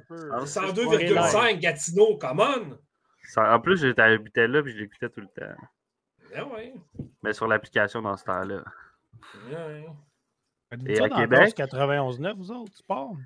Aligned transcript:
un 0.00 0.04
peu. 0.16 0.30
Ah, 0.32 0.44
102,5 0.46 1.58
Gatineau, 1.60 2.16
come 2.18 2.40
on! 2.40 2.78
Ça- 3.24 3.54
En 3.54 3.60
plus, 3.60 3.80
j'étais 3.80 4.02
habitais 4.02 4.48
là 4.48 4.62
puis 4.62 4.72
je 4.72 4.78
l'écoutais 4.78 5.08
tout 5.08 5.20
le 5.20 5.28
temps. 5.28 5.54
Ah 6.34 6.44
ouais. 6.46 6.74
Mais 7.22 7.32
sur 7.32 7.46
l'application 7.48 8.02
dans 8.02 8.16
ce 8.16 8.24
temps-là. 8.24 8.62
ouais. 9.50 9.86
Et 10.86 10.94
ça 10.96 11.04
à 11.04 11.08
dans 11.08 11.16
Québec? 11.16 11.38
Corse 11.40 11.54
91.9, 11.54 12.36
vous 12.36 12.52
autres, 12.52 12.76
sport? 12.76 13.16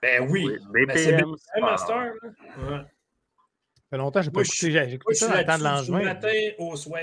Ben 0.00 0.28
oui. 0.30 0.46
Oui, 0.46 0.58
Ben, 0.86 0.96
c'est 0.96 1.12
BPM, 1.12 1.30
BPM 1.30 1.34
c'est 1.54 1.60
Master. 1.60 2.12
pas-. 2.20 2.26
Ouais. 2.70 2.78
Ça 2.78 2.86
fait 3.90 3.96
longtemps 3.98 4.20
que 4.20 4.24
j'ai 4.24 4.30
pas 4.30 4.38
Moi, 4.38 4.44
je 4.44 4.66
écouté. 4.66 4.70
J'ai 4.88 4.94
écouté 4.94 5.14
je 5.14 5.18
ça 5.20 5.28
dans 5.28 5.38
le 5.38 5.44
temps 5.44 5.58
de 5.58 5.62
là-dessus 5.64 5.90
du 5.92 6.04
matin 6.04 6.32
au 6.58 6.76
soir. 6.76 7.00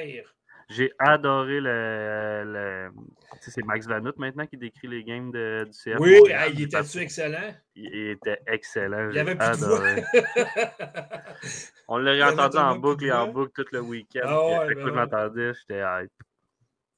J'ai 0.69 0.91
adoré 0.99 1.59
le. 1.59 2.43
le... 2.45 2.91
tu 3.33 3.45
sais, 3.45 3.51
C'est 3.51 3.65
Max 3.65 3.87
Vanout 3.87 4.13
maintenant 4.17 4.45
qui 4.45 4.55
décrit 4.55 4.87
les 4.87 5.03
games 5.03 5.31
de, 5.31 5.65
du 5.65 5.71
CF. 5.71 5.99
Oui, 5.99 6.21
il 6.53 6.61
était-tu 6.61 6.99
excellent? 6.99 7.55
Il, 7.75 7.85
il 7.85 8.09
était 8.11 8.39
excellent. 8.45 9.09
Il 9.09 9.17
avait 9.17 9.35
plus 9.35 9.49
de 9.49 9.65
voix. 9.65 9.79
adoré. 9.79 10.03
On 11.87 12.05
avait 12.05 12.23
entendu 12.23 12.57
en 12.57 12.77
boucle 12.77 13.05
et 13.05 13.11
en 13.11 13.27
boucle 13.29 13.63
tout 13.63 13.65
le 13.71 13.81
week-end. 13.81 14.19
Ah 14.23 14.45
ouais, 14.45 14.67
chaque 14.67 14.67
ben 14.67 14.67
fois 14.67 14.75
que 14.75 14.79
je 14.79 14.85
ouais. 14.85 14.91
m'entendais, 14.91 15.53
j'étais 15.55 15.81
hype. 15.81 16.23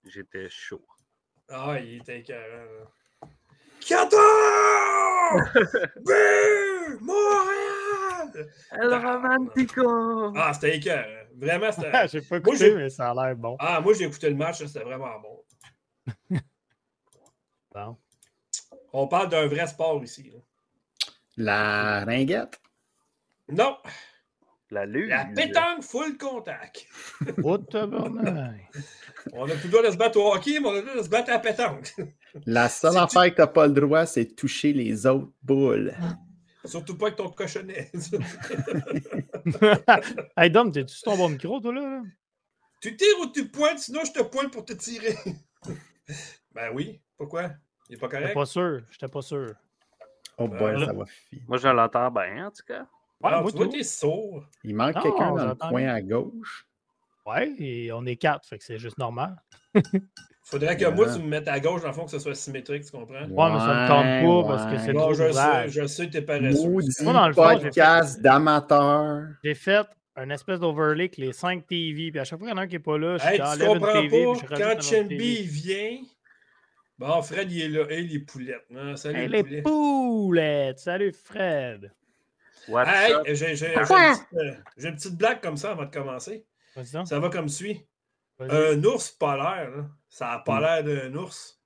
J'étais 0.05 0.49
chaud. 0.49 0.85
Ah, 1.47 1.77
il 1.79 2.01
était 2.01 2.19
écœurant. 2.19 2.91
14! 3.87 4.17
But! 6.03 7.01
Montréal! 7.01 8.49
El 8.71 8.93
Romantico! 8.93 10.33
Ah, 10.35 10.53
c'était 10.53 10.77
écœurant. 10.77 11.03
Vraiment, 11.37 11.71
c'était. 11.71 12.07
J'ai 12.11 12.21
pas 12.21 12.37
écouté, 12.37 12.75
mais 12.75 12.89
ça 12.89 13.11
a 13.11 13.13
l'air 13.13 13.35
bon. 13.35 13.55
Ah, 13.59 13.81
moi, 13.81 13.93
j'ai 13.93 14.05
écouté 14.05 14.29
le 14.29 14.35
match, 14.35 14.63
c'était 14.65 14.83
vraiment 14.83 15.19
bon. 15.19 15.43
Bon. 17.73 17.97
On 18.91 19.07
parle 19.07 19.29
d'un 19.29 19.47
vrai 19.47 19.65
sport 19.65 20.03
ici. 20.03 20.29
là. 20.29 20.39
La 21.37 22.03
ringuette? 22.05 22.59
Non, 23.47 23.77
La 24.71 24.85
lune. 24.85 25.09
la 25.09 25.25
pétanque 25.25 25.83
full 25.83 26.17
contact. 26.17 26.87
Oh. 27.43 27.57
On 29.33 29.43
a 29.43 29.53
plus 29.53 29.65
le 29.65 29.69
droit 29.69 29.83
de 29.83 29.91
se 29.91 29.97
battre 29.97 30.17
au 30.19 30.33
hockey, 30.33 30.59
mais 30.59 30.67
on 30.67 30.71
a 30.71 30.75
le 30.75 30.81
droit 30.81 30.95
de 30.95 31.03
se 31.03 31.09
battre 31.09 31.29
à 31.29 31.33
la 31.33 31.39
pétanque. 31.39 31.93
La 32.47 32.67
seule 32.69 32.97
affaire 32.97 33.29
que 33.29 33.35
t'as 33.35 33.45
pas 33.47 33.67
le 33.67 33.73
droit, 33.73 34.05
c'est 34.07 34.25
de 34.25 34.31
toucher 34.31 34.73
les 34.73 35.05
autres 35.05 35.31
boules. 35.43 35.93
Surtout 36.65 36.97
pas 36.97 37.07
avec 37.07 37.17
ton 37.17 37.29
cochonnet. 37.29 37.91
hey, 40.37 40.49
Dom, 40.49 40.71
t'es-tu 40.71 40.95
sur 40.95 41.11
ton 41.11 41.17
bon 41.17 41.29
micro, 41.29 41.59
toi, 41.59 41.73
là? 41.73 41.81
là? 41.81 42.01
tu 42.81 42.95
tires 42.95 43.19
ou 43.21 43.27
tu 43.31 43.47
pointes, 43.49 43.79
sinon 43.79 44.01
je 44.05 44.11
te 44.11 44.23
pointe 44.23 44.51
pour 44.51 44.65
te 44.65 44.73
tirer. 44.73 45.15
ben 46.53 46.71
oui, 46.73 47.01
pourquoi? 47.17 47.51
Il 47.89 47.95
est 47.95 47.99
pas 47.99 48.07
J'étais 48.07 48.21
correct? 48.21 48.33
pas 48.33 48.45
sûr. 48.45 48.81
J'étais 48.89 49.07
pas 49.07 49.21
sûr. 49.21 49.53
Oh 50.37 50.47
boy, 50.47 50.57
Voilà. 50.57 50.85
ça 50.87 50.93
va 50.93 51.05
Moi, 51.47 51.57
je 51.57 51.67
l'entends 51.67 52.11
bien, 52.11 52.47
en 52.47 52.51
tout 52.51 52.63
cas. 52.65 52.87
Ouais, 53.23 53.29
Ah, 53.33 53.41
moi, 53.41 53.51
tu 53.51 53.57
vois, 53.57 53.65
tout. 53.67 53.71
t'es 53.73 53.83
sourd. 53.83 54.43
Il 54.63 54.75
manque 54.75 54.95
Non, 54.95 55.01
quelqu'un 55.01 55.35
dans 55.35 55.47
le 55.47 55.55
coin 55.55 55.87
à 55.87 56.01
gauche. 56.01 56.67
Ouais, 57.25 57.53
et 57.59 57.91
on 57.91 58.05
est 58.05 58.15
quatre, 58.15 58.47
fait 58.47 58.57
que 58.57 58.63
c'est 58.63 58.79
juste 58.79 58.97
normal. 58.97 59.35
Faudrait 60.43 60.75
que 60.75 60.85
Ouais. 60.85 60.91
moi, 60.93 61.05
tu 61.13 61.21
me 61.21 61.27
mettes 61.27 61.47
à 61.47 61.59
gauche, 61.59 61.81
dans 61.81 61.87
le 61.89 61.93
fond, 61.93 62.05
que 62.05 62.11
ce 62.11 62.19
soit 62.19 62.33
symétrique, 62.35 62.83
tu 62.83 62.91
comprends? 62.91 63.13
Ouais, 63.13 63.51
mais 63.53 63.59
ça 63.59 63.73
me 63.83 63.87
tente 63.87 64.47
pas 64.47 64.47
parce 64.55 64.65
que 64.65 64.71
ouais. 64.71 64.85
c'est 64.85 64.93
Non, 64.93 65.01
trop 65.01 65.13
je 65.13 65.31
sais, 65.31 65.69
je 65.69 65.85
sais 65.87 66.07
que 66.07 66.11
t'es 66.13 66.21
paresseux. 66.23 66.67
Maudit 66.67 67.03
Moi, 67.03 67.13
dans 67.13 67.27
le 67.27 67.33
fond, 67.33 67.43
podcast 67.43 68.21
d'amateurs. 68.21 69.27
J'ai 69.43 69.53
fait 69.53 69.85
un 70.15 70.29
espèce 70.31 70.59
d'overlay 70.59 71.03
avec 71.03 71.17
les 71.17 71.31
5 71.31 71.65
TV, 71.67 72.11
puis 72.11 72.19
à 72.19 72.23
chaque 72.25 72.39
fois 72.39 72.47
qu'il 72.47 72.55
y 72.55 72.59
en 72.59 72.61
a 72.61 72.65
un 72.65 72.67
qui 72.67 72.73
n'est 72.73 72.79
pas 72.79 72.97
là, 72.97 73.17
je 73.17 73.23
Hey, 73.23 73.35
suis 73.35 73.59
tu 73.59 73.63
une 73.65 73.73
comprends 73.79 73.93
TV, 73.93 74.09
puis 74.09 74.19
je 74.41 74.45
pas, 74.47 74.55
une 74.57 74.77
quand 74.77 75.01
il 75.09 75.43
vient, 75.43 75.97
bon, 76.97 77.21
Fred, 77.21 77.51
il 77.51 77.61
est 77.61 77.69
là. 77.69 77.85
Hey, 77.89 78.07
les 78.07 78.19
poulettes. 78.19 78.65
Non, 78.71 78.95
salut, 78.97 79.19
Hey, 79.19 79.27
les 79.29 79.37
les 79.37 79.43
poulets. 79.43 79.61
poulettes! 79.61 80.79
Salut 80.79 81.13
Fred! 81.13 81.91
What's 82.67 82.89
Hey, 82.89 83.13
up? 83.13 83.21
j'ai 83.25 83.35
j'ai- 83.35 83.55
j'ai 83.55 83.73
une, 83.73 83.85
Quoi? 83.85 84.11
petite, 84.11 84.27
euh, 84.35 84.53
j'ai 84.77 84.87
une 84.89 84.95
petite 84.95 85.15
blague 85.17 85.41
comme 85.41 85.57
ça 85.57 85.71
avant 85.71 85.85
de 85.85 85.91
commencer. 85.91 86.45
Ça 87.05 87.19
va 87.19 87.29
comme 87.29 87.49
suit. 87.49 87.85
vas-y. 88.39 88.51
Un 88.75 88.83
ours 88.83 89.11
polaire, 89.11 89.69
là, 89.71 89.85
ça 90.09 90.25
n'a 90.27 90.39
pas 90.39 90.59
l'air 90.59 90.83
d'un 90.83 91.15
ours. 91.17 91.59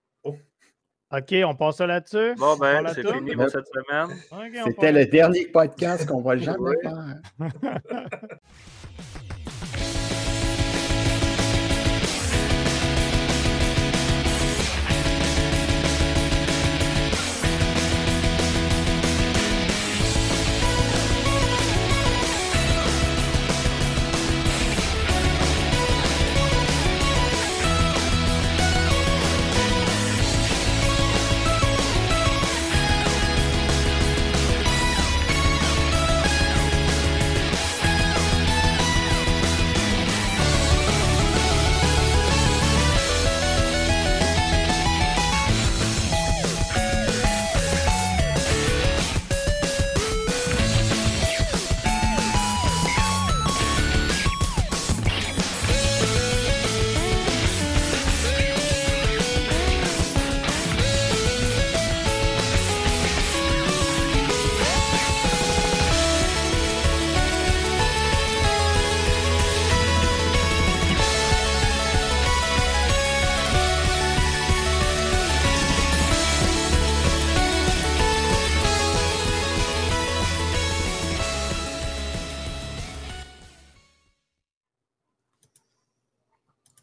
Ok, 1.11 1.33
on 1.45 1.55
passe 1.55 1.77
ça 1.77 1.85
là-dessus. 1.87 2.33
Bon, 2.35 2.53
On 2.53 2.57
ben, 2.57 2.87
c'est 2.93 3.03
tourne? 3.03 3.19
fini 3.19 3.35
pour 3.35 3.49
cette 3.49 3.67
semaine. 3.67 4.17
C'était 4.65 4.91
le 4.91 5.05
dernier 5.05 5.45
podcast 5.47 6.07
qu'on 6.07 6.21
va 6.21 6.35
jamais 6.37 6.73
faire. 6.81 7.21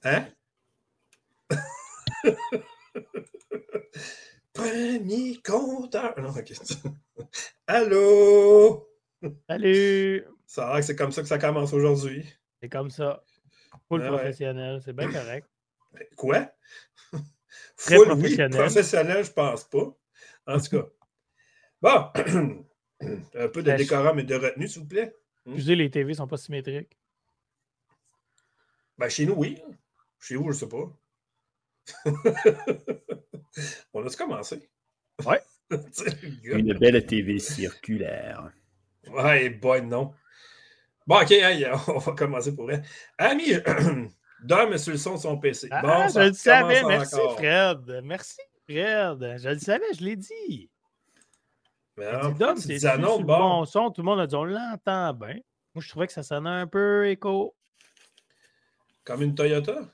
Hein? 0.05 0.27
Premier 4.53 5.41
compteur. 5.43 6.15
Non, 6.21 6.31
ok. 6.31 6.53
Allô? 7.67 8.89
Salut! 9.49 10.25
Ça 10.47 10.67
a 10.69 10.73
l'air 10.73 10.81
que 10.81 10.87
c'est 10.87 10.97
comme 10.97 11.13
ça 11.13 11.23
que 11.23 11.29
ça 11.29 11.39
commence 11.39 11.73
aujourd'hui. 11.73 12.27
C'est 12.61 12.69
comme 12.69 12.91
ça. 12.91 13.23
Full 13.89 14.03
Ah 14.03 14.11
ouais. 14.11 14.19
professionnel, 14.19 14.81
c'est 14.85 14.93
bien 14.93 15.11
correct. 15.11 15.49
Quoi? 16.17 16.51
Très 17.77 17.97
Full, 17.97 18.07
professionnel. 18.09 18.51
Oui, 18.53 18.59
professionnel, 18.59 19.25
je 19.25 19.31
pense 19.31 19.65
pas. 19.65 19.97
En 20.47 20.59
tout 20.61 20.77
cas. 20.79 20.87
Bon. 21.81 22.11
Un 23.35 23.49
peu 23.49 23.63
de 23.63 23.71
Ben, 23.71 23.77
décorum 23.77 24.19
et 24.21 24.25
de 24.25 24.35
retenue, 24.37 24.69
s'il 24.69 24.83
vous 24.83 24.89
plaît. 24.89 25.17
Excusez, 25.47 25.75
les 25.75 25.91
TV 25.91 26.15
sont 26.15 26.29
pas 26.29 26.37
symétriques. 26.37 26.97
Ben, 28.99 29.09
chez 29.09 29.27
nous, 29.27 29.35
oui. 29.35 29.61
Chez 30.23 30.37
vous, 30.37 30.53
je 30.53 30.59
sais 30.59 30.69
pas. 30.69 30.89
On 33.93 34.07
a-tu 34.07 34.17
commencé? 34.17 34.71
Ouais. 35.27 35.43
Une 36.45 36.75
belle 36.75 37.05
TV 37.05 37.41
circulaire. 37.41 38.53
Ouais, 39.09 39.51
boy, 39.51 39.83
non. 39.83 40.15
Bon, 41.09 41.21
OK, 41.21 41.33
hey, 41.33 41.67
on 41.89 41.99
va 41.99 42.13
commencer 42.13 42.55
pour 42.55 42.67
vrai. 42.67 42.83
Ami, 43.19 43.55
Dom 44.45 44.73
est 44.73 44.79
sur 44.79 44.93
le 44.93 44.99
son 44.99 45.15
de 45.15 45.19
son 45.21 45.37
PC. 45.39 45.67
Ah, 45.73 45.83
bon, 45.83 46.07
je 46.07 46.13
ça 46.13 46.25
le 46.29 46.33
savais. 46.35 46.85
Merci, 46.85 47.17
encore. 47.17 47.39
Fred. 47.39 48.01
Merci, 48.05 48.41
Fred. 48.69 49.39
Je 49.43 49.49
le 49.49 49.59
savais, 49.59 49.93
je 49.99 50.05
l'ai 50.05 50.15
dit. 50.15 50.71
Mais 51.97 52.13
Dom, 52.39 52.57
c'est 52.59 52.85
ah 52.85 52.97
bon. 52.97 53.21
bon 53.23 53.65
son. 53.65 53.91
Tout 53.91 54.03
le 54.03 54.07
monde 54.07 54.21
a 54.21 54.29
dit 54.29 54.37
on 54.37 54.45
l'entend 54.45 55.15
bien. 55.15 55.41
Moi, 55.75 55.83
je 55.83 55.89
trouvais 55.89 56.07
que 56.07 56.13
ça 56.13 56.23
sonnait 56.23 56.49
un 56.49 56.69
peu 56.69 57.09
écho. 57.09 57.57
Comme 59.03 59.23
une 59.23 59.35
Toyota? 59.35 59.93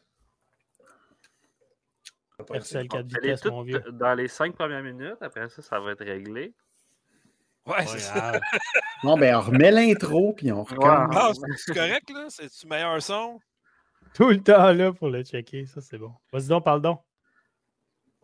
Ça 2.39 2.45
va 2.45 2.45
pas 2.45 2.57
être 2.57 2.67
ça. 2.67 2.81
Percel 2.81 2.89
4 2.89 3.01
Elle 3.01 3.31
est 3.31 3.33
vitesses, 3.33 3.45
mon 3.51 3.63
vieux. 3.63 3.81
toute 3.81 3.99
dans 3.99 4.15
les 4.15 4.29
cinq 4.29 4.55
premières 4.55 4.83
minutes. 4.83 5.17
Après 5.21 5.49
ça, 5.49 5.61
ça 5.61 5.81
va 5.81 5.93
être 5.93 6.05
réglé. 6.05 6.55
Ouais, 7.67 7.85
c'est 7.87 7.99
ça. 7.99 8.41
Bon, 9.03 9.17
ben, 9.19 9.37
on 9.37 9.41
remet 9.41 9.71
l'intro, 9.73 10.33
puis 10.33 10.53
on 10.53 10.63
recommence. 10.63 11.15
Ah, 11.15 11.33
c'est 11.57 11.75
correct, 11.75 12.09
là? 12.11 12.27
C'est-tu 12.29 12.67
meilleur 12.67 13.03
son? 13.03 13.41
Tout 14.15 14.29
le 14.29 14.41
temps 14.41 14.73
là 14.73 14.93
pour 14.93 15.09
le 15.09 15.23
checker. 15.23 15.67
Ça, 15.67 15.81
c'est 15.81 15.99
bon. 15.99 16.13
Vas-y 16.33 16.47
donc, 16.47 16.65
parle 16.65 16.81
donc. 16.81 17.01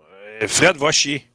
Euh, 0.01 0.47
Fred 0.47 0.77
va 0.77 0.93
chier. 0.93 1.29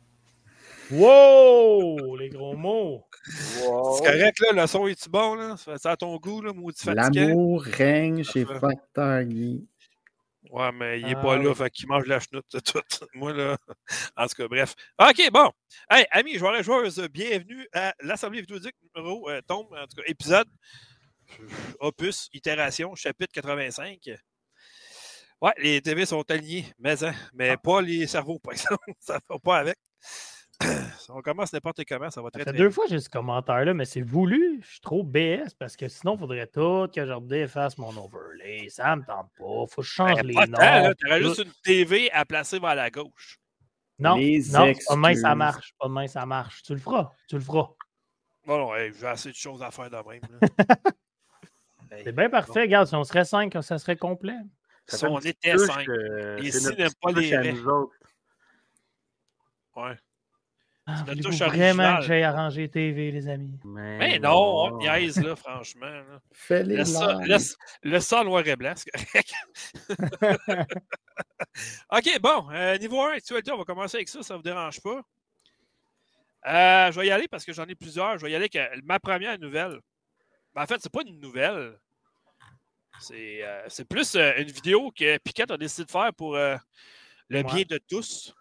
Wow! 0.90 2.16
Les 2.16 2.30
gros 2.30 2.56
mots. 2.56 3.06
C'est 3.26 4.06
correct, 4.06 4.40
là, 4.40 4.54
le 4.54 4.68
son 4.68 4.88
est-tu 4.88 5.10
bon, 5.10 5.36
là? 5.36 5.56
Ça 5.58 5.92
à 5.92 5.98
ton 5.98 6.16
goût, 6.18 6.42
là, 6.42 6.54
maudit 6.54 6.82
fatigant? 6.82 7.28
L'amour 7.28 7.62
règne 7.62 8.24
chez. 8.24 8.46
Facteur 8.46 9.24
Guy. 9.26 9.68
Ouais, 10.50 10.72
mais 10.72 11.00
il 11.00 11.06
n'est 11.06 11.16
Ah, 11.16 11.22
pas 11.22 11.38
là, 11.38 11.50
oui. 11.50 11.56
fait 11.56 11.70
qu'il 11.70 11.88
mange 11.88 12.06
la 12.08 12.20
chenoute 12.20 12.46
de 12.52 12.60
tout. 12.60 12.82
Moi, 13.14 13.34
là, 13.34 13.58
en 14.18 14.28
tout 14.28 14.36
cas, 14.36 14.48
bref. 14.48 14.74
OK, 15.00 15.30
bon. 15.32 15.52
Hey, 15.90 16.06
amis 16.12 16.38
joueurs 16.40 16.56
et 16.56 16.64
joueuses, 16.64 17.00
bienvenue 17.12 17.68
à 17.74 17.94
l'Assemblée 18.02 18.42
vidéoludique 18.42 18.76
numéro, 18.96 19.30
euh, 19.30 19.42
tombe, 19.48 19.68
en 19.74 19.86
tout 19.86 19.96
cas, 19.98 20.04
épisode, 20.08 20.48
euh, 21.40 21.48
opus, 21.82 22.30
itération, 22.34 22.96
chapitre 22.96 23.32
85. 23.34 24.10
Ouais, 25.42 25.54
les 25.58 25.82
TV 25.82 26.06
sont 26.06 26.30
alignés, 26.32 26.66
mais, 26.80 27.04
hein, 27.04 27.14
mais 27.34 27.56
pas 27.58 27.82
les 27.82 28.08
cerveaux, 28.08 28.40
par 28.40 28.54
exemple. 28.54 28.92
Ça 29.00 29.20
va 29.30 29.38
pas 29.40 29.58
avec. 29.60 29.78
On 31.10 31.22
commence 31.22 31.54
n'importe 31.54 31.84
comment, 31.86 32.10
ça 32.12 32.22
va 32.22 32.28
Ça 32.28 32.32
très, 32.32 32.44
fait 32.44 32.50
très 32.52 32.58
deux 32.58 32.70
fois 32.70 32.86
que 32.86 32.92
j'ai 32.92 33.00
ce 33.00 33.10
commentaire-là, 33.10 33.74
mais 33.74 33.86
c'est 33.86 34.02
voulu. 34.02 34.60
Je 34.64 34.72
suis 34.72 34.82
trop 34.82 35.04
BS 35.04 35.54
parce 35.58 35.76
que 35.78 35.88
sinon, 35.88 36.16
il 36.16 36.20
faudrait 36.20 36.48
tout 36.48 36.88
que 36.94 37.06
je 37.06 37.12
redéfasse 37.12 37.78
mon 37.78 37.90
overlay. 37.98 38.68
Ça 38.70 38.96
me 38.96 39.04
tente 39.04 39.30
pas. 39.38 39.44
Faut 39.44 39.68
que 39.68 39.82
je 39.82 39.90
change 39.90 40.16
Ben, 40.16 40.28
les 40.28 40.34
pas 40.34 40.48
noms. 40.48 40.94
T'aurais 41.00 41.22
tout. 41.22 41.28
juste 41.30 41.46
une 41.46 41.52
TV 41.64 42.12
à 42.12 42.26
placer 42.26 42.60
vers 42.60 42.76
la 42.76 42.90
gauche. 42.90 43.40
Non, 43.98 44.16
Les 44.16 44.40
non, 44.52 44.74
pas 44.74 44.96
demain, 44.96 45.16
ça 45.16 45.36
marche. 45.36 45.74
Pas 45.80 45.88
demain, 45.88 46.08
ça 46.08 46.26
marche. 46.26 46.62
Tu 46.64 46.74
le 46.74 46.80
feras. 46.80 47.12
Tu 47.28 47.36
le 47.36 47.42
feras. 47.42 47.70
Bon, 48.46 48.58
non, 48.58 48.76
hey, 48.76 48.92
j'ai 49.00 49.08
assez 49.08 49.30
de 49.30 49.36
choses 49.36 49.62
à 49.62 49.72
faire 49.72 49.90
de 49.90 49.96
même. 50.10 50.22
Hey, 51.92 52.02
C'est 52.04 52.12
bien 52.16 52.30
parfait. 52.30 52.62
Regarde, 52.62 52.88
si 52.88 52.96
on 52.96 53.04
serait 53.04 53.26
cinq, 53.26 53.58
ça 53.62 53.78
serait 53.78 53.98
complet. 53.98 54.36
Ça 54.88 54.98
Si 54.98 55.06
fait 55.06 55.12
on 55.12 55.20
était 55.20 55.58
cinq. 55.58 55.88
notre 55.88 56.78
n'aime 56.78 56.90
pas 57.02 57.12
les. 57.12 57.54
Ouais. 59.76 59.96
Ah, 60.92 61.04
voulez-vous 61.08 61.30
touche 61.30 61.42
vraiment 61.42 61.98
que 61.98 62.04
j'aille 62.04 62.24
arranger 62.24 62.70
TV, 62.70 63.12
les 63.12 63.28
amis? 63.28 63.60
Mais, 63.64 63.98
Mais 64.00 64.20
non, 64.20 64.38
on 64.38 64.78
niaise, 64.78 65.22
là, 65.22 65.36
franchement. 65.36 65.86
là. 65.86 66.20
Fais-les 66.32 66.78
Le 66.78 66.84
ça, 66.86 67.20
le, 67.84 68.24
noir 68.24 68.48
et 68.48 68.56
blanc, 68.56 68.74
c'est 68.76 68.90
correct. 68.92 69.34
OK, 71.92 72.20
bon. 72.22 72.50
euh, 72.52 72.78
niveau 72.78 73.02
1, 73.02 73.14
actualité, 73.14 73.52
on 73.52 73.58
va 73.58 73.66
commencer 73.66 73.98
avec 73.98 74.10
ça, 74.10 74.24
ça 74.24 74.34
ne 74.34 74.40
vous 74.40 74.44
dérange 74.44 74.82
pas? 74.82 75.02
Euh, 76.48 76.92
je 76.92 77.00
vais 77.00 77.08
y 77.08 77.12
aller 77.12 77.28
parce 77.28 77.44
que 77.46 77.54
j'en 77.54 77.66
ai 77.66 77.76
plusieurs. 77.76 78.18
Je 78.18 78.26
vais 78.26 78.32
y 78.32 78.36
aller 78.36 78.50
avec 78.54 78.56
euh, 78.56 78.82
ma 78.84 79.00
première 79.00 79.38
nouvelle. 79.38 79.80
Ben, 80.56 80.64
en 80.64 80.66
fait, 80.66 80.82
c'est 80.82 80.92
pas 80.92 81.02
une 81.06 81.20
nouvelle. 81.20 81.78
C'est 83.02 83.44
euh, 83.44 83.64
c'est 83.68 83.86
plus 83.88 84.16
euh, 84.16 84.34
une 84.38 84.52
vidéo 84.52 84.92
que 84.92 85.18
Piquette 85.20 85.52
a 85.52 85.58
décidé 85.58 85.86
de 85.86 85.92
faire 85.92 86.14
pour 86.14 86.36
euh, 86.36 86.56
le 87.30 87.40
Ouais. 87.40 87.44
bien 87.44 87.64
de 87.70 87.80
tous. 87.90 88.34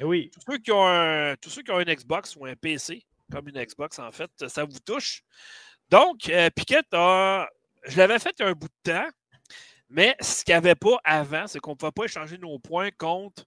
Eh 0.00 0.04
oui. 0.04 0.30
Tous 0.34 0.52
ceux, 0.52 0.58
qui 0.58 0.72
ont 0.72 0.86
un, 0.86 1.34
une 1.34 1.94
Xbox 1.94 2.36
ou 2.36 2.46
un 2.46 2.56
PC, 2.56 3.04
comme 3.30 3.48
une 3.48 3.62
Xbox 3.62 3.98
en 3.98 4.10
fait, 4.12 4.30
ça 4.48 4.64
vous 4.64 4.78
touche. 4.84 5.22
Donc, 5.90 6.28
euh, 6.28 6.50
Piquette 6.50 6.92
a. 6.92 7.48
Je 7.84 7.98
l'avais 7.98 8.18
fait 8.18 8.40
un 8.40 8.52
bout 8.52 8.68
de 8.68 8.92
temps, 8.92 9.08
mais 9.90 10.16
ce 10.20 10.44
qu'il 10.44 10.52
n'y 10.52 10.58
avait 10.58 10.74
pas 10.74 10.98
avant, 11.04 11.46
c'est 11.46 11.58
qu'on 11.58 11.72
ne 11.72 11.76
pouvait 11.76 11.92
pas 11.92 12.04
échanger 12.04 12.38
nos 12.38 12.58
points 12.58 12.90
contre 12.96 13.44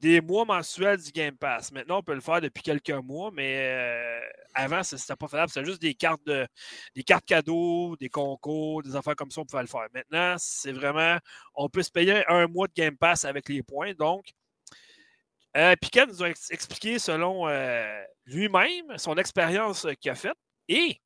des 0.00 0.20
mois 0.20 0.44
mensuels 0.44 1.02
du 1.02 1.10
Game 1.10 1.36
Pass. 1.36 1.72
Maintenant, 1.72 1.98
on 1.98 2.02
peut 2.02 2.14
le 2.14 2.20
faire 2.20 2.40
depuis 2.40 2.62
quelques 2.62 2.90
mois, 2.90 3.30
mais 3.32 3.58
euh, 3.58 4.20
avant, 4.54 4.82
ce 4.82 4.96
n'était 4.96 5.16
pas 5.16 5.28
faisable. 5.28 5.50
C'était 5.50 5.66
juste 5.66 5.82
des 5.82 5.94
cartes 5.94 6.24
de 6.26 6.46
des 6.94 7.02
cartes 7.02 7.24
cadeaux, 7.24 7.96
des 7.96 8.08
concours, 8.08 8.82
des 8.82 8.96
affaires 8.96 9.16
comme 9.16 9.30
ça, 9.30 9.40
on 9.40 9.44
pouvait 9.44 9.62
le 9.62 9.68
faire. 9.68 9.86
Maintenant, 9.92 10.36
c'est 10.38 10.72
vraiment. 10.72 11.18
On 11.54 11.68
peut 11.68 11.82
se 11.82 11.90
payer 11.90 12.24
un 12.28 12.46
mois 12.46 12.68
de 12.68 12.72
Game 12.74 12.96
Pass 12.96 13.24
avec 13.24 13.48
les 13.48 13.62
points. 13.62 13.92
Donc, 13.94 14.26
euh, 15.56 15.74
Piquet 15.80 16.06
nous 16.06 16.22
a 16.22 16.30
ex- 16.30 16.50
expliqué 16.50 16.98
selon 16.98 17.48
euh, 17.48 18.02
lui-même 18.26 18.96
son 18.98 19.16
expérience 19.16 19.86
qu'il 20.00 20.10
a 20.10 20.14
faite 20.14 20.36
et 20.68 21.00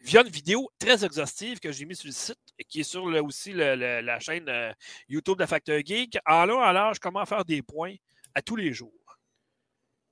via 0.00 0.22
une 0.22 0.28
vidéo 0.28 0.68
très 0.78 1.04
exhaustive 1.04 1.60
que 1.60 1.70
j'ai 1.70 1.84
mise 1.84 1.98
sur 2.00 2.08
le 2.08 2.12
site 2.12 2.38
et 2.58 2.64
qui 2.64 2.80
est 2.80 2.84
sur 2.84 3.06
le- 3.06 3.22
aussi 3.22 3.52
le- 3.52 3.76
le- 3.76 4.00
la 4.00 4.18
chaîne 4.18 4.48
euh, 4.48 4.72
YouTube 5.08 5.38
de 5.38 5.46
Facteur 5.46 5.80
Geek. 5.84 6.18
En 6.26 6.46
long, 6.46 6.60
en 6.60 6.72
large, 6.72 6.98
comment 6.98 7.24
faire 7.26 7.44
des 7.44 7.62
points 7.62 7.94
à 8.34 8.42
tous 8.42 8.56
les 8.56 8.72
jours. 8.72 8.92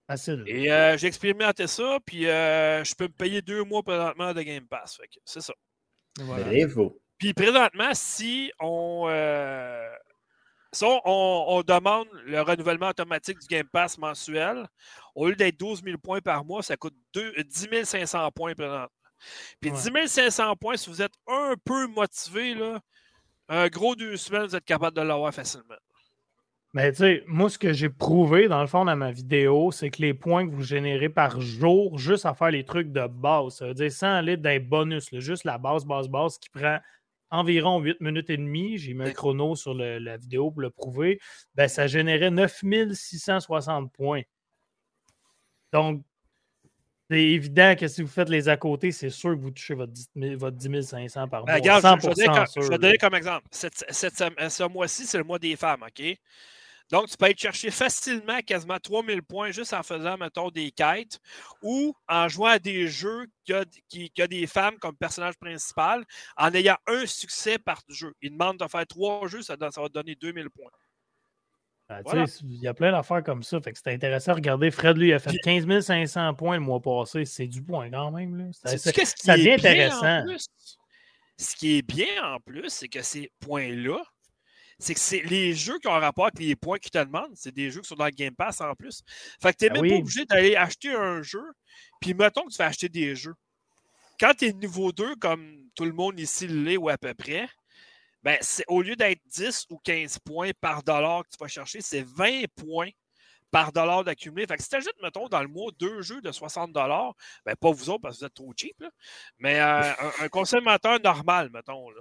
Facile. 0.07 0.45
Et 0.47 0.71
euh, 0.73 0.97
j'ai 0.97 1.07
expérimenté 1.07 1.67
ça, 1.67 1.99
puis 2.05 2.27
euh, 2.27 2.83
je 2.85 2.95
peux 2.95 3.05
me 3.05 3.13
payer 3.13 3.43
deux 3.43 3.63
mois 3.65 3.83
présentement 3.83 4.35
de 4.35 4.43
Game 4.43 4.67
Pass. 4.67 5.01
C'est 5.25 5.41
ça. 5.41 5.55
Voilà. 6.19 6.45
Bravo. 6.45 7.01
Puis 7.17 7.33
présentement, 7.35 7.91
si 7.95 8.51
on, 8.61 9.07
si 10.73 10.85
on, 10.85 11.63
demande 11.67 12.07
le 12.25 12.41
renouvellement 12.43 12.89
automatique 12.89 13.39
du 13.41 13.47
Game 13.47 13.67
Pass 13.73 13.99
mensuel, 13.99 14.67
au 15.15 15.29
lieu 15.29 15.37
d'être 15.37 15.59
12 15.59 15.83
000 15.83 15.99
points 15.99 16.21
par 16.21 16.45
mois, 16.45 16.63
ça 16.63 16.77
coûte 16.77 16.95
deux- 17.13 17.33
10 17.45 17.85
500 17.85 18.31
points 18.31 18.55
présentement. 18.55 18.87
Puis 19.61 19.71
Ouais. 19.71 19.77
10 19.77 20.09
500 20.09 20.57
points, 20.57 20.77
si 20.77 20.89
vous 20.89 21.03
êtes 21.03 21.15
un 21.27 21.55
peu 21.65 21.87
motivé, 21.89 22.55
là, 22.55 22.81
un 23.49 23.69
gros 23.69 23.97
deux 23.97 24.17
semaines, 24.17 24.47
vous 24.47 24.57
êtes 24.57 24.65
capable 24.65 24.97
de 24.97 25.03
l'avoir 25.03 25.35
facilement. 25.35 25.75
Mais 26.73 26.93
tu 26.93 26.99
sais, 26.99 27.25
moi, 27.27 27.51
ce 27.51 27.59
que 27.59 27.73
j'ai 27.73 27.89
prouvé, 27.89 28.47
dans 28.47 28.61
le 28.61 28.69
fond, 28.69 28.85
dans 28.85 28.95
ma 28.95 29.11
vidéo, 29.11 29.73
c'est 29.73 29.91
que 29.91 30.01
les 30.01 30.15
points 30.15 30.49
que 30.49 30.55
vous 30.55 30.63
générez 30.63 31.09
par 31.09 31.41
jour, 31.41 31.99
juste 31.99 32.27
à 32.27 32.33
faire 32.33 32.53
les 32.53 32.65
trucs 32.65 32.93
de 32.93 33.09
base, 33.09 33.57
ça 33.57 33.67
veut 33.67 33.75
dire 33.75 33.91
sans 33.91 34.15
aller 34.15 34.37
d'un 34.37 34.61
bonus, 34.61 35.11
là, 35.11 35.19
juste 35.19 35.43
la 35.43 35.59
base, 35.59 35.85
base, 35.85 36.07
base, 36.09 36.39
qui 36.39 36.49
prend 36.49 36.79
environ 37.31 37.79
8 37.81 38.01
minutes 38.01 38.31
et 38.31 38.37
demie, 38.37 38.77
j'ai 38.79 38.95
mis 38.95 39.05
un 39.05 39.13
chrono 39.13 39.55
sur 39.57 39.75
le- 39.75 39.99
la 39.99 40.17
vidéo 40.17 40.51
pour 40.51 40.61
le 40.63 40.71
prouver, 40.71 41.21
ben, 41.55 41.69
ça 41.69 41.87
générait 41.87 42.31
9660 42.31 43.93
points. 43.93 44.23
Donc, 45.73 46.03
c'est 47.09 47.23
évident 47.23 47.75
que 47.79 47.89
si 47.89 48.03
vous 48.03 48.09
faites 48.09 48.29
les 48.29 48.49
à 48.49 48.57
côté, 48.57 48.93
c'est 48.93 49.11
sûr 49.11 49.31
que 49.31 49.41
vous 49.41 49.51
touchez 49.51 49.75
votre 49.75 49.93
10 49.93 50.09
000 50.15 50.37
votre 50.37 50.57
10 50.57 50.83
500 50.83 51.29
par 51.29 51.45
Ben, 51.45 51.53
mois. 51.53 51.61
regarde, 51.61 51.83
je- 51.83 51.89
je, 51.89 52.09
vais 52.09 52.15
100% 52.15 52.15
donner 52.15 52.39
comme, 52.39 52.47
sûr, 52.47 52.63
je 52.63 52.67
vais 52.69 52.73
là. 52.75 52.79
donner 52.79 52.99
comme 52.99 53.15
exemple. 53.15 53.47
Cette- 53.51 53.85
cette 53.91 54.15
sem- 54.15 54.49
ce 54.49 54.63
mois-ci, 54.69 55.07
c'est 55.07 55.19
le 55.19 55.25
mois 55.25 55.39
des 55.39 55.57
femmes, 55.57 55.83
OK? 55.83 56.19
Donc, 56.91 57.09
tu 57.09 57.17
peux 57.17 57.27
aller 57.27 57.37
chercher 57.37 57.71
facilement 57.71 58.41
quasiment 58.41 58.79
3000 58.79 59.23
points 59.23 59.51
juste 59.53 59.73
en 59.73 59.83
faisant, 59.83 60.17
mettons, 60.19 60.51
des 60.51 60.71
quêtes 60.73 61.21
ou 61.63 61.95
en 62.09 62.29
jouant 62.29 62.49
à 62.49 62.59
des 62.59 62.89
jeux 62.89 63.27
qui 63.89 64.11
qui 64.11 64.23
a 64.23 64.27
des 64.27 64.47
femmes 64.47 64.77
comme 64.79 64.97
personnage 64.97 65.37
principal 65.39 66.05
en 66.37 66.53
ayant 66.55 66.77
un 66.87 67.07
succès 67.07 67.59
par 67.59 67.81
jeu. 67.89 68.13
Ils 68.23 68.33
demandent 68.33 68.59
de 68.59 68.67
faire 68.67 68.87
trois 68.87 69.27
jeux, 69.29 69.43
ça, 69.43 69.57
ça 69.71 69.81
va 69.81 69.89
te 69.89 69.93
donner 69.93 70.15
2000 70.17 70.51
points. 70.51 70.71
Voilà. 72.05 72.27
sais, 72.27 72.41
Il 72.45 72.61
y 72.63 72.69
a 72.69 72.75
plein 72.75 72.93
d'affaires 72.93 73.23
comme 73.23 73.43
ça. 73.43 73.61
Fait 73.61 73.73
que 73.73 73.79
c'est 73.83 73.93
intéressant. 73.93 74.35
Regardez, 74.35 74.71
Fred, 74.71 74.97
lui, 74.97 75.09
il 75.09 75.13
a 75.13 75.19
fait 75.19 75.31
Puis- 75.31 75.41
15 75.43 75.81
500 75.85 76.35
points 76.35 76.57
le 76.57 76.63
mois 76.63 76.81
passé. 76.81 77.25
C'est 77.25 77.49
du 77.49 77.63
point 77.63 77.91
quand 77.91 78.11
même. 78.13 78.37
Là. 78.37 78.45
Ça 78.53 79.37
devient 79.37 79.43
bien 79.45 79.55
intéressant. 79.55 80.19
en 80.21 80.25
plus? 80.25 80.47
Ce 81.37 81.57
qui 81.57 81.79
est 81.79 81.83
bien 81.83 82.23
en 82.35 82.39
plus, 82.39 82.69
c'est 82.69 82.89
que 82.89 83.03
ces 83.03 83.33
points-là, 83.41 83.99
c'est 84.81 84.95
que 84.95 85.01
c'est 85.01 85.21
les 85.21 85.55
jeux 85.55 85.79
qui 85.79 85.89
ont 85.89 85.95
un 85.95 86.01
rapport 86.01 86.25
avec 86.25 86.39
les 86.39 86.57
points 86.57 86.79
qu'ils 86.79 86.91
te 86.91 86.99
demandent, 86.99 87.35
c'est 87.35 87.55
des 87.55 87.71
jeux 87.71 87.83
qui 87.83 87.89
sont 87.89 87.97
dans 87.97 88.07
le 88.07 88.11
Game 88.11 88.35
Pass 88.35 88.61
en 88.61 88.75
plus. 88.75 89.03
Fait 89.41 89.53
que 89.53 89.59
tu 89.59 89.65
n'es 89.65 89.71
Ben 89.71 89.83
même 89.83 89.91
pas 89.91 89.97
obligé 89.99 90.25
d'aller 90.25 90.57
acheter 90.57 90.93
un 90.93 91.23
jeu, 91.23 91.45
puis 92.01 92.15
mettons 92.15 92.45
que 92.45 92.51
tu 92.51 92.57
fais 92.57 92.65
acheter 92.65 92.89
des 92.89 93.15
jeux. 93.15 93.35
Quand 94.19 94.33
tu 94.37 94.47
es 94.47 94.53
niveau 94.53 94.91
2, 94.91 95.17
comme 95.17 95.69
tout 95.75 95.85
le 95.85 95.93
monde 95.93 96.19
ici 96.19 96.49
l'est 96.49 96.79
ou 96.79 96.89
à 96.89 96.97
peu 96.97 97.13
près, 97.15 97.49
ben 98.23 98.39
c'est 98.41 98.65
au 98.69 98.83
lieu 98.83 98.97
d'être 98.97 99.21
10 99.27 99.67
ou 99.71 99.79
15 99.79 100.19
points 100.21 100.51
par 100.61 100.83
dollar 100.83 101.25
que 101.25 101.31
tu 101.31 101.37
vas 101.39 101.49
chercher, 101.49 101.81
c'est 101.83 102.03
20 102.03 102.45
points 102.57 102.91
par 103.51 103.73
dollar 103.73 104.05
d'accumulé. 104.05 104.47
Fait 104.47 104.57
que 104.57 104.63
si 104.63 104.69
tu 104.69 104.77
ajoutes, 104.77 105.03
mettons, 105.03 105.29
dans 105.29 105.43
le 105.43 105.49
mois, 105.49 105.71
deux 105.79 106.03
jeux 106.03 106.21
de 106.21 106.33
60 106.33 106.73
dollars, 106.73 107.15
ben 107.45 107.55
pas 107.57 107.71
vous 107.71 107.91
autres 107.91 108.03
parce 108.03 108.17
que 108.17 108.21
vous 108.21 108.27
êtes 108.27 108.35
trop 108.35 108.53
cheap, 108.57 108.81
là, 108.81 108.91
mais 109.39 109.61
euh, 109.61 109.93
un, 109.93 110.25
un 110.25 110.29
consommateur 110.29 111.01
normal, 111.01 111.51
mettons, 111.53 111.91
là, 111.91 112.01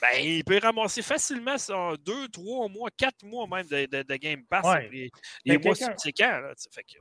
ben, 0.00 0.18
il 0.22 0.44
peut 0.44 0.58
ramasser 0.62 1.02
facilement 1.02 1.58
son 1.58 1.94
deux, 2.04 2.28
trois 2.28 2.68
mois, 2.68 2.88
quatre 2.96 3.22
mois 3.24 3.46
même 3.46 3.66
de, 3.66 3.86
de- 3.86 4.02
de 4.02 4.16
Game 4.16 4.44
Pass 4.48 4.64
Ouais. 4.64 4.88
les, 4.90 5.10
les 5.44 5.58
mois 5.58 5.74
subséquents. 5.74 6.40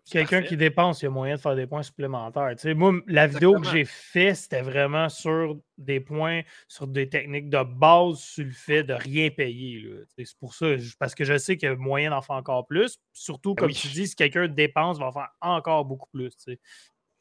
Quelqu'un 0.10 0.41
qui 0.41 0.58
dépense, 0.58 1.01
il 1.01 1.06
y 1.06 1.08
a 1.08 1.12
moyen 1.12 1.36
de 1.36 1.39
faire 1.41 1.56
des 1.56 1.68
points 1.68 1.84
supplémentaires. 1.84 2.53
Moi, 2.75 2.94
la 3.08 3.27
vidéo 3.27 3.60
que 3.60 3.68
j'ai 3.70 3.86
faite, 3.86 4.36
c'était 4.36 4.62
vraiment 4.62 5.08
sur 5.10 5.58
des 5.77 6.00
points, 6.00 6.41
sur 6.68 6.88
des 6.88 7.08
techniques 7.08 7.50
de 7.50 7.63
base, 7.63 8.20
sur 8.20 8.44
le 8.44 8.51
fait 8.51 8.84
de 8.84 8.94
rien 8.94 9.29
payer. 9.29 9.89
C'est 10.18 10.38
pour 10.38 10.53
ça, 10.53 10.68
parce 11.00 11.15
que 11.15 11.24
je 11.24 11.38
sais 11.38 11.56
qu'il 11.58 11.70
y 11.70 11.72
a 11.72 11.75
moyen 11.75 12.10
d'en 12.10 12.22
faire 12.22 12.36
encore 12.36 12.68
plus. 12.68 12.98
Surtout, 13.13 13.53
Ben 13.56 13.62
comme 13.62 13.72
oui. 13.72 13.75
tu 13.75 13.88
dis, 13.88 14.08
si 14.08 14.15
quelqu'un 14.15 14.48
dépense, 14.48 14.98
il 14.98 15.01
va 15.01 15.08
en 15.08 15.12
faire 15.13 15.29
encore 15.41 15.86
beaucoup 15.86 16.10
plus. 16.12 16.32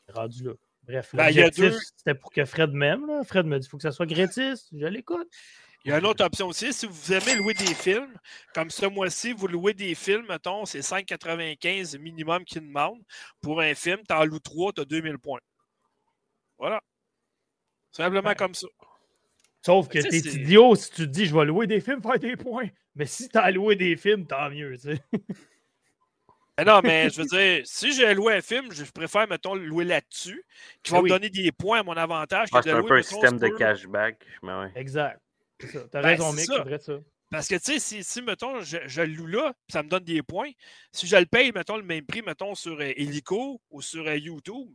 Rendu 0.09 0.45
là. 0.45 0.53
Bref, 0.85 1.11
Ben, 1.15 1.29
il 1.29 1.37
y 1.37 1.41
a 1.41 1.45
l'objectif, 1.45 1.73
deux- 1.73 1.79
c'était 1.99 2.15
pour 2.15 2.33
que 2.33 2.45
Fred 2.47 2.73
m'aime. 2.73 3.05
Fred 3.27 3.45
me 3.45 3.59
dit 3.59 3.69
faut 3.69 3.77
que 3.77 3.83
ça 3.83 3.93
soit 3.93 4.07
gratis. 4.07 4.69
Je 4.73 4.87
l'écoute. 4.87 5.29
Il 5.89 5.93
y 5.93 5.95
a 5.95 6.01
une 6.01 6.05
autre 6.07 6.23
option 6.23 6.49
aussi. 6.49 6.71
Si 6.75 6.85
vous 6.87 7.13
aimez 7.15 7.35
louer 7.37 7.55
des 7.55 7.73
films, 7.75 8.13
comme 8.53 8.69
ce 8.69 8.85
mois-ci, 8.85 9.33
vous 9.33 9.47
louez 9.49 9.73
des 9.73 9.95
films, 9.95 10.27
mettons, 10.29 10.67
c'est 10.67 10.81
5,95 10.83 11.97
minimum 11.99 12.45
qu'ils 12.45 12.61
demandent. 12.61 13.03
Pour 13.41 13.63
un 13.63 13.75
film, 13.75 13.99
tu 14.07 14.15
en 14.15 14.27
loues 14.27 14.39
3, 14.39 14.75
tu 14.75 14.83
as 14.83 14.85
2000 14.85 15.17
points. 15.17 15.41
Voilà. 16.59 16.83
Simplement 17.91 18.29
Ouais. 18.29 18.35
comme 18.35 18.53
ça. 18.55 18.67
Sauf 19.65 19.89
que 19.89 19.99
t'es 19.99 20.11
c'est- 20.21 20.35
idiot 20.35 20.75
si 20.77 20.91
tu 20.91 20.97
te 20.97 21.03
dis 21.05 21.25
je 21.25 21.35
vais 21.35 21.47
louer 21.47 21.67
des 21.67 21.81
films, 21.81 22.03
faire 22.03 22.19
des 22.19 22.37
points. 22.37 22.69
Mais 22.95 23.07
si 23.07 23.31
t'as 23.31 23.51
loué 23.51 23.75
des 23.75 23.97
films, 23.97 24.27
tant 24.27 24.51
mieux. 24.51 24.75
tu 24.77 24.95
sais. 24.95 25.01
Mais 26.59 26.65
non, 26.65 26.81
mais 26.83 27.09
je 27.09 27.23
veux 27.23 27.27
dire, 27.29 27.63
si 27.65 27.93
j'ai 27.95 28.13
loué 28.15 28.35
un 28.35 28.41
film, 28.43 28.71
je 28.73 28.85
préfère, 28.91 29.27
mettons, 29.27 29.55
le 29.55 29.65
louer 29.65 29.85
là-dessus, 29.85 30.45
qui 30.83 30.91
va 30.93 30.99
Ah 30.99 31.03
me 31.03 31.09
donner 31.09 31.31
des 31.31 31.51
points 31.51 31.81
à 31.81 31.83
mon 31.83 31.97
avantage. 31.97 32.51
que 32.51 32.59
Ah, 32.59 32.63
c'est 32.63 32.73
un 32.73 32.83
peu 32.83 32.99
un 32.99 33.03
système 33.03 33.39
de 33.39 33.49
cashback. 33.49 34.23
Mais 34.43 34.53
ouais. 34.53 34.73
Exact. 34.75 35.19
Ça. 35.61 35.81
T'as 35.91 36.03
Ben, 36.03 36.09
raison, 36.09 36.33
ça. 36.33 36.43
c'est 36.57 36.59
vrai 36.63 36.79
ça. 36.79 36.99
Parce 37.31 37.47
que, 37.49 37.57
tu 37.57 37.73
sais, 37.73 37.79
si, 37.79 38.05
si, 38.05 38.23
mettons, 38.23 38.61
je, 38.61 38.79
je 38.87 39.03
le 39.03 39.13
loue 39.13 39.27
là, 39.27 39.53
puis 39.67 39.73
ça 39.73 39.83
me 39.83 39.89
donne 39.89 40.05
des 40.05 40.23
points, 40.23 40.51
si 40.93 41.07
je 41.07 41.17
le 41.17 41.27
paye, 41.27 41.53
mettons, 41.53 41.77
le 41.77 41.83
même 41.83 42.07
prix, 42.07 42.23
mettons, 42.23 42.55
sur 42.55 42.75
euh, 42.81 42.93
Helico 42.97 43.61
ou 43.71 43.83
sur 43.83 44.07
euh, 44.07 44.17
YouTube, 44.17 44.69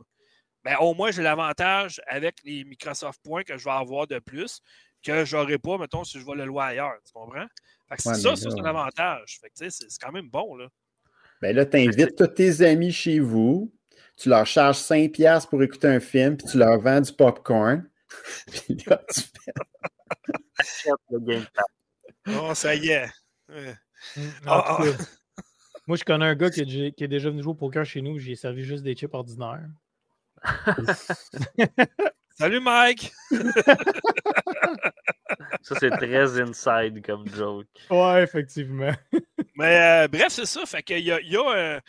ben, 0.62 0.76
au 0.80 0.94
moins, 0.94 1.10
j'ai 1.10 1.22
l'avantage 1.22 2.00
avec 2.06 2.36
les 2.44 2.62
Microsoft 2.64 3.20
points 3.24 3.42
que 3.42 3.58
je 3.58 3.64
vais 3.64 3.70
avoir 3.72 4.06
de 4.06 4.18
plus 4.20 4.60
que 5.02 5.24
je 5.24 5.36
n'aurai 5.36 5.58
pas, 5.58 5.76
mettons, 5.78 6.04
si 6.04 6.18
je 6.20 6.24
vais 6.24 6.34
le 6.36 6.44
louer 6.46 6.62
ailleurs. 6.62 6.94
Tu 7.04 7.12
comprends? 7.12 7.46
Fait 7.88 7.96
que 7.96 8.02
c'est 8.02 8.08
Ouais, 8.10 8.14
ça, 8.14 8.36
c'est 8.36 8.48
un 8.60 8.64
avantage. 8.64 9.38
Fait 9.40 9.48
que, 9.50 9.54
tu 9.58 9.70
sais, 9.70 9.86
c'est 9.88 10.00
quand 10.00 10.12
même 10.12 10.28
bon, 10.30 10.54
là. 10.56 10.68
Ben 11.42 11.54
là, 11.54 11.66
tu 11.66 11.76
invites 11.76 12.16
tous 12.16 12.28
tes 12.28 12.62
amis 12.64 12.92
chez 12.92 13.18
vous, 13.18 13.74
tu 14.16 14.28
leur 14.28 14.46
charges 14.46 14.78
5$ 14.78 15.10
piastres 15.10 15.50
pour 15.50 15.62
écouter 15.62 15.88
un 15.88 16.00
film, 16.00 16.36
puis 16.36 16.46
tu 16.46 16.56
leur 16.56 16.78
vends 16.80 17.00
du 17.00 17.12
popcorn. 17.12 17.86
puis 18.46 18.76
là, 18.86 19.02
tu 19.12 19.20
fais- 19.20 19.52
Achète 20.64 20.94
le 21.10 21.18
Game 21.20 21.46
Pass. 21.54 21.66
Oh, 22.40 22.54
ça 22.54 22.74
y 22.74 22.88
est. 22.88 23.08
Ouais. 23.48 23.74
Mm, 24.16 24.20
Ah, 24.46 24.78
cas, 24.78 25.04
Moi, 25.86 25.96
je 25.96 26.04
connais 26.04 26.24
un 26.26 26.34
gars 26.34 26.50
qui 26.50 26.60
est, 26.60 26.64
déjà- 26.64 26.90
qui 26.90 27.04
est 27.04 27.08
déjà 27.08 27.30
venu 27.30 27.42
jouer 27.42 27.52
au 27.52 27.54
poker 27.54 27.84
chez 27.84 28.00
nous. 28.02 28.18
J'ai 28.18 28.34
servi 28.36 28.64
juste 28.64 28.82
des 28.82 28.94
chips 28.94 29.12
ordinaires. 29.14 29.68
Salut, 32.36 32.60
Mike! 32.60 33.12
Ça, 35.62 35.74
c'est 35.78 35.90
très 35.90 36.40
inside 36.40 37.04
comme 37.04 37.26
joke. 37.28 37.66
Ouais, 37.90 38.22
effectivement. 38.22 38.92
Mais 39.56 40.04
euh, 40.04 40.08
bref, 40.08 40.28
c'est 40.30 40.46
ça. 40.46 40.66
Fait 40.66 40.82
qu'il 40.82 40.98
y 41.00 41.12
a, 41.12 41.20
il 41.20 41.30
y 41.30 41.36
a, 41.36 41.50
euh, 41.50 41.80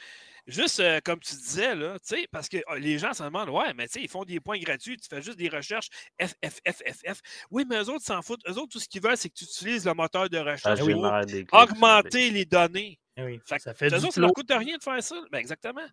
juste 0.47 0.79
euh, 0.79 0.99
comme 1.03 1.19
tu 1.19 1.35
disais, 1.35 1.75
là, 1.75 1.97
tu 1.99 2.15
sais, 2.15 2.27
parce 2.31 2.49
que 2.49 2.57
euh, 2.57 2.77
les 2.77 2.97
gens 2.97 3.13
se 3.13 3.23
demandent, 3.23 3.49
ouais, 3.49 3.73
mais 3.73 3.87
tu 3.87 3.93
sais, 3.93 4.01
ils 4.01 4.09
font 4.09 4.23
des 4.23 4.39
points 4.39 4.59
gratuits, 4.59 4.97
tu 4.97 5.07
fais 5.09 5.21
juste 5.21 5.37
des 5.37 5.49
recherches 5.49 5.89
F, 6.21 6.33
F, 6.45 6.59
F, 6.67 6.81
F, 6.85 7.15
F. 7.15 7.21
Oui, 7.51 7.65
mais 7.67 7.77
eux 7.77 7.89
autres 7.89 8.05
s'en 8.05 8.21
foutent. 8.21 8.47
Eux 8.47 8.57
autres, 8.57 8.69
tout 8.73 8.79
ce 8.79 8.87
qu'ils 8.87 9.01
veulent, 9.01 9.17
c'est 9.17 9.29
que 9.29 9.35
tu 9.35 9.45
utilises 9.45 9.85
le 9.85 9.93
moteur 9.93 10.29
de 10.29 10.37
Ça 10.37 10.43
recherche 10.43 10.79
pour 10.79 11.21
clics, 11.27 11.53
augmenter 11.53 12.29
les 12.29 12.45
données. 12.45 12.99
Eh 13.17 13.23
oui, 13.23 13.41
Fait 13.45 13.59
ça 13.59 13.73
fait 13.73 13.87
Eux 13.87 13.99
du 13.99 14.05
autres, 14.05 14.13
ça 14.13 14.21
leur 14.21 14.33
coûte 14.33 14.51
rien 14.51 14.77
de 14.77 14.83
faire 14.83 15.01
ça. 15.01 15.15
Ben, 15.31 15.37
exactement. 15.39 15.85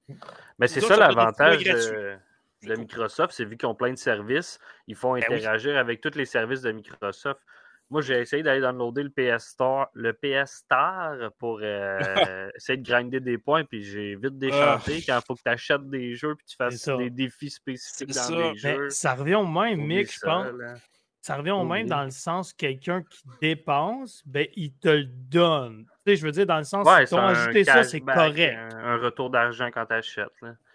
Mais 0.59 0.67
c'est 0.69 0.81
ça 0.81 0.97
l'avantage 0.97 1.63
de, 1.63 2.17
de 2.63 2.75
Microsoft, 2.75 3.33
c'est 3.35 3.45
vu 3.45 3.57
qu'ils 3.57 3.69
ont 3.69 3.75
plein 3.75 3.93
de 3.93 3.99
services, 3.99 4.59
ils 4.87 4.97
font 4.97 5.15
Ben 5.15 5.25
oui. 5.29 5.37
interagir 5.37 5.77
avec 5.77 6.01
tous 6.01 6.17
les 6.17 6.27
services 6.27 6.63
de 6.63 6.73
Microsoft. 6.73 7.41
Moi, 7.93 8.01
j'ai 8.01 8.21
essayé 8.21 8.43
d'aller 8.43 8.63
downloader 8.63 9.03
le 9.03 9.11
PS 9.11 9.49
Store, 9.49 9.89
le 9.93 10.15
PS 10.15 10.51
Star 10.65 11.31
pour 11.39 11.61
euh, 11.63 11.99
essayer 12.57 12.79
de 12.79 12.83
grinder 12.89 13.21
des 13.21 13.37
points, 13.37 13.65
puis 13.65 13.83
j'ai 13.85 14.17
vite 14.17 14.39
déchanté 14.39 15.03
quand 15.07 15.19
il 15.19 15.25
faut 15.27 15.35
que 15.35 15.43
tu 15.45 15.51
achètes 15.51 15.89
des 15.91 16.15
jeux 16.15 16.35
puis 16.35 16.47
tu 16.47 16.57
fasses 16.57 16.89
des 16.89 17.11
défis 17.11 17.51
spécifiques 17.51 18.15
dans 18.15 18.23
ça. 18.23 18.35
les 18.35 18.53
Mais 18.53 18.57
jeux. 18.57 18.89
ça 18.89 19.15
revient 19.15 19.35
au 19.35 19.47
même, 19.47 19.81
Mick, 19.85 20.11
je 20.11 20.21
pense. 20.21 20.47
là. 20.59 20.75
Ça 21.25 21.37
revient 21.37 21.53
au 21.53 21.65
même 21.65 21.87
dans 21.87 22.03
le 22.03 22.11
sens 22.11 22.53
quelqu'un 22.53 23.03
qui 23.03 23.23
dépense, 23.41 24.23
ben, 24.27 24.47
il 24.57 24.73
te 24.75 24.89
le 24.89 25.05
donne. 25.05 25.87
Tu 26.05 26.13
sais, 26.13 26.17
je 26.17 26.27
veux 26.27 26.33
dire, 26.33 26.47
dans 26.47 26.59
le 26.59 26.65
sens, 26.65 26.85
Ouais, 26.87 27.07
si 27.07 27.15
t'ont 27.15 27.21
ajouté 27.21 27.63
ça, 27.63 27.85
c'est 27.85 28.01
correct. 28.01 28.59
Un, 28.73 28.77
un 28.77 28.97
retour 28.99 29.31
d'argent 29.31 29.69
quand 29.73 29.87
tu 29.87 29.95
achètes. 29.95 30.27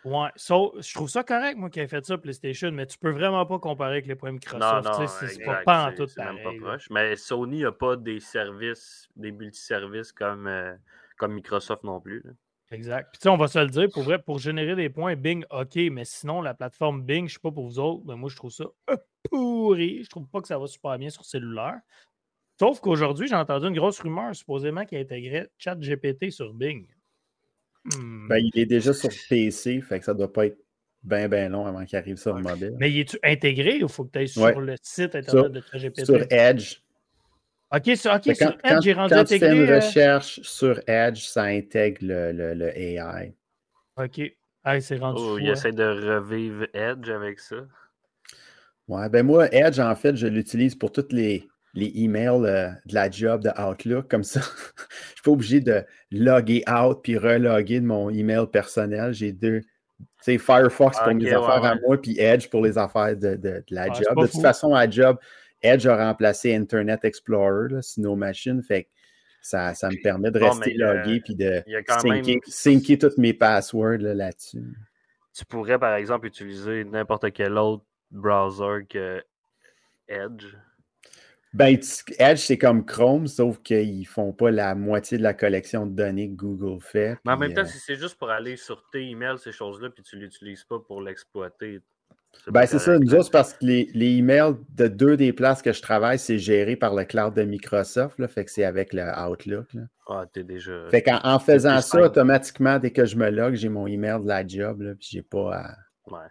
Ouais. 0.05 0.29
So, 0.37 0.73
je 0.79 0.93
trouve 0.93 1.09
ça 1.09 1.23
correct, 1.25 1.57
moi, 1.57 1.69
qui 1.69 1.81
ai 1.81 1.87
fait 1.87 2.05
ça, 2.05 2.17
PlayStation, 2.17 2.71
mais 2.71 2.85
tu 2.85 2.97
peux 2.97 3.11
vraiment 3.11 3.45
pas 3.45 3.59
comparer 3.59 3.91
avec 3.91 4.07
les 4.07 4.15
points 4.15 4.29
Non, 4.29 4.35
Microsoft. 4.35 4.85
non, 4.85 5.05
sais, 5.07 5.27
c'est 5.27 5.43
pas, 5.43 5.63
pas 5.65 5.87
en 5.87 5.93
tout 5.93 6.07
c'est 6.07 6.23
même 6.23 6.37
pareil. 6.41 6.43
pas 6.61 6.65
là. 6.65 6.71
proche. 6.71 6.89
Mais 6.91 7.15
Sony 7.17 7.63
n'a 7.63 7.73
pas 7.73 7.97
des 7.97 8.21
services, 8.21 9.09
des 9.17 9.33
multiservices 9.33 10.13
comme, 10.13 10.47
euh, 10.47 10.73
comme 11.17 11.33
Microsoft 11.33 11.83
non 11.83 11.99
plus. 11.99 12.21
là. 12.23 12.31
Exact. 12.71 13.09
Puis, 13.11 13.19
tu 13.19 13.23
sais, 13.23 13.29
on 13.29 13.37
va 13.37 13.47
se 13.47 13.59
le 13.59 13.67
dire, 13.67 13.87
pour 13.93 14.03
vrai, 14.03 14.21
pour 14.21 14.39
générer 14.39 14.75
des 14.75 14.89
points, 14.89 15.15
Bing, 15.15 15.45
OK, 15.51 15.75
mais 15.91 16.03
sinon, 16.03 16.41
la 16.41 16.53
plateforme 16.53 17.01
Bing, 17.01 17.27
je 17.27 17.33
sais 17.35 17.39
pas 17.41 17.51
pour 17.51 17.65
vous 17.65 17.79
autres, 17.79 18.03
mais 18.05 18.15
moi, 18.15 18.29
je 18.29 18.35
trouve 18.35 18.51
ça 18.51 18.65
pourri. 19.29 20.03
Je 20.03 20.09
trouve 20.09 20.27
pas 20.27 20.41
que 20.41 20.47
ça 20.47 20.57
va 20.57 20.67
super 20.67 20.97
bien 20.97 21.09
sur 21.09 21.23
cellulaire. 21.25 21.79
Sauf 22.59 22.79
qu'aujourd'hui, 22.81 23.27
j'ai 23.27 23.35
entendu 23.35 23.67
une 23.67 23.75
grosse 23.75 23.99
rumeur, 23.99 24.35
supposément, 24.35 24.83
qui 24.85 24.97
intégrait 24.97 25.49
ChatGPT 25.57 26.29
sur 26.31 26.53
Bing. 26.53 26.87
Hmm. 27.85 28.27
ben, 28.27 28.37
il 28.53 28.59
est 28.59 28.65
déjà 28.65 28.91
sur 28.93 29.09
PC, 29.29 29.79
fait 29.79 29.99
que 29.99 30.05
ça 30.05 30.13
doit 30.13 30.33
pas 30.33 30.47
être 30.47 30.57
bien, 31.03 31.29
bien 31.29 31.47
long 31.47 31.65
avant 31.65 31.85
qu'il 31.85 31.97
arrive 31.97 32.17
sur 32.17 32.33
le 32.33 32.41
mobile. 32.41 32.73
Mais 32.79 32.91
il 32.91 32.99
est-tu 32.99 33.17
intégré 33.23 33.75
ou 33.75 33.85
il 33.85 33.87
faut 33.89 34.03
que 34.03 34.11
tu 34.11 34.19
ailles 34.19 34.27
sur 34.27 34.41
Ouais. 34.41 34.55
le 34.59 34.75
site 34.81 35.15
internet 35.15 35.29
Sur- 35.29 35.49
de 35.49 35.61
ChatGPT? 35.61 36.05
Sur 36.05 36.25
Edge. 36.29 36.81
OK, 37.69 37.97
sur, 37.97 38.11
quand, 38.11 38.21
Edge, 38.63 38.81
j'ai 38.81 38.93
rendu 38.93 39.13
quand 39.13 39.23
tu 39.25 39.37
fais 39.39 39.45
intégré. 39.45 39.65
une 39.65 39.69
euh, 39.71 39.75
recherche 39.75 40.39
sur 40.41 40.79
Edge, 40.87 41.23
ça 41.25 41.43
intègre 41.43 41.97
le, 42.01 42.31
le- 42.31 42.53
le 42.53 42.77
AI. 42.77 43.33
OK. 43.97 44.21
Ah, 44.63 44.79
c'est 44.79 44.97
rendu 44.97 45.21
Oh, 45.21 45.33
fou, 45.33 45.39
il 45.39 45.49
hein. 45.49 45.53
essaie 45.53 45.71
de 45.71 45.83
revivre 45.83 46.65
Edge 46.73 47.09
avec 47.09 47.39
ça. 47.39 47.57
Ouais, 48.87 49.09
ben 49.09 49.25
moi, 49.25 49.53
Edge, 49.53 49.79
en 49.79 49.95
fait, 49.95 50.15
je 50.15 50.27
l'utilise 50.27 50.75
pour 50.75 50.91
tous 50.93 51.07
les, 51.11 51.45
les 51.73 51.91
emails 51.95 52.45
euh, 52.45 52.69
de 52.85 52.93
la 52.93 53.09
job 53.11 53.43
de 53.43 53.49
Outlook. 53.61 54.09
Comme 54.09 54.23
ça, 54.23 54.39
je 54.79 55.13
suis 55.13 55.21
pas 55.23 55.31
obligé 55.31 55.59
de 55.59 55.83
loguer 56.11 56.63
out 56.69 56.99
puis 57.03 57.17
reloguer 57.17 57.81
de 57.81 57.85
mon 57.85 58.09
email 58.09 58.45
personnel. 58.51 59.13
J'ai 59.13 59.33
deux. 59.33 59.61
Tu 59.99 60.05
sais, 60.21 60.37
Firefox 60.37 60.97
pour 60.99 61.13
mes 61.13 61.25
ouais, 61.25 61.33
affaires 61.33 61.63
à 61.65 61.75
moi, 61.75 62.01
puis 62.01 62.17
Edge 62.19 62.47
pour 62.49 62.63
les 62.63 62.77
affaires 62.77 63.15
de, 63.17 63.35
de- 63.35 63.37
de 63.37 63.63
la 63.71 63.87
job. 63.91 64.03
De 64.15 64.21
toute 64.23 64.31
fou. 64.31 64.41
façon, 64.41 64.73
à 64.73 64.89
job, 64.89 65.17
Edge 65.61 65.87
a 65.87 65.97
remplacé 65.97 66.55
Internet 66.55 67.03
Explorer 67.03 67.73
là, 67.73 67.79
nos 67.97 68.15
machines. 68.15 68.61
Fait 68.63 68.83
que 68.83 68.89
ça, 69.41 69.73
ça 69.73 69.89
me 69.89 70.01
permet 70.01 70.31
de 70.31 70.39
rester 70.39 70.75
euh, 70.81 70.93
logué 70.93 71.21
de 71.29 71.63
y 71.67 71.75
a 71.75 71.83
quand 71.83 71.99
syncer, 71.99 72.31
même. 72.33 72.39
syncer 72.45 72.97
tous 72.97 73.17
mes 73.17 73.33
passwords 73.33 73.99
là, 73.99 74.13
là-dessus. 74.13 74.63
Tu 75.33 75.45
pourrais, 75.45 75.79
par 75.79 75.95
exemple, 75.95 76.27
utiliser 76.27 76.83
n'importe 76.83 77.31
quel 77.31 77.57
autre 77.57 77.85
browser 78.11 78.85
que 78.89 79.23
Edge. 80.07 80.45
Ben, 81.53 81.79
Edge, 82.19 82.39
c'est 82.39 82.57
comme 82.57 82.85
Chrome, 82.85 83.27
sauf 83.27 83.61
qu'ils 83.61 84.05
font 84.05 84.33
pas 84.33 84.51
la 84.51 84.75
moitié 84.75 85.17
de 85.17 85.23
la 85.23 85.33
collection 85.33 85.85
de 85.85 85.95
données 85.95 86.29
que 86.29 86.35
Google 86.35 86.81
fait. 86.81 87.17
Mais 87.25 87.31
en 87.31 87.37
même 87.37 87.53
temps, 87.53 87.61
euh, 87.61 87.65
si 87.65 87.79
c'est 87.79 87.95
juste 87.95 88.17
pour 88.17 88.29
aller 88.29 88.57
sur 88.57 88.83
tes 88.91 89.01
emails, 89.01 89.39
ces 89.39 89.51
choses-là, 89.51 89.89
puis 89.89 90.03
tu 90.03 90.17
l'utilises 90.17 90.63
pas 90.65 90.79
pour 90.79 91.01
l'exploiter. 91.01 91.79
Ben, 92.47 92.65
c'est 92.65 92.79
ça. 92.79 92.97
Nous 92.99 93.15
autres, 93.15 93.31
parce 93.31 93.53
que 93.53 93.65
les, 93.65 93.89
les 93.93 94.17
emails 94.17 94.53
de 94.75 94.87
deux 94.87 95.17
des 95.17 95.33
places 95.33 95.61
que 95.61 95.73
je 95.73 95.81
travaille, 95.81 96.19
c'est 96.19 96.37
géré 96.37 96.75
par 96.75 96.93
le 96.95 97.03
cloud 97.03 97.33
de 97.33 97.43
Microsoft. 97.43 98.19
Là, 98.19 98.27
fait 98.27 98.45
que 98.45 98.51
c'est 98.51 98.63
avec 98.63 98.93
le 98.93 99.03
Outlook. 99.03 99.73
là. 99.73 99.81
Ah, 100.09 100.25
t'es 100.31 100.43
déjà. 100.43 100.89
Fait 100.89 101.01
qu'en 101.01 101.19
en 101.23 101.39
faisant 101.39 101.75
ça, 101.75 101.81
simple. 101.81 102.03
automatiquement, 102.05 102.79
dès 102.79 102.91
que 102.91 103.05
je 103.05 103.15
me 103.17 103.29
log, 103.29 103.55
j'ai 103.55 103.69
mon 103.69 103.87
email 103.87 104.21
de 104.21 104.27
la 104.27 104.47
job. 104.47 104.81
Là, 104.81 104.93
puis 104.95 105.07
j'ai 105.11 105.21
pas 105.23 105.55
à, 105.55 105.75
Ouais. 106.11 106.27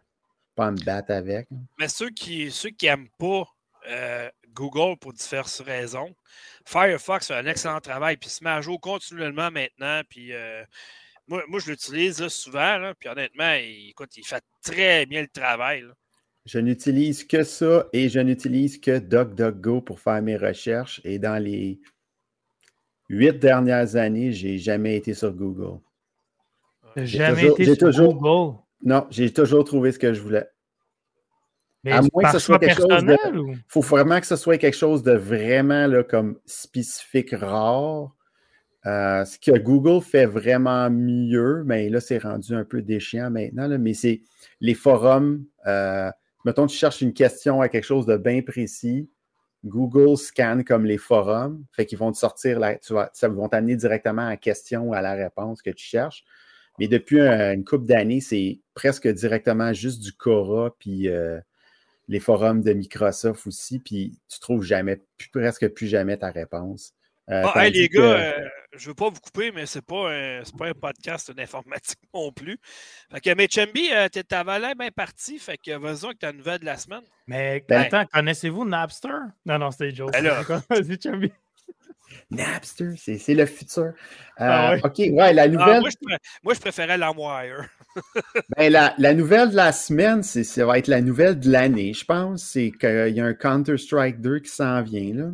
pas 0.55 0.67
à 0.69 0.71
me 0.71 0.83
battre 0.85 1.13
avec. 1.13 1.49
Mais 1.79 1.89
ceux 1.89 2.11
qui 2.11 2.51
ceux 2.51 2.71
qui 2.71 2.87
n'aiment 2.87 3.09
pas 3.19 3.45
euh, 3.91 4.29
Google 4.55 4.97
pour 4.99 5.13
diverses 5.13 5.61
raisons, 5.61 6.15
Firefox 6.65 7.27
fait 7.29 7.35
un 7.35 7.45
excellent 7.47 7.81
travail, 7.81 8.17
puis 8.17 8.29
il 8.29 8.33
se 8.33 8.43
met 8.43 8.51
à 8.51 8.61
jour 8.63 8.81
continuellement 8.81 9.51
maintenant. 9.51 10.01
Puis 10.09 10.33
euh, 10.33 10.65
moi, 11.29 11.43
moi, 11.49 11.61
je 11.61 11.71
l'utilise 11.71 12.21
là, 12.21 12.29
souvent, 12.29 12.79
là, 12.79 12.95
puis 12.99 13.09
honnêtement, 13.09 13.53
il, 13.55 13.91
écoute, 13.91 14.17
il 14.17 14.25
fait 14.25 14.43
très 14.63 15.07
bien 15.07 15.23
le 15.23 15.29
travail. 15.29 15.83
là. 15.83 15.93
Je 16.45 16.59
n'utilise 16.61 17.25
que 17.27 17.43
ça 17.43 17.87
et 17.93 18.09
je 18.09 18.21
n'utilise 18.21 18.79
que 18.81 18.99
DuckDuckGo 18.99 19.81
pour 19.81 19.99
faire 19.99 20.23
mes 20.23 20.37
recherches. 20.37 21.01
Et 21.05 21.19
dans 21.19 21.43
les 21.43 21.81
huit 23.09 23.39
dernières 23.41 23.97
années, 23.97 24.33
j'ai 24.33 24.57
jamais 24.59 24.97
été 24.97 25.13
sur 25.13 25.33
Google. 25.33 25.81
Jamais 26.95 27.35
toujours- 27.43 27.55
été 27.55 27.65
j'ai 27.65 27.75
sur 27.75 27.87
toujours- 27.89 28.15
Google? 28.15 28.59
Non, 28.85 29.07
j'ai 29.11 29.33
toujours 29.33 29.65
trouvé 29.65 29.91
ce 29.91 29.99
que 29.99 30.15
je 30.15 30.21
voulais. 30.21 30.47
Mais 31.83 31.93
À 31.93 32.01
moins 32.03 32.23
que 32.25 32.33
ce 32.33 32.39
soit 32.39 32.59
quelque 32.59 32.81
chose 32.81 33.05
de- 33.05 33.39
ou? 33.39 33.53
Il 33.53 33.65
faut 33.69 33.81
vraiment 33.81 34.21
que 34.21 34.27
ce 34.27 34.37
soit 34.37 34.59
quelque 34.59 34.77
chose 34.77 35.03
de 35.03 35.13
vraiment 35.13 35.87
là, 35.89 36.05
comme 36.05 36.39
spécifique, 36.47 37.31
rare. 37.33 38.15
Euh, 38.87 39.25
ce 39.25 39.39
que 39.39 39.59
Google 39.59 40.01
fait 40.03 40.27
vraiment 40.27 40.89
mieux, 40.91 41.65
mais 41.67 41.89
là, 41.89 42.01
c'est 42.01 42.19
rendu 42.19 42.55
un 42.55 42.65
peu 42.65 42.83
déchiant 42.83 43.31
maintenant, 43.31 43.69
mais 43.79 43.95
c'est 43.95 44.23
les 44.61 44.75
forums. 44.75 45.45
euh, 45.67 46.11
mettons, 46.45 46.67
tu 46.67 46.77
cherches 46.77 47.03
une 47.03 47.13
question 47.13 47.61
à 47.61 47.69
quelque 47.69 47.85
chose 47.85 48.07
de 48.07 48.17
bien 48.17 48.43
précis. 48.43 49.11
Google 49.65 50.17
scanne 50.17 50.65
comme 50.65 50.87
les 50.87 50.99
forums. 50.99 51.65
Fait 51.73 51.87
qu'ils 51.87 51.99
vont 51.99 52.13
te 52.13 52.19
sortir, 52.19 52.61
la, 52.61 52.77
tu 52.79 52.95
vas, 52.95 53.11
ça 53.15 53.29
vont 53.29 53.49
t'amener 53.49 53.77
directement 53.77 54.23
à 54.23 54.31
la 54.31 54.37
question 54.37 54.91
ou 54.91 54.95
à 54.95 55.03
la 55.03 55.15
réponse 55.15 55.63
que 55.63 55.71
tu 55.71 55.85
cherches. 55.85 56.25
Mais 56.79 56.89
depuis 56.89 57.21
un- 57.21 57.55
une 57.55 57.65
couple 57.65 57.87
d'années, 57.87 58.21
c'est 58.21 58.61
presque 58.75 59.09
directement 59.09 59.73
juste 59.73 60.03
du 60.03 60.13
Cora, 60.13 60.75
puis 60.79 61.09
euh, 61.09 61.41
les 62.09 62.21
forums 62.21 62.63
de 62.63 62.75
Microsoft 62.75 63.47
aussi, 63.49 63.81
puis 63.81 64.19
tu 64.29 64.41
trouves 64.41 64.65
jamais, 64.65 65.03
plus- 65.19 65.31
presque 65.31 65.69
plus 65.71 65.89
jamais 65.89 66.19
ta 66.19 66.31
réponse. 66.33 66.96
Euh, 67.31 67.43
Ah, 67.55 67.67
hey, 67.67 67.73
les 67.73 67.89
que- 67.89 67.97
gars, 67.99 68.03
euh, 68.03 68.49
je 68.77 68.89
veux 68.89 68.95
pas 68.95 69.09
vous 69.09 69.21
couper, 69.21 69.51
mais 69.51 69.67
c'est 69.67 69.85
pas 69.85 70.11
un, 70.13 70.43
c'est 70.45 70.57
pas 70.57 70.69
un 70.69 70.75
podcast 70.75 71.33
d'informatique 71.33 71.99
non 72.15 72.31
plus. 72.31 72.57
Fait 73.13 73.21
que, 73.21 73.35
mais 73.35 73.49
Chambi, 73.51 73.89
euh, 73.93 74.09
t'es- 74.09 74.23
t'avais 74.23 74.59
l'air 74.61 74.77
bien 74.77 74.91
parti, 74.91 75.39
fait 75.39 75.59
que 75.59 75.77
vas-y 75.77 76.05
avec 76.05 76.19
ta 76.21 76.33
nouvelle 76.33 76.61
de 76.61 76.67
la 76.67 76.77
semaine. 76.77 77.03
Mais 77.27 77.65
Ben- 77.69 77.83
attends, 77.83 78.05
connaissez-vous 78.13 78.65
Napster? 78.65 79.09
Non, 79.45 79.59
non, 79.59 79.71
c'était 79.73 79.93
Joe. 79.95 80.11
Ben 80.13 80.23
là. 80.23 80.41
Vas-y. 80.71 80.99
Napster, 82.31 82.91
c'est 82.97 83.35
le 83.35 83.47
futur. 83.47 83.93
Ah 84.37 84.73
euh, 84.73 84.79
OK, 84.85 84.99
ouais, 84.99 85.33
la 85.33 85.43
Ah, 85.43 85.49
nouvelle. 85.49 85.81
moi, 85.81 85.91
je, 85.91 86.17
moi, 86.43 86.55
je 86.55 86.61
préférais 86.61 86.97
LimeWire. 86.99 87.69
Ben, 88.57 88.71
la, 88.71 88.95
la 88.99 89.15
nouvelle 89.15 89.51
de 89.51 89.57
la 89.57 89.73
semaine, 89.73 90.23
c'est, 90.23 90.45
ça 90.45 90.67
va 90.67 90.79
être 90.79 90.87
la 90.89 91.01
nouvelle 91.01 91.41
de 91.41 91.51
l'année, 91.51 91.93
je 91.95 92.05
pense. 92.05 92.45
C'est 92.45 92.71
qu'il 92.71 93.15
y 93.17 93.21
a 93.21 93.25
un 93.25 93.33
Counter-Strike 93.35 94.21
2 94.21 94.41
qui 94.41 94.51
s'en 94.51 94.83
vient, 94.83 95.15
là. 95.15 95.31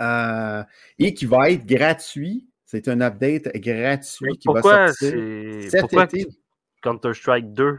Euh, 0.00 0.62
et 0.98 1.12
qui 1.14 1.26
va 1.26 1.50
être 1.50 1.66
gratuit. 1.66 2.46
C'est 2.64 2.86
un 2.88 3.00
update 3.00 3.48
gratuit 3.56 4.36
qui 4.38 4.44
Pourquoi 4.46 4.86
va 4.86 4.92
sortir 4.92 5.08
c'est. 5.62 5.70
cet 5.70 5.80
Pourquoi 5.80 6.04
été. 6.04 6.26
Counter-Strike 6.82 7.52
2 7.52 7.78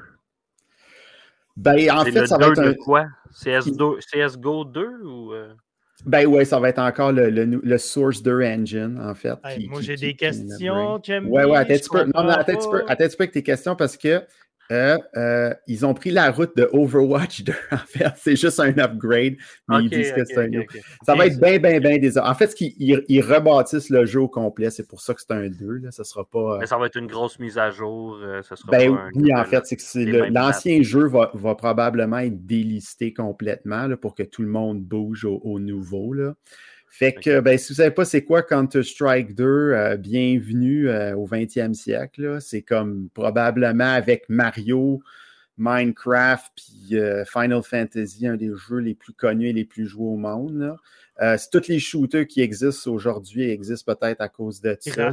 Ben, 1.55 1.91
en 1.91 2.03
C'est 2.05 2.11
fait, 2.11 2.21
le 2.21 2.25
ça 2.27 2.37
va 2.37 2.45
2 2.47 2.51
être 2.53 2.61
de 2.63 2.69
un. 2.69 2.73
quoi? 2.73 3.05
CS2, 3.33 3.99
CSGO 4.01 4.65
2 4.65 4.87
ou. 5.03 5.33
euh, 5.33 5.53
Ben 6.05 6.25
ouais, 6.25 6.45
ça 6.45 6.59
va 6.59 6.69
être 6.69 6.79
encore 6.79 7.11
le, 7.11 7.29
le, 7.29 7.45
nou- 7.45 7.61
le 7.63 7.77
Source 7.77 8.21
2 8.23 8.41
Engine, 8.43 8.99
en 9.01 9.13
fait. 9.13 9.33
Hey, 9.43 9.59
qui- 9.59 9.69
moi, 9.69 9.79
qui- 9.79 9.85
j'ai 9.85 9.95
qui- 9.95 10.01
des 10.01 10.11
qui 10.11 10.17
questions. 10.17 10.95
Ouais, 10.95 11.43
ouais, 11.45 11.57
attends 11.57 11.73
un 11.73 11.77
petit 11.77 11.89
peu. 11.89 11.97
Non, 11.99 12.05
non, 12.05 12.11
comprends 12.13 12.29
attends 12.31 12.51
un 12.51 12.55
petit 12.55 12.69
peu, 12.71 12.79
pas. 12.85 12.91
attends 12.91 13.03
un 13.03 13.07
petit 13.07 13.17
peu 13.17 13.23
avec 13.23 13.31
tes 13.33 13.43
questions 13.43 13.75
parce 13.75 13.97
que 13.97 14.23
euh, 14.71 14.97
euh, 15.17 15.53
ils 15.67 15.85
ont 15.85 15.93
pris 15.93 16.11
la 16.11 16.29
route 16.31 16.55
de 16.55 16.69
Overwatch 16.71 17.43
2, 17.43 17.53
en 17.71 17.77
fait. 17.77 18.05
C'est 18.17 18.35
juste 18.35 18.59
un 18.59 18.77
upgrade, 18.77 19.35
mais 19.67 19.83
ils 19.83 19.89
disent 19.89 20.11
que 20.11 20.23
c'est 20.25 20.37
un 20.37 20.47
ok, 20.49 20.55
autre. 20.59 20.75
ok. 20.75 20.81
Ça 21.05 21.15
va 21.15 21.25
être 21.25 21.39
bien, 21.39 21.57
bien, 21.59 21.79
bien 21.79 21.97
des 21.97 22.17
En 22.19 22.33
fait, 22.35 22.47
ce 22.47 22.55
qu'ils 22.55 22.73
ils, 22.77 23.03
ils 23.07 23.21
rebâtissent 23.21 23.89
le 23.89 24.05
jeu 24.05 24.21
au 24.21 24.27
complet, 24.27 24.69
c'est 24.69 24.87
pour 24.87 25.01
ça 25.01 25.13
que 25.13 25.21
c'est 25.21 25.33
un 25.33 25.49
2. 25.49 25.65
Là. 25.77 25.91
Ça 25.91 26.03
sera 26.03 26.23
pas. 26.23 26.55
euh, 26.55 26.57
Mais 26.59 26.67
ça 26.67 26.77
va 26.77 26.85
être 26.85 26.97
une 26.97 27.07
grosse 27.07 27.39
mise 27.39 27.57
à 27.57 27.71
jour. 27.71 28.19
ça 28.43 28.55
sera 28.55 28.71
Ben 28.71 28.93
pas 28.95 29.01
un 29.01 29.09
oui, 29.15 29.33
en 29.33 29.43
fait, 29.45 29.65
c'est 29.65 29.75
que 29.75 30.31
l'ancien 30.33 30.81
jeu 30.83 31.07
va, 31.07 31.31
va 31.33 31.55
probablement 31.55 32.19
être 32.19 32.45
délisté 32.45 33.13
complètement 33.13 33.87
là, 33.87 33.97
pour 33.97 34.13
que 34.13 34.23
tout 34.23 34.41
le 34.43 34.49
monde 34.49 34.81
bouge 34.83 35.25
au, 35.25 35.39
au 35.43 35.59
nouveau. 35.59 36.13
Là. 36.13 36.33
Fait 36.91 37.13
que, 37.13 37.39
ben, 37.39 37.57
si 37.57 37.67
vous 37.67 37.73
ne 37.73 37.83
savez 37.83 37.91
pas 37.91 38.05
c'est 38.05 38.23
quoi 38.23 38.41
Counter-Strike 38.43 39.35
2, 39.35 39.43
euh, 39.45 39.97
bienvenue 39.97 40.89
euh, 40.89 41.15
au 41.15 41.27
20e 41.27 41.73
siècle. 41.73 42.37
C'est 42.41 42.61
comme 42.63 43.09
probablement 43.13 43.91
avec 43.93 44.25
Mario, 44.27 44.99
Minecraft 45.57 46.51
puis 46.55 46.97
euh, 46.97 47.23
Final 47.25 47.61
Fantasy, 47.63 48.25
un 48.27 48.35
des 48.37 48.51
jeux 48.67 48.77
les 48.79 48.95
plus 48.95 49.13
connus 49.13 49.49
et 49.49 49.53
les 49.53 49.65
plus 49.65 49.85
joués 49.85 50.07
au 50.07 50.15
monde. 50.17 50.75
c'est 51.19 51.49
tous 51.51 51.67
les 51.67 51.79
shooters 51.79 52.25
qui 52.25 52.41
existent 52.41 52.89
aujourd'hui 52.91 53.49
existent 53.49 53.93
peut-être 53.93 54.21
à 54.21 54.29
cause 54.29 54.61
de 54.61 54.77
ça. 54.79 55.11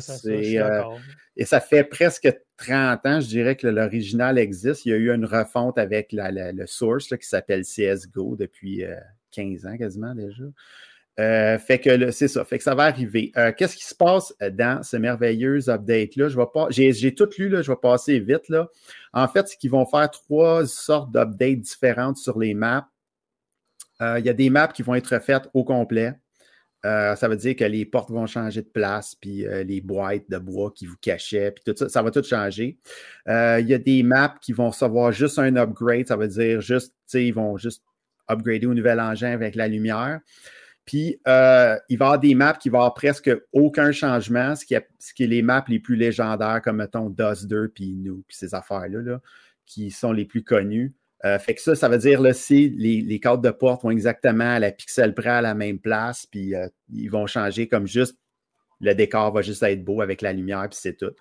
Et 1.37 1.45
ça 1.45 1.61
fait 1.61 1.83
presque 1.85 2.33
30 2.59 3.05
ans, 3.07 3.21
je 3.21 3.27
dirais, 3.27 3.57
que 3.57 3.67
l'original 3.67 4.39
existe. 4.39 4.87
Il 4.87 4.91
y 4.91 4.93
a 4.93 4.97
eu 4.97 5.13
une 5.13 5.25
refonte 5.25 5.79
avec 5.79 6.13
la- 6.13 6.31
la- 6.31 6.53
le 6.53 6.67
source 6.67 7.11
là, 7.11 7.19
qui 7.19 7.27
s'appelle 7.29 7.65
CSGO 7.65 8.37
depuis 8.37 8.85
euh, 8.85 8.95
15 9.33 9.67
ans 9.67 9.77
quasiment 9.77 10.15
déjà. 10.15 10.45
Euh, 11.19 11.59
fait 11.59 11.79
que 11.79 12.11
c'est 12.11 12.29
ça, 12.29 12.45
fait 12.45 12.59
que 12.59 12.65
ça 12.65 12.75
va 12.75 12.85
arriver. 12.85 13.33
Euh, 13.39 13.51
Qu'est-ce 13.57 13.77
qui 13.77 13.85
se 13.87 13.95
passe 13.95 14.35
dans 14.53 14.83
ce 14.83 14.99
merveilleux 14.99 15.71
update-là? 15.71 16.29
Je 16.29 16.37
vais 16.37 16.47
pas. 16.53 16.67
J'ai 16.71 17.15
tout 17.15 17.29
lu, 17.39 17.49
là, 17.49 17.63
je 17.63 17.71
vais 17.71 17.79
passer 17.81 18.21
vite. 18.21 18.49
Là. 18.49 18.69
En 19.15 19.27
fait, 19.27 19.49
c'est 19.49 19.57
qu'ils 19.57 19.71
vont 19.71 19.87
faire 19.87 20.11
trois 20.11 20.67
sortes 20.67 21.11
d'updates 21.13 21.61
différentes 21.61 22.19
sur 22.19 22.39
les 22.39 22.53
maps. 22.53 22.87
Euh, 24.03 24.19
Il 24.19 24.27
y 24.27 24.29
a 24.29 24.35
des 24.35 24.51
maps 24.51 24.69
qui 24.69 24.83
vont 24.83 24.95
être 24.95 25.19
faites 25.21 25.49
au 25.55 25.65
complet. 25.65 26.13
Euh, 26.85 27.17
ça 27.17 27.29
veut 27.29 27.37
dire 27.37 27.57
que 27.57 27.65
les 27.65 27.85
portes 27.85 28.11
vont 28.11 28.27
changer 28.27 28.63
de 28.63 28.69
place, 28.69 29.17
puis 29.17 29.45
euh, 29.47 29.65
les 29.65 29.81
boîtes 29.81 30.29
de 30.29 30.39
bois 30.39 30.71
qui 30.73 30.87
vous 30.87 30.97
cachaient, 31.01 31.51
puis 31.51 31.65
tout 31.65 31.77
ça, 31.77 31.89
ça 31.89 32.03
va 32.03 32.13
tout 32.13 32.23
changer. 32.23 32.79
Euh, 33.27 33.59
Il 33.61 33.67
y 33.67 33.75
a 33.75 33.79
des 33.79 34.03
maps 34.05 34.37
qui 34.41 34.53
vont 34.53 34.69
recevoir 34.69 35.11
juste 35.11 35.39
un 35.39 35.57
upgrade, 35.57 36.07
ça 36.07 36.17
veut 36.17 36.29
dire 36.29 36.61
juste, 36.61 36.95
ils 37.15 37.33
vont 37.33 37.57
juste 37.57 37.83
upgrader 38.29 38.67
au 38.67 38.75
nouvel 38.75 39.01
engin 39.01 39.33
avec 39.33 39.57
la 39.57 39.67
lumière. 39.67 40.21
Puis, 40.87 41.21
euh, 41.27 41.77
il 41.89 41.99
va 41.99 42.05
y 42.05 42.07
avoir 42.07 42.21
des 42.21 42.35
maps 42.37 42.55
qui 42.55 42.69
vont 42.69 42.79
avoir 42.79 42.95
presque 42.95 43.31
aucun 43.53 43.91
changement, 43.91 44.55
ce 44.55 44.65
qui 44.65 44.75
est, 44.75 44.87
les 45.19 45.43
maps 45.43 45.65
les 45.67 45.81
plus 45.81 45.97
légendaires, 45.97 46.63
comme, 46.63 46.77
mettons, 46.77 47.11
Duster, 47.11 47.65
puis 47.75 47.93
nous, 47.97 48.23
puis 48.29 48.37
ces 48.37 48.55
affaires-là, 48.55 49.01
là, 49.03 49.21
qui 49.67 49.91
sont 49.91 50.13
les 50.13 50.25
plus 50.25 50.45
connues. 50.45 50.95
Euh, 51.25 51.41
fait 51.41 51.57
que 51.57 51.61
ça, 51.61 51.75
ça 51.75 51.89
veut 51.89 51.99
dire, 51.99 52.23
là, 52.23 52.33
si 52.33 52.69
les, 52.71 53.01
les 53.01 53.19
cadres 53.19 53.43
de 53.43 53.51
porte 53.51 53.83
vont 53.83 53.91
exactement 53.91 54.55
à 54.55 54.61
la 54.61 54.71
pixel 54.71 55.13
près 55.13 55.31
à 55.31 55.41
la 55.41 55.55
même 55.55 55.81
place, 55.81 56.25
puis 56.25 56.55
euh, 56.55 56.69
ils 56.93 57.11
vont 57.11 57.27
changer 57.27 57.67
comme 57.67 57.89
juste, 57.89 58.17
le 58.81 58.95
décor 58.95 59.33
va 59.33 59.43
juste 59.43 59.65
être 59.65 59.85
beau 59.85 60.03
avec 60.03 60.23
la 60.23 60.33
lumière, 60.33 60.69
puis 60.71 60.79
c'est 60.81 60.97
tout. 60.97 61.13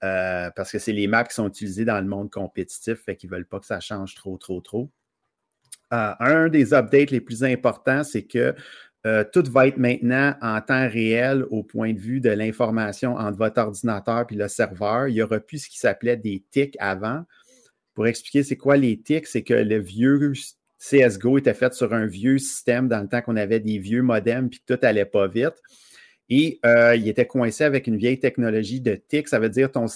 Parce 0.00 0.70
que 0.70 0.78
c'est 0.78 0.92
les 0.92 1.08
maps 1.08 1.24
qui 1.24 1.34
sont 1.34 1.48
utilisées 1.48 1.84
dans 1.84 1.98
le 2.00 2.06
monde 2.06 2.30
compétitif, 2.30 3.02
fait 3.02 3.16
qu'ils 3.16 3.30
ne 3.30 3.36
veulent 3.36 3.46
pas 3.46 3.58
que 3.58 3.66
ça 3.66 3.80
change 3.80 4.14
trop, 4.14 4.36
trop, 4.36 4.60
trop. 4.60 4.90
Un 5.90 6.48
des 6.48 6.74
updates 6.74 7.10
les 7.10 7.20
plus 7.20 7.42
importants, 7.42 8.04
c'est 8.04 8.24
que 8.24 8.54
euh, 9.06 9.22
tout 9.32 9.44
va 9.50 9.68
être 9.68 9.76
maintenant 9.76 10.34
en 10.42 10.60
temps 10.60 10.88
réel 10.88 11.44
au 11.50 11.62
point 11.62 11.92
de 11.92 11.98
vue 11.98 12.20
de 12.20 12.30
l'information 12.30 13.14
entre 13.14 13.38
votre 13.38 13.60
ordinateur 13.60 14.26
et 14.28 14.34
le 14.34 14.48
serveur. 14.48 15.06
Il 15.06 15.14
n'y 15.14 15.22
aura 15.22 15.38
plus 15.38 15.64
ce 15.64 15.68
qui 15.68 15.78
s'appelait 15.78 16.16
des 16.16 16.42
tics 16.50 16.76
avant. 16.80 17.22
Pour 17.94 18.08
expliquer 18.08 18.42
c'est 18.42 18.56
quoi 18.56 18.76
les 18.76 19.00
tics, 19.00 19.28
c'est 19.28 19.44
que 19.44 19.54
le 19.54 19.78
vieux 19.78 20.32
CSGO 20.80 21.38
était 21.38 21.54
fait 21.54 21.72
sur 21.72 21.94
un 21.94 22.06
vieux 22.06 22.38
système 22.38 22.88
dans 22.88 23.00
le 23.00 23.08
temps 23.08 23.22
qu'on 23.22 23.36
avait 23.36 23.60
des 23.60 23.78
vieux 23.78 24.02
modems 24.02 24.50
puis 24.50 24.60
que 24.66 24.74
tout 24.74 24.84
allait 24.84 25.04
pas 25.04 25.28
vite. 25.28 25.54
Et 26.28 26.58
euh, 26.66 26.96
il 26.96 27.06
était 27.06 27.26
coincé 27.26 27.62
avec 27.62 27.86
une 27.86 27.96
vieille 27.96 28.18
technologie 28.18 28.80
de 28.80 28.96
tics. 28.96 29.28
Ça 29.28 29.38
veut 29.38 29.50
dire 29.50 29.70
ton, 29.70 29.86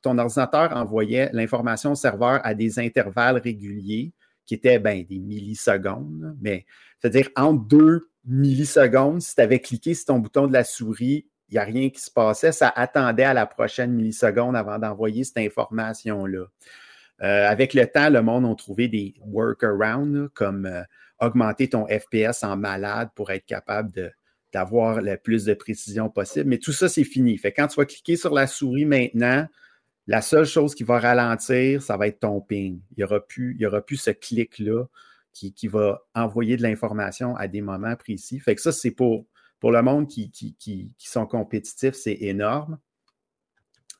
ton 0.00 0.16
ordinateur 0.16 0.74
envoyait 0.74 1.28
l'information 1.34 1.92
au 1.92 1.94
serveur 1.94 2.40
à 2.42 2.54
des 2.54 2.78
intervalles 2.78 3.36
réguliers 3.36 4.12
qui 4.46 4.54
étaient 4.54 4.78
ben, 4.78 5.04
des 5.04 5.18
millisecondes. 5.18 6.34
Mais 6.40 6.64
c'est-à-dire 6.98 7.28
entre 7.36 7.66
deux 7.66 8.09
millisecondes, 8.24 9.22
si 9.22 9.34
tu 9.34 9.40
avais 9.40 9.60
cliqué 9.60 9.94
sur 9.94 10.06
ton 10.06 10.18
bouton 10.18 10.46
de 10.46 10.52
la 10.52 10.64
souris, 10.64 11.26
il 11.48 11.54
n'y 11.54 11.58
a 11.58 11.64
rien 11.64 11.90
qui 11.90 12.00
se 12.00 12.10
passait. 12.10 12.52
Ça 12.52 12.68
attendait 12.68 13.24
à 13.24 13.34
la 13.34 13.46
prochaine 13.46 13.92
milliseconde 13.92 14.56
avant 14.56 14.78
d'envoyer 14.78 15.24
cette 15.24 15.38
information-là. 15.38 16.46
Euh, 17.22 17.48
avec 17.48 17.74
le 17.74 17.86
temps, 17.86 18.08
le 18.08 18.22
monde 18.22 18.46
a 18.46 18.54
trouvé 18.54 18.88
des 18.88 19.14
workarounds 19.20 20.28
comme 20.32 20.66
euh, 20.66 20.82
augmenter 21.18 21.68
ton 21.68 21.86
FPS 21.86 22.42
en 22.44 22.56
malade 22.56 23.10
pour 23.14 23.30
être 23.30 23.44
capable 23.44 24.14
d'avoir 24.52 25.02
le 25.02 25.16
plus 25.16 25.44
de 25.44 25.54
précision 25.54 26.08
possible. 26.08 26.48
Mais 26.48 26.58
tout 26.58 26.72
ça, 26.72 26.88
c'est 26.88 27.04
fini. 27.04 27.36
Fait 27.36 27.52
quand 27.52 27.66
tu 27.66 27.76
vas 27.76 27.84
cliquer 27.84 28.16
sur 28.16 28.32
la 28.32 28.46
souris 28.46 28.86
maintenant, 28.86 29.46
la 30.06 30.22
seule 30.22 30.46
chose 30.46 30.74
qui 30.74 30.82
va 30.82 30.98
ralentir, 30.98 31.82
ça 31.82 31.96
va 31.96 32.06
être 32.06 32.20
ton 32.20 32.40
ping. 32.40 32.80
Il 32.92 32.98
n'y 32.98 33.04
aura, 33.04 33.20
aura 33.66 33.80
plus 33.82 33.96
ce 33.96 34.10
clic-là 34.10 34.84
qui, 35.32 35.52
qui, 35.52 35.68
va 35.68 36.02
envoyer 36.14 36.56
de 36.56 36.62
l'information 36.62 37.36
à 37.36 37.48
des 37.48 37.60
moments 37.60 37.96
précis. 37.96 38.40
Fait 38.40 38.54
que 38.54 38.60
ça, 38.60 38.72
c'est 38.72 38.90
pour, 38.90 39.26
pour 39.58 39.70
le 39.70 39.82
monde 39.82 40.08
qui, 40.08 40.30
qui, 40.30 40.54
qui, 40.56 40.94
qui 40.98 41.08
sont 41.08 41.26
compétitifs, 41.26 41.94
c'est 41.94 42.16
énorme. 42.20 42.78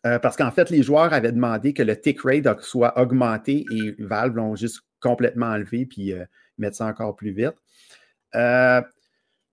Euh, 0.06 0.18
parce 0.18 0.36
qu'en 0.36 0.50
fait, 0.50 0.70
les 0.70 0.82
joueurs 0.82 1.12
avaient 1.12 1.32
demandé 1.32 1.74
que 1.74 1.82
le 1.82 1.98
tick 2.00 2.22
rate 2.22 2.62
soit 2.62 2.98
augmenté 2.98 3.64
et 3.70 3.94
Valve 3.98 4.34
l'ont 4.34 4.56
juste 4.56 4.80
complètement 5.00 5.46
enlevé 5.46 5.84
puis 5.84 6.12
euh, 6.12 6.24
mettre 6.58 6.76
ça 6.76 6.86
encore 6.86 7.16
plus 7.16 7.32
vite. 7.32 7.54
Euh, 8.34 8.80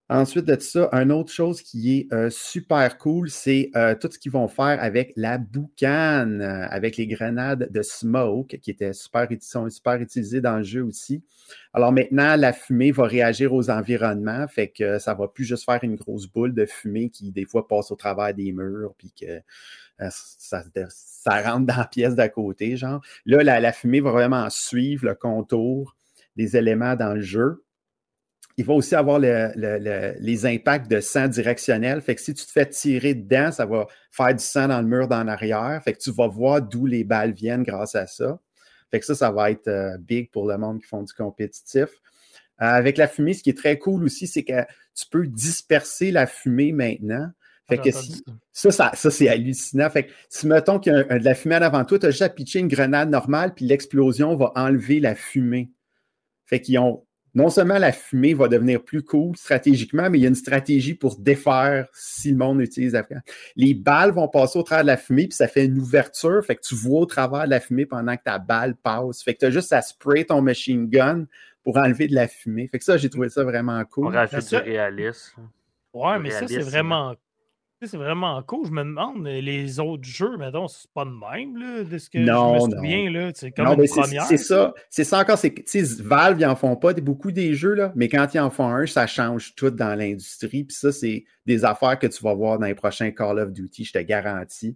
ensuite 0.09 0.45
de 0.45 0.57
ça, 0.59 0.89
une 0.93 1.11
autre 1.11 1.31
chose 1.31 1.61
qui 1.61 1.97
est 1.97 2.13
euh, 2.13 2.29
super 2.29 2.97
cool, 2.97 3.29
c'est 3.29 3.69
euh, 3.75 3.95
tout 3.95 4.09
ce 4.11 4.17
qu'ils 4.17 4.31
vont 4.31 4.47
faire 4.47 4.81
avec 4.81 5.13
la 5.15 5.37
boucane, 5.37 6.41
euh, 6.41 6.67
avec 6.69 6.97
les 6.97 7.07
grenades 7.07 7.69
de 7.71 7.81
smoke 7.81 8.57
qui 8.61 8.71
étaient 8.71 8.93
super, 8.93 9.27
sont 9.41 9.69
super 9.69 9.95
utilisées 10.01 10.41
dans 10.41 10.57
le 10.57 10.63
jeu 10.63 10.83
aussi. 10.83 11.23
Alors 11.73 11.91
maintenant, 11.91 12.35
la 12.35 12.53
fumée 12.53 12.91
va 12.91 13.05
réagir 13.05 13.53
aux 13.53 13.69
environnements, 13.69 14.47
fait 14.47 14.69
que 14.69 14.99
ça 14.99 15.13
va 15.13 15.27
plus 15.27 15.45
juste 15.45 15.65
faire 15.65 15.83
une 15.83 15.95
grosse 15.95 16.27
boule 16.27 16.53
de 16.53 16.65
fumée 16.65 17.09
qui 17.09 17.31
des 17.31 17.45
fois 17.45 17.67
passe 17.67 17.91
au 17.91 17.95
travers 17.95 18.33
des 18.33 18.51
murs, 18.51 18.93
puis 18.97 19.11
que 19.11 19.41
ça, 20.09 20.63
rentre 21.43 21.65
dans 21.65 21.77
la 21.77 21.85
pièce 21.85 22.15
d'à 22.15 22.29
côté, 22.29 22.77
genre. 22.77 23.01
Là, 23.25 23.59
la, 23.59 23.71
fumée 23.73 23.99
va 23.99 24.11
vraiment 24.11 24.49
suivre 24.49 25.05
le 25.05 25.15
contour 25.15 25.95
des 26.35 26.55
éléments 26.55 26.95
dans 26.95 27.13
le 27.13 27.21
jeu. 27.21 27.63
Il 28.57 28.65
va 28.65 28.73
aussi 28.73 28.95
avoir 28.95 29.19
le, 29.19 29.51
le, 29.55 29.77
le, 29.77 30.15
les 30.19 30.45
impacts 30.47 30.89
de 30.89 30.99
sang 30.99 31.27
directionnel. 31.27 32.01
Fait 32.01 32.15
que 32.15 32.21
si 32.21 32.33
tu 32.33 32.43
te 32.43 32.51
fais 32.51 32.65
tirer 32.65 33.13
dedans, 33.13 33.51
ça 33.51 33.65
va 33.65 33.85
faire 34.11 34.33
du 34.33 34.43
sang 34.43 34.67
dans 34.67 34.81
le 34.81 34.87
mur 34.87 35.07
d'en 35.07 35.27
arrière. 35.27 35.79
Fait 35.83 35.93
que 35.93 35.99
tu 35.99 36.11
vas 36.11 36.27
voir 36.27 36.61
d'où 36.61 36.87
les 36.87 37.03
balles 37.03 37.33
viennent 37.33 37.63
grâce 37.63 37.93
à 37.93 38.07
ça. 38.07 38.39
Fait 38.89 38.99
que 38.99 39.05
ça, 39.05 39.15
ça 39.15 39.31
va 39.31 39.51
être 39.51 39.67
euh, 39.67 39.97
big 39.99 40.31
pour 40.31 40.47
le 40.47 40.57
monde 40.57 40.79
qui 40.79 40.87
font 40.87 41.03
du 41.03 41.13
compétitif. 41.13 41.89
Euh, 42.61 42.65
avec 42.65 42.97
la 42.97 43.07
fumée, 43.07 43.33
ce 43.33 43.43
qui 43.43 43.51
est 43.51 43.57
très 43.57 43.77
cool 43.77 44.03
aussi, 44.03 44.25
c'est 44.25 44.43
que 44.43 44.61
tu 44.95 45.05
peux 45.11 45.27
disperser 45.27 46.11
la 46.11 46.25
fumée 46.25 46.71
maintenant. 46.71 47.29
Fait 47.69 47.77
que 47.77 47.91
si, 47.91 48.23
ça, 48.53 48.71
ça, 48.71 48.91
ça 48.93 49.11
c'est 49.11 49.27
hallucinant. 49.27 49.89
Fait 49.89 50.05
que 50.05 50.11
si, 50.29 50.47
mettons 50.47 50.79
qu'il 50.79 50.93
y 50.93 50.95
a 50.95 51.05
un, 51.09 51.17
de 51.19 51.25
la 51.25 51.35
fumée 51.35 51.57
en 51.57 51.61
avant 51.61 51.83
toi, 51.83 51.99
tu 51.99 52.05
as 52.05 52.11
juste 52.11 52.21
à 52.21 52.29
pitcher 52.29 52.59
une 52.59 52.69
grenade 52.69 53.09
normale, 53.09 53.53
puis 53.53 53.65
l'explosion 53.65 54.35
va 54.37 54.53
enlever 54.55 55.01
la 55.01 55.15
fumée. 55.15 55.69
Fait 56.45 56.61
qu'ils 56.61 56.79
ont, 56.79 57.05
non 57.37 57.51
seulement 57.51 57.77
la 57.77 57.91
fumée 57.91 58.33
va 58.33 58.47
devenir 58.47 58.83
plus 58.83 59.03
cool 59.03 59.37
stratégiquement, 59.37 60.09
mais 60.09 60.17
il 60.17 60.21
y 60.21 60.25
a 60.25 60.27
une 60.27 60.33
stratégie 60.33 60.95
pour 60.95 61.19
défaire 61.19 61.87
si 61.93 62.31
le 62.31 62.37
monde 62.37 62.59
utilise 62.61 62.93
la 62.93 63.03
fumée. 63.03 63.19
Les 63.55 63.75
balles 63.75 64.09
vont 64.09 64.27
passer 64.27 64.57
au 64.57 64.63
travers 64.63 64.83
de 64.83 64.87
la 64.87 64.97
fumée, 64.97 65.27
puis 65.27 65.35
ça 65.35 65.47
fait 65.47 65.65
une 65.65 65.77
ouverture, 65.77 66.43
fait 66.43 66.55
que 66.55 66.61
tu 66.61 66.73
vois 66.73 67.01
au 67.01 67.05
travers 67.05 67.45
de 67.45 67.51
la 67.51 67.59
fumée 67.59 67.85
pendant 67.85 68.17
que 68.17 68.23
ta 68.23 68.39
balle 68.39 68.75
passe. 68.75 69.21
Fait 69.21 69.35
que 69.35 69.39
tu 69.39 69.45
as 69.45 69.51
juste 69.51 69.71
à 69.71 69.83
spray 69.83 70.25
ton 70.25 70.41
machine 70.41 70.89
gun 70.89 71.27
pour 71.63 71.77
enlever 71.77 72.07
de 72.07 72.15
la 72.15 72.27
fumée. 72.27 72.67
Fait 72.69 72.79
que 72.79 72.83
ça, 72.83 72.97
j'ai 72.97 73.09
trouvé 73.09 73.29
ça 73.29 73.43
vraiment 73.43 73.85
cool. 73.85 74.07
On 74.07 74.09
rajoute 74.09 74.49
du 74.49 74.55
réalisme. 74.55 75.47
Ouais, 75.93 76.17
mais 76.17 76.31
ça, 76.31 76.47
c'est 76.47 76.57
vraiment. 76.57 77.13
C'est 77.83 77.97
vraiment 77.97 78.41
cool. 78.41 78.65
Je 78.65 78.71
me 78.71 78.83
demande, 78.83 79.23
les 79.27 79.79
autres 79.79 80.03
jeux, 80.03 80.35
mettons, 80.37 80.67
c'est 80.67 80.89
pas 80.91 81.05
de 81.05 81.11
même, 81.11 81.57
là, 81.57 81.83
de 81.83 81.97
ce 81.99 82.09
que 82.09 82.17
Non, 82.17 82.59
je 82.59 82.65
me 82.65 82.69
non. 82.71 82.77
souviens, 82.77 83.11
là. 83.11 83.31
C'est 83.35 83.51
comme 83.51 83.65
Non, 83.65 83.73
une 83.75 83.85
c'est- 83.85 84.01
première. 84.01 84.23
c'est 84.23 84.37
ça. 84.37 84.73
C'est 84.89 85.03
ça 85.03 85.19
encore. 85.19 85.37
Valve, 85.99 86.39
ils 86.39 86.45
en 86.47 86.55
font 86.55 86.75
pas 86.75 86.93
beaucoup 86.93 87.31
des 87.31 87.53
jeux, 87.53 87.75
là, 87.75 87.91
mais 87.95 88.09
quand 88.09 88.33
ils 88.33 88.39
en 88.39 88.49
font 88.49 88.67
un, 88.69 88.87
ça 88.87 89.05
change 89.05 89.53
tout 89.53 89.69
dans 89.69 89.93
l'industrie. 89.93 90.63
Puis 90.63 90.75
ça, 90.75 90.91
c'est 90.91 91.25
des 91.45 91.65
affaires 91.65 91.99
que 91.99 92.07
tu 92.07 92.23
vas 92.23 92.33
voir 92.33 92.57
dans 92.57 92.65
les 92.65 92.73
prochains 92.75 93.11
Call 93.11 93.37
of 93.37 93.51
Duty, 93.51 93.85
je 93.85 93.93
te 93.93 93.99
garantis. 93.99 94.75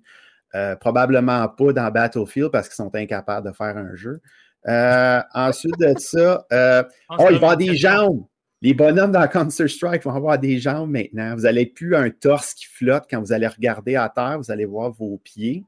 Euh, 0.54 0.76
probablement 0.76 1.48
pas 1.48 1.74
dans 1.74 1.90
Battlefield 1.90 2.52
parce 2.52 2.68
qu'ils 2.68 2.76
sont 2.76 2.94
incapables 2.94 3.48
de 3.50 3.54
faire 3.56 3.78
un 3.78 3.96
jeu. 3.96 4.22
Euh, 4.68 5.22
ensuite 5.34 5.80
de 5.80 5.98
ça, 5.98 6.46
euh, 6.52 6.84
pense 7.08 7.18
oh, 7.20 7.26
il 7.32 7.32
va 7.32 7.36
avoir 7.38 7.58
des 7.58 7.76
jambes. 7.76 8.26
Les 8.62 8.74
bonhommes 8.74 9.12
dans 9.12 9.28
Counter-Strike 9.28 10.04
vont 10.04 10.14
avoir 10.14 10.38
des 10.38 10.60
jambes 10.60 10.92
maintenant. 10.92 11.36
Vous 11.36 11.42
n'allez 11.42 11.66
plus 11.66 11.96
un 11.96 12.12
torse 12.12 12.54
qui 12.54 12.66
flotte 12.66 13.06
quand 13.10 13.20
vous 13.20 13.32
allez 13.32 13.48
regarder 13.48 13.96
à 13.96 14.08
terre. 14.08 14.38
Vous 14.38 14.52
allez 14.52 14.66
voir 14.66 14.92
vos 14.92 15.18
pieds. 15.18 15.64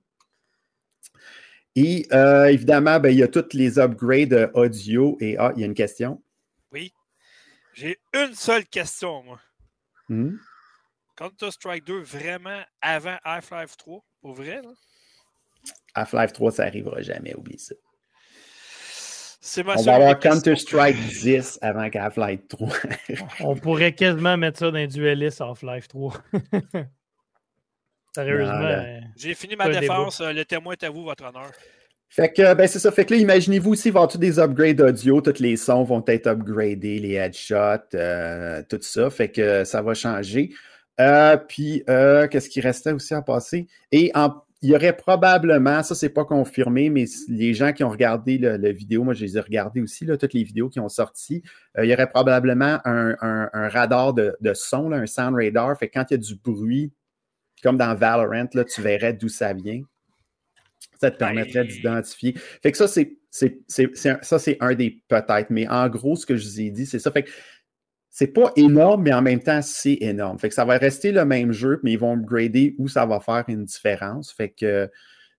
Et 1.75 2.05
euh, 2.11 2.45
évidemment, 2.45 2.99
ben, 2.99 3.09
il 3.09 3.17
y 3.17 3.23
a 3.23 3.27
tous 3.27 3.53
les 3.53 3.79
upgrades 3.79 4.33
euh, 4.33 4.51
audio. 4.53 5.17
Et 5.19 5.37
ah, 5.39 5.51
il 5.55 5.61
y 5.61 5.63
a 5.63 5.65
une 5.65 5.73
question. 5.73 6.21
J'ai 7.73 7.97
une 8.13 8.35
seule 8.35 8.65
question, 8.65 9.23
moi. 9.23 9.41
Hmm? 10.07 10.37
Counter-Strike 11.15 11.85
2, 11.85 12.01
vraiment 12.01 12.61
avant 12.81 13.17
Half-Life 13.23 13.77
3? 13.77 14.03
Pour 14.21 14.33
vrai? 14.33 14.61
Half-Life 15.95 16.33
3, 16.33 16.51
ça 16.51 16.65
n'arrivera 16.65 17.01
jamais, 17.01 17.33
oublie 17.35 17.57
ça. 17.57 17.73
C'est 19.45 19.61
ma 19.63 19.75
On 19.77 19.83
va 19.83 19.95
avoir. 19.95 20.19
Counter-Strike 20.19 20.95
10 21.21 21.59
avant 21.61 21.89
qu'Half-Life 21.89 22.47
3. 22.47 22.69
On 23.41 23.55
pourrait 23.55 23.91
quasiment 23.93 24.37
mettre 24.37 24.59
ça 24.59 24.71
dans 24.71 24.77
un 24.77 24.87
dueliste 24.87 25.41
Half-Life 25.41 25.89
3. 25.89 26.13
Sérieusement. 28.15 28.53
Euh, 28.61 28.99
J'ai 29.17 29.33
fini 29.33 29.55
ma 29.55 29.65
débat. 29.67 29.79
défense. 29.81 30.21
euh, 30.21 30.31
Le 30.31 30.45
témoin 30.45 30.73
est 30.73 30.83
à 30.83 30.89
vous, 30.89 31.03
votre 31.03 31.25
honneur. 31.25 31.51
Fait 32.09 32.31
que, 32.31 32.53
ben, 32.53 32.67
c'est 32.67 32.79
ça. 32.79 32.91
Fait 32.91 33.05
que 33.05 33.13
là, 33.15 33.19
imaginez-vous 33.19 33.71
aussi, 33.71 33.89
il 33.89 33.91
va 33.91 33.99
y 33.99 34.03
avoir 34.03 34.11
tous 34.11 34.17
des 34.19 34.39
upgrades 34.39 34.79
audio? 34.79 35.19
Tous 35.19 35.39
les 35.39 35.57
sons 35.57 35.83
vont 35.83 36.03
être 36.07 36.27
upgradés, 36.27 36.99
les 36.99 37.13
headshots, 37.15 37.95
euh, 37.95 38.61
tout 38.69 38.79
ça. 38.81 39.09
Fait 39.09 39.29
que 39.29 39.63
ça 39.63 39.81
va 39.81 39.93
changer. 39.93 40.51
Euh, 41.01 41.35
puis, 41.37 41.83
euh, 41.89 42.27
qu'est-ce 42.27 42.49
qui 42.49 42.61
restait 42.61 42.91
aussi 42.93 43.13
à 43.15 43.21
passer? 43.23 43.67
Et 43.91 44.11
en- 44.13 44.35
il 44.63 44.69
y 44.71 44.75
aurait 44.75 44.95
probablement, 44.95 45.83
ça, 45.83 45.93
c'est 45.93 46.09
pas 46.09 46.23
confirmé, 46.25 46.89
mais 46.89 47.03
les 47.27 47.53
gens 47.53 47.73
qui 47.73 47.83
ont 47.83 47.89
regardé 47.89 48.37
le 48.37 48.71
vidéo, 48.71 49.03
moi, 49.03 49.13
je 49.13 49.23
les 49.25 49.37
ai 49.37 49.41
regardés 49.41 49.81
aussi, 49.81 50.05
là, 50.05 50.17
toutes 50.17 50.33
les 50.33 50.43
vidéos 50.43 50.69
qui 50.69 50.79
ont 50.79 50.87
sorti, 50.89 51.43
euh, 51.77 51.85
il 51.85 51.91
y 51.91 51.93
aurait 51.93 52.09
probablement 52.09 52.79
un, 52.85 53.15
un- 53.21 53.49
un 53.53 53.67
radar 53.69 54.13
de, 54.13 54.35
de 54.39 54.53
son, 54.53 54.87
là, 54.89 54.97
un 54.97 55.05
sound 55.05 55.35
radar. 55.35 55.77
Fait 55.77 55.89
que 55.89 55.93
quand 55.99 56.05
il 56.09 56.13
y 56.13 56.15
a 56.15 56.17
du 56.17 56.35
bruit, 56.35 56.91
comme 57.61 57.77
dans 57.77 57.93
Valorant, 57.93 58.47
là, 58.53 58.63
tu 58.63 58.81
verrais 58.81 59.13
d'où 59.13 59.27
ça 59.29 59.53
vient. 59.53 59.81
Ça 60.99 61.11
te 61.11 61.17
permettrait 61.17 61.63
Ben- 61.65 61.67
d'identifier. 61.67 62.33
Fait 62.61 62.71
que 62.71 62.77
ça, 62.77 62.87
c'est, 62.87 63.17
ça, 63.29 64.39
c'est 64.39 64.57
un 64.61 64.75
des 64.75 65.01
peut-être. 65.07 65.49
Mais 65.49 65.67
en 65.67 65.89
gros, 65.89 66.15
ce 66.15 66.25
que 66.25 66.37
je 66.37 66.45
vous 66.47 66.61
ai 66.61 66.69
dit, 66.69 66.85
c'est 66.85 66.99
ça. 66.99 67.11
Fait 67.11 67.23
que 67.23 67.29
c'est 68.15 68.27
pas 68.27 68.53
énorme, 68.55 69.01
mais 69.01 69.11
en 69.11 69.23
même 69.23 69.41
temps, 69.41 69.63
c'est 69.63 69.97
énorme. 69.99 70.37
Fait 70.37 70.47
que 70.47 70.53
ça 70.53 70.65
va 70.65 70.77
rester 70.77 71.11
le 71.11 71.25
même 71.25 71.51
jeu, 71.51 71.79
mais 71.81 71.93
ils 71.93 71.97
vont 71.99 72.13
upgrader 72.13 72.75
où 72.77 72.87
ça 72.87 73.07
va 73.07 73.19
faire 73.19 73.43
une 73.47 73.65
différence. 73.65 74.31
Fait 74.31 74.49
que 74.49 74.87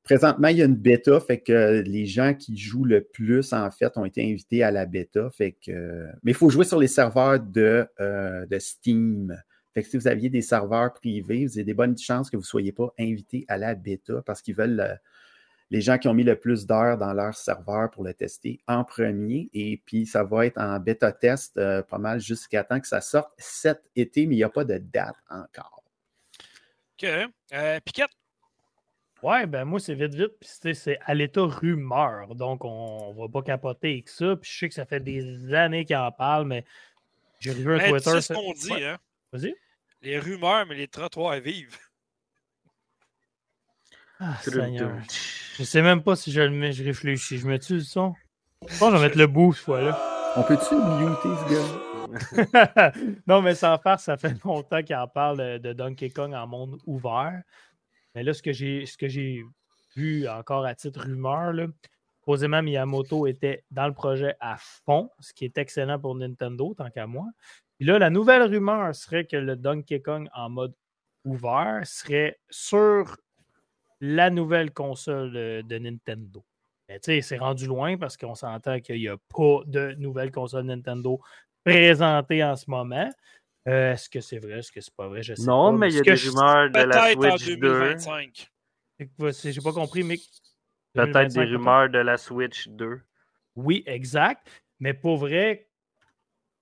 présentement, 0.02 0.48
il 0.48 0.56
y 0.56 0.62
a 0.62 0.64
une 0.64 0.74
bêta. 0.74 1.20
Fait 1.20 1.38
que 1.38 1.84
les 1.86 2.04
gens 2.04 2.34
qui 2.34 2.56
jouent 2.56 2.84
le 2.84 3.04
plus, 3.04 3.52
en 3.52 3.70
fait, 3.70 3.96
ont 3.96 4.04
été 4.04 4.24
invités 4.24 4.64
à 4.64 4.72
la 4.72 4.86
bêta. 4.86 5.30
Fait 5.30 5.52
que. 5.52 6.08
Mais 6.24 6.32
il 6.32 6.34
faut 6.34 6.50
jouer 6.50 6.64
sur 6.64 6.80
les 6.80 6.88
serveurs 6.88 7.38
de, 7.38 7.86
euh, 8.00 8.44
de 8.46 8.58
Steam. 8.58 9.40
Fait 9.72 9.84
que 9.84 9.88
si 9.88 9.96
vous 9.96 10.08
aviez 10.08 10.28
des 10.28 10.42
serveurs 10.42 10.94
privés, 10.94 11.46
vous 11.46 11.56
avez 11.56 11.64
des 11.64 11.74
bonnes 11.74 11.96
chances 11.96 12.28
que 12.28 12.36
vous 12.36 12.42
ne 12.42 12.46
soyez 12.46 12.72
pas 12.72 12.92
invité 12.98 13.44
à 13.46 13.56
la 13.56 13.76
bêta 13.76 14.20
parce 14.26 14.42
qu'ils 14.42 14.56
veulent 14.56 14.98
les 15.74 15.80
gens 15.80 15.98
qui 15.98 16.06
ont 16.06 16.14
mis 16.14 16.22
le 16.22 16.38
plus 16.38 16.66
d'heures 16.66 16.96
dans 16.96 17.12
leur 17.12 17.34
serveur 17.34 17.90
pour 17.90 18.04
le 18.04 18.14
tester 18.14 18.60
en 18.68 18.84
premier. 18.84 19.50
Et 19.52 19.82
puis, 19.84 20.06
ça 20.06 20.22
va 20.22 20.46
être 20.46 20.56
en 20.56 20.78
bêta 20.78 21.10
test 21.10 21.56
euh, 21.56 21.82
pas 21.82 21.98
mal 21.98 22.20
jusqu'à 22.20 22.62
temps 22.62 22.78
que 22.78 22.86
ça 22.86 23.00
sorte 23.00 23.32
cet 23.38 23.82
été, 23.96 24.24
mais 24.26 24.36
il 24.36 24.38
n'y 24.38 24.44
a 24.44 24.48
pas 24.48 24.62
de 24.62 24.78
date 24.78 25.16
encore. 25.28 25.82
OK. 26.92 27.08
Euh, 27.52 27.80
Piquette, 27.84 28.10
Ouais, 29.20 29.46
ben 29.46 29.64
moi, 29.64 29.80
c'est 29.80 29.94
vite, 29.96 30.14
vite. 30.14 30.38
Puis 30.38 30.48
c'est- 30.52 30.74
c'est 30.74 30.98
à 31.04 31.12
l'état 31.12 31.42
rumeur. 31.42 32.36
Donc, 32.36 32.64
on, 32.64 33.12
ne 33.12 33.20
va 33.20 33.28
pas 33.28 33.42
capoter 33.42 33.94
avec 33.94 34.08
ça. 34.10 34.36
Puis 34.36 34.48
je 34.52 34.58
sais 34.58 34.68
que 34.68 34.74
ça 34.76 34.86
fait 34.86 35.00
des 35.00 35.52
années 35.54 35.84
qu'ils 35.84 35.96
en 35.96 36.12
parlent, 36.12 36.46
mais 36.46 36.64
j'ai 37.40 37.50
revu 37.50 37.74
un 37.74 37.78
ben, 37.78 37.90
Twitter. 37.90 38.10
sais 38.10 38.20
ce 38.20 38.32
qu'on 38.32 38.52
dit, 38.52 38.70
Ouais, 38.70 38.84
hein? 38.84 38.98
Vas-y. 39.32 39.56
Les 40.02 40.20
rumeurs, 40.20 40.66
mais 40.66 40.76
les 40.76 40.86
trottoirs 40.86 41.40
vivent. 41.40 41.76
Ah, 44.20 44.36
Seigneur. 44.40 44.92
Je 45.56 45.64
sais 45.64 45.82
même 45.82 46.02
pas 46.02 46.16
si 46.16 46.30
je 46.32 46.40
le 46.40 46.50
mets, 46.50 46.72
je 46.72 46.84
réfléchis. 46.84 47.38
Je 47.38 47.46
mets-tu 47.46 47.74
le 47.74 47.80
son? 47.80 48.14
Je 48.62 48.78
pense 48.78 48.90
que 48.90 48.96
je 48.96 49.00
vais 49.00 49.08
mettre 49.08 49.18
le 49.18 49.26
bout 49.26 49.52
cette 49.52 49.64
fois-là. 49.64 50.00
On 50.36 50.42
peut-tu 50.42 50.74
muter 50.74 51.28
ce 51.42 51.54
gars? 51.54 52.92
non, 53.26 53.42
mais 53.42 53.54
sans 53.54 53.78
faire, 53.78 53.98
ça 53.98 54.16
fait 54.16 54.42
longtemps 54.44 54.82
qu'il 54.82 54.96
en 54.96 55.08
parle 55.08 55.60
de 55.60 55.72
Donkey 55.72 56.10
Kong 56.10 56.32
en 56.34 56.46
monde 56.46 56.78
ouvert. 56.86 57.42
Mais 58.14 58.22
là, 58.22 58.32
ce 58.32 58.42
que 58.42 58.52
j'ai 58.52 58.86
ce 58.86 58.96
que 58.96 59.08
j'ai 59.08 59.42
vu 59.96 60.28
encore 60.28 60.64
à 60.64 60.74
titre 60.74 61.00
rumeur, 61.00 61.52
là, 61.52 61.66
supposément 62.20 62.62
Miyamoto 62.62 63.26
était 63.26 63.64
dans 63.70 63.86
le 63.86 63.94
projet 63.94 64.34
à 64.40 64.56
fond, 64.58 65.10
ce 65.20 65.32
qui 65.32 65.44
est 65.44 65.58
excellent 65.58 65.98
pour 65.98 66.14
Nintendo, 66.14 66.74
tant 66.76 66.90
qu'à 66.90 67.06
moi. 67.06 67.26
Puis 67.76 67.86
là, 67.86 67.98
la 67.98 68.10
nouvelle 68.10 68.42
rumeur 68.42 68.94
serait 68.94 69.26
que 69.26 69.36
le 69.36 69.56
Donkey 69.56 70.00
Kong 70.00 70.28
en 70.32 70.48
mode 70.48 70.74
ouvert 71.24 71.82
serait 71.84 72.38
sur 72.50 73.16
la 74.06 74.28
nouvelle 74.30 74.70
console 74.72 75.32
de, 75.32 75.62
de 75.66 75.78
Nintendo. 75.78 76.44
Mais 76.88 76.98
tu 77.00 77.06
sais, 77.06 77.20
c'est 77.22 77.38
rendu 77.38 77.66
loin 77.66 77.96
parce 77.96 78.16
qu'on 78.18 78.34
s'entend 78.34 78.78
qu'il 78.80 78.96
n'y 79.00 79.08
a 79.08 79.16
pas 79.16 79.60
de 79.66 79.94
nouvelle 79.98 80.30
console 80.30 80.66
Nintendo 80.66 81.18
présentée 81.64 82.44
en 82.44 82.54
ce 82.56 82.68
moment. 82.68 83.10
Euh, 83.66 83.92
est-ce 83.94 84.10
que 84.10 84.20
c'est 84.20 84.38
vrai? 84.38 84.58
Est-ce 84.58 84.70
que 84.70 84.82
c'est 84.82 84.94
pas 84.94 85.08
vrai? 85.08 85.22
Je 85.22 85.34
sais 85.34 85.46
Non, 85.46 85.72
pas. 85.72 85.78
mais 85.78 85.88
il 85.88 85.96
y 85.96 86.00
a 86.00 86.02
des 86.02 86.14
rumeurs 86.14 86.70
de 86.70 86.80
la 86.80 87.14
Peut-être 87.14 87.32
en 87.32 87.38
Switch 87.38 87.46
2. 87.48 87.56
2025. 87.56 88.50
c'est- 89.32 89.52
J'ai 89.52 89.60
pas 89.62 89.72
compris, 89.72 90.02
mais. 90.02 90.16
Peut-être 90.92 91.32
2025, 91.34 91.34
des 91.34 91.56
rumeurs 91.56 91.88
de 91.90 91.98
la 91.98 92.16
Switch 92.18 92.68
2. 92.68 93.00
Oui, 93.56 93.82
exact. 93.86 94.46
Mais 94.80 94.92
pour 94.92 95.16
vrai, 95.16 95.68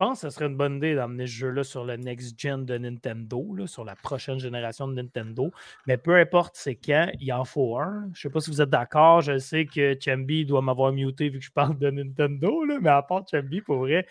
pense 0.06 0.20
que 0.22 0.28
ce 0.30 0.34
serait 0.34 0.46
une 0.46 0.56
bonne 0.56 0.78
idée 0.78 0.96
d'emmener 0.96 1.26
ce 1.28 1.32
jeu-là 1.32 1.62
sur 1.62 1.84
le 1.84 1.96
next 1.96 2.38
gen 2.40 2.64
de 2.64 2.76
Nintendo, 2.76 3.54
là, 3.54 3.68
sur 3.68 3.84
la 3.84 3.94
prochaine 3.94 4.38
génération 4.40 4.88
de 4.88 4.94
Nintendo. 4.94 5.52
Mais 5.86 5.96
peu 5.96 6.16
importe 6.16 6.56
c'est 6.56 6.74
quand, 6.74 7.08
il 7.20 7.32
en 7.32 7.44
faut 7.44 7.78
un. 7.78 8.10
Je 8.12 8.22
sais 8.22 8.30
pas 8.30 8.40
si 8.40 8.50
vous 8.50 8.60
êtes 8.60 8.68
d'accord. 8.70 9.20
Je 9.20 9.38
sais 9.38 9.64
que 9.64 9.96
Chambi 10.00 10.44
doit 10.44 10.60
m'avoir 10.60 10.92
muté 10.92 11.28
vu 11.28 11.38
que 11.38 11.44
je 11.44 11.52
parle 11.52 11.78
de 11.78 11.88
Nintendo, 11.88 12.64
là, 12.64 12.78
mais 12.80 12.90
à 12.90 13.02
part 13.02 13.22
Chambi, 13.30 13.60
pour 13.60 13.76
vrai, 13.76 14.04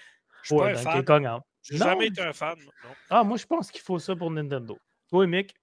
Je 0.44 0.48
suis 0.48 0.56
pas 0.58 0.70
un 0.70 0.74
Donkey 0.74 0.84
fan. 0.84 1.06
Kong 1.06 1.26
en- 1.26 1.42
J'ai 1.62 1.78
Non. 1.78 1.86
jamais 1.86 2.08
été 2.08 2.22
un 2.22 2.34
fan. 2.34 2.58
Non. 2.58 2.90
Ah, 3.10 3.24
moi, 3.26 3.36
je 3.38 3.46
pense 3.46 3.70
qu'il 3.70 3.82
faut 3.82 4.00
ça 4.00 4.16
pour 4.16 4.32
Nintendo. 4.32 4.80
Toi, 5.10 5.28
Mick? 5.28 5.54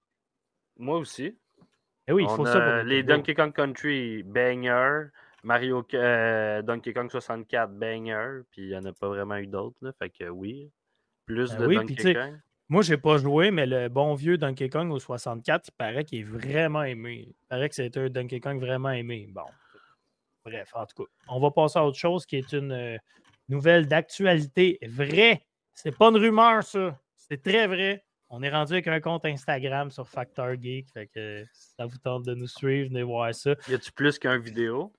Moi 0.77 0.97
aussi. 0.99 1.35
Eh 2.07 2.13
oui, 2.13 2.23
il 2.23 2.29
faut 2.35 2.45
a 2.45 2.53
ça 2.53 2.61
pour 2.61 2.83
les. 2.83 3.01
Donkey 3.03 3.33
Kong 3.33 3.51
Country, 3.51 4.21
banger. 4.23 5.07
Mario 5.43 5.85
euh, 5.93 6.61
Donkey 6.61 6.93
Kong 6.93 7.09
64, 7.09 7.71
banger. 7.71 8.41
Puis 8.51 8.63
il 8.63 8.69
n'y 8.69 8.77
en 8.77 8.85
a 8.85 8.93
pas 8.93 9.07
vraiment 9.07 9.37
eu 9.37 9.47
d'autres. 9.47 9.77
là, 9.81 9.91
Fait 9.97 10.09
que 10.09 10.29
oui. 10.29 10.71
Plus 11.25 11.51
Ben 11.51 11.59
de 11.59 11.67
oui, 11.67 11.75
Donkey 11.75 12.13
Kong. 12.13 12.39
Moi, 12.71 12.83
j'ai 12.83 12.97
pas 12.97 13.17
joué, 13.17 13.49
mais 13.49 13.65
le 13.65 13.89
bon 13.89 14.13
vieux 14.13 14.37
Donkey 14.37 14.69
Kong 14.69 14.91
au 14.91 14.99
64, 14.99 15.67
il 15.67 15.71
paraît 15.71 16.05
qu'il 16.05 16.19
est 16.19 16.23
vraiment 16.23 16.83
aimé. 16.83 17.25
Il 17.29 17.47
paraît 17.47 17.67
que 17.67 17.73
c'est 17.73 17.97
un 17.97 18.09
Donkey 18.09 18.39
Kong 18.39 18.59
vraiment 18.59 18.91
aimé. 18.91 19.27
Bon. 19.31 19.45
Bref, 20.45 20.69
en 20.75 20.85
tout 20.85 21.03
cas, 21.03 21.09
on 21.29 21.39
va 21.39 21.49
passer 21.49 21.79
à 21.79 21.85
autre 21.85 21.97
chose 21.97 22.27
qui 22.27 22.37
est 22.37 22.53
une 22.53 22.71
euh, 22.71 22.97
nouvelle 23.47 23.87
d'actualité 23.87 24.77
vraie. 24.87 25.43
C'est 25.73 25.97
pas 25.97 26.09
une 26.09 26.17
rumeur, 26.17 26.63
ça. 26.63 26.99
C'est 27.15 27.41
très 27.41 27.65
vrai. 27.65 28.03
On 28.29 28.43
est 28.43 28.49
rendu 28.51 28.73
avec 28.73 28.87
un 28.87 28.99
compte 28.99 29.25
Instagram 29.25 29.89
sur 29.89 30.07
Factor 30.07 30.53
Geek. 30.61 30.89
Fait 30.93 31.07
que 31.07 31.43
si 31.51 31.73
ça 31.75 31.87
vous 31.87 31.97
tente 31.97 32.23
de 32.25 32.35
nous 32.35 32.47
suivre, 32.47 32.89
venez 32.89 33.01
voir 33.01 33.33
ça. 33.33 33.55
Y 33.67 33.73
a-tu 33.73 33.91
plus 33.91 34.19
qu'un 34.19 34.37
vidéo? 34.37 34.93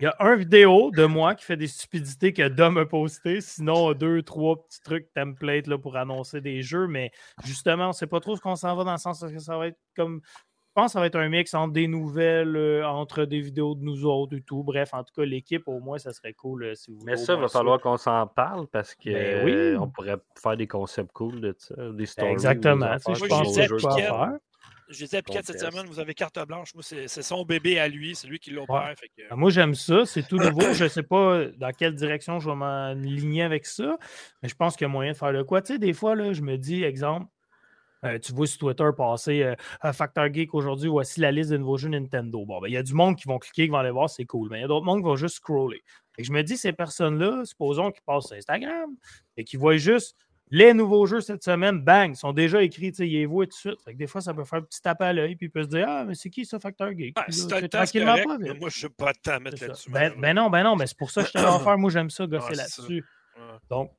Il 0.00 0.04
y 0.04 0.06
a 0.06 0.14
un 0.20 0.36
vidéo 0.36 0.92
de 0.92 1.04
moi 1.06 1.34
qui 1.34 1.44
fait 1.44 1.56
des 1.56 1.66
stupidités 1.66 2.32
que 2.32 2.46
Dom 2.46 2.78
a 2.78 2.86
posté. 2.86 3.40
Sinon, 3.40 3.92
deux, 3.94 4.22
trois 4.22 4.62
petits 4.62 4.80
trucs 4.80 5.12
templates 5.12 5.66
là, 5.66 5.76
pour 5.76 5.96
annoncer 5.96 6.40
des 6.40 6.62
jeux. 6.62 6.86
Mais 6.86 7.10
justement, 7.44 7.86
on 7.86 7.88
ne 7.88 7.92
sait 7.92 8.06
pas 8.06 8.20
trop 8.20 8.36
ce 8.36 8.40
qu'on 8.40 8.54
s'en 8.54 8.76
va 8.76 8.84
dans 8.84 8.92
le 8.92 8.98
sens 8.98 9.20
que 9.20 9.38
ça 9.40 9.58
va 9.58 9.66
être 9.68 9.78
comme. 9.96 10.20
Je 10.24 10.82
pense 10.82 10.90
que 10.90 10.92
ça 10.92 11.00
va 11.00 11.06
être 11.06 11.16
un 11.16 11.28
mix 11.28 11.52
entre 11.54 11.72
des 11.72 11.88
nouvelles, 11.88 12.54
euh, 12.54 12.86
entre 12.86 13.24
des 13.24 13.40
vidéos 13.40 13.74
de 13.74 13.82
nous 13.82 14.04
autres 14.04 14.36
et 14.36 14.42
tout. 14.42 14.62
Bref, 14.62 14.90
en 14.92 15.02
tout 15.02 15.12
cas, 15.16 15.24
l'équipe, 15.24 15.66
au 15.66 15.80
moins, 15.80 15.98
ça 15.98 16.12
serait 16.12 16.34
cool 16.34 16.62
euh, 16.62 16.74
si 16.76 16.92
vous 16.92 17.00
Mais 17.04 17.16
ça, 17.16 17.34
il 17.34 17.40
va 17.40 17.48
falloir 17.48 17.80
qu'on 17.80 17.96
s'en 17.96 18.28
parle 18.28 18.68
parce 18.68 18.94
que 18.94 19.10
Ben 19.10 19.44
oui. 19.44 19.52
euh, 19.52 19.80
on 19.80 19.88
pourrait 19.90 20.18
faire 20.40 20.56
des 20.56 20.68
concepts 20.68 21.10
cool 21.12 21.40
de 21.40 21.52
ça. 21.58 21.74
Des 21.90 22.06
stories. 22.06 22.30
Exactement. 22.30 22.94
des 22.94 23.14
Je 23.14 23.26
pense 23.26 23.56
que 23.56 24.38
Je 24.88 25.04
disais 25.04 25.18
à 25.18 25.22
Piquette 25.22 25.46
cette 25.46 25.60
semaine, 25.72 25.86
vous 25.86 25.98
avez 26.00 26.14
carte 26.14 26.38
blanche. 26.46 26.74
Moi, 26.74 26.82
c'est 26.82 27.08
son 27.22 27.44
bébé 27.44 27.78
à 27.78 27.88
lui. 27.88 28.14
C'est 28.14 28.26
lui 28.26 28.38
qui 28.38 28.50
l'opère. 28.50 28.94
que- 29.16 29.22
Ah, 29.30 29.36
Moi, 29.36 29.50
j'aime 29.50 29.74
ça. 29.74 30.06
C'est 30.06 30.26
tout 30.26 30.36
nouveau. 30.38 30.72
Je 30.72 30.84
ne 30.84 30.88
sais 30.88 31.02
pas 31.02 31.44
dans 31.58 31.72
quelle 31.72 31.94
direction 31.94 32.38
je 32.40 32.48
vais 32.48 32.56
m'aligner 32.56 33.42
avec 33.42 33.66
ça, 33.66 33.98
mais 34.42 34.48
je 34.48 34.54
pense 34.54 34.76
qu'il 34.76 34.86
y 34.86 34.90
a 34.90 34.92
moyen 34.92 35.12
de 35.12 35.16
faire 35.16 35.32
le 35.32 35.44
quoi. 35.44 35.60
Tu 35.62 35.74
sais, 35.74 35.78
des 35.78 35.92
fois, 35.92 36.14
là, 36.14 36.32
je 36.32 36.42
me 36.42 36.56
dis, 36.56 36.82
exemple, 36.84 37.26
Euh, 38.04 38.16
tu 38.16 38.32
vois 38.32 38.46
sur 38.46 38.58
Twitter 38.60 38.88
passer 38.96 39.42
euh, 39.42 39.92
Factor 39.92 40.32
Geek 40.32 40.54
aujourd'hui, 40.54 40.88
voici 40.88 41.18
la 41.18 41.32
liste 41.32 41.50
de 41.50 41.56
nouveaux 41.56 41.76
jeux 41.78 41.88
Nintendo. 41.88 42.46
Bon, 42.46 42.60
ben, 42.60 42.68
il 42.68 42.74
y 42.74 42.76
a 42.76 42.82
du 42.84 42.94
monde 42.94 43.16
qui 43.16 43.26
vont 43.26 43.40
cliquer, 43.40 43.64
qui 43.64 43.70
vont 43.70 43.78
aller 43.78 43.90
voir, 43.90 44.08
c'est 44.08 44.24
cool. 44.24 44.48
Mais 44.52 44.58
il 44.58 44.60
y 44.60 44.64
a 44.64 44.68
d'autres 44.68 44.86
monde 44.86 44.98
qui 45.00 45.04
vont 45.04 45.16
juste 45.16 45.34
scroller. 45.38 45.82
Et 46.16 46.22
je 46.22 46.30
me 46.30 46.42
dis, 46.44 46.56
ces 46.56 46.72
personnes-là, 46.72 47.44
supposons 47.44 47.90
qu'ils 47.90 48.04
passent 48.06 48.28
sur 48.28 48.36
Instagram 48.36 48.94
et 49.36 49.42
qu'ils 49.42 49.58
voient 49.58 49.78
juste 49.78 50.16
les 50.50 50.72
nouveaux 50.74 51.06
jeux 51.06 51.20
cette 51.20 51.42
semaine, 51.42 51.80
bang, 51.80 52.14
sont 52.14 52.32
déjà 52.32 52.62
écrits, 52.62 52.90
tu 52.92 52.98
sais, 52.98 53.08
ils 53.08 53.12
les 53.12 53.26
voient 53.26 53.44
tout 53.46 53.50
de 53.50 53.54
suite. 53.54 53.82
Fait 53.84 53.92
que 53.92 53.98
des 53.98 54.06
fois, 54.06 54.20
ça 54.20 54.32
peut 54.34 54.44
faire 54.44 54.60
un 54.60 54.62
petit 54.62 54.80
tape 54.80 55.00
à 55.02 55.12
l'œil, 55.12 55.36
puis 55.36 55.46
il 55.46 55.50
peut 55.50 55.62
se 55.62 55.68
dire 55.68 55.86
Ah, 55.88 56.04
mais 56.04 56.14
c'est 56.14 56.30
qui 56.30 56.44
ça, 56.46 56.58
Factor 56.58 56.90
Geek? 56.96 57.14
Ah, 57.18 57.24
Puis 57.24 57.34
c'est 57.34 57.68
tranquillement 57.68 58.12
correct, 58.12 58.26
pas 58.28 58.38
mais 58.38 58.54
moi, 58.54 58.68
je 58.72 58.86
n'ai 58.86 58.92
pas 58.92 59.12
de 59.12 59.18
temps 59.18 59.32
à 59.32 59.40
mettre 59.40 59.60
là-dessus. 59.60 59.90
Ben, 59.90 60.12
ben 60.18 60.34
non, 60.34 60.50
ben 60.50 60.62
non, 60.64 60.76
mais 60.76 60.86
c'est 60.86 60.96
pour 60.98 61.10
ça 61.10 61.22
que 61.22 61.28
je 61.28 61.32
te 61.32 61.38
l'ai 61.38 61.44
offert. 61.54 61.76
Moi, 61.78 61.90
j'aime 61.90 62.10
ça, 62.10 62.26
gosser 62.26 62.46
Ah, 62.52 62.54
là-dessus. 62.56 63.04
Ouais. 63.36 63.42
Donc, 63.70 63.90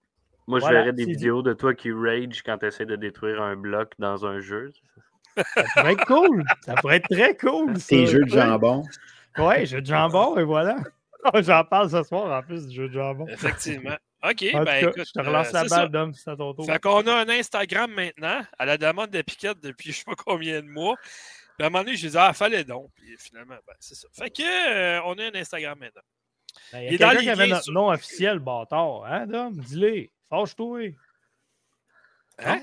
Moi, 0.47 0.59
je 0.59 0.63
Voilà, 0.65 0.79
verrais 0.79 0.93
des 0.93 1.05
dit. 1.05 1.11
vidéos 1.11 1.41
de 1.41 1.53
toi 1.53 1.73
qui 1.73 1.91
rage 1.91 2.41
quand 2.43 2.57
tu 2.57 2.65
essaies 2.65 2.85
de 2.85 2.95
détruire 2.95 3.41
un 3.41 3.55
bloc 3.55 3.93
dans 3.99 4.25
un 4.25 4.39
jeu. 4.39 4.71
ça 5.37 5.43
pourrait 5.75 5.93
être 5.93 6.05
cool. 6.05 6.43
Ça 6.65 6.73
pourrait 6.75 6.97
être 6.97 7.09
très 7.09 7.35
cool. 7.37 7.73
Tes 7.81 8.07
jeux 8.07 8.23
de 8.25 8.29
jambon. 8.29 8.83
Ouais, 9.37 9.65
jeu 9.65 9.79
de 9.81 9.85
jambon, 9.85 10.37
et 10.37 10.43
voilà. 10.43 10.75
J'en 11.41 11.63
parle 11.65 11.89
ce 11.89 12.01
soir 12.03 12.37
en 12.37 12.41
plus 12.41 12.65
du 12.67 12.75
jeu 12.75 12.87
de 12.87 12.93
jambon. 12.93 13.27
Effectivement. 13.27 13.95
OK, 14.21 14.45
En 14.53 14.63
ben 14.63 14.65
cas, 14.65 14.79
écoute. 14.89 15.05
je 15.07 15.11
te 15.13 15.19
relance 15.19 15.47
euh, 15.49 15.53
la 15.53 15.61
c'est 15.63 15.69
ça. 15.69 15.77
balle, 15.77 15.89
Dom, 15.91 16.13
si 16.13 16.21
c'est 16.23 16.29
à 16.31 16.35
ton 16.35 16.53
tour. 16.53 16.65
Fait 16.65 16.79
qu'on 16.79 17.07
a 17.07 17.13
un 17.21 17.29
Instagram 17.29 17.91
maintenant, 17.91 18.41
à 18.57 18.65
la 18.65 18.77
demande 18.77 19.09
de 19.11 19.21
Piquette 19.21 19.59
depuis 19.61 19.91
je 19.93 19.97
sais 19.99 20.03
pas 20.05 20.15
combien 20.15 20.61
de 20.61 20.67
mois. 20.67 20.97
Puis 20.97 21.63
à 21.63 21.67
un 21.67 21.69
moment 21.69 21.83
donné, 21.83 21.95
j'ai 21.97 22.09
dit, 22.09 22.17
ah, 22.17 22.33
fallait 22.33 22.63
donc. 22.65 22.91
Puis 22.95 23.15
finalement, 23.17 23.55
ben, 23.65 23.73
c'est 23.79 23.95
ça. 23.95 24.07
Fait 24.13 24.29
que, 24.29 24.41
euh, 24.43 25.01
on 25.05 25.17
a 25.19 25.25
un 25.25 25.35
Instagram 25.35 25.77
maintenant. 25.79 26.01
Ben, 26.73 26.79
il 26.81 26.93
Il 26.93 26.99
y 26.99 27.03
a 27.03 27.07
quelqu'un 27.09 27.21
qui 27.23 27.29
avait 27.29 27.47
notre 27.47 27.63
sur- 27.63 27.73
nom 27.73 27.89
officiel, 27.89 28.39
bâtard. 28.39 29.05
Hein, 29.05 29.25
Dom? 29.27 29.57
Dis-le. 29.61 30.07
Fâche-toi. 30.29 30.95
Hein? 32.39 32.61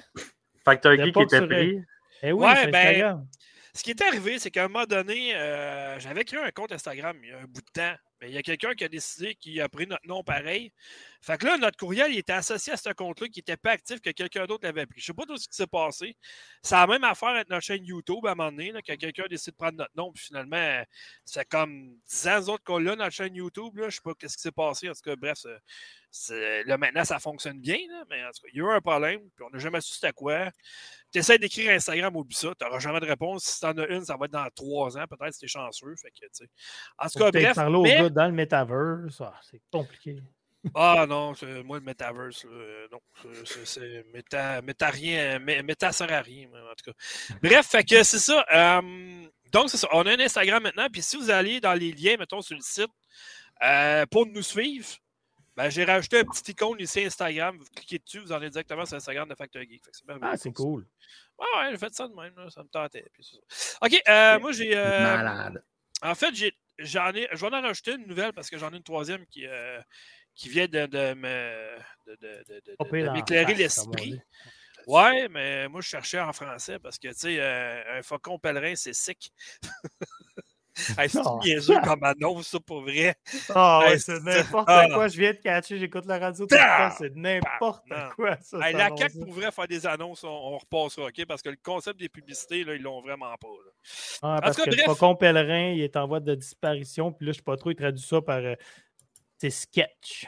Factor 0.64 0.94
Geek 0.96 1.14
pas 1.14 1.22
était 1.22 1.46
pris. 1.46 1.80
Eh 2.22 2.32
oui, 2.32 2.44
Ouais, 2.46 2.66
ben, 2.68 2.74
Instagram. 2.86 3.26
Ce 3.74 3.82
qui 3.82 3.90
est 3.90 4.02
arrivé, 4.02 4.38
c'est 4.38 4.50
qu'à 4.50 4.64
un 4.64 4.68
moment 4.68 4.86
donné, 4.86 5.34
euh, 5.36 5.98
j'avais 6.00 6.24
créé 6.24 6.40
un 6.40 6.50
compte 6.50 6.72
Instagram 6.72 7.16
il 7.22 7.28
y 7.28 7.32
a 7.32 7.38
un 7.38 7.44
bout 7.44 7.60
de 7.60 7.70
temps. 7.72 7.94
Mais 8.22 8.28
il 8.30 8.34
y 8.34 8.38
a 8.38 8.42
quelqu'un 8.42 8.72
qui 8.72 8.84
a 8.84 8.88
décidé 8.88 9.34
qu'il 9.34 9.60
a 9.60 9.68
pris 9.68 9.86
notre 9.86 10.06
nom 10.06 10.22
pareil. 10.24 10.72
Fait 11.26 11.36
que 11.38 11.46
là, 11.46 11.56
notre 11.58 11.76
courriel 11.76 12.12
il 12.12 12.18
était 12.18 12.32
associé 12.34 12.72
à 12.72 12.76
ce 12.76 12.90
compte-là 12.90 13.26
qui 13.28 13.40
n'était 13.40 13.56
pas 13.56 13.72
actif 13.72 14.00
que 14.00 14.10
quelqu'un 14.10 14.46
d'autre 14.46 14.64
l'avait 14.64 14.86
pris. 14.86 15.00
Je 15.00 15.06
sais 15.06 15.12
pas 15.14 15.24
tout 15.26 15.36
ce 15.36 15.48
qui 15.48 15.56
s'est 15.56 15.66
passé. 15.66 16.16
C'est 16.62 16.76
la 16.76 16.86
même 16.86 17.02
affaire 17.02 17.30
avec 17.30 17.48
notre 17.50 17.62
chaîne 17.64 17.84
YouTube 17.84 18.24
à 18.26 18.30
un 18.30 18.34
moment 18.36 18.50
donné, 18.52 18.70
là, 18.70 18.80
que 18.80 18.92
quelqu'un 18.94 19.24
décide 19.28 19.52
de 19.54 19.56
prendre 19.56 19.76
notre 19.78 19.90
nom. 19.96 20.12
Puis 20.12 20.24
finalement, 20.26 20.82
c'est 21.24 21.48
comme 21.48 21.96
10 22.08 22.28
ans 22.28 22.38
autres 22.52 22.62
qu'on 22.62 22.78
l'a, 22.78 22.94
notre 22.94 23.10
chaîne 23.10 23.34
YouTube. 23.34 23.76
Là. 23.76 23.88
Je 23.88 23.96
sais 23.96 24.02
pas 24.04 24.12
ce 24.20 24.36
qui 24.36 24.42
s'est 24.42 24.52
passé. 24.52 24.88
En 24.88 24.92
tout 24.92 25.00
cas, 25.04 25.16
bref, 25.16 25.38
c'est- 26.10 26.62
là 26.64 26.78
maintenant, 26.78 27.04
ça 27.04 27.18
fonctionne 27.18 27.60
bien. 27.60 27.78
là, 27.90 28.04
mais 28.08 28.22
en 28.24 28.28
tout 28.30 28.42
cas, 28.42 28.48
il 28.52 28.58
y 28.58 28.60
a 28.60 28.64
eu 28.64 28.76
un 28.76 28.80
problème. 28.80 29.20
Puis 29.34 29.44
on 29.44 29.50
n'a 29.50 29.58
jamais 29.58 29.80
su 29.80 29.94
c'était 29.94 30.12
quoi. 30.12 30.50
Tu 31.12 31.18
essaies 31.18 31.38
d'écrire 31.38 31.72
Instagram, 31.72 32.14
oublie 32.16 32.36
ça. 32.36 32.52
Tu 32.58 32.64
n'auras 32.64 32.78
jamais 32.78 33.00
de 33.00 33.06
réponse. 33.06 33.44
Si 33.44 33.60
tu 33.60 33.66
en 33.66 33.76
as 33.78 33.86
une, 33.88 34.04
ça 34.04 34.16
va 34.16 34.26
être 34.26 34.32
dans 34.32 34.48
trois 34.54 34.96
ans, 34.96 35.04
peut-être, 35.10 35.32
si 35.32 35.40
tu 35.40 35.44
es 35.46 35.48
chanceux. 35.48 35.94
Fait 35.96 36.10
que, 36.10 36.24
en 36.98 37.08
tout 37.08 37.18
cas, 37.18 37.30
bref. 37.32 37.54
parler 37.56 37.76
au 37.76 37.82
mais- 37.82 37.96
gars 37.98 38.10
dans 38.10 38.26
le 38.26 38.32
metaverse. 38.32 39.20
Ah, 39.20 39.34
c'est 39.42 39.60
compliqué. 39.72 40.16
Ah 40.74 41.06
non, 41.08 41.32
moi, 41.64 41.78
le 41.78 41.84
metaverse, 41.84 42.44
euh, 42.46 42.88
non. 42.90 43.00
c'est- 43.64 44.04
méta, 44.12 44.60
méta 44.62 44.88
rien. 44.90 45.38
mé- 45.38 45.62
Méta 45.62 45.92
sert 45.92 46.12
à 46.12 46.20
rien, 46.20 46.48
en 46.48 46.74
tout 46.74 46.90
cas. 46.90 47.36
Bref, 47.42 47.66
fait 47.66 47.84
que 47.84 48.02
c'est 48.02 48.18
ça. 48.18 48.44
euh, 48.52 49.26
donc, 49.52 49.70
c'est 49.70 49.76
ça. 49.76 49.88
On 49.92 50.04
a 50.06 50.12
un 50.12 50.20
Instagram 50.20 50.62
maintenant. 50.62 50.88
Puis 50.92 51.02
si 51.02 51.16
vous 51.16 51.30
allez 51.30 51.60
dans 51.60 51.74
les 51.74 51.92
liens, 51.92 52.16
mettons, 52.18 52.40
sur 52.42 52.56
le 52.56 52.62
site, 52.62 52.90
euh, 53.62 54.04
pour 54.06 54.26
nous 54.26 54.42
suivre, 54.42 54.86
ben, 55.56 55.70
j'ai 55.70 55.84
rajouté 55.84 56.18
un 56.20 56.24
petit 56.24 56.50
icône 56.52 56.78
ici 56.80 57.04
Instagram. 57.04 57.56
Vous 57.56 57.64
cliquez 57.74 57.98
dessus, 57.98 58.18
vous 58.18 58.32
en 58.32 58.36
allez 58.36 58.50
directement 58.50 58.84
sur 58.84 58.96
Instagram 58.96 59.28
de 59.28 59.34
Factor 59.34 59.62
Geek. 59.62 59.82
C'est 59.90 60.04
Ah, 60.20 60.36
c'est 60.36 60.52
cool. 60.52 60.86
Ouais, 61.38 61.46
ouais, 61.56 61.70
j'ai 61.70 61.78
fait 61.78 61.94
ça 61.94 62.08
de 62.08 62.14
même, 62.14 62.34
là, 62.36 62.50
ça 62.50 62.62
me 62.62 62.68
tentait. 62.68 63.04
ça. 63.20 63.36
OK, 63.82 64.02
euh, 64.08 64.38
moi 64.40 64.52
j'ai. 64.52 64.76
euh, 64.76 65.02
Malade. 65.16 65.64
en 66.02 66.14
fait, 66.14 66.34
j'ai- 66.34 66.56
j'en 66.78 67.12
ai, 67.14 67.28
je 67.32 67.36
vais 67.40 67.54
en 67.54 67.62
rajouter 67.62 67.92
une 67.92 68.06
nouvelle 68.06 68.32
parce 68.34 68.50
que 68.50 68.58
j'en 68.58 68.70
ai 68.72 68.76
une 68.76 68.82
troisième 68.82 69.24
qui, 69.26 69.46
euh, 69.46 69.80
qui 70.36 70.48
vient 70.48 70.66
de, 70.68 70.86
me- 71.14 73.12
m'éclairer 73.12 73.54
l'esprit. 73.54 74.20
Ouais, 74.86 75.28
mais 75.28 75.66
moi 75.68 75.80
je 75.80 75.88
cherchais 75.88 76.20
en 76.20 76.32
français 76.32 76.78
parce 76.78 76.96
que 76.98 77.08
tu 77.08 77.14
sais, 77.14 77.36
euh, 77.40 77.98
un 77.98 78.02
faucon 78.02 78.38
pèlerin, 78.38 78.74
c'est 78.76 78.94
sick. 78.94 79.32
Hey, 80.98 81.08
c'est 81.08 81.22
niaiseux 81.42 81.80
comme 81.82 82.04
annonce, 82.04 82.48
ça 82.48 82.60
pour 82.60 82.82
vrai. 82.82 83.14
Ah 83.54 83.80
Hey, 83.86 83.98
c'est 83.98 84.16
c'est- 84.16 84.22
n'importe 84.22 84.66
ah. 84.68 84.84
quoi. 84.92 85.08
Je 85.08 85.18
viens 85.18 85.32
de 85.32 85.38
catcher, 85.38 85.78
j'écoute 85.78 86.04
la 86.04 86.18
radio 86.18 86.46
tout 86.46 86.54
le 86.54 86.60
temps. 86.60 86.94
C'est 86.98 87.16
n'importe 87.16 87.82
Non. 87.88 88.10
quoi, 88.14 88.36
ça. 88.42 88.58
Hey, 88.60 88.74
la. 88.76 88.94
CAQ 88.94 89.20
pourrait 89.24 89.50
faire 89.52 89.66
des 89.66 89.86
annonces, 89.86 90.22
on, 90.22 90.28
on 90.28 90.58
repassera, 90.58 91.06
OK? 91.06 91.24
Parce 91.26 91.40
que 91.40 91.48
le 91.48 91.56
concept 91.62 91.98
des 91.98 92.10
publicités, 92.10 92.62
là, 92.62 92.74
ils 92.74 92.82
l'ont 92.82 93.00
vraiment 93.00 93.34
pas. 93.38 93.48
là. 93.48 93.70
Ah, 94.20 94.38
parce 94.42 94.58
que 94.58 94.68
le 94.68 94.76
faucon 94.84 95.16
pèlerin, 95.16 95.70
il 95.70 95.80
est 95.80 95.96
en 95.96 96.06
voie 96.06 96.20
de 96.20 96.34
disparition. 96.34 97.10
Puis 97.10 97.24
là, 97.24 97.32
je 97.32 97.38
sais 97.38 97.42
pas 97.42 97.56
trop, 97.56 97.70
il 97.70 97.76
traduit 97.76 98.04
ça 98.04 98.20
par. 98.20 98.36
euh, 98.36 98.54
c'est 99.38 99.50
sketch. 99.50 100.26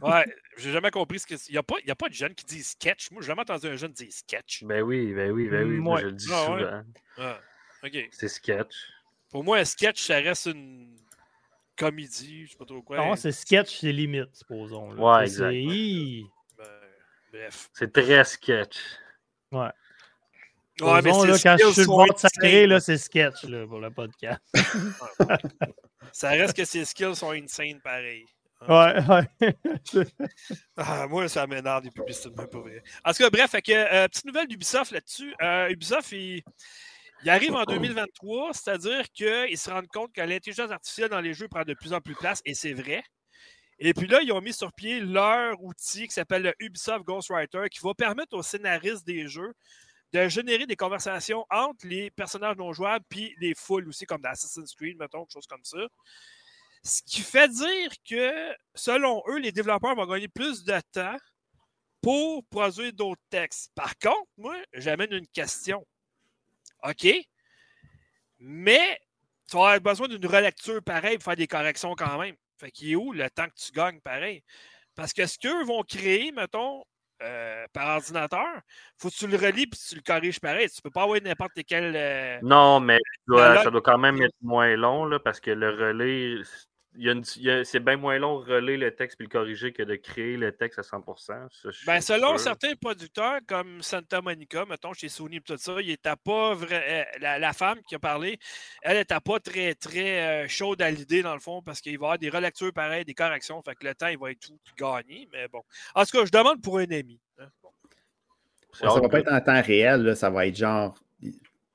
Ouais, 0.00 0.24
j'ai 0.56 0.72
jamais 0.72 0.90
compris 0.90 1.18
ce 1.20 1.26
que 1.26 1.36
c'est. 1.36 1.50
Il 1.50 1.52
n'y 1.52 1.58
a, 1.58 1.62
pas- 1.62 1.76
y 1.86 1.90
a 1.90 1.94
pas 1.94 2.08
de 2.08 2.14
jeunes 2.14 2.34
qui 2.34 2.44
disent 2.44 2.70
sketch. 2.70 3.10
Moi, 3.10 3.22
j'ai 3.22 3.28
jamais 3.28 3.42
entendu 3.42 3.66
un 3.68 3.76
jeune 3.76 3.92
dire 3.92 4.12
sketch. 4.12 4.64
Ben 4.64 4.82
oui, 4.82 5.12
ben 5.12 5.30
oui, 5.30 5.48
ben 5.48 5.66
oui. 5.68 5.76
Moi, 5.78 6.00
je 6.00 6.06
le 6.06 6.12
dis 6.12 6.28
Ah 6.32 6.50
ouais? 6.52 6.60
souvent. 6.60 6.82
Ah, 7.18 7.40
OK. 7.84 8.08
C'est 8.12 8.28
sketch. 8.28 8.74
Pour 9.30 9.44
moi, 9.44 9.58
un 9.58 9.64
sketch, 9.64 10.02
ça 10.02 10.16
reste 10.16 10.46
une 10.46 10.96
comédie, 11.76 12.46
je 12.46 12.52
sais 12.52 12.56
pas 12.56 12.64
trop 12.64 12.82
quoi. 12.82 12.96
Non, 12.98 13.16
c'est 13.16 13.32
sketch, 13.32 13.80
c'est 13.80 13.92
limite, 13.92 14.34
supposons. 14.34 14.92
là. 14.92 15.18
Ouais, 15.18 15.24
exact. 15.24 15.50
Ben, 16.56 16.64
bref. 17.32 17.68
C'est 17.72 17.92
très 17.92 18.24
sketch. 18.24 18.78
Ouais. 19.50 19.68
Ouais, 20.80 21.02
mais 21.02 21.10
là, 21.10 21.36
quand 21.40 21.56
je 21.60 21.70
suis 21.72 21.80
le 21.82 21.86
bord 21.86 22.12
de 22.12 22.18
sacré, 22.18 22.66
là, 22.66 22.80
c'est 22.80 22.98
sketch 22.98 23.44
là, 23.44 23.64
pour 23.66 23.78
le 23.80 23.90
podcast. 23.92 24.40
Ça 26.12 26.30
reste 26.30 26.56
que 26.56 26.64
ses 26.64 26.84
skills 26.84 27.14
sont 27.16 27.30
insane 27.30 27.80
pareil. 27.80 28.24
Ouais, 28.68 28.94
ouais. 29.08 29.56
Ah, 30.76 31.06
moi, 31.08 31.28
ça 31.28 31.46
m'énerve 31.46 31.82
des 31.82 31.90
publicités 31.90 32.30
de 32.30 32.36
même 32.36 32.48
pas 32.48 32.60
vrai. 32.60 32.82
En 33.04 33.12
tout 33.12 33.18
cas, 33.18 33.30
bref, 33.30 33.54
euh, 33.54 34.08
petite 34.08 34.24
nouvelle 34.24 34.48
d'Ubisoft 34.48 34.90
là-dessus. 34.90 35.34
Euh, 35.42 35.68
Ubisoft, 35.68 36.12
il, 36.12 36.42
il 37.22 37.30
arrive 37.30 37.54
en 37.54 37.64
2023, 37.64 38.52
c'est-à-dire 38.54 39.10
qu'ils 39.12 39.58
se 39.58 39.70
rendent 39.70 39.88
compte 39.88 40.12
que 40.12 40.20
l'intelligence 40.20 40.70
artificielle 40.70 41.10
dans 41.10 41.20
les 41.20 41.34
jeux 41.34 41.48
prend 41.48 41.62
de 41.64 41.74
plus 41.74 41.92
en 41.92 42.00
plus 42.00 42.14
de 42.14 42.18
place, 42.18 42.42
et 42.44 42.54
c'est 42.54 42.72
vrai. 42.72 43.02
Et 43.78 43.92
puis 43.92 44.06
là, 44.06 44.20
ils 44.22 44.32
ont 44.32 44.40
mis 44.40 44.52
sur 44.52 44.72
pied 44.72 45.00
leur 45.00 45.62
outil 45.62 46.06
qui 46.06 46.14
s'appelle 46.14 46.42
le 46.42 46.54
Ubisoft 46.60 47.04
Ghostwriter, 47.04 47.68
qui 47.70 47.80
va 47.82 47.94
permettre 47.94 48.36
aux 48.36 48.42
scénaristes 48.42 49.06
des 49.06 49.26
jeux 49.28 49.52
de 50.12 50.28
générer 50.28 50.64
des 50.66 50.76
conversations 50.76 51.44
entre 51.50 51.86
les 51.86 52.10
personnages 52.12 52.56
non 52.56 52.72
jouables 52.72 53.04
puis 53.08 53.34
les 53.40 53.52
foules 53.54 53.88
aussi, 53.88 54.06
comme 54.06 54.22
dans 54.22 54.30
Assassin's 54.30 54.72
Creed, 54.74 54.96
mettons, 54.96 55.24
quelque 55.24 55.32
chose 55.32 55.46
comme 55.46 55.64
ça. 55.64 55.78
Ce 56.84 57.02
qui 57.02 57.22
fait 57.22 57.48
dire 57.48 57.90
que, 58.08 58.54
selon 58.74 59.22
eux, 59.28 59.38
les 59.38 59.52
développeurs 59.52 59.94
vont 59.96 60.06
gagner 60.06 60.28
plus 60.28 60.64
de 60.64 60.78
temps 60.92 61.16
pour 62.02 62.44
produire 62.50 62.92
d'autres 62.92 63.22
textes. 63.30 63.72
Par 63.74 63.96
contre, 63.98 64.28
moi, 64.36 64.54
j'amène 64.74 65.12
une 65.12 65.26
question. 65.28 65.84
OK, 66.82 67.06
mais 68.38 69.00
tu 69.50 69.56
vas 69.56 69.62
avoir 69.70 69.80
besoin 69.80 70.08
d'une 70.08 70.26
relecture 70.26 70.82
pareille 70.82 71.16
pour 71.16 71.24
faire 71.24 71.36
des 71.36 71.46
corrections 71.46 71.94
quand 71.94 72.18
même. 72.18 72.34
Fait 72.58 72.70
qu'il 72.70 72.90
est 72.92 72.96
où 72.96 73.12
le 73.12 73.28
temps 73.30 73.46
que 73.46 73.54
tu 73.56 73.72
gagnes 73.72 74.00
pareil? 74.00 74.42
Parce 74.94 75.12
que 75.12 75.26
ce 75.26 75.38
qu'eux 75.38 75.64
vont 75.64 75.82
créer, 75.82 76.30
mettons, 76.32 76.84
euh, 77.22 77.66
par 77.72 77.96
ordinateur, 77.96 78.60
faut 78.98 79.08
que 79.08 79.14
tu 79.14 79.26
le 79.26 79.36
relis 79.36 79.66
puis 79.66 79.80
tu 79.88 79.94
le 79.96 80.02
corriges 80.02 80.40
pareil. 80.40 80.68
Tu 80.68 80.82
peux 80.82 80.90
pas 80.90 81.04
avoir 81.04 81.20
n'importe 81.22 81.58
quel. 81.66 81.94
euh, 81.96 82.38
Non, 82.42 82.80
mais 82.80 82.96
ça 82.98 83.22
doit- 83.26 83.54
là- 83.54 83.62
ça 83.64 83.70
doit 83.70 83.80
quand 83.80 83.98
même 83.98 84.20
être 84.20 84.36
moins 84.42 84.76
long 84.76 85.06
là, 85.06 85.18
parce 85.18 85.40
que 85.40 85.50
le 85.50 85.70
relais, 85.70 86.42
c'est 87.64 87.80
bien 87.80 87.96
moins 87.96 88.18
long 88.18 88.40
de 88.40 88.52
relayer 88.52 88.76
le 88.78 88.94
texte 88.94 89.16
puis 89.18 89.26
le 89.26 89.30
corriger 89.30 89.72
que 89.72 89.82
de 89.82 89.96
créer 89.96 90.36
le 90.36 90.52
texte 90.52 90.78
à 90.78 90.82
100%. 90.82 91.16
ça, 91.26 91.46
je 91.70 91.86
Ben, 91.86 92.00
selon 92.00 92.30
sûr. 92.36 92.40
certains 92.40 92.74
producteurs, 92.76 93.40
comme 93.46 93.82
Santa 93.82 94.20
Monica, 94.22 94.64
mettons, 94.64 94.92
chez 94.92 95.08
Sony 95.08 95.36
et 95.36 95.40
tout 95.40 95.56
ça, 95.56 95.80
il 95.80 95.90
était 95.90 96.14
pas 96.24 96.54
vrai. 96.54 97.06
euh, 97.14 97.18
La, 97.20 97.38
la 97.38 97.52
femme 97.52 97.80
qui 97.88 97.94
a 97.94 97.98
parlé, 97.98 98.38
elle 98.82 98.98
n'était 98.98 99.20
pas 99.20 99.40
très, 99.40 99.74
très 99.74 100.44
euh, 100.44 100.48
chaude 100.48 100.80
à 100.82 100.90
l'idée, 100.90 101.22
dans 101.22 101.34
le 101.34 101.40
fond, 101.40 101.62
parce 101.62 101.80
qu'il 101.80 101.92
va 101.98 102.04
y 102.04 102.06
avoir 102.06 102.18
des 102.18 102.30
relectures 102.30 102.72
pareilles, 102.72 103.04
des 103.04 103.14
corrections. 103.14 103.60
Fait 103.62 103.74
que 103.74 103.86
le 103.86 103.94
temps, 103.94 104.08
il 104.08 104.18
va 104.18 104.30
être 104.30 104.40
tout 104.40 104.58
gagné. 104.78 105.28
Mais 105.32 105.48
bon. 105.48 105.62
En 105.94 106.04
tout 106.04 106.16
cas, 106.18 106.24
je 106.24 106.30
demande 106.30 106.62
pour 106.62 106.78
un 106.78 106.90
ami. 106.90 107.20
hein. 107.38 107.46
Bon. 107.62 107.70
Ça 108.72 108.86
hard 108.86 109.02
va 109.02 109.08
pas 109.08 109.18
être 109.20 109.32
en 109.32 109.40
temps 109.40 109.62
réel, 109.62 110.02
là, 110.02 110.14
ça 110.14 110.30
va 110.30 110.46
être 110.46 110.56
genre 110.56 110.98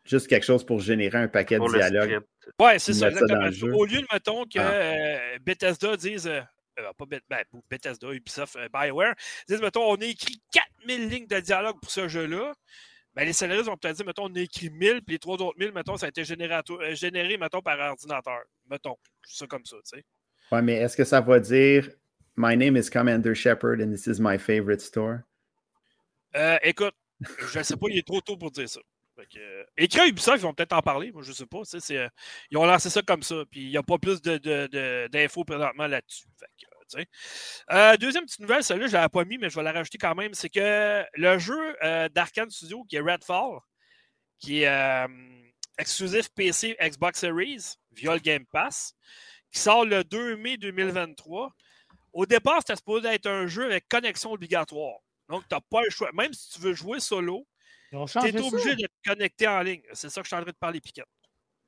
juste 0.10 0.28
quelque 0.28 0.46
chose 0.46 0.66
pour 0.66 0.80
générer 0.80 1.18
un 1.18 1.28
paquet 1.28 1.58
pour 1.58 1.72
de 1.72 1.78
dialogues. 1.78 2.22
Ouais, 2.60 2.80
c'est 2.80 2.94
ça, 2.94 3.06
mettent 3.10 3.20
ça 3.20 3.26
dans 3.28 3.46
exactement. 3.46 3.46
le 3.46 3.52
jeu. 3.52 3.74
Au 3.76 3.86
lieu 3.86 4.02
de, 4.02 4.08
mettons, 4.12 4.44
que 4.46 4.60
Ah. 4.60 4.72
euh, 4.72 5.40
Bethesda 5.42 5.96
dise. 5.98 6.28
euh, 6.28 6.42
euh, 6.80 6.94
pas 6.98 7.06
Beth- 7.06 7.24
ben, 7.30 7.44
Bethesda, 7.70 8.12
Ubisoft, 8.14 8.56
euh, 8.56 8.68
BioWare, 8.74 9.14
disent, 9.48 9.62
mettons, 9.62 9.84
on 9.92 9.96
a 9.96 10.06
écrit 10.06 10.42
4000 10.52 11.10
lignes 11.10 11.28
de 11.28 11.40
dialogue 11.40 11.76
pour 11.82 11.92
ce 11.92 12.08
jeu-là. 12.08 12.54
Ben, 13.16 13.26
les 13.26 13.34
scénaristes 13.34 13.66
vont 13.68 13.76
peut-être 13.76 13.98
dire, 13.98 14.06
mettons, 14.06 14.26
on 14.32 14.36
a 14.36 14.40
écrit 14.40 14.70
1000, 14.70 15.02
puis 15.06 15.16
les 15.16 15.20
trois 15.20 15.36
autres 15.42 15.58
1000, 15.60 15.74
mettons, 15.74 15.98
ça 15.98 16.06
a 16.06 16.10
été 16.10 16.22
euh, 16.22 16.96
généré, 16.96 17.38
mettons, 17.38 17.62
par 17.62 17.78
ordinateur. 17.80 18.40
Mettons, 18.70 18.96
ça 19.24 19.46
comme 19.48 19.66
ça, 19.66 19.76
tu 19.78 19.98
sais. 20.00 20.06
Ouais, 20.52 20.62
mais 20.62 20.76
est-ce 20.76 20.96
que 20.96 21.04
ça 21.04 21.20
va 21.22 21.40
dire 21.40 21.90
My 22.38 22.56
name 22.56 22.78
is 22.78 22.90
Commander 22.90 23.36
Shepard 23.36 23.82
and 23.82 23.92
this 23.92 24.08
is 24.08 24.20
my 24.22 24.38
favorite 24.40 24.80
store? 24.80 25.20
Euh, 26.36 26.58
écoute, 26.64 26.94
Je 27.52 27.60
ne 27.60 27.64
sais 27.64 27.76
pas, 27.76 27.88
il 27.90 27.98
est 27.98 28.08
trop 28.08 28.22
tôt 28.22 28.38
pour 28.38 28.52
dire 28.52 28.70
ça. 28.70 28.80
Euh, 29.38 29.64
écrit 29.78 30.10
Ubisoft, 30.10 30.40
ils 30.40 30.44
vont 30.44 30.54
peut-être 30.54 30.74
en 30.74 30.82
parler, 30.82 31.12
moi 31.12 31.24
je 31.24 31.32
sais 31.32 31.46
pas. 31.46 31.60
Euh, 31.60 32.10
ils 32.52 32.58
ont 32.58 32.66
lancé 32.66 32.90
ça 32.90 33.02
comme 33.02 33.24
ça, 33.24 33.44
puis 33.50 33.62
il 33.62 33.70
n'y 33.70 33.78
a 33.78 33.84
pas 33.84 33.98
plus 33.98 34.22
d'infos 34.22 35.44
présentement 35.44 35.88
là-dessus. 35.88 36.28
Euh, 37.72 37.98
deuxième 37.98 38.26
petite 38.26 38.40
nouvelle, 38.40 38.64
celle-là, 38.64 38.88
je 38.88 38.92
ne 38.92 38.98
l'avais 38.98 39.10
pas 39.10 39.24
mis, 39.24 39.38
mais 39.38 39.50
je 39.50 39.56
vais 39.56 39.64
la 39.64 39.72
rajouter 39.72 40.00
quand 40.00 40.16
même. 40.16 40.34
C'est 40.34 40.50
que 40.50 41.06
le 41.14 41.38
jeu 41.38 41.76
d'Arkane 42.14 42.50
Studio, 42.50 42.84
qui 42.84 42.96
est 42.96 43.02
Redfall, 43.02 43.60
qui 44.40 44.64
est 44.64 45.08
exclusif 45.78 46.30
PC 46.30 46.76
Xbox 46.82 47.20
Series 47.20 47.76
via 47.92 48.14
le 48.14 48.20
Game 48.20 48.46
Pass, 48.48 48.96
qui 49.52 49.60
sort 49.60 49.86
le 49.86 50.04
2 50.04 50.38
mai 50.38 50.58
2023. 50.58 51.54
Au 52.14 52.26
départ, 52.26 52.60
c'était 52.60 52.76
supposé 52.76 53.08
être 53.10 53.28
un 53.28 53.46
jeu 53.46 53.66
avec 53.66 53.88
connexion 53.88 54.32
obligatoire. 54.32 54.98
Donc, 55.30 55.48
tu 55.48 55.54
n'as 55.54 55.62
pas 55.62 55.84
le 55.84 55.92
choix. 55.92 56.10
Même 56.14 56.34
si 56.34 56.50
tu 56.50 56.60
veux 56.60 56.74
jouer 56.74 57.00
solo, 57.00 57.46
tu 57.92 57.98
es 57.98 58.40
obligé 58.40 58.76
de 58.76 58.88
te 58.88 59.10
connecter 59.10 59.48
en 59.48 59.62
ligne. 59.62 59.82
C'est 59.94 60.10
ça 60.10 60.22
que 60.22 60.26
je 60.26 60.30
suis 60.30 60.36
en 60.36 60.42
train 60.42 60.52
de 60.52 60.58
parler, 60.58 60.82
Piquet. 60.82 61.04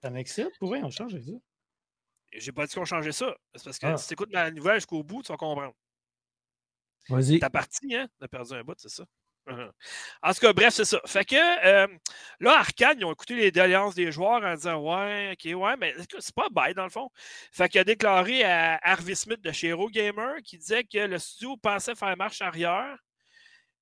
Ça 0.02 0.10
m'excite? 0.10 0.58
Pour 0.60 0.72
on 0.72 0.90
change 0.90 1.14
ça. 1.14 1.32
J'ai 2.34 2.52
pas 2.52 2.66
dit 2.66 2.74
qu'on 2.74 2.86
changeait 2.86 3.12
ça. 3.12 3.36
C'est 3.56 3.64
parce 3.66 3.80
que 3.80 3.86
ah. 3.88 3.98
si 3.98 4.08
tu 4.08 4.14
écoutes 4.14 4.32
ma 4.32 4.50
nouvelle 4.52 4.76
jusqu'au 4.76 5.04
bout, 5.04 5.22
tu 5.22 5.32
vas 5.32 5.38
comprendre. 5.38 5.74
Vas-y. 7.10 7.40
T'as 7.40 7.50
parti, 7.50 7.96
hein? 7.96 8.08
T'as 8.20 8.28
perdu 8.28 8.54
un 8.54 8.64
bout, 8.64 8.76
c'est 8.78 8.90
ça? 8.90 9.04
En 10.22 10.34
tout 10.34 10.40
cas, 10.40 10.54
bref, 10.54 10.74
c'est 10.74 10.86
ça. 10.86 11.02
Fait 11.06 11.26
que 11.26 11.36
euh, 11.36 11.88
là, 12.40 12.60
Arkane, 12.60 13.00
ils 13.00 13.06
ont 13.06 13.12
écouté 13.12 13.36
les 13.36 13.52
doléances 13.52 13.96
des 13.96 14.12
joueurs 14.12 14.44
en 14.44 14.54
disant 14.54 14.78
Ouais, 14.80 15.34
ok, 15.34 15.60
ouais, 15.60 15.78
mais 15.78 15.96
c'est 16.20 16.36
pas 16.36 16.48
bête 16.50 16.78
dans 16.78 16.84
le 16.84 16.90
fond. 16.90 17.10
Fait 17.52 17.68
qu'il 17.68 17.82
a 17.82 17.84
déclaré 17.84 18.44
à 18.44 18.80
Harvey 18.84 19.16
Smith 19.16 19.42
de 19.42 19.52
chez 19.52 19.70
Hero 19.70 19.90
Gamer 19.90 20.36
qui 20.44 20.58
disait 20.58 20.84
que 20.84 21.00
le 21.00 21.18
studio 21.18 21.58
pensait 21.58 21.96
faire 21.96 22.16
marche 22.18 22.42
arrière. 22.42 22.98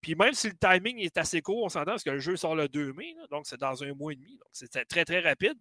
Puis 0.02 0.16
même 0.16 0.34
si 0.34 0.48
le 0.50 0.56
timing 0.56 1.00
est 1.00 1.18
assez 1.18 1.42
court, 1.42 1.64
on 1.64 1.70
s'entend 1.70 1.92
parce 1.92 2.04
que 2.04 2.10
le 2.12 2.20
jeu 2.20 2.36
sort 2.38 2.56
le 2.56 2.70
2 2.70 2.94
mai, 2.94 3.16
donc 3.32 3.46
c'est 3.48 3.60
dans 3.60 3.84
un 3.84 3.94
mois 3.94 4.14
et 4.14 4.16
demi, 4.16 4.32
donc 4.38 4.48
c'est 4.54 4.86
très 4.88 5.06
très 5.06 5.20
rapide. 5.20 5.58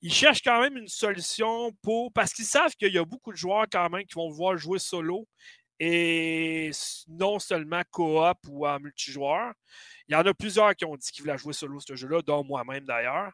Ils 0.00 0.12
cherchent 0.12 0.42
quand 0.42 0.60
même 0.60 0.76
une 0.76 0.88
solution 0.88 1.72
pour. 1.82 2.12
Parce 2.12 2.32
qu'ils 2.32 2.44
savent 2.44 2.74
qu'il 2.76 2.92
y 2.92 2.98
a 2.98 3.04
beaucoup 3.04 3.32
de 3.32 3.36
joueurs 3.36 3.66
quand 3.70 3.90
même 3.90 4.04
qui 4.04 4.14
vont 4.14 4.30
vouloir 4.30 4.56
jouer 4.56 4.78
solo 4.78 5.26
et 5.80 6.70
non 7.08 7.38
seulement 7.38 7.82
coop 7.90 8.38
ou 8.48 8.66
en 8.66 8.78
multijoueur. 8.80 9.52
Il 10.08 10.14
y 10.14 10.16
en 10.16 10.24
a 10.24 10.32
plusieurs 10.32 10.74
qui 10.74 10.86
ont 10.86 10.96
dit 10.96 11.10
qu'ils 11.10 11.22
voulaient 11.22 11.36
jouer 11.36 11.52
solo 11.52 11.80
ce 11.80 11.94
jeu-là, 11.94 12.22
dont 12.22 12.42
moi-même 12.42 12.84
d'ailleurs. 12.86 13.30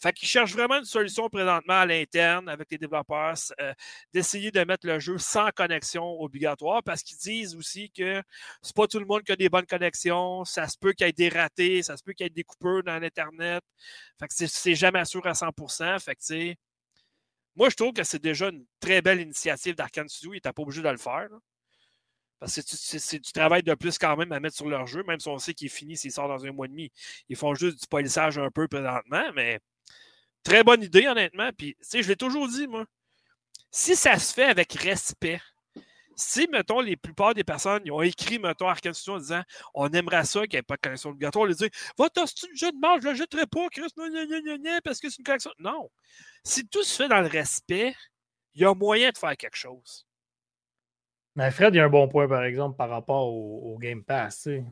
Fait 0.00 0.12
qu'ils 0.12 0.28
cherchent 0.28 0.52
vraiment 0.52 0.78
une 0.78 0.84
solution 0.84 1.28
présentement 1.28 1.80
à 1.80 1.86
l'interne 1.86 2.48
avec 2.48 2.70
les 2.70 2.78
développeurs 2.78 3.34
euh, 3.60 3.74
d'essayer 4.12 4.52
de 4.52 4.62
mettre 4.64 4.86
le 4.86 5.00
jeu 5.00 5.18
sans 5.18 5.50
connexion 5.50 6.20
obligatoire 6.20 6.82
parce 6.84 7.02
qu'ils 7.02 7.18
disent 7.18 7.56
aussi 7.56 7.90
que 7.90 8.22
c'est 8.62 8.74
pas 8.74 8.86
tout 8.86 9.00
le 9.00 9.06
monde 9.06 9.22
qui 9.24 9.32
a 9.32 9.36
des 9.36 9.48
bonnes 9.48 9.66
connexions. 9.66 10.44
Ça 10.44 10.68
se 10.68 10.78
peut 10.78 10.92
qu'il 10.92 11.06
y 11.06 11.10
ait 11.10 11.12
des 11.12 11.28
ratés, 11.28 11.82
ça 11.82 11.96
se 11.96 12.04
peut 12.04 12.12
qu'il 12.12 12.24
y 12.24 12.28
ait 12.28 12.30
des 12.30 12.44
coupeurs 12.44 12.84
dans 12.84 12.98
l'Internet. 13.00 13.62
Fait 14.20 14.28
que 14.28 14.34
c'est 14.46 14.74
jamais 14.76 15.04
sûr 15.04 15.26
à 15.26 15.32
100%. 15.32 15.98
Fait 16.00 16.14
que, 16.14 16.54
moi, 17.56 17.68
je 17.68 17.76
trouve 17.76 17.92
que 17.92 18.04
c'est 18.04 18.22
déjà 18.22 18.48
une 18.48 18.64
très 18.80 19.02
belle 19.02 19.20
initiative 19.20 19.74
d'Arkane 19.74 20.08
Studio. 20.08 20.32
Il 20.34 20.36
n'était 20.36 20.52
pas 20.52 20.62
obligé 20.62 20.82
de 20.82 20.88
le 20.88 20.96
faire. 20.98 21.28
Parce 22.42 22.56
que 22.56 22.62
c'est 22.66 23.20
du 23.20 23.30
travail 23.30 23.62
de 23.62 23.72
plus 23.74 23.98
quand 23.98 24.16
même 24.16 24.32
à 24.32 24.40
mettre 24.40 24.56
sur 24.56 24.68
leur 24.68 24.88
jeu, 24.88 25.04
même 25.04 25.20
si 25.20 25.28
on 25.28 25.38
sait 25.38 25.54
qu'il 25.54 25.66
est 25.66 25.70
fini 25.70 25.96
s'il 25.96 26.10
sort 26.10 26.26
dans 26.26 26.44
un 26.44 26.50
mois 26.50 26.66
et 26.66 26.70
demi. 26.70 26.90
Ils 27.28 27.36
font 27.36 27.54
juste 27.54 27.80
du 27.80 27.86
polissage 27.86 28.36
un 28.36 28.50
peu 28.50 28.66
présentement, 28.66 29.22
mais 29.36 29.60
très 30.42 30.64
bonne 30.64 30.82
idée, 30.82 31.06
honnêtement. 31.06 31.50
Puis, 31.56 31.76
tu 31.76 31.88
sais, 31.88 32.02
je 32.02 32.08
l'ai 32.08 32.16
toujours 32.16 32.48
dit, 32.48 32.66
moi. 32.66 32.84
Si 33.70 33.94
ça 33.94 34.18
se 34.18 34.34
fait 34.34 34.46
avec 34.46 34.72
respect, 34.72 35.40
si, 36.16 36.48
mettons, 36.50 36.80
les 36.80 36.96
plupart 36.96 37.32
des 37.32 37.44
personnes 37.44 37.88
ont 37.92 38.02
écrit, 38.02 38.40
mettons, 38.40 38.66
Arcane 38.66 38.92
Studio 38.92 39.14
en 39.14 39.18
disant 39.20 39.42
on 39.74 39.88
aimerait 39.90 40.24
ça 40.24 40.40
qu'il 40.40 40.54
n'y 40.54 40.58
ait 40.58 40.62
pas 40.62 40.74
de 40.74 40.80
connexion 40.80 41.10
obligatoire, 41.10 41.46
ils 41.48 41.54
disent 41.54 41.70
Va, 41.96 42.08
c'est 42.12 42.48
une 42.48 42.56
jeu 42.56 42.72
de 42.72 42.76
je 43.00 43.06
ne 43.06 43.12
le 43.12 43.16
jetterai 43.18 43.46
pas, 43.46 43.68
Chris, 43.70 43.86
non, 43.96 44.10
non, 44.10 44.26
non, 44.28 44.58
non, 44.58 44.78
parce 44.82 44.98
que 44.98 45.08
c'est 45.08 45.18
une 45.18 45.24
connexion. 45.24 45.52
Non. 45.60 45.88
Si 46.42 46.66
tout 46.66 46.82
se 46.82 47.04
fait 47.04 47.08
dans 47.08 47.20
le 47.20 47.28
respect, 47.28 47.94
il 48.54 48.62
y 48.62 48.64
a 48.64 48.74
moyen 48.74 49.10
de 49.10 49.16
faire 49.16 49.36
quelque 49.36 49.56
chose. 49.56 50.08
Mais 51.36 51.50
Fred, 51.50 51.74
il 51.74 51.78
y 51.78 51.80
a 51.80 51.84
un 51.84 51.88
bon 51.88 52.08
point, 52.08 52.28
par 52.28 52.44
exemple, 52.44 52.76
par 52.76 52.90
rapport 52.90 53.26
au, 53.26 53.78
Game 53.78 54.02
Pass. 54.02 54.42
Tu 54.42 54.62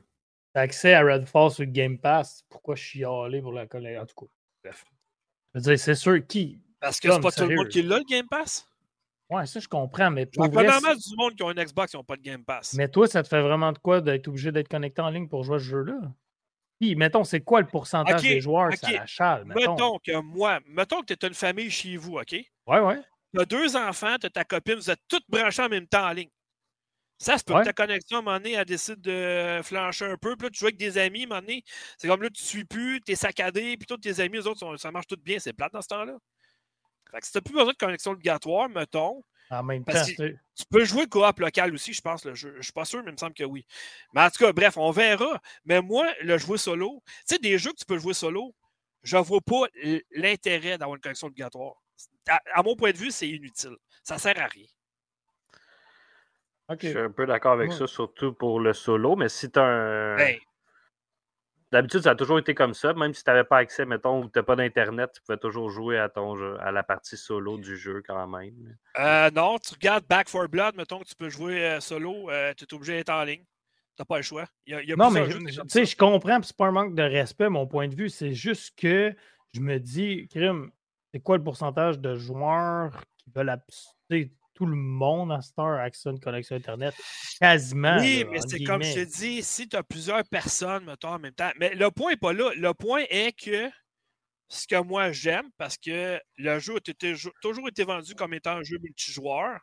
accès 0.54 0.94
à 0.94 1.02
Redfall 1.02 1.50
sur 1.50 1.64
le 1.64 1.70
Game 1.70 1.98
Pass. 1.98 2.44
Pourquoi 2.48 2.74
je 2.74 2.84
suis 2.84 3.04
allé 3.04 3.40
pour 3.40 3.52
la 3.52 3.66
collègue? 3.66 3.98
En 3.98 4.06
tout 4.06 4.26
cas, 4.26 4.32
bref. 4.64 4.84
Je 5.54 5.58
veux 5.58 5.62
dire, 5.62 5.78
c'est 5.78 5.94
sûr 5.94 6.26
qui? 6.26 6.60
Parce 6.80 7.00
que 7.00 7.10
c'est 7.10 7.20
pas 7.20 7.30
tout 7.30 7.46
le 7.46 7.56
monde 7.56 7.68
qui 7.68 7.82
l'a, 7.82 7.98
le 7.98 8.04
Game 8.04 8.26
Pass? 8.28 8.66
Ouais, 9.30 9.46
ça, 9.46 9.60
je 9.60 9.68
comprends. 9.68 10.10
Mais 10.10 10.26
pour 10.26 10.50
vrai, 10.50 10.66
mal 10.80 10.96
du 10.96 11.16
monde 11.16 11.34
qui 11.36 11.42
ont 11.42 11.50
une 11.50 11.62
Xbox 11.62 11.92
qui 11.92 11.96
n'ont 11.96 12.04
pas 12.04 12.16
de 12.16 12.22
Game 12.22 12.44
Pass. 12.44 12.74
Mais 12.74 12.88
toi, 12.88 13.06
ça 13.06 13.22
te 13.22 13.28
fait 13.28 13.40
vraiment 13.40 13.72
de 13.72 13.78
quoi 13.78 14.00
d'être 14.00 14.26
obligé 14.28 14.50
d'être 14.50 14.68
connecté 14.68 15.00
en 15.00 15.10
ligne 15.10 15.28
pour 15.28 15.44
jouer 15.44 15.56
à 15.56 15.58
ce 15.60 15.64
jeu-là? 15.64 16.00
Puis, 16.80 16.96
mettons, 16.96 17.24
c'est 17.24 17.40
quoi 17.40 17.60
le 17.60 17.66
pourcentage 17.66 18.22
des 18.22 18.40
joueurs? 18.40 18.68
okay. 18.68 18.96
ça 18.96 19.02
achale? 19.02 19.44
Mettons. 19.44 19.72
mettons 19.72 19.98
que 19.98 20.20
moi, 20.20 20.58
mettons 20.66 21.02
que 21.02 21.14
tu 21.14 21.26
as 21.26 21.28
une 21.28 21.34
famille 21.34 21.70
chez 21.70 21.96
vous, 21.96 22.18
OK? 22.18 22.32
Ouais, 22.32 22.80
ouais. 22.80 23.00
Tu 23.34 23.40
as 23.40 23.44
deux 23.44 23.76
enfants, 23.76 24.16
tu 24.18 24.26
as 24.26 24.30
ta 24.30 24.44
copine, 24.44 24.76
vous 24.76 24.90
êtes 24.90 25.02
toutes 25.06 25.24
branchées 25.28 25.62
en 25.62 25.68
même 25.68 25.86
temps 25.86 26.08
en 26.08 26.12
ligne. 26.12 26.30
Ça, 27.20 27.36
c'est 27.36 27.46
pour 27.46 27.58
que 27.58 27.64
ta 27.64 27.74
connexion, 27.74 28.16
à 28.16 28.20
un 28.20 28.22
moment 28.22 28.36
donné, 28.38 28.52
elle 28.52 28.64
décide 28.64 29.00
de 29.02 29.60
flancher 29.62 30.06
un 30.06 30.16
peu. 30.16 30.36
Puis 30.36 30.46
là, 30.46 30.50
tu 30.50 30.58
joues 30.58 30.66
avec 30.66 30.78
des 30.78 30.96
amis, 30.96 31.20
à 31.20 31.24
un 31.24 31.28
moment 31.28 31.40
donné. 31.42 31.62
C'est 31.98 32.08
comme 32.08 32.22
là, 32.22 32.30
tu 32.30 32.42
ne 32.42 32.46
suis 32.46 32.64
plus, 32.64 33.02
tu 33.02 33.12
es 33.12 33.14
saccadé, 33.14 33.76
puis 33.76 33.86
tous 33.86 33.98
tes 33.98 34.20
amis, 34.20 34.38
eux 34.38 34.46
autres, 34.46 34.76
ça 34.78 34.90
marche 34.90 35.06
tout 35.06 35.18
bien. 35.22 35.38
C'est 35.38 35.52
plate 35.52 35.74
dans 35.74 35.82
ce 35.82 35.88
temps-là. 35.88 36.16
Fait 37.10 37.20
que 37.20 37.26
si 37.26 37.32
tu 37.32 37.38
n'as 37.38 37.42
plus 37.42 37.52
besoin 37.52 37.72
de 37.72 37.76
connexion 37.76 38.12
obligatoire, 38.12 38.70
mettons. 38.70 39.22
En 39.50 39.62
même 39.64 39.84
temps, 39.84 40.02
tu 40.06 40.64
peux 40.70 40.84
jouer 40.84 41.06
coop 41.08 41.40
local 41.40 41.74
aussi, 41.74 41.92
je 41.92 42.00
pense. 42.00 42.22
je 42.32 42.48
ne 42.48 42.62
suis 42.62 42.72
pas 42.72 42.86
sûr, 42.86 43.02
mais 43.02 43.10
il 43.10 43.14
me 43.14 43.18
semble 43.18 43.34
que 43.34 43.44
oui. 43.44 43.66
Mais 44.14 44.22
en 44.22 44.30
tout 44.30 44.42
cas, 44.42 44.52
bref, 44.52 44.78
on 44.78 44.90
verra. 44.90 45.42
Mais 45.64 45.82
moi, 45.82 46.06
le 46.22 46.38
jouer 46.38 46.56
solo, 46.56 47.02
tu 47.06 47.12
sais, 47.26 47.38
des 47.38 47.58
jeux 47.58 47.72
que 47.72 47.78
tu 47.78 47.84
peux 47.84 47.98
jouer 47.98 48.14
solo, 48.14 48.54
je 49.02 49.16
ne 49.16 49.22
vois 49.22 49.40
pas 49.40 49.66
l'intérêt 50.12 50.78
d'avoir 50.78 50.96
une 50.96 51.02
connexion 51.02 51.26
obligatoire. 51.26 51.74
à, 52.28 52.62
mon 52.62 52.76
point 52.76 52.92
de 52.92 52.96
vue, 52.96 53.10
c'est 53.10 53.28
inutile. 53.28 53.76
Ça 54.04 54.14
ne 54.14 54.20
sert 54.20 54.38
à 54.40 54.46
rien. 54.46 54.66
Je 56.78 56.88
suis 56.88 56.98
un 56.98 57.10
peu 57.10 57.26
d'accord 57.26 57.52
avec 57.52 57.72
ça, 57.72 57.86
surtout 57.86 58.32
pour 58.32 58.60
le 58.60 58.72
solo, 58.72 59.16
mais 59.16 59.28
si 59.28 59.50
tu 59.50 59.58
as 59.58 59.64
un. 59.64 60.16
Ben 60.16 60.36
D'habitude, 61.72 62.02
ça 62.02 62.10
a 62.10 62.14
toujours 62.16 62.40
été 62.40 62.52
comme 62.52 62.74
ça. 62.74 62.92
Même 62.94 63.14
si 63.14 63.22
tu 63.22 63.30
n'avais 63.30 63.44
pas 63.44 63.58
accès, 63.58 63.86
mettons, 63.86 64.22
ou 64.22 64.24
tu 64.24 64.32
n'as 64.36 64.42
pas 64.42 64.56
d'Internet, 64.56 65.12
tu 65.14 65.20
pouvais 65.22 65.38
toujours 65.38 65.70
jouer 65.70 65.98
à 65.98 66.08
ton 66.08 66.34
jeu, 66.36 66.56
à 66.60 66.72
la 66.72 66.82
partie 66.82 67.16
solo 67.16 67.58
du 67.58 67.76
jeu 67.76 68.02
quand 68.04 68.26
même. 68.26 68.76
Euh, 68.98 69.30
non, 69.30 69.56
tu 69.58 69.74
regardes 69.74 70.04
Back 70.08 70.28
for 70.28 70.48
Blood, 70.48 70.74
mettons 70.76 70.98
que 70.98 71.04
tu 71.04 71.14
peux 71.14 71.28
jouer 71.28 71.64
euh, 71.64 71.80
solo, 71.80 72.28
euh, 72.28 72.52
tu 72.56 72.64
es 72.64 72.74
obligé 72.74 72.94
d'être 72.94 73.10
en 73.10 73.22
ligne. 73.22 73.44
Tu 73.96 74.00
n'as 74.00 74.04
pas 74.04 74.16
le 74.16 74.22
choix. 74.22 74.46
non, 74.96 75.10
mais 75.12 75.28
tu 75.28 75.52
sais, 75.68 75.84
je 75.84 75.96
comprends, 75.96 76.42
c'est 76.42 76.56
pas 76.56 76.66
un 76.66 76.72
manque 76.72 76.96
de 76.96 77.02
respect, 77.02 77.48
mon 77.48 77.68
point 77.68 77.86
de 77.86 77.94
vue. 77.94 78.08
C'est 78.08 78.34
juste 78.34 78.76
que 78.76 79.14
je 79.54 79.60
me 79.60 79.78
dis, 79.78 80.26
Crime, 80.28 80.72
c'est 81.14 81.20
quoi 81.20 81.36
le 81.36 81.44
pourcentage 81.44 82.00
de 82.00 82.16
joueurs 82.16 83.00
qui 83.16 83.30
veulent 83.32 83.56
tout 84.60 84.66
le 84.66 84.76
monde 84.76 85.32
à 85.32 85.40
Star 85.40 85.78
a 85.78 85.84
accès 85.84 86.10
à 86.10 86.12
une 86.12 86.20
connexion 86.20 86.54
Internet. 86.54 86.94
Quasiment. 87.40 87.96
Oui, 87.98 88.26
mais 88.30 88.40
c'est 88.46 88.62
comme 88.62 88.82
je 88.82 88.92
te 88.92 89.18
dis, 89.18 89.42
si 89.42 89.66
tu 89.66 89.74
as 89.74 89.82
plusieurs 89.82 90.22
personnes, 90.28 90.84
mettons, 90.84 91.08
en 91.08 91.18
même 91.18 91.32
temps. 91.32 91.50
Mais 91.58 91.74
le 91.74 91.90
point 91.90 92.10
n'est 92.10 92.18
pas 92.18 92.34
là. 92.34 92.52
Le 92.54 92.74
point 92.74 93.04
est 93.08 93.32
que 93.32 93.70
ce 94.48 94.66
que 94.66 94.78
moi 94.82 95.12
j'aime, 95.12 95.48
parce 95.56 95.78
que 95.78 96.20
le 96.36 96.58
jeu 96.58 96.76
a 96.76 96.80
toujours 97.40 97.68
été 97.68 97.84
vendu 97.84 98.14
comme 98.14 98.34
étant 98.34 98.58
un 98.58 98.62
jeu 98.62 98.76
multijoueur. 98.82 99.60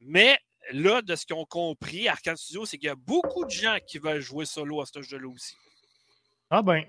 Mais 0.00 0.36
là, 0.72 1.00
de 1.00 1.14
ce 1.14 1.24
qu'ils 1.24 1.36
ont 1.36 1.44
compris, 1.44 2.08
Arcane 2.08 2.36
Studio, 2.36 2.66
c'est 2.66 2.78
qu'il 2.78 2.88
y 2.88 2.90
a 2.90 2.96
beaucoup 2.96 3.44
de 3.44 3.50
gens 3.50 3.78
qui 3.86 3.98
veulent 3.98 4.20
jouer 4.20 4.44
solo 4.44 4.80
à 4.80 4.86
ce 4.86 5.02
jeu-là 5.02 5.28
aussi. 5.28 5.54
Ah 6.50 6.62
ben, 6.62 6.82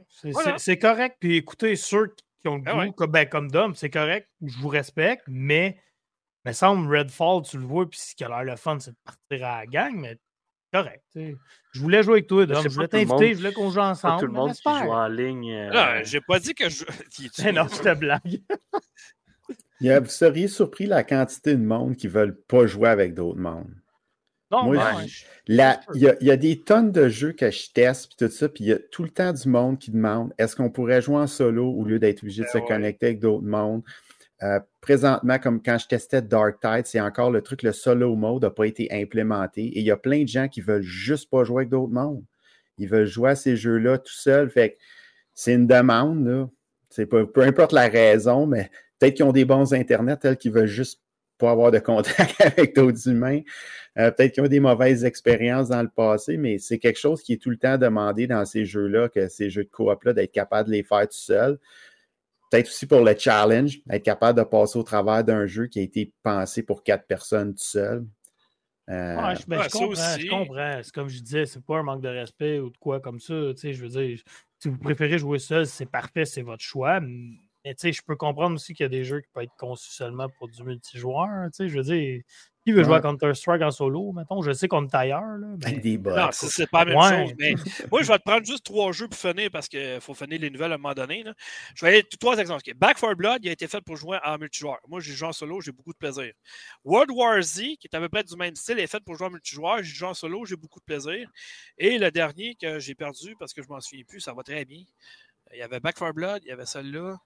c'est 0.57 0.79
correct. 0.79 1.17
Puis 1.19 1.35
écoutez, 1.35 1.75
ceux 1.75 2.15
qui 2.41 2.47
ont 2.47 2.57
le 2.57 2.63
ah 2.65 2.87
goût, 2.87 2.93
comme, 2.93 3.11
ben, 3.11 3.29
comme 3.29 3.51
Dom, 3.51 3.75
c'est 3.75 3.91
correct. 3.91 4.27
Je 4.41 4.57
vous 4.57 4.69
respecte, 4.69 5.23
mais 5.27 5.79
mais 6.45 6.53
semble 6.53 6.95
Redfall, 6.95 7.41
tu 7.41 7.57
le 7.57 7.65
vois, 7.65 7.89
puis 7.89 7.99
ce 7.99 8.15
qui 8.15 8.23
a 8.23 8.29
l'air 8.29 8.43
le 8.43 8.55
fun, 8.55 8.77
c'est 8.79 8.91
de 8.91 8.97
partir 9.03 9.47
à 9.47 9.59
la 9.61 9.65
gang, 9.65 9.95
mais 9.95 10.17
correct. 10.71 11.03
Je 11.15 11.81
voulais 11.81 12.03
jouer 12.03 12.13
avec 12.13 12.27
toi, 12.27 12.45
Dom. 12.45 12.61
Je 12.63 12.69
voulais 12.69 12.87
t'inviter, 12.87 13.33
je 13.33 13.37
voulais 13.39 13.53
qu'on 13.53 13.71
joue 13.71 13.79
ensemble. 13.79 14.19
Tout 14.19 14.27
le 14.27 14.33
monde 14.33 14.53
qui 14.53 14.61
joue 14.63 14.91
en 14.91 15.07
ligne. 15.07 15.51
Euh... 15.51 15.71
Non, 15.71 16.03
j'ai 16.03 16.21
pas 16.21 16.39
dit 16.39 16.53
que 16.53 16.69
je. 16.69 16.85
mais 17.43 17.51
non, 17.51 17.67
je 17.67 17.81
te 17.81 17.93
blague. 17.95 18.41
vous 20.03 20.09
seriez 20.09 20.47
surpris 20.47 20.85
la 20.85 21.03
quantité 21.03 21.55
de 21.55 21.63
monde 21.63 21.95
qui 21.95 22.07
ne 22.07 22.11
veulent 22.11 22.39
pas 22.47 22.67
jouer 22.67 22.89
avec 22.89 23.15
d'autres 23.15 23.39
mondes. 23.39 23.73
Non, 24.51 24.65
Moi, 24.65 25.01
il 25.47 25.55
y, 25.95 26.25
y, 26.25 26.31
a 26.31 26.37
des 26.37 26.61
tonnes 26.61 26.91
de 26.91 27.09
jeux 27.09 27.31
que 27.31 27.49
je 27.49 27.71
teste, 27.73 28.09
puis 28.09 28.27
tout 28.27 28.31
ça, 28.31 28.47
puis 28.47 28.63
il 28.63 28.67
y 28.67 28.73
a 28.73 28.77
tout 28.77 29.01
le 29.01 29.09
temps 29.09 29.33
du 29.33 29.49
monde 29.49 29.79
qui 29.79 29.89
demande 29.89 30.33
est-ce 30.37 30.55
qu'on 30.55 30.69
pourrait 30.69 31.01
jouer 31.01 31.17
en 31.17 31.25
solo 31.25 31.67
au 31.71 31.83
lieu 31.83 31.97
d'être 31.97 32.21
obligé 32.21 32.43
de 32.43 32.47
ben 32.53 32.61
se 32.61 32.67
connecter 32.67 33.07
avec 33.07 33.19
d'autres 33.19 33.43
mondes? 33.43 33.81
Euh, 34.43 34.59
présentement, 34.85 35.39
comme 35.39 35.63
quand 35.63 35.79
je 35.79 35.87
testais 35.87 36.21
Dark 36.21 36.59
Tide, 36.61 36.85
c'est 36.85 37.01
encore 37.01 37.31
le 37.31 37.41
truc, 37.41 37.63
le 37.63 37.71
solo 37.71 38.15
mode 38.15 38.43
n'a 38.43 38.51
pas 38.51 38.65
été 38.65 38.87
implémenté. 38.91 39.63
Et 39.63 39.79
il 39.79 39.85
y 39.85 39.89
a 39.89 39.97
plein 39.97 40.21
de 40.21 40.27
gens 40.27 40.47
qui 40.47 40.61
veulent 40.61 40.83
juste 40.83 41.27
pas 41.31 41.43
jouer 41.43 41.61
avec 41.61 41.69
d'autres 41.69 41.91
mondes. 41.91 42.23
Ils 42.77 42.87
veulent 42.87 43.07
jouer 43.07 43.31
à 43.31 43.35
ces 43.35 43.57
jeux-là 43.57 43.97
tout 43.97 44.13
seuls. 44.13 44.51
Fait 44.51 44.77
c'est 45.33 45.53
une 45.53 45.65
demande, 45.65 46.27
là. 46.27 46.47
C'est 46.89 47.07
peu, 47.07 47.25
peu 47.25 47.41
importe 47.41 47.73
la 47.73 47.87
raison, 47.87 48.45
mais 48.45 48.69
peut-être 48.99 49.15
qu'ils 49.15 49.25
ont 49.25 49.31
des 49.31 49.43
bons 49.43 49.73
internets, 49.73 50.17
tels 50.17 50.37
qu'ils 50.37 50.51
veulent 50.51 50.67
juste 50.67 51.01
pas 51.39 51.49
avoir 51.49 51.71
de 51.71 51.79
contact 51.79 52.35
avec 52.39 52.75
d'autres 52.75 53.09
humains. 53.09 53.41
Euh, 53.97 54.11
peut-être 54.11 54.33
qu'ils 54.33 54.43
ont 54.43 54.47
des 54.47 54.59
mauvaises 54.59 55.03
expériences 55.03 55.69
dans 55.69 55.81
le 55.81 55.89
passé, 55.89 56.37
mais 56.37 56.59
c'est 56.59 56.77
quelque 56.77 56.99
chose 56.99 57.23
qui 57.23 57.33
est 57.33 57.41
tout 57.41 57.49
le 57.49 57.57
temps 57.57 57.79
demandé 57.79 58.27
dans 58.27 58.45
ces 58.45 58.65
jeux-là, 58.65 59.09
que 59.09 59.29
ces 59.29 59.49
jeux 59.49 59.63
de 59.63 59.69
coop-là, 59.69 60.13
d'être 60.13 60.31
capable 60.31 60.69
de 60.69 60.75
les 60.75 60.83
faire 60.83 61.07
tout 61.07 61.17
seul. 61.17 61.57
Peut-être 62.55 62.69
aussi 62.69 62.85
pour 62.85 63.01
le 63.01 63.13
challenge, 63.17 63.79
être 63.89 64.03
capable 64.03 64.39
de 64.39 64.43
passer 64.45 64.79
au 64.79 64.83
travers 64.83 65.25
d'un 65.25 65.45
jeu 65.45 65.67
qui 65.67 65.79
a 65.79 65.81
été 65.81 66.13
pensé 66.23 66.63
pour 66.63 66.83
quatre 66.83 67.05
personnes 67.05 67.53
tout 67.53 67.63
seul. 67.63 68.07
Euh, 68.89 69.15
ouais, 69.17 69.35
je, 69.35 69.45
ben, 69.45 69.61
je, 69.61 69.69
comprends, 69.69 69.93
je, 69.93 70.29
comprends, 70.29 70.79
C'est 70.81 70.93
comme 70.93 71.09
je 71.09 71.19
disais, 71.19 71.45
c'est 71.45 71.61
pas 71.65 71.79
un 71.79 71.83
manque 71.83 72.01
de 72.01 72.07
respect 72.07 72.59
ou 72.59 72.69
de 72.69 72.77
quoi 72.77 73.01
comme 73.01 73.19
ça. 73.19 73.33
Je 73.33 73.81
veux 73.81 73.89
dire, 73.89 74.19
si 74.59 74.69
vous 74.69 74.77
préférez 74.77 75.17
jouer 75.17 75.37
seul, 75.37 75.67
c'est 75.67 75.85
parfait, 75.85 76.23
c'est 76.23 76.43
votre 76.43 76.63
choix. 76.63 77.01
Mais 77.01 77.73
tu 77.73 77.75
sais, 77.79 77.91
je 77.91 78.01
peux 78.07 78.15
comprendre 78.15 78.55
aussi 78.55 78.73
qu'il 78.73 78.85
y 78.85 78.87
a 78.87 78.89
des 78.89 79.03
jeux 79.03 79.19
qui 79.19 79.27
peuvent 79.33 79.43
être 79.43 79.57
conçus 79.57 79.91
seulement 79.91 80.29
pour 80.37 80.47
du 80.47 80.63
multijoueur. 80.63 81.47
Tu 81.47 81.57
sais, 81.57 81.67
je 81.67 81.77
veux 81.77 81.83
dire, 81.83 82.21
qui 82.65 82.71
veut 82.71 82.83
jouer 82.83 82.95
à 82.95 82.99
Counter-Strike 82.99 83.61
en 83.61 83.69
solo, 83.69 84.11
mettons? 84.11 84.41
Je 84.41 84.51
sais 84.51 84.67
qu'on 84.67 84.85
est 84.87 84.95
ailleurs. 84.95 85.37
Là, 85.37 85.47
mais... 85.63 85.73
des 85.73 85.99
Non, 85.99 86.29
c'est 86.31 86.69
pas 86.69 86.83
la 86.83 86.95
même 86.95 87.27
chose. 87.27 87.35
Mais 87.37 87.53
moi, 87.91 88.01
je 88.01 88.07
vais 88.07 88.17
te 88.17 88.23
prendre 88.23 88.43
juste 88.43 88.65
trois 88.65 88.91
jeux 88.91 89.07
pour 89.07 89.19
finir 89.19 89.51
parce 89.51 89.67
qu'il 89.67 89.99
faut 90.01 90.15
finir 90.15 90.39
les 90.39 90.49
nouvelles 90.49 90.71
à 90.71 90.75
un 90.75 90.79
moment 90.79 90.95
donné. 90.95 91.21
Là. 91.21 91.35
Je 91.75 91.85
vais 91.85 91.91
aller 91.91 92.03
trois 92.19 92.39
exemples. 92.39 92.63
Back 92.75 92.99
4 92.99 93.13
Blood, 93.13 93.39
il 93.43 93.49
a 93.49 93.51
été 93.51 93.67
fait 93.67 93.81
pour 93.81 93.97
jouer 93.97 94.17
en 94.25 94.39
multijoueur. 94.39 94.79
Moi, 94.87 94.99
j'ai 94.99 95.13
joué 95.13 95.27
en 95.27 95.31
solo, 95.31 95.61
j'ai 95.61 95.71
beaucoup 95.71 95.93
de 95.93 95.97
plaisir. 95.97 96.33
World 96.83 97.11
War 97.11 97.39
Z, 97.39 97.59
qui 97.79 97.79
est 97.83 97.95
à 97.95 97.99
peu 97.99 98.09
près 98.09 98.23
du 98.23 98.35
même 98.35 98.55
style, 98.55 98.79
est 98.79 98.87
fait 98.87 99.03
pour 99.03 99.15
jouer 99.15 99.27
en 99.27 99.31
multijoueur. 99.31 99.83
J'ai 99.83 99.93
joué 99.93 100.07
en 100.07 100.15
solo, 100.15 100.43
j'ai 100.45 100.55
beaucoup 100.55 100.79
de 100.79 100.85
plaisir. 100.85 101.29
Et 101.77 101.99
le 101.99 102.09
dernier 102.09 102.55
que 102.55 102.79
j'ai 102.79 102.95
perdu 102.95 103.35
parce 103.37 103.53
que 103.53 103.61
je 103.61 103.67
m'en 103.67 103.79
souviens 103.79 104.05
plus, 104.07 104.21
ça 104.21 104.33
va 104.33 104.41
très 104.41 104.65
bien. 104.65 104.81
Il 105.53 105.59
y 105.59 105.61
avait 105.61 105.79
Back 105.79 105.97
4 105.97 106.13
Blood, 106.13 106.41
il 106.43 106.49
y 106.49 106.51
avait 106.51 106.65
celui-là. 106.65 107.17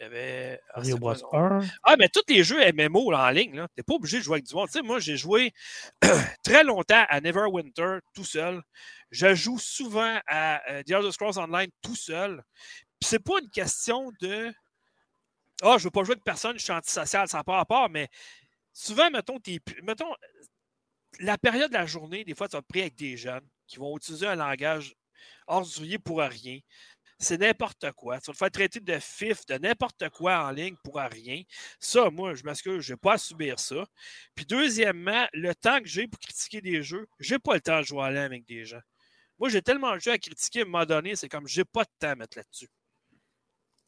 Il 0.00 0.02
y 0.02 0.06
avait. 0.06 0.60
Ah, 0.74 0.80
Bros 0.96 1.14
1. 1.32 1.60
Ah, 1.84 1.96
mais 1.96 2.08
tous 2.08 2.22
les 2.28 2.42
jeux 2.42 2.60
MMO 2.72 3.10
là, 3.10 3.26
en 3.26 3.30
ligne, 3.30 3.52
tu 3.52 3.60
n'es 3.76 3.82
pas 3.84 3.94
obligé 3.94 4.18
de 4.18 4.22
jouer 4.22 4.36
avec 4.36 4.46
du 4.46 4.54
monde. 4.54 4.66
Tu 4.66 4.72
sais, 4.72 4.82
moi, 4.82 4.98
j'ai 4.98 5.16
joué 5.16 5.52
très 6.42 6.64
longtemps 6.64 7.04
à 7.08 7.20
Neverwinter 7.20 7.98
tout 8.12 8.24
seul. 8.24 8.62
Je 9.10 9.34
joue 9.34 9.58
souvent 9.58 10.18
à 10.26 10.80
uh, 10.80 10.84
The 10.84 10.90
Elder 10.90 11.12
Scrolls 11.12 11.38
Online 11.38 11.70
tout 11.82 11.94
seul. 11.94 12.42
Puis 13.00 13.08
c'est 13.08 13.22
pas 13.22 13.38
une 13.40 13.50
question 13.50 14.10
de. 14.20 14.52
Ah, 15.62 15.74
oh, 15.74 15.78
je 15.78 15.84
veux 15.84 15.90
pas 15.90 16.02
jouer 16.02 16.14
avec 16.14 16.24
personne, 16.24 16.58
je 16.58 16.64
suis 16.64 16.72
antisocial, 16.72 17.28
ça 17.28 17.38
n'a 17.38 17.44
pas 17.44 17.56
rapport, 17.56 17.88
mais 17.88 18.08
souvent, 18.72 19.08
mettons, 19.08 19.38
mettons, 19.84 20.12
la 21.20 21.38
période 21.38 21.70
de 21.70 21.76
la 21.76 21.86
journée, 21.86 22.24
des 22.24 22.34
fois, 22.34 22.48
tu 22.48 22.56
vas 22.56 22.62
pris 22.62 22.80
avec 22.80 22.96
des 22.96 23.16
jeunes 23.16 23.46
qui 23.68 23.76
vont 23.78 23.96
utiliser 23.96 24.26
un 24.26 24.34
langage 24.34 24.94
ordurier 25.46 25.98
pour 25.98 26.18
rien 26.18 26.58
c'est 27.24 27.38
n'importe 27.38 27.90
quoi. 27.92 28.20
Tu 28.20 28.26
vas 28.26 28.32
te 28.32 28.38
faire 28.38 28.50
traiter 28.50 28.80
de 28.80 28.98
fif, 28.98 29.44
de 29.46 29.54
n'importe 29.54 30.08
quoi 30.10 30.46
en 30.46 30.50
ligne 30.50 30.76
pour 30.84 30.96
rien. 30.96 31.42
Ça, 31.80 32.10
moi, 32.10 32.34
je 32.34 32.44
m'excuse, 32.44 32.80
je 32.80 32.92
n'ai 32.92 32.96
pas 32.96 33.14
à 33.14 33.18
subir 33.18 33.58
ça. 33.58 33.84
Puis 34.34 34.44
deuxièmement, 34.46 35.26
le 35.32 35.54
temps 35.54 35.80
que 35.80 35.88
j'ai 35.88 36.06
pour 36.06 36.20
critiquer 36.20 36.60
des 36.60 36.82
jeux, 36.82 37.06
j'ai 37.18 37.38
pas 37.38 37.54
le 37.54 37.60
temps 37.60 37.80
de 37.80 37.86
jouer 37.86 38.02
en 38.02 38.08
ligne 38.08 38.18
avec 38.18 38.46
des 38.46 38.64
gens. 38.64 38.80
Moi, 39.38 39.48
j'ai 39.48 39.62
tellement 39.62 39.94
de 39.94 40.00
jeux 40.00 40.12
à 40.12 40.18
critiquer 40.18 40.60
à 40.60 40.62
un 40.62 40.66
moment 40.66 40.86
donné, 40.86 41.16
c'est 41.16 41.28
comme 41.28 41.48
j'ai 41.48 41.64
pas 41.64 41.84
de 41.84 41.90
temps 41.98 42.10
à 42.10 42.14
mettre 42.14 42.38
là-dessus. 42.38 42.68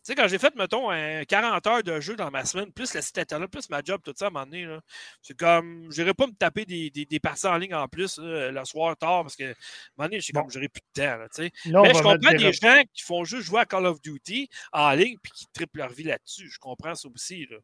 Tu 0.07 0.13
sais, 0.13 0.15
quand 0.15 0.29
j'ai 0.29 0.39
fait, 0.39 0.55
mettons, 0.55 0.91
40 1.27 1.67
heures 1.67 1.83
de 1.83 1.99
jeu 1.99 2.15
dans 2.15 2.31
ma 2.31 2.45
semaine, 2.45 2.71
plus 2.71 2.95
la 2.95 3.01
internet, 3.21 3.51
plus 3.51 3.69
ma 3.71 3.83
job, 3.83 4.01
tout 4.05 4.13
ça, 4.15 4.27
à 4.27 4.29
un 4.29 4.31
moment 4.31 4.47
donné, 4.47 4.79
c'est 5.21 5.37
comme, 5.37 5.91
je 5.91 6.05
pas 6.13 6.29
me 6.29 6.33
taper 6.33 6.65
des, 6.65 6.91
des, 6.91 7.19
parties 7.19 7.49
en 7.49 7.57
ligne 7.57 7.75
en 7.75 7.89
plus 7.89 8.21
le 8.23 8.65
soir 8.65 8.97
tard 8.97 9.23
parce 9.23 9.35
que, 9.35 9.43
à 9.43 9.49
un 9.49 9.55
moment 9.99 10.09
donné, 10.09 10.21
je 10.21 10.31
comme, 10.31 10.49
j'aurais 10.49 10.69
plus 10.69 10.81
de 10.95 11.03
temps, 11.03 11.19
tu 11.35 11.43
sais. 11.43 11.53
Mais 11.65 11.93
je 11.93 12.03
comprends 12.03 12.39
des 12.39 12.53
gens 12.53 12.83
qui 12.95 13.03
font 13.03 13.25
juste 13.25 13.49
jouer 13.49 13.63
à 13.63 13.65
Call 13.65 13.85
of 13.87 14.01
Duty 14.01 14.49
en 14.73 14.93
ligne 14.93 15.17
puis 15.21 15.33
qui 15.33 15.47
triplent 15.53 15.79
leur 15.79 15.91
vie 15.91 16.05
là-dessus. 16.05 16.51
Je 16.53 16.61
comprends 16.61 16.95
ça 16.95 17.09
aussi, 17.13 17.45
là. 17.51 17.57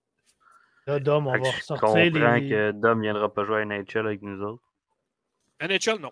Là, 0.89 0.99
Dom, 0.99 1.29
on 1.29 1.31
va 1.31 1.39
ressortir. 1.39 1.77
Je 1.77 2.11
comprends 2.11 2.41
que 2.41 2.73
Dom 2.73 2.99
ne 2.99 3.03
viendra 3.05 3.33
pas 3.33 3.45
jouer 3.45 3.61
à 3.61 3.65
NHL 3.65 4.05
avec 4.05 4.23
nous 4.23 4.43
autres. 4.43 4.65
NHL, 5.61 6.01
non. 6.01 6.11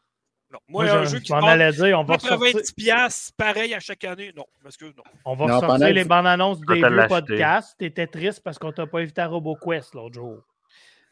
Non. 0.53 0.59
Moi, 0.66 0.84
Moi 0.84 0.94
un 0.94 1.05
jeu 1.05 1.20
qui 1.20 1.32
allais 1.32 1.72
dire, 1.72 1.98
on 1.98 2.05
va 2.05 2.18
90 2.18 2.72
piastres, 2.72 3.32
pareil 3.36 3.72
à 3.72 3.80
chaque 3.80 4.05
année. 4.05 4.32
Non, 4.36 4.46
excuse, 4.66 4.92
non. 4.96 5.05
On 5.24 5.36
va 5.36 5.46
non, 5.46 5.61
sortir 5.61 5.92
les 5.92 6.05
bandes 6.05 6.26
annonces 6.26 6.61
des 6.61 6.74
vieux 6.74 7.07
podcasts. 7.09 7.78
T'étais 7.78 8.07
triste 8.07 8.42
parce 8.42 8.59
qu'on 8.59 8.72
t'a 8.72 8.86
pas 8.86 8.98
invité 9.01 9.20
à 9.20 9.28
RoboQuest 9.28 9.94
l'autre 9.94 10.14
jour. 10.14 10.42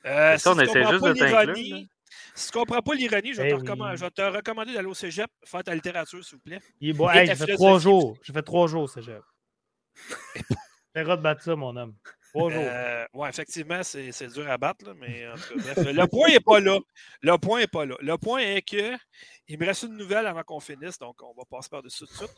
Euh, 0.07 0.37
si 0.39 0.49
on 0.49 0.59
essaie 0.59 0.85
juste 0.85 1.05
de 1.05 1.13
t'inclure. 1.13 1.87
Si 2.35 2.51
tu 2.51 2.59
ne 2.59 2.65
comprends 2.65 2.83
pas 2.83 2.95
l'ironie, 2.95 3.35
je, 3.35 3.43
vais 3.43 3.51
te 3.51 3.57
eh 3.57 4.11
te 4.11 4.23
recommander 4.23 4.73
d'aller 4.73 4.87
au 4.87 4.95
cégep 4.95 5.31
faire 5.45 5.63
ta 5.63 5.75
littérature, 5.75 6.25
s'il 6.25 6.37
vous 6.37 6.43
plaît. 6.43 6.61
Il 6.81 6.91
est. 6.91 7.17
Hey, 7.17 7.27
j'ai 7.27 7.35
fait 7.35 7.55
trois 7.55 7.79
jours. 7.79 8.17
J'ai 8.23 8.33
fait 8.33 8.43
trois 8.43 8.67
jours 8.67 8.83
au 8.83 8.87
cégep. 8.87 9.23
Fais 10.95 11.05
de 11.05 11.17
battre 11.17 11.43
ça, 11.43 11.55
mon 11.55 11.77
homme. 11.77 11.95
Euh, 12.37 13.07
oui, 13.15 13.29
effectivement, 13.29 13.83
c'est 13.83 14.27
dur 14.33 14.51
à 14.51 14.59
battre, 14.59 14.95
mais 14.99 15.27
en 15.29 15.35
tout 15.35 15.59
cas, 15.59 15.75
bref, 15.75 15.87
le 15.93 16.07
point 16.07 16.29
n'est 16.29 16.41
pas 16.41 16.61
là. 16.61 16.79
Le 17.23 17.37
point 17.39 17.61
n'est 17.61 17.67
pas 17.67 17.87
là. 17.87 17.97
Le 18.01 18.19
point 18.19 18.41
est 18.41 18.63
que 18.63 18.97
il 19.49 19.59
me 19.59 19.65
reste 19.65 19.85
une 19.85 19.97
nouvelle 19.97 20.27
avant 20.27 20.43
qu'on 20.43 20.61
finisse, 20.61 20.99
donc 20.99 21.23
on 21.23 21.33
va 21.33 21.45
passer 21.51 21.71
par-dessus 21.71 22.05
tout 22.07 22.13
de 22.13 22.17
suite. 22.19 22.35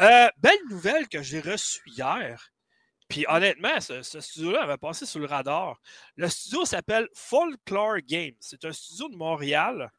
Euh, 0.00 0.28
belle 0.38 0.58
nouvelle 0.68 1.08
que 1.08 1.22
j'ai 1.22 1.40
reçue 1.40 1.80
hier. 1.86 2.50
Puis 3.08 3.24
honnêtement, 3.28 3.80
ce, 3.80 4.02
studio-là 4.02 4.62
avait 4.62 4.76
passé 4.76 5.06
sous 5.06 5.18
le 5.18 5.26
radar. 5.26 5.80
Le 6.16 6.28
studio 6.28 6.64
s'appelle 6.64 7.08
Folklore 7.14 7.98
Games. 8.06 8.34
C'est 8.40 8.64
un 8.64 8.72
studio 8.72 9.08
de 9.08 9.16
Montréal 9.16 9.90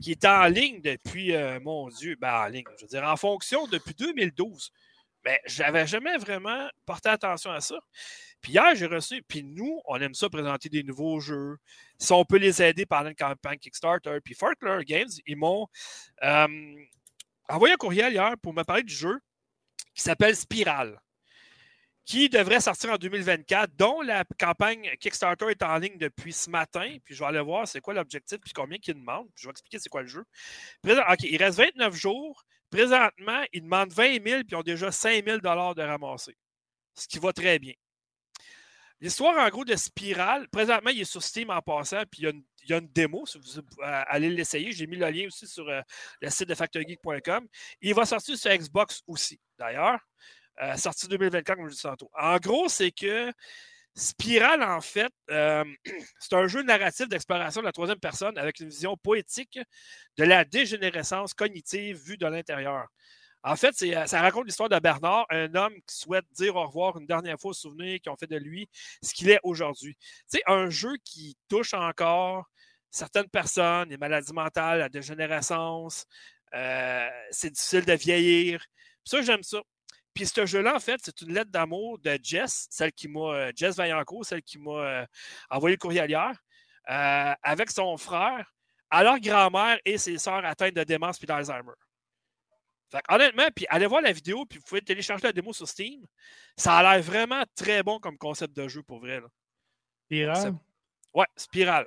qui 0.00 0.12
est 0.12 0.24
en 0.24 0.46
ligne 0.46 0.80
depuis, 0.80 1.36
euh, 1.36 1.60
mon 1.60 1.88
Dieu, 1.88 2.16
ben 2.18 2.44
en 2.44 2.46
ligne, 2.46 2.64
je 2.78 2.86
veux 2.86 2.88
dire, 2.88 3.04
en 3.04 3.16
fonction 3.16 3.66
depuis 3.66 3.94
2012. 3.94 4.72
Mais 5.24 5.40
je 5.46 5.62
n'avais 5.62 5.86
jamais 5.86 6.16
vraiment 6.16 6.68
porté 6.86 7.08
attention 7.10 7.50
à 7.50 7.60
ça. 7.60 7.76
Puis 8.40 8.52
hier, 8.52 8.74
j'ai 8.74 8.86
reçu, 8.86 9.22
puis 9.28 9.42
nous, 9.42 9.80
on 9.84 10.00
aime 10.00 10.14
ça 10.14 10.30
présenter 10.30 10.68
des 10.68 10.82
nouveaux 10.82 11.20
jeux. 11.20 11.58
Si 11.98 12.12
on 12.12 12.24
peut 12.24 12.38
les 12.38 12.62
aider 12.62 12.86
pendant 12.86 13.10
une 13.10 13.14
campagne 13.14 13.58
Kickstarter, 13.58 14.18
puis 14.24 14.34
Folklore 14.34 14.82
Games, 14.84 15.10
ils 15.26 15.36
m'ont 15.36 15.66
euh, 16.22 16.74
envoyé 17.48 17.74
un 17.74 17.76
courriel 17.76 18.12
hier 18.12 18.34
pour 18.42 18.54
me 18.54 18.62
parler 18.62 18.82
du 18.82 18.94
jeu 18.94 19.20
qui 19.94 20.02
s'appelle 20.02 20.34
Spiral, 20.34 20.98
qui 22.06 22.30
devrait 22.30 22.60
sortir 22.60 22.90
en 22.92 22.96
2024, 22.96 23.76
dont 23.76 24.00
la 24.00 24.24
campagne 24.38 24.90
Kickstarter 25.00 25.50
est 25.50 25.62
en 25.62 25.76
ligne 25.76 25.98
depuis 25.98 26.32
ce 26.32 26.48
matin. 26.48 26.96
Puis 27.04 27.14
je 27.14 27.20
vais 27.20 27.26
aller 27.26 27.40
voir 27.40 27.68
c'est 27.68 27.80
quoi 27.80 27.92
l'objectif, 27.92 28.38
puis 28.40 28.52
combien 28.54 28.78
qu'ils 28.78 28.94
demandent. 28.94 29.28
Puis 29.34 29.42
je 29.42 29.48
vais 29.48 29.50
expliquer 29.50 29.78
c'est 29.78 29.90
quoi 29.90 30.02
le 30.02 30.08
jeu. 30.08 30.24
OK, 30.84 31.22
il 31.24 31.36
reste 31.36 31.58
29 31.58 31.94
jours. 31.94 32.44
Présentement, 32.70 33.44
ils 33.52 33.62
demandent 33.62 33.92
20 33.92 34.22
000 34.24 34.40
puis 34.40 34.48
ils 34.50 34.56
ont 34.56 34.62
déjà 34.62 34.90
5 34.90 35.24
000 35.24 35.38
de 35.38 35.82
ramasser. 35.82 36.36
Ce 36.94 37.08
qui 37.08 37.18
va 37.18 37.32
très 37.32 37.58
bien. 37.58 37.74
L'histoire, 39.00 39.38
en 39.38 39.48
gros, 39.48 39.64
de 39.64 39.74
Spiral, 39.76 40.46
présentement, 40.48 40.90
il 40.90 41.00
est 41.00 41.04
sur 41.04 41.22
Steam 41.22 41.48
en 41.48 41.62
passant, 41.62 42.02
puis 42.10 42.22
il 42.22 42.68
y 42.68 42.72
a 42.74 42.76
une, 42.76 42.88
démo, 42.88 43.24
si 43.24 43.38
vous 43.38 43.58
euh, 43.58 43.62
allez 44.06 44.28
l'essayer. 44.28 44.72
J'ai 44.72 44.86
mis 44.86 44.96
le 44.96 45.08
lien 45.08 45.26
aussi 45.26 45.46
sur 45.46 45.66
euh, 45.70 45.80
le 46.20 46.28
site 46.28 46.48
de 46.48 46.54
factorgeek.com. 46.54 47.46
Il 47.80 47.94
va 47.94 48.04
sortir 48.04 48.36
sur 48.36 48.50
Xbox 48.50 49.00
aussi, 49.06 49.40
d'ailleurs. 49.58 49.98
Euh, 50.60 50.76
sorti 50.76 51.08
2024, 51.08 51.56
comme 51.56 51.68
je 51.68 51.74
disais 51.74 51.88
tantôt. 51.88 52.10
En 52.12 52.36
gros, 52.36 52.68
c'est 52.68 52.90
que 52.90 53.32
Spiral, 53.94 54.62
en 54.62 54.80
fait, 54.80 55.12
c'est 55.28 56.34
un 56.34 56.46
jeu 56.46 56.62
narratif 56.62 57.08
d'exploration 57.08 57.60
de 57.60 57.66
la 57.66 57.72
troisième 57.72 57.98
personne 57.98 58.38
avec 58.38 58.60
une 58.60 58.68
vision 58.68 58.96
poétique 58.96 59.58
de 60.16 60.24
la 60.24 60.44
dégénérescence 60.44 61.34
cognitive 61.34 61.96
vue 61.96 62.16
de 62.16 62.26
l'intérieur. 62.26 62.86
En 63.42 63.56
fait, 63.56 63.74
euh, 63.82 64.06
ça 64.06 64.20
raconte 64.20 64.46
l'histoire 64.46 64.68
de 64.68 64.78
Bernard, 64.78 65.26
un 65.30 65.54
homme 65.54 65.74
qui 65.86 65.96
souhaite 65.96 66.26
dire 66.32 66.56
au 66.56 66.66
revoir 66.66 66.98
une 66.98 67.06
dernière 67.06 67.38
fois 67.40 67.52
aux 67.52 67.54
souvenirs 67.54 67.98
qui 68.02 68.08
ont 68.10 68.16
fait 68.16 68.26
de 68.26 68.36
lui 68.36 68.68
ce 69.02 69.14
qu'il 69.14 69.30
est 69.30 69.40
aujourd'hui. 69.42 69.96
C'est 70.26 70.42
un 70.46 70.68
jeu 70.68 70.92
qui 71.04 71.36
touche 71.48 71.72
encore 71.72 72.44
certaines 72.90 73.28
personnes, 73.28 73.88
les 73.88 73.96
maladies 73.96 74.32
mentales, 74.32 74.80
la 74.80 74.88
dégénérescence, 74.88 76.06
euh, 76.54 77.08
c'est 77.30 77.50
difficile 77.50 77.84
de 77.84 77.92
vieillir. 77.94 78.64
ça, 79.04 79.22
j'aime 79.22 79.42
ça. 79.42 79.60
Puis 80.14 80.26
ce 80.26 80.44
jeu-là, 80.44 80.76
en 80.76 80.80
fait, 80.80 81.00
c'est 81.04 81.20
une 81.22 81.32
lettre 81.32 81.50
d'amour 81.50 81.98
de 81.98 82.18
Jess, 82.22 82.66
celle 82.70 82.92
qui 82.92 83.08
m'a, 83.08 83.34
euh, 83.34 83.52
Jess 83.54 83.76
Vaillancourt, 83.76 84.24
celle 84.24 84.42
qui 84.42 84.58
m'a 84.58 85.06
envoyé 85.50 85.76
le 85.76 85.80
courrier 85.80 86.04
hier, 86.06 86.32
avec 86.86 87.70
son 87.70 87.96
frère, 87.96 88.52
à 88.90 89.04
leur 89.04 89.20
grand-mère 89.20 89.78
et 89.84 89.98
ses 89.98 90.18
sœurs 90.18 90.44
atteintes 90.44 90.74
de 90.74 90.82
démence 90.82 91.22
et 91.22 91.26
d'Alzheimer 91.26 91.74
honnêtement, 93.08 93.48
puis 93.54 93.66
allez 93.68 93.86
voir 93.86 94.02
la 94.02 94.12
vidéo, 94.12 94.44
puis 94.46 94.58
vous 94.58 94.64
pouvez 94.64 94.82
télécharger 94.82 95.26
la 95.26 95.32
démo 95.32 95.52
sur 95.52 95.68
Steam. 95.68 96.04
Ça 96.56 96.76
a 96.76 96.82
l'air 96.82 97.02
vraiment 97.02 97.42
très 97.54 97.82
bon 97.82 97.98
comme 97.98 98.18
concept 98.18 98.56
de 98.56 98.68
jeu 98.68 98.82
pour 98.82 99.00
vrai. 99.00 99.20
Là. 99.20 99.28
Spiral? 100.06 100.54
Ouais, 101.14 101.26
Spiral. 101.36 101.86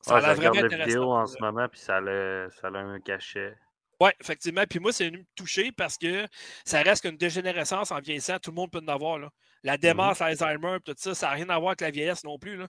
Ça 0.00 0.16
a 0.16 0.20
l'air 0.20 0.34
vraiment 0.34 0.64
intéressant. 0.64 0.86
vidéo 0.86 1.12
en 1.12 1.26
ce 1.26 1.40
moment, 1.40 1.68
puis 1.68 1.80
ça 1.80 1.96
a, 1.98 2.50
ça 2.50 2.68
a 2.68 2.78
un 2.78 3.00
cachet. 3.00 3.56
Oui, 4.00 4.10
effectivement. 4.20 4.64
Puis 4.68 4.78
moi, 4.78 4.92
c'est 4.92 5.06
venu 5.06 5.18
me 5.18 5.26
toucher 5.34 5.72
parce 5.72 5.98
que 5.98 6.26
ça 6.64 6.82
reste 6.82 7.02
qu'une 7.02 7.16
dégénérescence 7.16 7.90
en 7.90 8.00
vieillissant. 8.00 8.38
Tout 8.38 8.50
le 8.50 8.56
monde 8.56 8.70
peut 8.70 8.78
en 8.78 8.88
avoir. 8.88 9.18
Là. 9.18 9.30
La 9.64 9.76
mm-hmm. 9.76 9.80
démence, 9.80 10.18
l'Alzheimer, 10.20 10.78
tout 10.84 10.94
ça, 10.96 11.14
ça 11.14 11.26
n'a 11.28 11.32
rien 11.32 11.48
à 11.48 11.58
voir 11.58 11.70
avec 11.70 11.80
la 11.80 11.90
vieillesse 11.90 12.22
non 12.22 12.38
plus. 12.38 12.60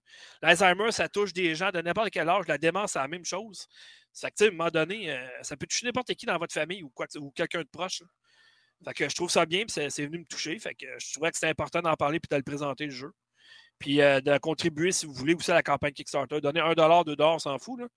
L'Alzheimer, 0.42 0.92
ça 0.92 1.08
touche 1.08 1.34
des 1.34 1.54
gens 1.54 1.70
de 1.72 1.82
n'importe 1.82 2.10
quel 2.10 2.28
âge. 2.30 2.48
La 2.48 2.58
démence, 2.58 2.94
c'est 2.94 3.00
la 3.00 3.08
même 3.08 3.26
chose. 3.26 3.68
Ça 4.12 4.32
que, 4.32 4.44
à 4.44 4.48
un 4.48 4.52
moment 4.52 4.70
donné, 4.72 5.12
euh, 5.12 5.28
ça 5.44 5.56
peut 5.56 5.68
toucher 5.68 5.86
n'importe 5.86 6.14
qui 6.16 6.26
dans 6.26 6.38
votre 6.38 6.54
famille 6.54 6.82
ou, 6.82 6.90
quoi, 6.90 7.06
ou 7.18 7.30
quelqu'un 7.32 7.62
de 7.62 7.70
proche. 7.72 8.02
Fait 8.84 8.94
que 8.94 9.10
je 9.10 9.16
trouve 9.16 9.30
ça 9.30 9.46
bien, 9.46 9.66
puis 9.66 9.88
c'est 9.90 10.06
venu 10.06 10.20
me 10.20 10.26
toucher. 10.26 10.58
Fait 10.58 10.74
que 10.74 10.86
je 10.98 11.14
trouvais 11.14 11.30
que 11.32 11.38
c'était 11.38 11.50
important 11.50 11.82
d'en 11.82 11.96
parler 11.96 12.20
puis 12.20 12.30
de 12.32 12.38
le 12.38 12.44
présenter 12.44 12.86
le 12.86 12.92
jeu. 12.92 13.12
puis 13.80 14.02
euh, 14.02 14.22
de 14.22 14.38
contribuer 14.38 14.92
si 14.92 15.06
vous 15.06 15.14
voulez 15.14 15.36
aussi 15.36 15.52
à 15.52 15.56
la 15.56 15.64
campagne 15.64 15.94
Kickstarter. 15.94 16.42
Donner 16.42 16.62
1 16.62 16.74
2 16.74 17.16
on 17.20 17.40
s'en 17.40 17.58
fout. 17.60 17.80
Là. 17.80 17.88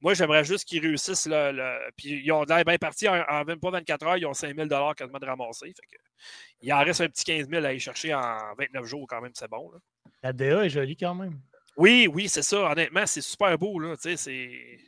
Moi, 0.00 0.14
j'aimerais 0.14 0.44
juste 0.44 0.64
qu'ils 0.64 0.80
réussissent. 0.80 1.26
Là, 1.26 1.52
Puis 1.96 2.22
ils 2.24 2.32
ont 2.32 2.44
l'air 2.44 2.64
bien 2.64 2.78
partis 2.78 3.08
en, 3.08 3.20
en, 3.28 3.44
même 3.44 3.58
pas 3.58 3.70
24 3.70 4.06
heures, 4.06 4.16
ils 4.16 4.26
ont 4.26 4.34
5 4.34 4.54
000 4.54 4.68
quasiment 4.94 5.18
de 5.18 5.26
ramasser. 5.26 5.66
Fait 5.66 5.96
que, 5.96 6.02
il 6.60 6.72
en 6.72 6.84
reste 6.84 7.00
un 7.00 7.08
petit 7.08 7.24
15 7.24 7.48
000 7.48 7.64
à 7.64 7.68
aller 7.68 7.78
chercher 7.78 8.14
en 8.14 8.54
29 8.58 8.84
jours 8.84 9.06
quand 9.08 9.20
même, 9.20 9.32
c'est 9.34 9.48
bon. 9.48 9.70
Là. 9.72 9.78
La 10.22 10.32
DA 10.32 10.64
est 10.64 10.70
jolie 10.70 10.96
quand 10.96 11.14
même. 11.14 11.40
Oui, 11.76 12.08
oui, 12.12 12.28
c'est 12.28 12.42
ça. 12.42 12.70
Honnêtement, 12.70 13.06
c'est 13.06 13.20
super 13.20 13.56
beau. 13.56 13.78
Là. 13.78 13.96
Tu 13.96 14.02
sais, 14.02 14.16
c'est. 14.16 14.78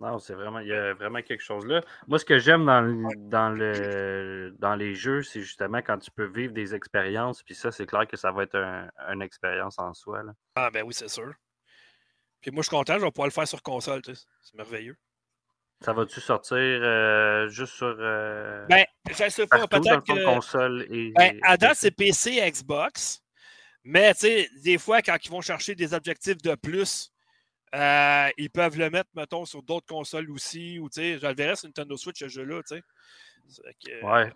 Non, 0.00 0.18
c'est 0.18 0.34
vraiment, 0.34 0.58
il 0.58 0.68
y 0.68 0.72
a 0.72 0.92
vraiment 0.94 1.22
quelque 1.22 1.42
chose 1.42 1.64
là. 1.66 1.80
Moi, 2.08 2.18
ce 2.18 2.24
que 2.24 2.38
j'aime 2.38 2.66
dans, 2.66 3.10
dans, 3.16 3.48
le, 3.48 4.54
dans 4.58 4.74
les 4.74 4.94
jeux, 4.94 5.22
c'est 5.22 5.40
justement 5.40 5.78
quand 5.78 5.98
tu 5.98 6.10
peux 6.10 6.26
vivre 6.26 6.52
des 6.52 6.74
expériences, 6.74 7.42
puis 7.42 7.54
ça, 7.54 7.70
c'est 7.70 7.86
clair 7.86 8.06
que 8.06 8.16
ça 8.16 8.32
va 8.32 8.42
être 8.42 8.56
une 9.08 9.22
expérience 9.22 9.78
en 9.78 9.94
soi. 9.94 10.22
Là. 10.24 10.32
Ah, 10.56 10.70
ben 10.70 10.82
oui, 10.84 10.92
c'est 10.92 11.08
sûr. 11.08 11.32
Puis 12.44 12.50
moi, 12.50 12.60
je 12.60 12.68
suis 12.68 12.76
content, 12.76 12.98
je 12.98 13.04
vais 13.06 13.10
pouvoir 13.10 13.28
le 13.28 13.32
faire 13.32 13.48
sur 13.48 13.62
console. 13.62 14.02
C'est 14.04 14.54
merveilleux. 14.54 14.98
Ça 15.80 15.94
va-tu 15.94 16.20
sortir 16.20 16.58
euh, 16.58 17.48
juste 17.48 17.72
sur. 17.72 17.96
Euh, 17.98 18.66
ben, 18.66 18.84
je 19.08 19.30
sais 19.30 19.46
pas, 19.46 19.66
peut-être 19.66 20.04
que. 20.04 20.24
console 20.26 20.86
et. 20.90 21.10
Ben, 21.16 21.38
à 21.42 21.56
date, 21.56 21.78
c'est 21.78 21.90
PC 21.90 22.32
et 22.32 22.50
Xbox. 22.50 23.22
Mais, 23.82 24.12
tu 24.12 24.20
sais, 24.20 24.50
des 24.62 24.76
fois, 24.76 25.00
quand 25.00 25.16
ils 25.24 25.30
vont 25.30 25.40
chercher 25.40 25.74
des 25.74 25.94
objectifs 25.94 26.42
de 26.42 26.54
plus, 26.54 27.10
euh, 27.74 28.28
ils 28.36 28.50
peuvent 28.50 28.76
le 28.76 28.90
mettre, 28.90 29.08
mettons, 29.14 29.46
sur 29.46 29.62
d'autres 29.62 29.86
consoles 29.86 30.30
aussi. 30.30 30.78
Ou, 30.78 30.90
tu 30.90 31.00
sais, 31.00 31.18
je 31.18 31.26
le 31.26 31.34
verrai 31.34 31.56
sur 31.56 31.68
Nintendo 31.68 31.96
Switch, 31.96 32.18
ce 32.18 32.28
jeu-là, 32.28 32.60
tu 32.68 32.76
sais. 32.76 34.02
ouais. 34.02 34.30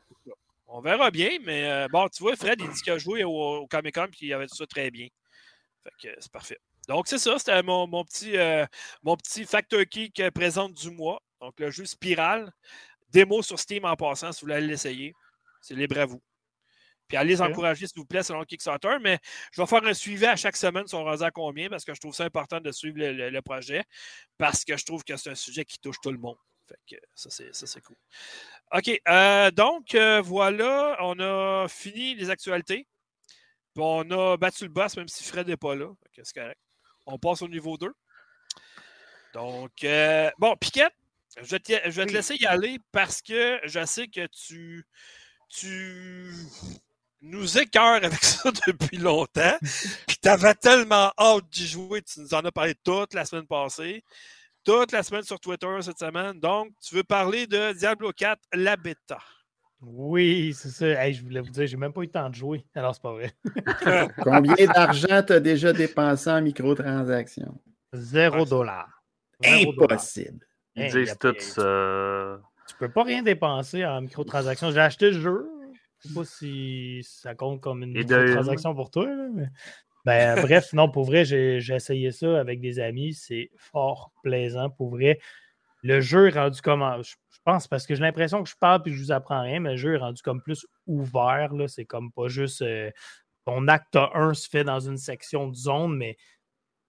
On 0.66 0.80
verra 0.80 1.10
bien, 1.10 1.28
mais 1.44 1.86
bon, 1.92 2.08
tu 2.08 2.22
vois, 2.22 2.36
Fred, 2.36 2.58
il 2.58 2.70
dit 2.70 2.80
qu'il 2.80 2.92
a 2.94 2.98
joué 2.98 3.22
au, 3.24 3.32
au 3.32 3.66
Comic 3.66 3.94
Con 3.94 4.06
et 4.06 4.10
qu'il 4.10 4.32
avait 4.32 4.46
tout 4.46 4.56
ça 4.56 4.66
très 4.66 4.90
bien. 4.90 5.08
Fait 5.82 6.08
que 6.08 6.14
c'est 6.18 6.32
parfait. 6.32 6.58
Donc, 6.88 7.06
c'est 7.06 7.18
ça, 7.18 7.38
c'était 7.38 7.62
mon, 7.62 7.86
petit, 8.04 8.36
euh, 8.36 8.64
mon 9.02 9.16
petit 9.16 9.44
Factor 9.44 9.82
Key 9.84 10.10
présente 10.30 10.72
du 10.72 10.90
mois. 10.90 11.22
Donc, 11.40 11.60
le 11.60 11.70
jeu 11.70 11.84
Spiral. 11.84 12.50
Démo 13.10 13.42
sur 13.42 13.58
Steam 13.58 13.84
en 13.84 13.96
passant, 13.96 14.32
si 14.32 14.40
vous 14.40 14.48
voulez 14.50 14.60
l'essayer. 14.60 15.14
C'est 15.60 15.74
libre 15.74 15.98
à 15.98 16.06
vous. 16.06 16.22
Puis 17.08 17.16
allez 17.16 17.30
les 17.30 17.42
encourager, 17.42 17.86
s'il 17.86 17.98
vous 17.98 18.04
plaît, 18.04 18.22
selon 18.22 18.44
Kickstarter. 18.44 18.98
Mais 19.00 19.18
je 19.52 19.62
vais 19.62 19.66
faire 19.66 19.84
un 19.84 19.94
suivi 19.94 20.26
à 20.26 20.36
chaque 20.36 20.56
semaine 20.56 20.86
sur 20.86 21.00
on 21.00 21.06
à 21.06 21.30
combien 21.30 21.70
parce 21.70 21.84
que 21.84 21.94
je 21.94 22.00
trouve 22.00 22.14
ça 22.14 22.24
important 22.24 22.60
de 22.60 22.70
suivre 22.70 22.98
le, 22.98 23.40
projet 23.40 23.84
parce 24.36 24.64
que 24.64 24.76
je 24.76 24.84
trouve 24.84 25.02
que 25.04 25.16
c'est 25.16 25.30
un 25.30 25.34
sujet 25.34 25.64
qui 25.64 25.78
touche 25.78 25.96
tout 26.02 26.12
le 26.12 26.18
monde. 26.18 26.36
Fait 26.68 26.96
que 26.96 27.02
ça, 27.14 27.30
c'est 27.30 27.80
cool. 27.80 27.96
OK. 28.74 29.00
Euh, 29.08 29.50
donc, 29.50 29.94
euh, 29.94 30.20
voilà, 30.20 30.98
on 31.00 31.18
a 31.18 31.66
fini 31.66 32.14
les 32.14 32.28
actualités. 32.28 32.86
Puis 33.74 33.82
on 33.82 34.10
a 34.10 34.36
battu 34.36 34.64
le 34.64 34.70
boss, 34.70 34.96
même 34.98 35.08
si 35.08 35.24
Fred 35.24 35.46
n'est 35.46 35.56
pas 35.56 35.74
là. 35.74 35.88
C'est 36.14 36.34
correct. 36.34 36.60
On 37.10 37.18
passe 37.18 37.42
au 37.42 37.48
niveau 37.48 37.78
2. 37.78 37.90
Donc, 39.32 39.72
euh, 39.84 40.30
bon, 40.38 40.54
Piquette, 40.56 40.92
je 41.36 41.48
vais, 41.48 41.58
te, 41.58 41.72
je 41.84 41.90
vais 41.90 42.06
te 42.06 42.12
laisser 42.12 42.36
y 42.36 42.46
aller 42.46 42.78
parce 42.92 43.22
que 43.22 43.58
je 43.64 43.84
sais 43.86 44.08
que 44.08 44.26
tu, 44.26 44.84
tu 45.48 46.30
nous 47.22 47.58
écœures 47.58 48.04
avec 48.04 48.12
ça 48.24 48.50
depuis 48.66 48.98
longtemps. 48.98 49.56
Puis 50.06 50.18
tu 50.22 50.28
avais 50.28 50.54
tellement 50.54 51.12
hâte 51.18 51.48
d'y 51.50 51.66
jouer. 51.66 52.02
Tu 52.02 52.20
nous 52.20 52.34
en 52.34 52.44
as 52.44 52.52
parlé 52.52 52.74
toute 52.84 53.14
la 53.14 53.24
semaine 53.24 53.46
passée, 53.46 54.04
toute 54.64 54.92
la 54.92 55.02
semaine 55.02 55.22
sur 55.22 55.40
Twitter 55.40 55.78
cette 55.80 55.98
semaine. 55.98 56.38
Donc, 56.38 56.72
tu 56.82 56.94
veux 56.94 57.04
parler 57.04 57.46
de 57.46 57.72
Diablo 57.72 58.12
4, 58.12 58.38
la 58.52 58.76
bêta. 58.76 59.18
Oui, 59.80 60.52
c'est 60.54 60.70
ça. 60.70 61.10
je 61.10 61.22
voulais 61.22 61.40
vous 61.40 61.50
dire, 61.50 61.66
j'ai 61.66 61.76
même 61.76 61.92
pas 61.92 62.00
eu 62.00 62.06
le 62.06 62.10
temps 62.10 62.28
de 62.28 62.34
jouer. 62.34 62.64
Alors, 62.74 62.94
c'est 62.94 63.02
pas 63.02 63.12
vrai. 63.12 63.32
Combien 64.22 64.66
d'argent 64.66 65.22
tu 65.24 65.32
as 65.32 65.40
déjà 65.40 65.72
dépensé 65.72 66.30
en 66.30 66.42
microtransactions? 66.42 67.60
Zéro 67.92 68.44
dollar. 68.44 69.02
Impossible. 69.44 70.44
Ils 70.74 70.90
disent 70.90 71.16
tout 71.18 71.34
ça. 71.38 72.40
Tu 72.68 72.76
peux 72.78 72.90
pas 72.90 73.04
rien 73.04 73.22
dépenser 73.22 73.84
en 73.84 74.00
microtransactions. 74.00 74.70
J'ai 74.72 74.80
acheté 74.80 75.10
le 75.10 75.20
jeu. 75.20 75.48
Je 76.00 76.08
sais 76.08 76.14
pas 76.14 76.24
si 76.24 77.00
ça 77.02 77.34
compte 77.34 77.60
comme 77.60 77.82
une 77.82 77.92
microtransaction 77.92 78.74
pour 78.74 78.90
toi. 78.90 79.08
Ben, 80.04 80.40
bref, 80.40 80.72
non, 80.72 80.90
pour 80.90 81.04
vrai, 81.04 81.24
j'ai 81.24 81.58
essayé 81.74 82.10
ça 82.12 82.38
avec 82.38 82.60
des 82.60 82.80
amis. 82.80 83.14
C'est 83.14 83.50
fort 83.56 84.12
plaisant. 84.22 84.70
Pour 84.70 84.90
vrai, 84.90 85.20
le 85.82 86.00
jeu 86.00 86.28
est 86.28 86.38
rendu 86.38 86.60
comme 86.60 86.82
pense 87.48 87.66
parce 87.66 87.86
que 87.86 87.94
j'ai 87.94 88.02
l'impression 88.02 88.42
que 88.42 88.50
je 88.50 88.56
parle 88.56 88.82
et 88.84 88.92
je 88.92 89.02
vous 89.02 89.12
apprends 89.12 89.40
rien, 89.40 89.60
mais 89.60 89.70
le 89.70 89.76
jeu 89.76 89.94
est 89.94 89.98
rendu 89.98 90.20
comme 90.22 90.42
plus 90.42 90.66
ouvert. 90.86 91.50
C'est 91.68 91.86
comme 91.86 92.12
pas 92.12 92.28
juste 92.28 92.60
euh, 92.60 92.90
ton 93.46 93.68
acte 93.68 93.96
1 93.96 94.34
se 94.34 94.48
fait 94.48 94.64
dans 94.64 94.80
une 94.80 94.98
section 94.98 95.48
de 95.48 95.54
zone, 95.54 95.96
mais 95.96 96.18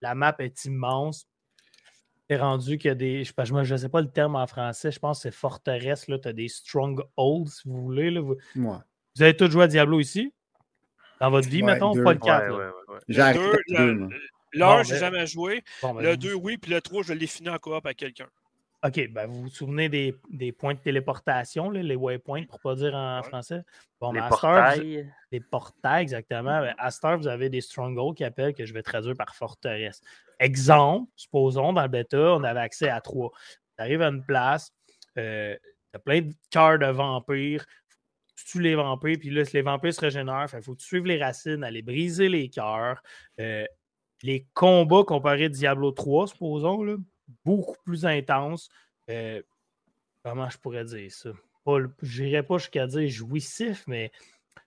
la 0.02 0.16
map 0.16 0.36
est 0.40 0.66
immense. 0.66 1.28
C'est 2.30 2.38
rendu 2.38 2.78
qu'il 2.78 2.90
y 2.90 2.92
a 2.92 2.96
des. 2.96 3.24
Je 3.24 3.32
ne 3.40 3.64
sais, 3.64 3.78
sais, 3.78 3.90
pas 3.90 4.02
le 4.02 4.12
terme 4.12 4.36
en 4.36 4.46
français, 4.48 4.92
je 4.92 5.00
pense 5.00 5.20
que 5.20 5.22
c'est 5.24 5.36
forteresse. 5.36 6.06
Tu 6.06 6.28
as 6.28 6.34
des 6.34 6.50
strongholds, 6.50 7.48
si 7.48 7.68
vous 7.68 7.82
voulez. 7.82 8.12
Là. 8.12 8.22
Vous, 8.22 8.36
vous 8.56 9.22
avez 9.22 9.36
tous 9.36 9.50
joué 9.50 9.64
à 9.64 9.68
Diablo 9.68 10.00
ici? 10.00 10.34
Dans 11.22 11.32
votre 11.32 11.50
vie, 11.50 11.64
mettons, 11.64 11.94
pas 12.04 12.14
le 12.14 12.20
4. 12.20 12.74
J'ai 13.08 13.22
arrêté 13.22 13.40
le 14.52 14.84
j'ai 14.84 14.98
jamais 14.98 15.26
joué. 15.26 15.64
Ben, 15.82 15.94
le 16.02 16.18
2, 16.18 16.34
oui, 16.34 16.58
puis 16.58 16.72
le 16.72 16.82
3, 16.82 17.04
je 17.04 17.14
l'ai 17.14 17.28
fini 17.28 17.50
en 17.50 17.58
coop 17.58 17.86
à 17.86 17.94
quelqu'un. 17.94 18.28
OK, 18.82 19.10
ben 19.12 19.28
vous 19.28 19.42
vous 19.42 19.50
souvenez 19.50 19.90
des, 19.90 20.16
des 20.30 20.54
points 20.54 20.74
de 20.74 20.80
téléportation, 20.80 21.70
là, 21.70 21.82
les 21.84 21.96
waypoints, 21.98 22.46
pour 22.46 22.60
ne 22.60 22.64
pas 22.64 22.76
dire 22.76 22.96
en 22.96 23.22
français? 23.24 23.62
Bon, 24.00 24.14
les 24.14 24.22
ben, 24.22 24.30
portails. 24.30 25.14
les 25.32 25.40
portails, 25.42 26.04
exactement. 26.04 26.62
Ben, 26.62 26.74
à 26.78 26.90
cette 26.90 27.04
vous 27.18 27.28
avez 27.28 27.50
des 27.50 27.60
strongholds 27.60 28.14
qui 28.14 28.24
appellent 28.24 28.54
que 28.54 28.66
je 28.66 28.74
vais 28.74 28.82
traduire 28.82 29.16
par 29.18 29.36
forteresse. 29.36 30.00
Exemple, 30.40 31.12
supposons, 31.18 31.74
dans 31.74 31.82
le 31.82 31.90
bêta, 31.90 32.36
on 32.36 32.44
avait 32.44 32.62
accès 32.62 32.88
à 32.88 33.02
trois. 33.02 33.32
Tu 33.78 33.84
arrives 33.84 34.02
à 34.02 34.08
une 34.08 34.24
place, 34.24 34.74
euh, 35.18 35.58
tu 35.92 35.98
as 35.98 36.00
plein 36.00 36.22
de 36.22 36.34
cœurs 36.50 36.80
de 36.80 36.86
vampires, 36.86 37.66
tu 38.38 38.46
tues 38.46 38.62
les 38.62 38.76
vampires, 38.76 39.18
puis 39.20 39.30
là, 39.30 39.44
les 39.52 39.62
vampires 39.62 39.94
se 39.94 40.00
régénèrent, 40.00 40.48
il 40.54 40.62
faut 40.62 40.74
que 40.74 40.80
tu 40.80 40.86
suives 40.86 41.06
les 41.06 41.22
racines, 41.22 41.66
aller 41.66 41.82
briser 41.82 42.30
les 42.30 42.48
cœurs. 42.48 43.04
Euh, 43.42 43.66
les 44.22 44.48
combats 44.54 45.04
comparés 45.04 45.46
à 45.46 45.50
Diablo 45.50 45.92
3, 45.92 46.28
supposons, 46.28 46.84
là, 46.84 46.96
beaucoup 47.46 47.78
plus 47.84 48.06
intense. 48.06 48.70
Euh, 49.10 49.42
comment 50.24 50.50
je 50.50 50.58
pourrais 50.58 50.86
dire 50.86 51.12
ça? 51.12 51.30
Je 52.02 52.24
n'irais 52.24 52.44
pas 52.44 52.58
jusqu'à 52.58 52.88
dire 52.88 53.08
jouissif, 53.10 53.84
mais 53.88 54.12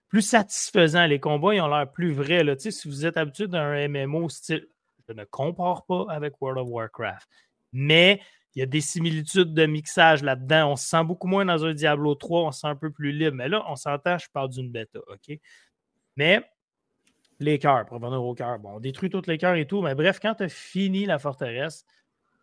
plus 0.07 0.21
satisfaisant. 0.21 1.05
Les 1.05 1.19
combats, 1.19 1.53
ils 1.53 1.61
ont 1.61 1.67
l'air 1.67 1.91
plus 1.91 2.13
vrais. 2.13 2.43
Là. 2.43 2.55
Si 2.57 2.87
vous 2.87 3.05
êtes 3.05 3.17
habitué 3.17 3.47
d'un 3.47 3.87
MMO 3.87 4.29
style, 4.29 4.67
je 5.07 5.13
ne 5.13 5.25
compare 5.25 5.85
pas 5.85 6.05
avec 6.09 6.41
World 6.41 6.59
of 6.59 6.69
Warcraft, 6.69 7.27
mais 7.73 8.21
il 8.55 8.59
y 8.59 8.61
a 8.61 8.67
des 8.67 8.81
similitudes 8.81 9.53
de 9.53 9.65
mixage 9.65 10.23
là-dedans. 10.23 10.73
On 10.73 10.75
se 10.75 10.87
sent 10.87 11.03
beaucoup 11.03 11.27
moins 11.27 11.45
dans 11.45 11.65
un 11.65 11.73
Diablo 11.73 12.15
3, 12.15 12.41
on 12.41 12.51
se 12.51 12.61
sent 12.61 12.67
un 12.67 12.75
peu 12.75 12.91
plus 12.91 13.11
libre. 13.11 13.35
Mais 13.35 13.49
là, 13.49 13.63
on 13.67 13.75
s'entend, 13.75 14.17
je 14.17 14.27
parle 14.31 14.49
d'une 14.49 14.71
bêta, 14.71 14.99
OK? 15.07 15.39
Mais 16.15 16.47
les 17.39 17.57
cœurs, 17.57 17.85
pour 17.85 17.99
revenir 17.99 18.23
aux 18.23 18.35
cœurs, 18.35 18.59
bon, 18.59 18.75
on 18.75 18.79
détruit 18.79 19.09
tous 19.09 19.25
les 19.27 19.37
cœurs 19.37 19.55
et 19.55 19.65
tout, 19.65 19.81
mais 19.81 19.95
bref, 19.95 20.19
quand 20.21 20.35
tu 20.35 20.43
as 20.43 20.49
fini 20.49 21.05
la 21.05 21.17
forteresse, 21.17 21.85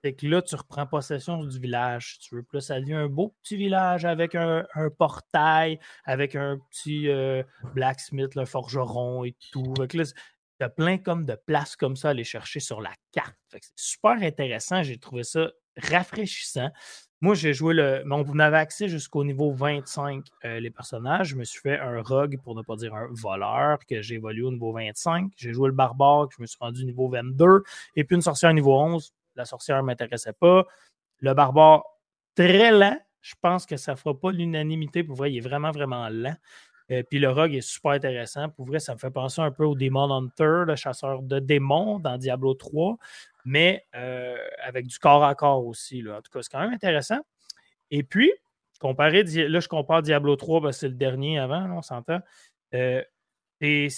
c'est 0.02 0.14
que 0.14 0.26
là, 0.26 0.42
tu 0.42 0.54
reprends 0.54 0.86
possession 0.86 1.44
du 1.44 1.58
village, 1.58 2.18
tu 2.20 2.34
veux. 2.34 2.42
plus 2.42 2.60
ça 2.60 2.80
devient 2.80 2.94
un 2.94 3.08
beau 3.08 3.34
petit 3.42 3.56
village 3.56 4.04
avec 4.04 4.34
un, 4.34 4.64
portail, 4.98 5.78
avec 6.04 6.34
un 6.34 6.58
petit 6.70 7.08
euh, 7.08 7.42
blacksmith, 7.74 8.34
le 8.34 8.44
forgeron 8.44 9.24
et 9.24 9.36
tout. 9.52 9.74
Fait 9.76 9.94
là, 9.94 10.04
tu 10.04 10.64
as 10.64 10.68
plein 10.68 10.98
comme 10.98 11.24
de 11.26 11.34
places 11.34 11.76
comme 11.76 11.96
ça 11.96 12.08
à 12.08 12.10
aller 12.12 12.24
chercher 12.24 12.60
sur 12.60 12.80
la 12.80 12.92
carte. 13.12 13.36
c'est 13.50 13.60
super 13.76 14.12
intéressant. 14.22 14.82
J'ai 14.82 14.98
trouvé 14.98 15.22
ça 15.22 15.50
rafraîchissant. 15.76 16.70
Moi, 17.22 17.34
j'ai 17.34 17.52
joué 17.52 17.74
le. 17.74 18.02
On 18.10 18.38
avait 18.38 18.56
accès 18.56 18.88
jusqu'au 18.88 19.24
niveau 19.24 19.52
25, 19.52 20.24
euh, 20.46 20.58
les 20.58 20.70
personnages. 20.70 21.28
Je 21.28 21.36
me 21.36 21.44
suis 21.44 21.60
fait 21.60 21.78
un 21.78 22.00
rogue, 22.00 22.38
pour 22.42 22.54
ne 22.54 22.62
pas 22.62 22.76
dire 22.76 22.94
un 22.94 23.08
voleur, 23.10 23.78
que 23.86 24.00
j'ai 24.00 24.14
évolué 24.14 24.42
au 24.42 24.50
niveau 24.50 24.72
25. 24.72 25.30
J'ai 25.36 25.52
joué 25.52 25.68
le 25.68 25.74
barbare, 25.74 26.28
que 26.28 26.36
je 26.38 26.42
me 26.42 26.46
suis 26.46 26.56
rendu 26.58 26.82
au 26.82 26.86
niveau 26.86 27.10
22. 27.10 27.62
Et 27.96 28.04
puis 28.04 28.16
une 28.16 28.22
sorcière 28.22 28.54
niveau 28.54 28.74
11 28.80 29.12
la 29.40 29.44
sorcière 29.46 29.78
ne 29.78 29.82
m'intéressait 29.82 30.32
pas. 30.32 30.66
Le 31.18 31.34
barbare, 31.34 31.84
très 32.34 32.70
lent. 32.70 32.98
Je 33.20 33.34
pense 33.40 33.66
que 33.66 33.76
ça 33.76 33.92
ne 33.92 33.96
fera 33.96 34.18
pas 34.18 34.30
l'unanimité. 34.30 35.04
Pour 35.04 35.16
vrai, 35.16 35.32
il 35.32 35.38
est 35.38 35.46
vraiment, 35.46 35.70
vraiment 35.70 36.08
lent. 36.08 36.36
Euh, 36.90 37.02
puis 37.08 37.18
le 37.18 37.30
rogue 37.30 37.54
est 37.54 37.60
super 37.60 37.92
intéressant. 37.92 38.48
Pour 38.48 38.66
vrai, 38.66 38.80
ça 38.80 38.94
me 38.94 38.98
fait 38.98 39.10
penser 39.10 39.40
un 39.40 39.50
peu 39.50 39.64
au 39.64 39.74
Demon 39.74 40.10
Hunter, 40.12 40.64
le 40.66 40.76
chasseur 40.76 41.22
de 41.22 41.38
démons 41.38 41.98
dans 41.98 42.18
Diablo 42.18 42.54
3, 42.54 42.96
mais 43.44 43.86
euh, 43.94 44.36
avec 44.62 44.86
du 44.86 44.98
corps 44.98 45.24
à 45.24 45.34
corps 45.34 45.64
aussi. 45.66 46.04
En 46.08 46.20
tout 46.20 46.30
cas, 46.32 46.42
c'est 46.42 46.50
quand 46.50 46.60
même 46.60 46.72
intéressant. 46.72 47.20
Et 47.90 48.02
puis, 48.02 48.32
comparé, 48.80 49.22
là, 49.22 49.60
je 49.60 49.68
compare 49.68 50.02
Diablo 50.02 50.36
3, 50.36 50.60
ben, 50.60 50.72
c'est 50.72 50.88
le 50.88 50.94
dernier 50.94 51.38
avant, 51.38 51.70
on 51.70 51.82
s'entend. 51.82 52.20
Euh, 52.74 53.02
et 53.60 53.88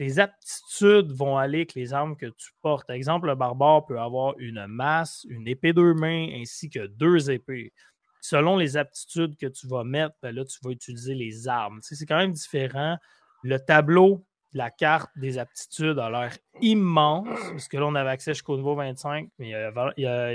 tes 0.00 0.18
aptitudes 0.18 1.12
vont 1.12 1.36
aller 1.36 1.58
avec 1.58 1.74
les 1.74 1.92
armes 1.92 2.16
que 2.16 2.24
tu 2.24 2.52
portes. 2.62 2.86
Par 2.86 2.96
exemple, 2.96 3.26
le 3.26 3.34
barbare 3.34 3.84
peut 3.84 4.00
avoir 4.00 4.32
une 4.38 4.66
masse, 4.66 5.26
une 5.28 5.46
épée 5.46 5.74
deux 5.74 5.92
mains 5.92 6.26
ainsi 6.40 6.70
que 6.70 6.86
deux 6.86 7.30
épées. 7.30 7.74
Selon 8.22 8.56
les 8.56 8.78
aptitudes 8.78 9.36
que 9.36 9.44
tu 9.44 9.66
vas 9.66 9.84
mettre, 9.84 10.14
ben 10.22 10.34
là, 10.34 10.46
tu 10.46 10.58
vas 10.62 10.70
utiliser 10.70 11.14
les 11.14 11.48
armes. 11.48 11.80
c'est 11.82 12.06
quand 12.06 12.16
même 12.16 12.32
différent. 12.32 12.96
Le 13.42 13.58
tableau 13.58 14.24
la 14.54 14.70
carte 14.70 15.10
des 15.16 15.36
aptitudes 15.36 15.98
a 15.98 16.08
l'air 16.08 16.34
immense, 16.62 17.28
parce 17.50 17.68
que 17.68 17.76
là, 17.76 17.84
on 17.84 17.94
avait 17.94 18.08
accès 18.08 18.32
jusqu'au 18.32 18.56
niveau 18.56 18.74
25, 18.74 19.28
mais 19.38 19.52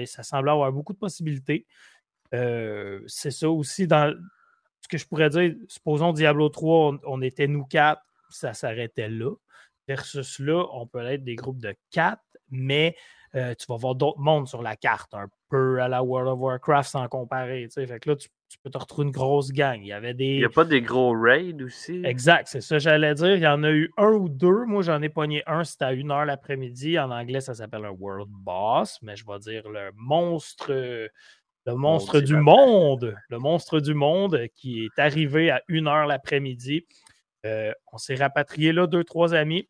ça 0.05 0.21
semblait 0.21 0.51
avoir 0.51 0.71
beaucoup 0.71 0.93
de 0.93 0.99
possibilités. 0.99 1.65
Euh, 2.35 3.01
c'est 3.07 3.31
ça 3.31 3.49
aussi, 3.49 3.87
dans 3.87 4.15
ce 4.81 4.87
que 4.87 4.99
je 4.99 5.07
pourrais 5.07 5.31
dire, 5.31 5.55
supposons 5.67 6.13
Diablo 6.13 6.49
3, 6.49 6.99
on, 7.03 7.21
était 7.23 7.47
nous 7.47 7.65
quatre, 7.65 8.03
ça 8.29 8.53
s'arrêtait 8.53 9.09
là. 9.09 9.31
Versus 9.87 10.39
là, 10.39 10.65
on 10.73 10.87
peut 10.87 11.05
être 11.05 11.23
des 11.23 11.35
groupes 11.35 11.59
de 11.59 11.75
quatre, 11.91 12.23
mais 12.49 12.95
euh, 13.35 13.53
tu 13.53 13.65
vas 13.67 13.75
voir 13.75 13.95
d'autres 13.95 14.19
mondes 14.19 14.47
sur 14.47 14.61
la 14.61 14.75
carte, 14.75 15.13
un 15.13 15.27
peu 15.49 15.81
à 15.81 15.87
la 15.87 16.03
World 16.03 16.29
of 16.29 16.39
Warcraft 16.39 16.89
sans 16.89 17.07
comparer. 17.07 17.67
Fait 17.69 17.99
que 17.99 18.09
là, 18.09 18.15
tu 18.15 18.29
tu 18.55 18.59
peux 18.59 18.69
te 18.69 18.77
retrouver 18.77 19.07
une 19.07 19.11
grosse 19.11 19.51
gang. 19.51 19.79
Il 19.81 19.87
y 19.87 19.93
avait 19.93 20.13
des. 20.13 20.25
Il 20.25 20.39
n'y 20.39 20.45
a 20.45 20.49
pas 20.49 20.65
des 20.65 20.81
gros 20.81 21.13
raids 21.19 21.61
aussi? 21.63 22.01
Exact, 22.05 22.47
c'est 22.47 22.61
ça 22.61 22.79
j'allais 22.79 23.13
dire. 23.13 23.35
Il 23.35 23.41
y 23.41 23.47
en 23.47 23.63
a 23.63 23.71
eu 23.71 23.91
un 23.97 24.11
ou 24.11 24.29
deux. 24.29 24.65
Moi, 24.65 24.83
j'en 24.83 25.01
ai 25.01 25.09
pogné 25.09 25.43
un, 25.47 25.63
c'était 25.63 25.85
à 25.85 25.93
une 25.93 26.11
heure 26.11 26.25
l'après-midi. 26.25 26.97
En 26.99 27.11
anglais, 27.11 27.41
ça 27.41 27.53
s'appelle 27.53 27.85
un 27.85 27.91
World 27.91 28.29
Boss, 28.29 28.99
mais 29.01 29.15
je 29.15 29.25
vais 29.25 29.39
dire 29.39 29.67
le 29.69 29.91
monstre. 29.95 30.71
Le 31.67 31.73
monstre 31.73 32.19
du 32.19 32.35
monde, 32.35 33.17
le 33.27 33.39
monstre 33.39 33.79
du 33.79 33.95
monde 33.95 34.39
qui 34.53 34.85
est 34.85 35.01
arrivé 35.01 35.49
à 35.49 35.63
une 35.67 35.87
heure 35.87 36.05
l'après-midi. 36.05 36.85
Euh, 37.43 37.71
on 37.91 37.97
s'est 37.97 38.13
rapatrié 38.13 38.71
là, 38.71 38.85
deux, 38.85 39.03
trois 39.03 39.33
amis, 39.33 39.67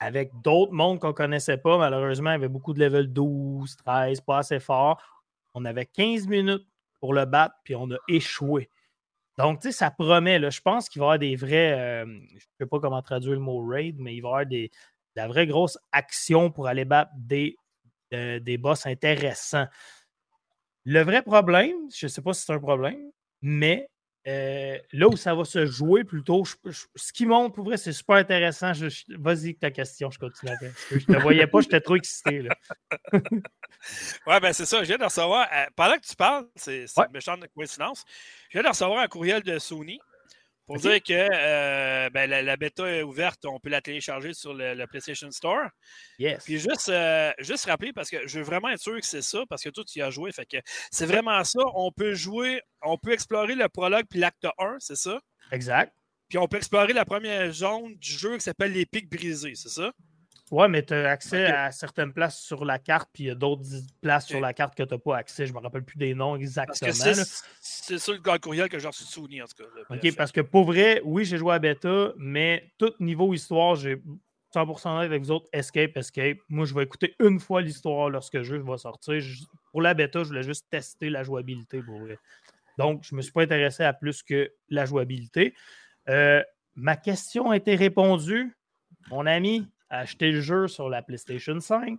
avec 0.00 0.30
d'autres 0.42 0.72
mondes 0.72 1.00
qu'on 1.00 1.08
ne 1.08 1.12
connaissait 1.12 1.58
pas. 1.58 1.78
Malheureusement, 1.78 2.30
il 2.30 2.34
y 2.34 2.36
avait 2.36 2.48
beaucoup 2.48 2.72
de 2.72 2.80
level 2.80 3.12
12, 3.12 3.76
13, 3.76 4.20
pas 4.20 4.38
assez 4.38 4.60
fort. 4.60 5.02
On 5.54 5.64
avait 5.64 5.86
15 5.86 6.26
minutes 6.28 6.66
pour 7.00 7.14
le 7.14 7.24
battre, 7.24 7.54
puis 7.64 7.74
on 7.74 7.90
a 7.90 7.96
échoué. 8.08 8.68
Donc, 9.38 9.60
tu 9.60 9.68
sais, 9.68 9.78
ça 9.78 9.90
promet. 9.90 10.50
Je 10.50 10.60
pense 10.60 10.88
qu'il 10.88 11.00
va 11.00 11.04
y 11.04 11.06
avoir 11.06 11.18
des 11.18 11.36
vrais. 11.36 11.72
Euh, 11.78 12.04
je 12.06 12.34
ne 12.34 12.40
sais 12.60 12.66
pas 12.66 12.80
comment 12.80 13.02
traduire 13.02 13.34
le 13.34 13.40
mot 13.40 13.64
raid, 13.64 13.96
mais 13.98 14.14
il 14.16 14.20
va 14.20 14.28
y 14.28 14.30
avoir 14.30 14.46
des, 14.46 14.68
de 14.68 15.20
la 15.20 15.28
vraie 15.28 15.46
grosse 15.46 15.78
action 15.92 16.50
pour 16.50 16.66
aller 16.66 16.84
battre 16.84 17.12
des, 17.16 17.56
euh, 18.14 18.40
des 18.40 18.58
boss 18.58 18.86
intéressants. 18.86 19.66
Le 20.84 21.02
vrai 21.02 21.22
problème, 21.22 21.76
je 21.94 22.06
ne 22.06 22.08
sais 22.08 22.22
pas 22.22 22.32
si 22.32 22.44
c'est 22.44 22.52
un 22.52 22.58
problème, 22.58 23.10
mais 23.42 23.88
euh, 24.28 24.78
là 24.92 25.08
où 25.08 25.16
ça 25.16 25.34
va 25.34 25.44
se 25.44 25.64
jouer 25.64 26.04
plutôt, 26.04 26.44
ce 26.44 27.12
qui 27.12 27.24
montre 27.24 27.54
pour 27.54 27.64
vrai, 27.64 27.76
c'est 27.76 27.92
super 27.92 28.16
intéressant. 28.16 28.72
Vas-y, 29.18 29.54
ta 29.54 29.70
question, 29.70 30.10
je 30.10 30.18
continue. 30.18 30.52
Je 30.90 30.96
ne 30.96 31.00
te 31.00 31.22
voyais 31.22 31.46
pas, 31.46 31.60
j'étais 31.60 31.80
trop 31.80 31.96
excité. 31.96 32.42
Là. 32.42 32.54
ouais, 34.26 34.40
ben 34.40 34.52
c'est 34.52 34.66
ça. 34.66 34.82
Je 34.82 34.88
viens 34.88 34.98
de 34.98 35.04
recevoir, 35.04 35.48
euh, 35.52 35.64
pendant 35.74 35.94
que 35.94 36.06
tu 36.06 36.14
parles, 36.14 36.46
c'est 36.56 36.84
une 36.84 37.12
méchante 37.12 37.44
coïncidence, 37.54 38.04
je 38.50 38.58
viens 38.58 38.62
de 38.62 38.68
recevoir 38.68 38.98
un 38.98 39.08
courriel 39.08 39.42
de 39.42 39.58
Sony 39.58 39.98
pour 40.68 40.76
dire 40.76 41.02
que 41.02 41.14
euh, 41.14 42.10
ben, 42.10 42.28
la, 42.28 42.56
bêta 42.58 42.86
est 42.86 43.02
ouverte, 43.02 43.46
on 43.46 43.58
peut 43.58 43.70
la 43.70 43.80
télécharger 43.80 44.34
sur 44.34 44.52
le, 44.52 44.84
PlayStation 44.86 45.30
Store. 45.30 45.70
Yes. 46.18 46.44
Puis 46.44 46.58
juste, 46.58 46.90
euh, 46.90 47.32
juste 47.38 47.64
rappeler, 47.64 47.94
parce 47.94 48.10
que 48.10 48.28
je 48.28 48.38
veux 48.38 48.44
vraiment 48.44 48.68
être 48.68 48.82
sûr 48.82 49.00
que 49.00 49.06
c'est 49.06 49.22
ça, 49.22 49.44
parce 49.48 49.62
que 49.62 49.70
toi, 49.70 49.82
tu 49.82 49.98
y 49.98 50.02
as 50.02 50.10
joué. 50.10 50.30
Fait 50.30 50.44
que 50.44 50.58
c'est 50.90 51.06
vraiment 51.06 51.42
ça. 51.42 51.60
On 51.74 51.90
peut 51.90 52.12
jouer, 52.12 52.60
on 52.82 52.98
peut 52.98 53.12
explorer 53.12 53.54
le 53.54 53.66
prologue 53.70 54.04
puis 54.10 54.18
l'acte 54.18 54.46
1, 54.58 54.76
c'est 54.78 54.96
ça? 54.96 55.18
Exact. 55.52 55.90
Puis 56.28 56.36
on 56.36 56.46
peut 56.46 56.58
explorer 56.58 56.92
la 56.92 57.06
première 57.06 57.50
zone 57.50 57.96
du 57.96 58.10
jeu 58.10 58.34
qui 58.34 58.42
s'appelle 58.42 58.72
les 58.72 58.84
pics 58.84 59.08
brisés, 59.08 59.54
c'est 59.54 59.70
ça? 59.70 59.90
Oui, 60.50 60.66
mais 60.68 60.82
tu 60.82 60.94
as 60.94 61.10
accès 61.10 61.46
à 61.46 61.70
certaines 61.72 62.12
places 62.12 62.40
sur 62.40 62.64
la 62.64 62.78
carte, 62.78 63.10
puis 63.12 63.24
il 63.24 63.26
y 63.26 63.30
a 63.30 63.34
d'autres 63.34 63.64
places 64.00 64.26
sur 64.26 64.40
la 64.40 64.52
carte 64.52 64.74
que 64.74 64.82
tu 64.82 64.94
n'as 64.94 64.98
pas 64.98 65.16
accès. 65.16 65.46
Je 65.46 65.52
ne 65.52 65.58
me 65.58 65.62
rappelle 65.62 65.84
plus 65.84 65.98
des 65.98 66.14
noms 66.14 66.36
exactement. 66.36 66.92
C'est 67.60 67.98
ça 67.98 68.12
le 68.12 68.38
courriel 68.38 68.68
que 68.68 68.78
j'ai 68.78 68.88
reçu 68.88 69.04
de 69.04 69.08
Sony, 69.08 69.42
en 69.42 69.46
tout 69.46 69.62
cas. 69.62 69.94
OK, 69.94 70.16
parce 70.16 70.32
que 70.32 70.40
pour 70.40 70.64
vrai, 70.64 71.00
oui, 71.04 71.24
j'ai 71.24 71.36
joué 71.36 71.54
à 71.54 71.58
bêta, 71.58 72.12
mais 72.16 72.72
tout 72.78 72.92
niveau 73.00 73.34
histoire, 73.34 73.76
j'ai 73.76 74.02
100% 74.54 75.00
avec 75.00 75.22
vous 75.22 75.30
autres, 75.30 75.48
escape, 75.52 75.96
escape. 75.96 76.38
Moi, 76.48 76.64
je 76.64 76.74
vais 76.74 76.82
écouter 76.82 77.14
une 77.20 77.38
fois 77.38 77.60
l'histoire 77.60 78.08
lorsque 78.08 78.34
le 78.34 78.44
jeu 78.44 78.58
va 78.58 78.78
sortir. 78.78 79.22
pour 79.70 79.82
la 79.82 79.94
bêta, 79.94 80.22
je 80.22 80.28
voulais 80.28 80.42
juste 80.42 80.66
tester 80.70 81.10
la 81.10 81.22
jouabilité 81.22 81.82
pour 81.82 81.98
vrai. 82.00 82.18
Donc, 82.78 83.02
je 83.04 83.14
ne 83.14 83.18
me 83.18 83.22
suis 83.22 83.32
pas 83.32 83.42
intéressé 83.42 83.82
à 83.82 83.92
plus 83.92 84.22
que 84.22 84.50
la 84.68 84.86
jouabilité. 84.86 85.54
Euh, 86.08 86.42
ma 86.74 86.96
question 86.96 87.50
a 87.50 87.56
été 87.56 87.74
répondue. 87.74 88.56
Mon 89.10 89.26
ami, 89.26 89.66
acheter 89.90 90.32
le 90.32 90.40
jeu 90.40 90.68
sur 90.68 90.88
la 90.88 91.02
PlayStation 91.02 91.58
5. 91.60 91.98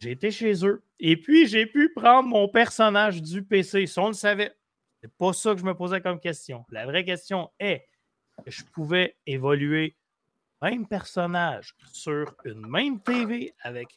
J'ai 0.00 0.12
été 0.12 0.30
chez 0.30 0.64
eux. 0.64 0.82
Et 1.00 1.16
puis, 1.16 1.46
j'ai 1.46 1.66
pu 1.66 1.90
prendre 1.92 2.28
mon 2.28 2.48
personnage 2.48 3.20
du 3.20 3.42
PC. 3.42 3.86
Si 3.86 3.98
on 3.98 4.08
le 4.08 4.12
savait, 4.12 4.52
c'est 5.00 5.12
pas 5.12 5.32
ça 5.32 5.54
que 5.54 5.60
je 5.60 5.64
me 5.64 5.74
posais 5.74 6.00
comme 6.00 6.20
question. 6.20 6.64
La 6.70 6.86
vraie 6.86 7.04
question 7.04 7.50
est 7.58 7.86
que 8.44 8.50
je 8.50 8.64
pouvais 8.64 9.16
évoluer 9.26 9.96
même 10.62 10.86
personnage 10.86 11.74
sur 11.92 12.34
une 12.44 12.66
même 12.66 13.00
TV 13.00 13.54
avec 13.62 13.88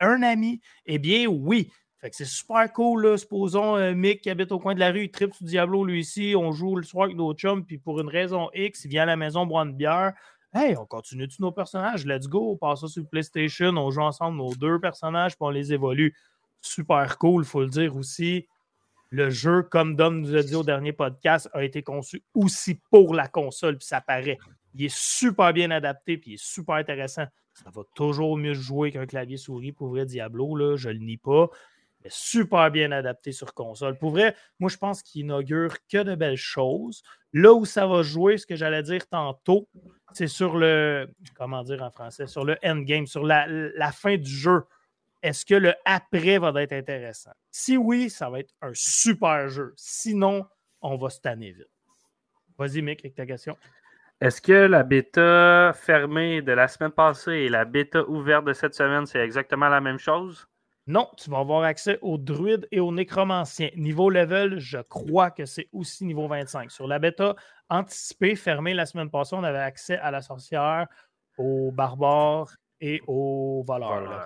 un 0.00 0.22
ami. 0.22 0.60
Eh 0.86 0.98
bien, 0.98 1.26
oui. 1.26 1.70
Fait 2.00 2.10
que 2.10 2.16
c'est 2.16 2.24
super 2.24 2.72
cool, 2.72 3.06
là. 3.06 3.16
Supposons 3.16 3.76
euh, 3.76 3.92
Mick 3.92 4.20
qui 4.20 4.30
habite 4.30 4.52
au 4.52 4.60
coin 4.60 4.74
de 4.74 4.80
la 4.80 4.92
rue, 4.92 5.04
il 5.04 5.10
tripe 5.10 5.34
sur 5.34 5.44
Diablo, 5.44 5.84
lui 5.84 6.00
ici. 6.00 6.34
On 6.36 6.52
joue 6.52 6.76
le 6.76 6.84
soir 6.84 7.06
avec 7.06 7.16
nos 7.16 7.34
chums, 7.34 7.64
puis 7.64 7.78
pour 7.78 8.00
une 8.00 8.08
raison 8.08 8.50
X, 8.54 8.84
il 8.84 8.90
vient 8.90 9.02
à 9.02 9.06
la 9.06 9.16
maison 9.16 9.46
boire 9.46 9.64
une 9.64 9.74
bière. 9.74 10.14
Hey, 10.54 10.76
on 10.78 10.86
continue 10.86 11.28
tous 11.28 11.42
nos 11.42 11.52
personnages, 11.52 12.06
let's 12.06 12.26
go, 12.26 12.52
on 12.52 12.56
passe 12.56 12.80
ça 12.80 12.88
sur 12.88 13.06
PlayStation, 13.06 13.68
on 13.76 13.90
joue 13.90 14.00
ensemble 14.00 14.38
nos 14.38 14.54
deux 14.54 14.80
personnages, 14.80 15.32
puis 15.32 15.42
on 15.42 15.50
les 15.50 15.74
évolue. 15.74 16.16
Super 16.62 17.18
cool, 17.18 17.44
faut 17.44 17.60
le 17.60 17.68
dire 17.68 17.94
aussi. 17.94 18.46
Le 19.10 19.28
jeu, 19.28 19.62
comme 19.62 19.94
Dom 19.94 20.20
nous 20.20 20.34
a 20.34 20.42
dit 20.42 20.54
au 20.54 20.62
dernier 20.62 20.94
podcast, 20.94 21.50
a 21.52 21.64
été 21.64 21.82
conçu 21.82 22.22
aussi 22.34 22.80
pour 22.90 23.14
la 23.14 23.28
console, 23.28 23.76
puis 23.76 23.86
ça 23.86 24.00
paraît. 24.00 24.38
Il 24.74 24.84
est 24.84 24.94
super 24.94 25.52
bien 25.52 25.70
adapté, 25.70 26.16
puis 26.16 26.30
il 26.30 26.34
est 26.34 26.42
super 26.42 26.76
intéressant. 26.76 27.26
Ça 27.52 27.70
va 27.70 27.82
toujours 27.94 28.38
mieux 28.38 28.54
jouer 28.54 28.90
qu'un 28.90 29.06
clavier 29.06 29.36
souris 29.36 29.72
pour 29.72 29.88
vrai 29.88 30.06
Diablo, 30.06 30.56
là, 30.56 30.76
je 30.76 30.88
le 30.88 30.98
nie 30.98 31.18
pas 31.18 31.50
mais 32.02 32.10
super 32.10 32.70
bien 32.70 32.92
adapté 32.92 33.32
sur 33.32 33.54
console. 33.54 33.96
Pour 33.98 34.10
vrai, 34.10 34.36
moi, 34.58 34.70
je 34.70 34.76
pense 34.76 35.02
qu'il 35.02 35.22
inaugure 35.22 35.76
que 35.90 36.02
de 36.02 36.14
belles 36.14 36.36
choses. 36.36 37.02
Là 37.32 37.52
où 37.52 37.64
ça 37.64 37.86
va 37.86 38.02
jouer, 38.02 38.38
ce 38.38 38.46
que 38.46 38.56
j'allais 38.56 38.82
dire 38.82 39.06
tantôt, 39.08 39.68
c'est 40.12 40.28
sur 40.28 40.56
le, 40.56 41.08
comment 41.36 41.62
dire 41.62 41.82
en 41.82 41.90
français, 41.90 42.26
sur 42.26 42.44
le 42.44 42.56
endgame, 42.64 43.06
sur 43.06 43.24
la, 43.24 43.92
fin 43.92 44.16
du 44.16 44.30
jeu. 44.30 44.64
Est-ce 45.22 45.44
que 45.44 45.54
le 45.54 45.74
après 45.84 46.38
va 46.38 46.62
être 46.62 46.72
intéressant? 46.72 47.32
Si 47.50 47.76
oui, 47.76 48.08
ça 48.08 48.30
va 48.30 48.40
être 48.40 48.54
un 48.62 48.70
super 48.72 49.48
jeu. 49.48 49.74
Sinon, 49.76 50.46
on 50.80 50.96
va 50.96 51.10
se 51.10 51.20
tanner 51.20 51.50
vite. 51.52 51.68
Vas-y, 52.56 52.82
Mick, 52.82 53.00
avec 53.00 53.14
ta 53.14 53.26
question. 53.26 53.56
Est-ce 54.20 54.40
que 54.40 54.52
la 54.52 54.82
bêta 54.82 55.72
fermée 55.74 56.42
de 56.42 56.52
la 56.52 56.66
semaine 56.66 56.90
passée 56.90 57.32
et 57.32 57.48
la 57.48 57.64
bêta 57.64 58.02
ouverte 58.08 58.44
de 58.44 58.52
cette 58.52 58.74
semaine, 58.74 59.06
c'est 59.06 59.20
exactement 59.20 59.68
la 59.68 59.80
même 59.80 59.98
chose? 59.98 60.48
Non, 60.88 61.06
tu 61.18 61.28
vas 61.28 61.40
avoir 61.40 61.64
accès 61.64 61.98
aux 62.00 62.16
druides 62.16 62.66
et 62.72 62.80
aux 62.80 62.90
nécromanciens. 62.90 63.68
Niveau 63.76 64.08
level, 64.08 64.58
je 64.58 64.78
crois 64.78 65.30
que 65.30 65.44
c'est 65.44 65.68
aussi 65.70 66.06
niveau 66.06 66.26
25. 66.26 66.70
Sur 66.70 66.88
la 66.88 66.98
bêta 66.98 67.36
anticipée, 67.68 68.34
fermée 68.34 68.72
la 68.72 68.86
semaine 68.86 69.10
passée, 69.10 69.36
on 69.36 69.44
avait 69.44 69.58
accès 69.58 69.98
à 69.98 70.10
la 70.10 70.22
sorcière, 70.22 70.86
aux 71.36 71.70
barbares 71.72 72.56
et 72.80 73.02
aux 73.06 73.62
voleurs. 73.66 74.24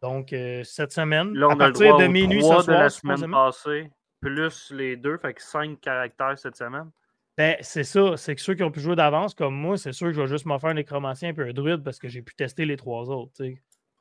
Donc, 0.00 0.32
euh, 0.32 0.64
cette 0.64 0.92
semaine, 0.92 1.36
à 1.42 1.54
partir 1.54 1.98
de 1.98 2.06
minuit 2.06 2.42
ce 2.42 2.62
soir, 2.62 2.64
la 2.66 2.88
semaine 2.88 3.30
passée, 3.30 3.90
plus 4.22 4.70
les 4.70 4.96
deux, 4.96 5.18
fait 5.18 5.34
que 5.34 5.42
cinq 5.42 5.78
caractères 5.82 6.38
cette 6.38 6.56
semaine. 6.56 6.90
Ben, 7.36 7.56
c'est 7.60 7.84
ça. 7.84 8.16
C'est 8.16 8.34
que 8.34 8.40
ceux 8.40 8.54
qui 8.54 8.62
ont 8.62 8.70
pu 8.70 8.80
jouer 8.80 8.96
d'avance, 8.96 9.34
comme 9.34 9.54
moi, 9.54 9.76
c'est 9.76 9.92
sûr 9.92 10.06
que 10.06 10.14
je 10.14 10.22
vais 10.22 10.26
juste 10.26 10.46
m'en 10.46 10.58
faire 10.58 10.70
un 10.70 10.74
nécromancien 10.74 11.34
et 11.34 11.40
un 11.40 11.52
druide 11.52 11.84
parce 11.84 11.98
que 11.98 12.08
j'ai 12.08 12.22
pu 12.22 12.34
tester 12.34 12.64
les 12.64 12.78
trois 12.78 13.10
autres. 13.10 13.32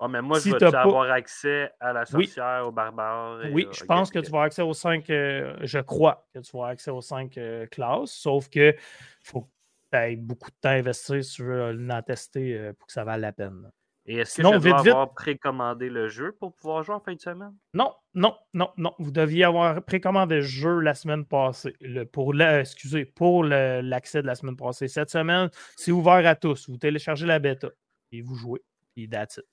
Ah, 0.01 0.07
mais 0.07 0.21
moi, 0.21 0.39
je 0.39 0.55
vais 0.55 0.75
avoir 0.75 1.11
accès 1.11 1.71
à 1.79 1.91
la 1.91 2.05
sorcière, 2.05 2.63
au 2.65 2.71
barbare. 2.71 3.41
oui, 3.51 3.67
je 3.71 3.83
pense 3.83 4.09
que 4.09 4.19
tu 4.19 4.31
vas 4.31 4.37
avoir 4.37 4.43
accès 4.43 4.61
aux 4.61 4.73
cinq. 4.73 5.09
Euh, 5.09 5.57
je 5.61 5.79
crois 5.79 6.25
que 6.33 6.39
tu 6.39 6.51
vas 6.53 6.59
avoir 6.59 6.69
accès 6.69 6.89
aux 6.89 7.01
cinq 7.01 7.37
euh, 7.37 7.65
classes, 7.67 8.11
sauf 8.11 8.49
que 8.49 8.73
faut 9.21 9.41
que 9.41 9.47
tu 9.91 9.97
aies 9.97 10.15
beaucoup 10.15 10.51
de 10.51 10.55
temps 10.61 10.69
à 10.69 10.73
investir 10.73 11.21
si 11.21 11.35
tu 11.35 11.43
veux 11.43 11.73
l'en 11.73 12.01
tester 12.01 12.57
euh, 12.57 12.73
pour 12.73 12.87
que 12.87 12.93
ça 12.93 13.03
vaille 13.03 13.19
la 13.19 13.33
peine. 13.33 13.69
Et 14.05 14.15
est-ce 14.15 14.41
que 14.41 14.59
tu 14.59 14.69
je 14.69 14.73
avoir 14.73 15.13
précommandé 15.13 15.89
le 15.89 16.07
jeu 16.07 16.31
pour 16.31 16.53
pouvoir 16.55 16.81
jouer 16.81 16.95
en 16.95 17.01
fin 17.01 17.13
de 17.13 17.19
semaine? 17.19 17.53
Non, 17.73 17.93
non, 18.13 18.35
non, 18.53 18.71
non. 18.77 18.95
Vous 18.99 19.11
deviez 19.11 19.43
avoir 19.43 19.83
précommandé 19.83 20.35
le 20.35 20.41
jeu 20.41 20.79
la 20.79 20.95
semaine 20.95 21.25
passée. 21.25 21.75
pour 22.13 22.33
excusez, 22.41 23.05
pour 23.05 23.43
l'accès 23.43 24.21
de 24.21 24.27
la 24.27 24.35
semaine 24.35 24.55
passée. 24.55 24.87
Cette 24.87 25.11
semaine, 25.11 25.49
c'est 25.75 25.91
ouvert 25.91 26.25
à 26.25 26.35
tous. 26.35 26.69
Vous 26.69 26.77
téléchargez 26.77 27.27
la 27.27 27.37
bêta 27.37 27.67
et 28.11 28.21
vous 28.21 28.35
jouez. 28.35 28.63
Puis 28.95 29.07
that's 29.07 29.37
it. 29.37 29.45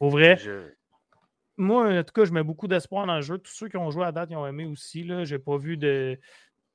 Pour 0.00 0.10
vrai, 0.10 0.38
moi, 1.58 2.00
en 2.00 2.02
tout 2.02 2.12
cas, 2.14 2.24
je 2.24 2.32
mets 2.32 2.42
beaucoup 2.42 2.66
d'espoir 2.66 3.06
dans 3.06 3.16
le 3.16 3.20
jeu. 3.20 3.36
Tous 3.36 3.52
ceux 3.52 3.68
qui 3.68 3.76
ont 3.76 3.90
joué 3.90 4.06
à 4.06 4.12
date, 4.12 4.30
ils 4.30 4.36
ont 4.36 4.46
aimé 4.46 4.64
aussi. 4.64 5.06
Je 5.06 5.34
n'ai 5.34 5.38
pas 5.38 5.58
vu 5.58 5.76
de. 5.76 6.18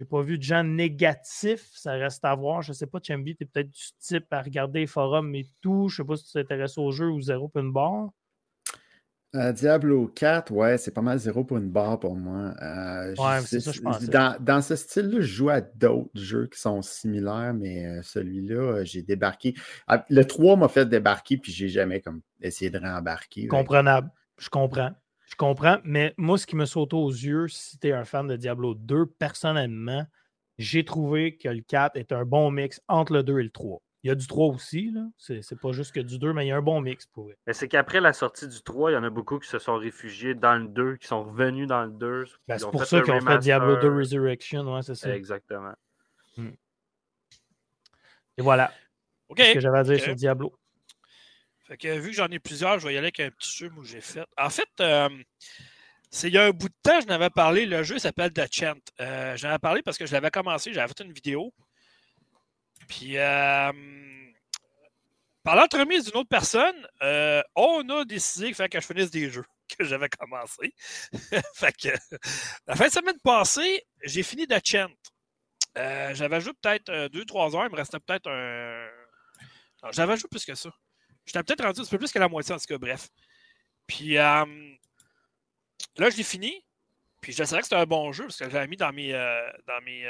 pas 0.10 0.22
vu 0.22 0.38
de 0.38 0.44
gens 0.44 0.64
négatifs, 0.64 1.68
ça 1.74 1.94
reste 1.94 2.24
à 2.24 2.36
voir. 2.36 2.62
Je 2.62 2.70
ne 2.70 2.76
sais 2.76 2.86
pas, 2.86 3.00
Chambi, 3.02 3.36
tu 3.36 3.44
es 3.44 3.48
peut-être 3.48 3.72
du 3.72 3.84
type 4.00 4.32
à 4.32 4.44
regarder 4.44 4.82
les 4.82 4.88
forums 4.88 5.34
et 5.34 5.48
tout. 5.60 5.90
Je 5.90 6.02
ne 6.02 6.06
sais 6.06 6.08
pas 6.08 6.16
si 6.18 6.26
tu 6.26 6.34
t'intéresses 6.34 6.78
au 6.78 6.92
jeu 6.92 7.10
ou 7.10 7.20
zéro 7.20 7.46
open 7.46 7.72
bar. 7.72 8.12
Euh, 9.36 9.52
Diablo 9.52 10.08
4, 10.08 10.52
ouais, 10.54 10.78
c'est 10.78 10.92
pas 10.94 11.02
mal 11.02 11.20
zéro 11.20 11.44
pour 11.44 11.58
une 11.58 11.70
barre 11.70 12.00
pour 12.00 12.16
moi. 12.16 12.54
Euh, 12.62 13.14
Ouais, 13.18 13.42
je- 13.42 13.48
c'est 13.48 13.60
ça, 13.60 13.72
je 13.74 13.82
pensais. 13.82 14.08
dans, 14.08 14.38
dans 14.40 14.62
ce 14.62 14.76
style-là, 14.78 15.20
je 15.20 15.26
joue 15.28 15.50
à 15.50 15.60
d'autres 15.60 16.10
jeux 16.14 16.48
qui 16.48 16.58
sont 16.60 16.82
similaires, 16.82 17.54
mais 17.54 17.86
euh, 17.86 18.02
celui-là, 18.02 18.84
j'ai 18.86 19.02
débarqué. 19.02 19.54
Ah, 19.88 20.06
le 20.10 20.24
3 20.24 20.56
m'a 20.56 20.70
fait 20.70 20.86
débarquer, 20.88 21.38
puis 21.38 21.52
j'ai 21.52 21.68
jamais 21.68 22.00
comme 22.00 22.22
essayé 22.42 22.72
de 22.72 22.80
rembarquer. 22.80 23.48
Comprenable. 23.48 24.10
Je 24.38 24.50
comprends. 24.50 24.92
Je 25.28 25.36
comprends. 25.36 25.80
Mais 25.84 26.14
moi, 26.18 26.38
ce 26.38 26.46
qui 26.48 26.56
me 26.56 26.66
saute 26.66 26.94
aux 26.94 27.10
yeux, 27.10 27.48
si 27.50 27.78
tu 27.78 27.88
es 27.88 27.92
un 27.92 28.06
fan 28.06 28.28
de 28.28 28.38
Diablo 28.38 28.74
2, 28.74 29.06
personnellement, 29.06 30.06
j'ai 30.58 30.86
trouvé 30.86 31.36
que 31.36 31.50
le 31.50 31.62
4 31.62 31.98
est 31.98 32.14
un 32.14 32.24
bon 32.24 32.52
mix 32.52 32.80
entre 32.88 33.12
le 33.14 33.24
2 33.24 33.40
et 33.40 33.44
le 33.44 33.50
3. 33.50 33.82
Il 34.06 34.10
y 34.10 34.12
a 34.12 34.16
du 34.16 34.28
3 34.28 34.54
aussi, 34.54 34.92
là. 34.92 35.02
C'est 35.18 35.60
pas 35.60 35.72
juste 35.72 35.92
que 35.92 36.00
du 36.00 36.20
2, 36.20 36.32
mais 36.32 36.46
il 36.46 36.50
y 36.50 36.52
a 36.52 36.58
un 36.58 36.62
bon 36.62 36.80
mix 36.80 37.08
pour 37.08 37.28
eux. 37.28 37.36
Mais 37.48 37.54
c'est 37.54 37.68
qu'après 37.68 38.00
la 38.00 38.14
sortie 38.14 38.48
du 38.48 38.62
3, 38.62 38.92
il 38.92 38.94
y 38.94 38.98
en 38.98 39.04
a 39.04 39.10
beaucoup 39.10 39.40
qui 39.40 39.50
se 39.50 39.58
sont 39.58 39.78
réfugiés 39.78 40.36
dans 40.36 40.58
le 40.58 40.68
2, 40.68 40.98
qui 40.98 41.08
sont 41.08 41.24
revenus 41.24 41.68
dans 41.68 41.86
le 41.86 41.90
2. 41.90 42.26
Ben, 42.48 42.60
c'est 42.60 42.70
pour 42.70 42.86
ça 42.86 43.02
qu'ils 43.02 43.16
ont 43.16 43.20
fait. 43.20 43.40
Diablo 43.40 43.78
2 43.78 43.90
Resurrection, 43.90 44.76
ouais, 44.76 44.84
c'est 44.84 44.94
ça. 44.94 45.16
Exactement. 45.16 45.74
Et 46.38 48.44
voilà 48.44 48.72
OK. 49.30 49.40
ce 49.40 49.54
que 49.56 49.60
j'avais 49.60 49.80
à 49.80 49.84
dire 49.84 50.00
sur 50.00 50.14
Diablo? 50.14 50.56
Fait 51.64 51.78
que 51.78 51.98
vu 51.98 52.12
que 52.12 52.16
j'en 52.16 52.28
ai 52.28 52.38
plusieurs, 52.38 52.78
je 52.78 52.86
vais 52.86 52.94
y 52.94 52.98
aller 52.98 53.08
avec 53.08 53.20
un 53.22 53.32
petit 53.32 53.58
jeu 53.58 53.70
que 53.70 53.84
j'ai 53.84 54.02
fait. 54.02 54.24
En 54.38 54.52
fait, 54.52 54.70
euh, 54.82 55.10
c'est 56.12 56.28
il 56.28 56.36
y 56.36 56.38
a 56.38 56.46
un 56.46 56.52
bout 56.52 56.70
de 56.70 56.76
temps, 56.84 57.02
je 57.02 57.08
n'avais 57.08 57.32
parlé. 57.32 57.66
Le 57.66 57.82
jeu 57.82 57.98
s'appelle 57.98 58.32
The 58.34 58.46
Chant. 58.52 58.76
Euh, 59.02 59.36
j'en 59.36 59.50
avais 59.50 59.58
parlé 59.58 59.82
parce 59.82 59.98
que 59.98 60.06
je 60.06 60.14
l'avais 60.14 60.30
commencé, 60.30 60.74
j'avais 60.74 60.94
fait 60.96 61.04
une 61.04 61.12
vidéo. 61.12 61.52
Puis, 62.88 63.18
euh, 63.18 63.72
par 65.44 65.56
l'entremise 65.56 66.06
d'une 66.06 66.18
autre 66.18 66.30
personne, 66.30 66.88
euh, 67.02 67.42
on 67.56 67.88
a 67.90 68.06
décidé 68.06 68.48
qu'il 68.48 68.56
fallait 68.56 68.70
que 68.70 68.80
je 68.80 68.86
finisse 68.86 69.12
des 69.12 69.30
jeux 69.30 69.46
que 69.78 69.84
j'avais 69.84 70.10
commencé. 70.10 70.74
fait 71.56 71.76
que 71.76 71.90
la 72.68 72.76
fin 72.76 72.88
de 72.88 72.92
semaine 72.92 73.20
passée, 73.24 73.84
j'ai 74.04 74.24
fini 74.24 74.48
The 74.48 74.60
Chant. 74.64 74.90
Euh, 75.78 76.16
j'avais 76.16 76.40
joué 76.40 76.54
peut-être 76.62 76.90
2-3 77.10 77.56
heures, 77.56 77.66
il 77.66 77.72
me 77.72 77.76
restait 77.76 78.00
peut-être 78.00 78.30
un. 78.30 78.88
J'avais 79.92 80.18
joué 80.18 80.30
plus 80.30 80.46
que 80.46 80.56
ça. 80.56 80.70
J'étais 81.26 81.44
peut-être 81.44 81.64
rendu 81.64 81.82
un 81.82 81.84
petit 81.84 81.92
peu 81.92 81.98
plus 81.98 82.12
que 82.12 82.20
la 82.20 82.30
moitié, 82.30 82.56
en 82.56 82.58
tout 82.58 82.66
cas, 82.66 82.78
bref. 82.78 83.10
Puis 83.86 84.14
là, 84.14 84.46
je 85.98 86.18
l'ai 86.18 86.24
fini. 86.24 86.64
Puis 87.22 87.34
je 87.34 87.44
savais 87.44 87.62
que 87.62 87.68
c'était 87.68 87.76
un 87.76 87.86
bon 87.86 88.12
jeu 88.12 88.26
parce 88.26 88.38
que 88.38 88.46
je 88.46 88.54
l'avais 88.54 88.68
mis 88.68 88.78
dans 88.78 88.94
mes. 88.94 89.12
dans 89.68 89.82
mes 89.84 90.06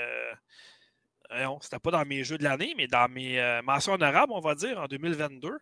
euh, 1.31 1.47
c'était 1.61 1.79
pas 1.79 1.91
dans 1.91 2.05
mes 2.05 2.23
jeux 2.23 2.37
de 2.37 2.43
l'année, 2.43 2.73
mais 2.77 2.87
dans 2.87 3.09
mes 3.09 3.39
euh, 3.39 3.61
mentions 3.61 3.93
honorables, 3.93 4.31
on 4.33 4.39
va 4.39 4.55
dire, 4.55 4.79
en 4.79 4.87
2022. 4.87 5.57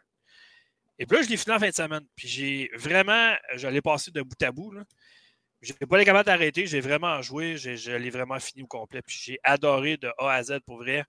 Et 1.00 1.06
puis 1.06 1.18
là, 1.18 1.24
je 1.24 1.30
l'ai 1.30 1.38
fini 1.38 1.56
en 1.56 1.60
fin 1.60 1.70
de 1.70 1.74
semaine. 1.74 2.06
Puis 2.16 2.28
j'ai 2.28 2.70
vraiment. 2.76 3.36
Je 3.56 3.68
l'ai 3.68 3.82
passé 3.82 4.12
de 4.12 4.22
bout 4.22 4.42
à 4.42 4.52
bout. 4.52 4.72
Là. 4.72 4.84
J'ai 5.62 5.74
pas 5.74 5.98
les 5.98 6.06
capables 6.06 6.26
d'arrêter. 6.26 6.68
J'ai 6.68 6.82
vraiment 6.82 7.22
joué. 7.22 7.58
Je 7.58 7.92
l'ai 7.92 8.10
vraiment 8.10 8.40
fini 8.40 8.64
au 8.64 8.68
complet. 8.68 9.02
Puis 9.02 9.20
j'ai 9.22 9.40
adoré 9.44 9.98
de 9.98 10.12
A 10.18 10.32
à 10.32 10.44
Z 10.44 10.60
pour 10.66 10.78
vrai. 10.78 11.04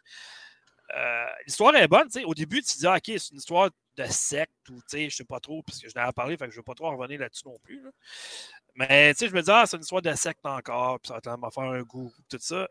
Euh, 0.94 1.26
L'histoire 1.46 1.74
est 1.76 1.88
bonne. 1.88 2.08
Au 2.24 2.34
début, 2.34 2.62
tu 2.62 2.78
dis, 2.78 2.86
OK, 2.86 3.02
c'est 3.06 3.30
une 3.30 3.38
histoire 3.38 3.70
de 3.96 4.04
secte 4.06 4.68
ou, 4.70 4.80
je 4.92 5.08
sais 5.08 5.24
pas 5.24 5.40
trop, 5.40 5.62
parce 5.62 5.78
que 5.78 5.88
je 5.88 5.94
n'avais 5.94 6.12
parlé, 6.12 6.36
fait 6.36 6.46
que 6.46 6.50
je 6.50 6.56
ne 6.56 6.60
veux 6.60 6.64
pas 6.64 6.74
trop 6.74 6.86
en 6.86 6.96
revenir 6.96 7.20
là-dessus 7.20 7.46
non 7.46 7.58
plus. 7.62 7.82
Mais, 8.74 9.14
je 9.18 9.26
me 9.26 9.40
dis, 9.40 9.50
ah, 9.50 9.64
c'est 9.66 9.76
une 9.76 9.82
histoire 9.82 10.02
de 10.02 10.14
secte 10.14 10.44
encore, 10.44 10.98
puis 11.00 11.12
ça 11.12 11.20
va 11.24 11.50
faire 11.50 11.64
un 11.64 11.82
goût, 11.82 12.12
tout 12.28 12.38
ça. 12.40 12.68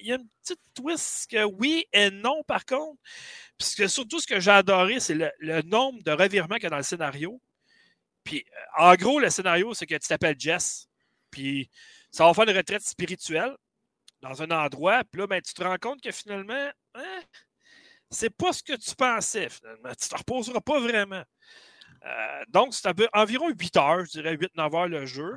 Il 0.00 0.06
y 0.06 0.12
a 0.12 0.16
une 0.16 0.28
petite 0.42 0.60
twist 0.74 1.30
que 1.30 1.44
oui 1.44 1.86
et 1.92 2.10
non, 2.10 2.42
par 2.44 2.64
contre. 2.66 3.00
Parce 3.58 3.74
que 3.74 3.88
surtout, 3.88 4.20
ce 4.20 4.26
que 4.26 4.40
j'ai 4.40 4.50
adoré, 4.50 5.00
c'est 5.00 5.14
le, 5.14 5.30
le 5.38 5.62
nombre 5.62 6.02
de 6.02 6.12
revirements 6.12 6.56
qu'il 6.56 6.64
y 6.64 6.66
a 6.66 6.70
dans 6.70 6.76
le 6.76 6.82
scénario. 6.82 7.40
Puis, 8.24 8.44
euh, 8.78 8.84
en 8.84 8.94
gros, 8.94 9.18
le 9.18 9.30
scénario, 9.30 9.74
c'est 9.74 9.86
que 9.86 9.94
tu 9.94 10.08
t'appelles 10.08 10.38
Jess, 10.38 10.88
puis 11.30 11.70
ça 12.10 12.26
va 12.26 12.34
faire 12.34 12.48
une 12.48 12.56
retraite 12.56 12.82
spirituelle 12.82 13.56
dans 14.22 14.40
un 14.40 14.50
endroit, 14.50 15.02
puis 15.04 15.20
là, 15.20 15.26
ben, 15.26 15.42
tu 15.42 15.52
te 15.52 15.62
rends 15.62 15.78
compte 15.78 16.00
que 16.00 16.12
finalement, 16.12 16.70
hein, 16.94 17.20
c'est 18.08 18.30
pas 18.30 18.52
ce 18.52 18.62
que 18.62 18.74
tu 18.74 18.94
pensais, 18.94 19.48
finalement. 19.48 19.90
Tu 20.00 20.08
te 20.08 20.16
reposeras 20.16 20.60
pas 20.60 20.80
vraiment. 20.80 21.24
Euh, 22.04 22.44
donc, 22.48 22.74
c'est 22.74 22.88
environ 23.12 23.50
8 23.50 23.76
heures, 23.76 24.04
je 24.04 24.10
dirais 24.12 24.36
8-9 24.36 24.76
heures 24.76 24.88
le 24.88 25.06
jeu. 25.06 25.36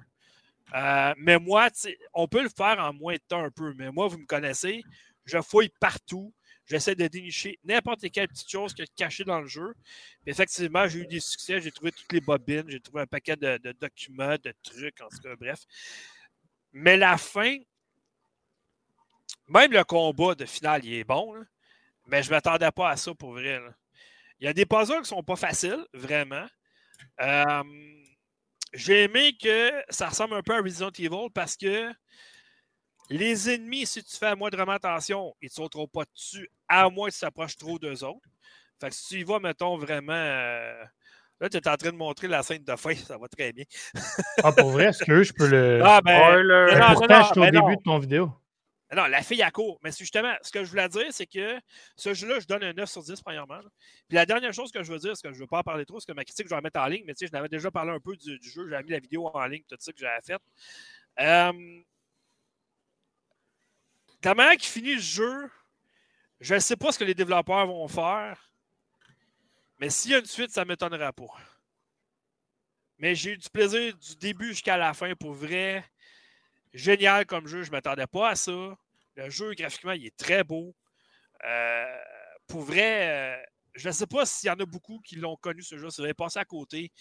Euh, 0.73 1.13
mais 1.17 1.39
moi, 1.39 1.69
on 2.13 2.27
peut 2.27 2.43
le 2.43 2.49
faire 2.49 2.79
en 2.79 2.93
moins 2.93 3.15
de 3.15 3.21
temps 3.27 3.43
un 3.43 3.51
peu, 3.51 3.73
mais 3.75 3.91
moi, 3.91 4.07
vous 4.07 4.17
me 4.17 4.25
connaissez, 4.25 4.83
je 5.25 5.41
fouille 5.41 5.71
partout. 5.79 6.33
J'essaie 6.67 6.95
de 6.95 7.07
dénicher 7.07 7.59
n'importe 7.63 8.09
quelle 8.09 8.27
petite 8.27 8.49
chose 8.49 8.73
qui 8.73 8.81
est 8.81 8.95
cachée 8.95 9.23
dans 9.23 9.39
le 9.39 9.47
jeu. 9.47 9.75
Effectivement, 10.25 10.87
j'ai 10.87 10.99
eu 10.99 11.07
des 11.07 11.19
succès, 11.19 11.61
j'ai 11.61 11.71
trouvé 11.71 11.91
toutes 11.91 12.11
les 12.11 12.21
bobines, 12.21 12.65
j'ai 12.67 12.79
trouvé 12.79 13.03
un 13.03 13.07
paquet 13.07 13.35
de 13.35 13.71
documents, 13.79 14.35
de 14.43 14.51
trucs, 14.63 14.99
en 15.01 15.07
tout 15.09 15.19
cas, 15.21 15.35
bref. 15.35 15.59
Mais 16.73 16.97
la 16.97 17.17
fin, 17.17 17.55
même 19.47 19.71
le 19.71 19.83
combat 19.83 20.35
de 20.35 20.45
finale, 20.45 20.83
il 20.85 20.93
est 20.95 21.03
bon, 21.03 21.33
là. 21.33 21.41
mais 22.07 22.23
je 22.23 22.29
ne 22.29 22.35
m'attendais 22.35 22.71
pas 22.71 22.89
à 22.89 22.97
ça 22.97 23.13
pour 23.13 23.33
vrai. 23.33 23.59
là. 23.59 23.69
Il 24.39 24.45
y 24.45 24.49
a 24.49 24.53
des 24.53 24.65
puzzles 24.65 24.95
qui 24.95 24.99
ne 25.01 25.03
sont 25.05 25.23
pas 25.23 25.35
faciles, 25.35 25.85
vraiment. 25.93 26.45
Euh, 27.21 27.63
J'ai 28.73 29.03
aimé 29.03 29.35
que 29.41 29.71
ça 29.89 30.09
ressemble 30.09 30.35
un 30.35 30.41
peu 30.41 30.53
à 30.55 30.61
Resident 30.61 30.89
Evil 30.97 31.29
parce 31.33 31.55
que 31.55 31.91
les 33.09 33.49
ennemis, 33.51 33.85
si 33.85 34.03
tu 34.03 34.17
fais 34.17 34.35
moindrement 34.35 34.73
attention, 34.73 35.35
ils 35.41 35.45
ne 35.45 35.49
te 35.49 35.53
sauteront 35.55 35.87
pas 35.87 36.03
dessus, 36.05 36.49
à 36.67 36.89
moins 36.89 37.09
que 37.09 37.13
tu 37.13 37.19
t'approches 37.21 37.55
trop 37.55 37.77
d'eux 37.79 38.03
autres. 38.03 38.27
Fait 38.81 38.89
que 38.89 38.95
si 38.95 39.07
tu 39.07 39.19
y 39.21 39.23
vas, 39.23 39.39
mettons, 39.39 39.77
vraiment. 39.77 40.13
euh, 40.13 40.83
Là, 41.41 41.49
tu 41.49 41.57
es 41.57 41.67
en 41.67 41.75
train 41.75 41.91
de 41.91 41.97
montrer 41.97 42.27
la 42.29 42.43
scène 42.43 42.63
de 42.63 42.75
fin, 42.77 42.95
ça 42.95 43.17
va 43.17 43.27
très 43.27 43.51
bien. 43.53 43.65
Ah, 44.43 44.51
pour 44.53 44.71
vrai, 44.71 44.85
est-ce 44.85 45.03
que 45.03 45.21
je 45.23 45.33
peux 45.33 45.47
le. 45.47 45.81
Ah, 45.83 46.01
ben, 46.01 46.43
non, 46.79 46.93
pourtant, 46.93 47.19
non, 47.19 47.21
je 47.23 47.27
suis 47.31 47.39
au 47.39 47.41
ben 47.43 47.53
non. 47.53 47.61
début 47.61 47.75
de 47.77 47.81
ton 47.83 47.99
vidéo. 47.99 48.31
Non, 48.93 49.05
la 49.05 49.23
fille 49.23 49.41
à 49.41 49.49
court. 49.49 49.79
Mais 49.83 49.91
justement, 49.91 50.33
ce 50.41 50.51
que 50.51 50.63
je 50.63 50.69
voulais 50.69 50.87
dire, 50.89 51.07
c'est 51.11 51.25
que 51.25 51.59
ce 51.95 52.13
jeu-là, 52.13 52.39
je 52.39 52.45
donne 52.45 52.63
un 52.63 52.73
9 52.73 52.89
sur 52.89 53.01
10, 53.01 53.19
premièrement. 53.21 53.59
Puis 54.07 54.15
la 54.15 54.25
dernière 54.25 54.53
chose 54.53 54.71
que 54.71 54.83
je 54.83 54.91
veux 54.91 54.99
dire, 54.99 55.17
c'est 55.17 55.27
que 55.27 55.33
je 55.33 55.39
ne 55.39 55.41
veux 55.41 55.47
pas 55.47 55.59
en 55.59 55.63
parler 55.63 55.85
trop, 55.85 55.99
c'est 55.99 56.11
que 56.11 56.15
ma 56.15 56.23
critique, 56.23 56.45
je 56.45 56.51
vais 56.51 56.55
la 56.55 56.61
mettre 56.61 56.79
en 56.79 56.85
ligne, 56.85 57.03
mais 57.05 57.13
tu 57.13 57.19
sais, 57.19 57.27
je 57.27 57.31
n'avais 57.31 57.49
déjà 57.49 57.71
parlé 57.71 57.91
un 57.91 57.99
peu 57.99 58.15
du, 58.15 58.39
jeu, 58.41 58.69
j'avais 58.69 58.83
mis 58.83 58.91
la 58.91 58.99
vidéo 58.99 59.27
en 59.27 59.45
ligne, 59.47 59.63
tout 59.67 59.75
ça 59.79 59.91
que 59.91 59.97
j'avais 59.97 60.21
fait. 60.21 60.41
Euh, 61.19 61.81
la 64.23 64.35
manière 64.35 64.57
qui 64.57 64.67
finit 64.67 64.95
le 64.95 65.01
jeu, 65.01 65.49
je 66.39 66.55
ne 66.55 66.59
sais 66.59 66.75
pas 66.75 66.91
ce 66.91 66.99
que 66.99 67.03
les 67.03 67.15
développeurs 67.15 67.65
vont 67.67 67.87
faire, 67.87 68.51
mais 69.79 69.89
s'il 69.89 70.11
y 70.11 70.15
a 70.15 70.19
une 70.19 70.25
suite, 70.25 70.51
ça 70.51 70.63
ne 70.63 70.69
m'étonnerait 70.69 71.13
pas. 71.13 71.33
Mais 72.97 73.13
j'ai 73.15 73.31
eu 73.31 73.37
du 73.37 73.49
plaisir 73.49 73.95
du 73.97 74.15
début 74.15 74.47
jusqu'à 74.49 74.77
la 74.77 74.93
fin, 74.93 75.13
pour 75.15 75.33
vrai. 75.33 75.83
Génial 76.75 77.25
comme 77.25 77.47
jeu, 77.47 77.63
je 77.63 77.67
ne 77.69 77.71
m'attendais 77.71 78.07
pas 78.07 78.29
à 78.29 78.35
ça. 78.35 78.77
Le 79.15 79.29
jeu, 79.29 79.53
graphiquement, 79.53 79.93
il 79.93 80.05
est 80.05 80.17
très 80.17 80.43
beau. 80.43 80.75
Euh, 81.45 81.97
pour 82.47 82.61
vrai, 82.61 83.37
euh, 83.39 83.43
je 83.75 83.87
ne 83.87 83.93
sais 83.93 84.07
pas 84.07 84.25
s'il 84.25 84.47
y 84.47 84.51
en 84.51 84.59
a 84.59 84.65
beaucoup 84.65 84.99
qui 84.99 85.15
l'ont 85.15 85.37
connu, 85.37 85.61
ce 85.61 85.77
jeu. 85.77 85.89
Ça 85.89 86.03
avait 86.03 86.13
passé 86.13 86.37
à 86.39 86.45
côté. 86.45 86.91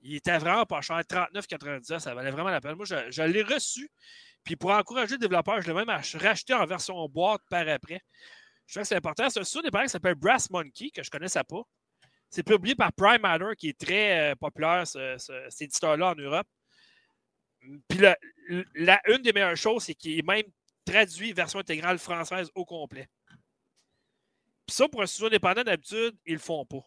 Il 0.00 0.14
était 0.14 0.38
vraiment 0.38 0.64
pas 0.64 0.80
cher, 0.80 1.00
39,99, 1.00 1.98
ça 1.98 2.14
valait 2.14 2.30
vraiment 2.30 2.50
la 2.50 2.60
peine. 2.60 2.76
Moi, 2.76 2.84
je, 2.84 3.22
l'ai 3.22 3.42
reçu. 3.42 3.90
Puis 4.44 4.54
pour 4.54 4.70
encourager 4.70 5.14
le 5.14 5.18
développeur, 5.18 5.60
je 5.60 5.66
l'ai 5.66 5.74
même 5.74 5.88
ach- 5.88 6.14
racheté 6.16 6.54
en 6.54 6.64
version 6.66 7.08
boîte 7.08 7.42
par 7.50 7.66
après. 7.68 8.00
Je 8.66 8.74
trouve 8.74 8.82
que 8.82 8.88
c'est 8.88 8.96
important. 8.96 9.28
C'est 9.28 9.40
un 9.40 9.44
studio 9.44 9.70
qui 9.70 9.88
s'appelle 9.88 10.14
Brass 10.14 10.50
Monkey, 10.50 10.90
que 10.90 11.02
je 11.02 11.08
ne 11.08 11.10
connaissais 11.10 11.42
pas. 11.42 11.62
C'est 12.30 12.44
publié 12.44 12.76
par 12.76 12.92
Prime 12.92 13.22
Matter, 13.22 13.56
qui 13.58 13.70
est 13.70 13.78
très 13.78 14.32
euh, 14.32 14.34
populaire, 14.36 14.86
ce- 14.86 15.16
ce- 15.18 15.46
cet 15.48 15.62
éditeur-là 15.62 16.10
en 16.10 16.14
Europe. 16.14 16.46
Puis 17.88 17.98
la, 17.98 18.16
une 18.48 19.22
des 19.22 19.32
meilleures 19.32 19.56
choses, 19.56 19.84
c'est 19.84 19.94
qu'il 19.94 20.18
est 20.18 20.26
même 20.26 20.44
traduit 20.84 21.32
version 21.32 21.58
intégrale 21.58 21.98
française 21.98 22.50
au 22.54 22.64
complet. 22.64 23.08
Puis 24.66 24.74
ça, 24.74 24.88
pour 24.88 25.02
un 25.02 25.06
studio 25.06 25.26
indépendant, 25.26 25.62
d'habitude, 25.62 26.16
ils 26.24 26.34
le 26.34 26.38
font 26.38 26.64
pas. 26.64 26.82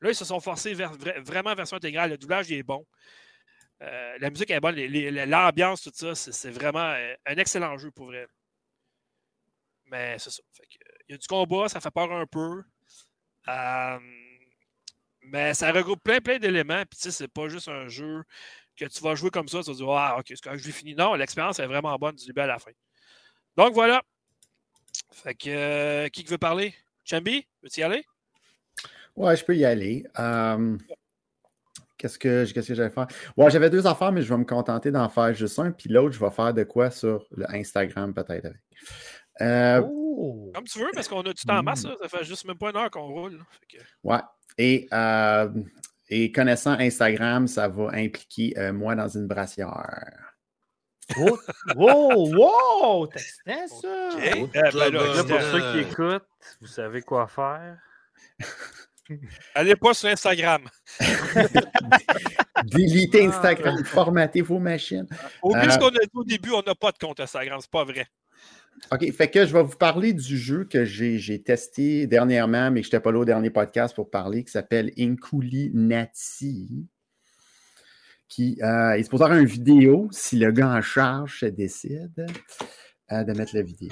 Là, 0.00 0.10
ils 0.10 0.14
se 0.14 0.24
sont 0.24 0.40
forcés 0.40 0.74
vers, 0.74 0.92
vra- 0.96 1.20
vraiment 1.20 1.54
version 1.54 1.76
intégrale. 1.76 2.10
Le 2.10 2.18
doublage 2.18 2.50
il 2.50 2.58
est 2.58 2.62
bon. 2.62 2.86
Euh, 3.82 4.18
la 4.18 4.30
musique 4.30 4.50
est 4.50 4.60
bonne. 4.60 4.76
L'ambiance, 4.76 5.82
tout 5.82 5.92
ça, 5.94 6.14
c'est 6.14 6.50
vraiment 6.50 6.90
euh, 6.90 7.14
un 7.26 7.36
excellent 7.36 7.76
jeu 7.78 7.90
pour 7.90 8.06
vrai. 8.06 8.26
Mais 9.86 10.18
c'est 10.18 10.30
ça. 10.30 10.42
Que, 10.56 10.78
il 11.08 11.12
y 11.12 11.14
a 11.14 11.18
du 11.18 11.26
combat, 11.26 11.68
ça 11.68 11.80
fait 11.80 11.90
peur 11.90 12.12
un 12.12 12.26
peu. 12.26 12.62
Euh, 13.48 13.98
mais 15.22 15.54
ça 15.54 15.72
regroupe 15.72 16.02
plein, 16.02 16.20
plein 16.20 16.38
d'éléments. 16.38 16.84
Puis 16.90 16.98
tu 16.98 17.02
sais, 17.04 17.10
c'est 17.10 17.28
pas 17.28 17.48
juste 17.48 17.68
un 17.68 17.88
jeu 17.88 18.22
que 18.76 18.84
tu 18.86 19.02
vas 19.02 19.14
jouer 19.14 19.30
comme 19.30 19.48
ça, 19.48 19.62
tu 19.62 19.70
vas 19.70 19.76
dire 19.76 19.90
Ah, 19.90 20.16
ok, 20.18 20.24
c'est 20.28 20.40
quand 20.40 20.56
je 20.56 20.64
l'ai 20.64 20.72
fini. 20.72 20.94
Non, 20.94 21.14
l'expérience 21.14 21.58
est 21.58 21.66
vraiment 21.66 21.96
bonne 21.98 22.14
du 22.16 22.26
début 22.26 22.40
à 22.40 22.46
la 22.46 22.58
fin. 22.58 22.70
Donc 23.56 23.74
voilà. 23.74 24.02
Fait 25.10 25.34
que 25.34 25.48
euh, 25.48 26.08
qui 26.08 26.24
veut 26.24 26.38
parler? 26.38 26.74
Chambi, 27.04 27.46
veux-tu 27.62 27.80
y 27.80 27.82
aller? 27.82 28.04
Ouais, 29.16 29.36
je 29.36 29.44
peux 29.44 29.56
y 29.56 29.64
aller. 29.64 30.04
Euh, 30.18 30.76
Qu'est-ce 31.98 32.18
que, 32.18 32.50
qu'est-ce 32.50 32.66
que 32.68 32.74
j'allais 32.74 32.90
faire? 32.90 33.06
Ouais, 33.36 33.48
j'avais 33.50 33.70
deux 33.70 33.86
affaires, 33.86 34.10
mais 34.10 34.22
je 34.22 34.28
vais 34.28 34.38
me 34.38 34.44
contenter 34.44 34.90
d'en 34.90 35.08
faire 35.08 35.32
juste 35.34 35.56
un, 35.60 35.70
puis 35.70 35.88
l'autre, 35.88 36.12
je 36.12 36.18
vais 36.18 36.30
faire 36.32 36.52
de 36.52 36.64
quoi 36.64 36.90
sur 36.90 37.24
le 37.30 37.48
Instagram 37.54 38.12
peut-être 38.12 38.46
avec. 38.46 38.60
Euh, 39.40 39.80
Oh! 39.84 40.50
Comme 40.54 40.64
tu 40.64 40.78
veux, 40.78 40.90
parce 40.94 41.08
qu'on 41.08 41.20
a 41.22 41.32
du 41.32 41.42
temps 41.42 41.58
en 41.58 41.62
masse, 41.62 41.84
là. 41.84 41.94
ça 42.00 42.08
fait 42.08 42.24
juste 42.24 42.44
même 42.44 42.58
pas 42.58 42.70
une 42.70 42.76
heure 42.76 42.90
qu'on 42.90 43.06
roule. 43.06 43.38
que- 43.68 43.78
Ouais. 44.04 44.18
Et, 44.58 44.86
euh, 44.92 45.48
Et 46.14 46.30
connaissant 46.30 46.72
Instagram, 46.72 47.48
ça 47.48 47.68
va 47.68 47.88
impliquer 47.94 48.52
euh, 48.58 48.70
moi 48.70 48.94
dans 48.94 49.08
une 49.08 49.26
brassière. 49.26 50.34
Oh, 51.16 51.38
wow, 51.74 52.28
wow! 52.36 53.06
T'es 53.06 53.18
excitant, 53.20 53.80
ça! 53.80 54.08
Eh 54.22 54.46
ben 54.46 54.70
là, 54.74 54.90
Là, 54.90 55.24
pour 55.24 55.40
ceux 55.40 55.72
qui 55.72 55.78
écoutent, 55.78 56.28
vous 56.60 56.66
savez 56.66 57.00
quoi 57.00 57.26
faire. 57.26 57.78
Allez 59.54 59.74
pas 59.74 59.94
sur 59.94 60.10
Instagram. 60.10 60.68
Délitez 62.64 63.22
Ah. 63.22 63.28
Instagram, 63.28 63.82
formatez 63.82 64.42
vos 64.42 64.58
machines. 64.58 65.06
Euh, 65.10 65.70
ce 65.70 65.78
qu'on 65.78 65.86
a 65.86 65.92
dit 65.92 66.10
au 66.12 66.24
début, 66.24 66.50
on 66.50 66.62
n'a 66.62 66.74
pas 66.74 66.92
de 66.92 66.98
compte 66.98 67.20
Instagram, 67.20 67.58
c'est 67.62 67.70
pas 67.70 67.84
vrai. 67.84 68.06
OK, 68.90 69.10
fait 69.12 69.30
que 69.30 69.46
je 69.46 69.52
vais 69.52 69.62
vous 69.62 69.76
parler 69.76 70.12
du 70.12 70.36
jeu 70.36 70.64
que 70.64 70.84
j'ai 70.84 71.42
testé 71.42 72.06
dernièrement, 72.06 72.70
mais 72.70 72.80
que 72.80 72.86
je 72.86 72.88
n'étais 72.88 73.00
pas 73.00 73.12
là 73.12 73.20
au 73.20 73.24
dernier 73.24 73.50
podcast 73.50 73.94
pour 73.94 74.10
parler, 74.10 74.44
qui 74.44 74.50
s'appelle 74.50 74.90
Inkuli 74.98 75.70
Nati. 75.72 76.86
Qui 78.28 78.58
euh, 78.62 78.96
il 78.98 79.04
se 79.04 79.10
posera 79.10 79.38
une 79.38 79.46
vidéo 79.46 80.08
si 80.10 80.36
le 80.36 80.50
gars 80.52 80.68
en 80.68 80.80
charge 80.80 81.40
se 81.40 81.46
décide 81.46 82.26
euh, 83.12 83.24
de 83.24 83.32
mettre 83.32 83.54
la 83.54 83.62
vidéo. 83.62 83.90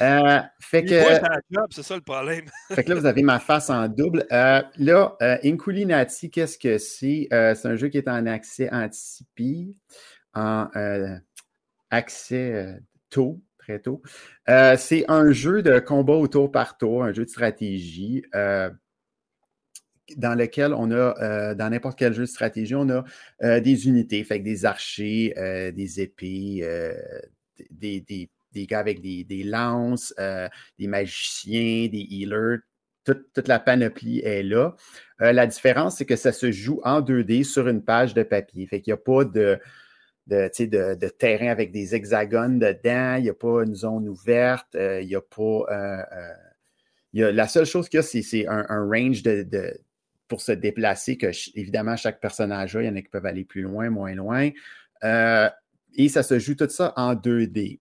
Euh, 0.00 0.40
fait 0.60 0.84
que. 0.84 0.94
est 0.94 1.20
c'est 1.70 1.82
ça 1.82 1.94
le 1.94 2.02
problème. 2.02 2.46
Fait 2.74 2.82
que 2.82 2.90
là, 2.90 2.94
vous 2.96 3.06
avez 3.06 3.22
ma 3.22 3.38
face 3.38 3.70
en 3.70 3.88
double. 3.88 4.26
Euh, 4.32 4.62
là, 4.78 5.16
euh, 5.22 5.36
Inkuli 5.44 5.86
Nati, 5.86 6.30
qu'est-ce 6.30 6.58
que 6.58 6.78
c'est? 6.78 7.28
C'est 7.30 7.66
un 7.66 7.76
jeu 7.76 7.88
qui 7.88 7.98
est 7.98 8.08
en 8.08 8.26
accès 8.26 8.70
anticipé, 8.72 9.74
en 10.34 10.68
accès 11.90 12.78
tôt, 13.10 13.40
très 13.62 13.78
tôt. 13.78 14.02
Euh, 14.48 14.76
c'est 14.76 15.04
un 15.08 15.32
jeu 15.32 15.62
de 15.62 15.78
combat 15.78 16.14
au 16.14 16.26
tour 16.28 16.50
par 16.50 16.76
tour, 16.76 17.04
un 17.04 17.12
jeu 17.12 17.24
de 17.24 17.30
stratégie. 17.30 18.24
euh, 18.34 18.70
dans 20.16 20.34
lequel 20.34 20.74
on 20.74 20.90
a, 20.90 21.14
euh, 21.22 21.54
dans 21.54 21.70
n'importe 21.70 21.98
quel 21.98 22.12
jeu 22.12 22.22
de 22.22 22.26
stratégie, 22.26 22.74
on 22.74 22.88
a 22.90 23.60
des 23.60 23.86
unités, 23.86 24.24
fait 24.24 24.40
que 24.40 24.44
des 24.44 24.66
archers, 24.66 25.32
des 25.74 26.00
épées, 26.02 26.60
des, 27.70 28.00
des, 28.02 28.28
des 28.52 28.66
gars 28.66 28.80
avec 28.80 29.00
des, 29.00 29.24
des 29.24 29.42
lances, 29.42 30.12
des 30.78 30.86
magiciens, 30.86 31.88
des 31.88 32.06
healers, 32.10 32.58
toute, 33.04 33.32
toute 33.32 33.48
la 33.48 33.58
panoplie 33.58 34.20
est 34.20 34.42
là. 34.42 34.74
La 35.18 35.46
différence, 35.46 35.96
c'est 35.96 36.04
que 36.04 36.16
ça 36.16 36.32
se 36.32 36.50
joue 36.50 36.80
en 36.84 37.00
2D 37.00 37.44
sur 37.44 37.68
une 37.68 37.82
page 37.82 38.12
de 38.12 38.22
papier. 38.22 38.66
Fait 38.66 38.82
qu'il 38.82 38.92
n'y 38.92 38.98
a 38.98 39.02
pas 39.02 39.24
de, 39.24 39.58
de, 40.26 41.08
terrain 41.08 41.48
avec 41.48 41.72
des 41.72 41.94
hexagones 41.94 42.58
dedans, 42.58 43.16
il 43.16 43.24
n'y 43.24 43.30
a 43.30 43.34
pas 43.34 43.64
une 43.64 43.74
zone 43.74 44.08
ouverte, 44.08 44.74
euh, 44.74 45.00
il 45.00 45.08
n'y 45.08 45.14
a 45.14 45.20
pas. 45.20 45.42
euh, 45.42 46.02
euh, 46.12 46.34
y 47.12 47.22
a- 47.22 47.32
la 47.32 47.48
seule 47.48 47.66
chose 47.66 47.88
qu'il 47.88 47.98
y 47.98 48.00
a, 48.00 48.02
c'est, 48.02 48.46
un, 48.46 48.88
range 48.88 49.22
de, 49.22 49.78
pour 50.28 50.40
se 50.40 50.52
déplacer, 50.52 51.16
que 51.18 51.28
évidemment, 51.54 51.96
chaque 51.96 52.20
personnage 52.20 52.76
a. 52.76 52.82
Il 52.82 52.86
y 52.86 52.88
en 52.88 52.96
a 52.96 53.02
qui 53.02 53.08
peuvent 53.08 53.26
aller 53.26 53.44
plus 53.44 53.62
loin, 53.62 53.90
moins 53.90 54.14
loin. 54.14 54.50
Et 55.94 56.08
ça 56.08 56.22
se 56.22 56.38
joue 56.38 56.54
tout 56.54 56.68
ça 56.70 56.94
en 56.96 57.14
2D. 57.14 57.80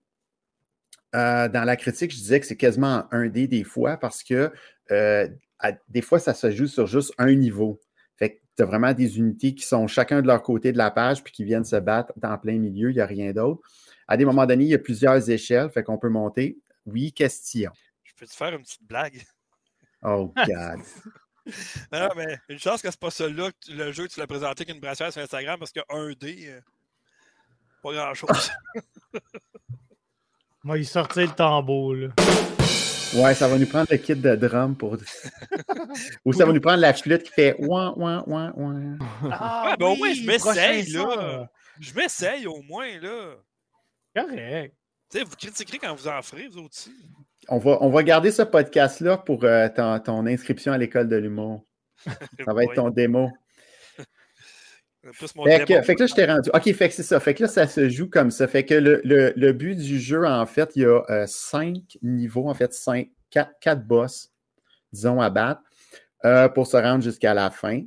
Euh, 1.14 1.48
dans 1.50 1.64
la 1.64 1.76
critique, 1.76 2.12
je 2.12 2.18
disais 2.18 2.40
que 2.40 2.46
c'est 2.46 2.58
quasiment 2.58 3.06
en 3.12 3.18
1D 3.18 3.48
des 3.48 3.64
fois 3.64 3.98
parce 3.98 4.24
que 4.24 4.52
des 5.90 6.02
fois, 6.02 6.20
ça 6.20 6.34
se 6.34 6.52
joue 6.52 6.68
sur 6.68 6.88
juste 6.88 7.14
un 7.18 7.34
niveau. 7.34 7.80
Tu 8.62 8.64
as 8.64 8.68
vraiment 8.68 8.94
des 8.94 9.18
unités 9.18 9.56
qui 9.56 9.66
sont 9.66 9.88
chacun 9.88 10.22
de 10.22 10.28
leur 10.28 10.44
côté 10.44 10.72
de 10.72 10.78
la 10.78 10.92
page 10.92 11.24
puis 11.24 11.34
qui 11.34 11.44
viennent 11.44 11.66
se 11.66 11.78
battre 11.78 12.14
en 12.22 12.38
plein 12.38 12.60
milieu, 12.60 12.92
il 12.92 12.94
n'y 12.94 13.02
a 13.02 13.08
rien 13.08 13.32
d'autre. 13.32 13.68
À 14.08 14.18
des 14.18 14.24
moments 14.24 14.46
donnés, 14.46 14.66
il 14.66 14.70
y 14.70 14.76
a 14.76 14.78
plusieurs 14.78 15.32
échelles, 15.32 15.72
fait 15.72 15.82
qu'on 15.82 15.98
peut 15.98 16.10
monter. 16.10 16.60
Oui, 16.86 17.12
question. 17.12 17.72
Je 18.04 18.14
peux 18.16 18.28
te 18.28 18.36
faire 18.36 18.54
une 18.54 18.62
petite 18.62 18.84
blague? 18.84 19.20
Oh, 20.04 20.32
God. 20.48 20.80
Non, 21.92 22.10
mais 22.16 22.38
une 22.50 22.60
chance 22.60 22.84
que 22.84 22.92
c'est 22.92 23.00
pas 23.00 23.10
celui-là, 23.10 23.50
le 23.70 23.92
jeu 23.92 24.06
que 24.06 24.14
tu 24.14 24.20
l'as 24.20 24.28
présenté 24.28 24.64
qu'une 24.64 24.80
brassière 24.80 25.12
sur 25.12 25.24
Instagram 25.24 25.58
parce 25.58 25.72
que 25.72 25.80
1D, 25.80 26.50
euh, 26.50 26.62
pas 27.82 27.94
grand-chose. 27.94 28.52
Moi, 30.64 30.78
il 30.78 30.86
sortait 30.86 31.26
le 31.26 31.32
tambour, 31.32 31.96
là. 31.96 32.10
Ouais, 33.14 33.34
ça 33.34 33.48
va 33.48 33.58
nous 33.58 33.66
prendre 33.68 33.88
le 33.92 33.98
kit 33.98 34.16
de 34.16 34.36
drum 34.36 34.76
pour. 34.76 34.96
Ou 36.26 36.34
ça 36.34 36.46
va 36.46 36.54
nous 36.54 36.62
prendre 36.62 36.80
la 36.80 36.94
flûte 36.94 37.24
qui 37.24 37.32
fait 37.32 37.56
ouin, 37.60 37.94
ouin, 37.98 38.24
ouin, 38.26 38.54
ouin. 38.56 38.98
Ah, 39.30 39.66
Ouais, 39.68 39.78
ben 39.78 39.86
au 39.88 39.96
moins, 39.96 40.14
je 40.14 40.26
m'essaye, 40.26 40.92
là. 40.92 41.50
Je 41.80 41.94
m'essaye 41.94 42.48
au 42.48 42.62
moins, 42.62 43.00
là. 43.00 43.36
Correct. 44.16 44.76
Tu 45.10 45.18
sais, 45.18 45.24
vous 45.26 45.36
critiquerez 45.36 45.78
quand 45.78 45.94
vous 45.94 46.08
en 46.08 46.22
ferez, 46.22 46.48
vous 46.48 46.60
autres 46.60 46.70
aussi. 46.72 46.94
On 47.50 47.58
va, 47.58 47.78
on 47.82 47.90
va 47.90 48.04
garder 48.04 48.32
ce 48.32 48.44
podcast-là 48.44 49.18
pour 49.18 49.44
euh, 49.44 49.68
ton, 49.76 50.00
ton 50.00 50.26
inscription 50.26 50.72
à 50.72 50.78
l'école 50.78 51.10
de 51.10 51.18
l'humour. 51.18 51.66
Ça 52.46 52.54
va 52.54 52.64
être 52.64 52.76
ton 52.76 52.90
démo. 52.90 53.30
Plus 55.02 55.36
mon 55.36 55.46
Fait 55.46 55.60
que, 55.62 55.66
démon. 55.66 55.84
fait 55.84 55.96
que 55.96 56.02
là, 56.02 56.08
je 56.08 56.14
t'ai 56.14 56.26
rendu. 56.26 56.50
OK, 56.54 56.74
fait 56.74 56.90
que 56.90 56.94
c'est 56.94 57.04
ça. 57.04 57.20
Fait 57.20 57.34
que 57.34 57.42
là, 57.44 57.48
ça 57.50 57.66
se 57.68 57.90
joue 57.90 58.08
comme 58.10 58.30
ça. 58.30 58.48
Fait 58.48 58.64
que 58.66 58.76
le, 58.76 59.02
le- 59.04 59.34
le 59.36 59.52
but 59.54 59.76
du 59.76 60.00
jeu, 60.00 60.28
en 60.28 60.46
fait, 60.46 60.72
il 60.76 60.84
y 60.84 60.86
a 60.86 61.02
euh, 61.10 61.26
cinq 61.28 61.98
niveaux, 62.04 62.48
en 62.50 62.54
fait, 62.54 62.72
cinq, 62.74 63.10
quatre, 63.32 63.54
quatre 63.60 63.84
boss, 63.84 64.32
disons, 64.94 65.20
à 65.20 65.30
battre 65.32 65.62
euh, 66.26 66.50
pour 66.50 66.68
se 66.68 66.78
rendre 66.78 67.04
jusqu'à 67.04 67.34
la 67.34 67.50
fin. 67.50 67.82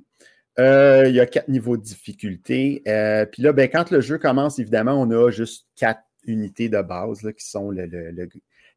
Euh, 0.59 1.05
il 1.09 1.15
y 1.15 1.21
a 1.21 1.27
quatre 1.27 1.49
niveaux 1.49 1.77
de 1.77 1.83
difficulté. 1.83 2.83
Euh, 2.89 3.27
Puis 3.27 3.43
là, 3.43 3.53
ben, 3.53 3.69
quand 3.69 3.91
le 3.93 4.01
jeu 4.01 4.19
commence, 4.19 4.59
évidemment, 4.59 5.01
on 5.01 5.11
a 5.11 5.31
juste 5.31 5.69
quatre 5.77 6.03
unités 6.27 6.69
de 6.69 6.81
base 6.83 7.23
là, 7.23 7.33
qui 7.33 7.47
sont 7.49 7.71
le, 7.71 7.87
le- 7.87 8.29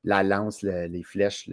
la 0.03 0.21
lance, 0.23 0.61
le- 0.61 0.85
les 0.85 1.03
flèches, 1.03 1.49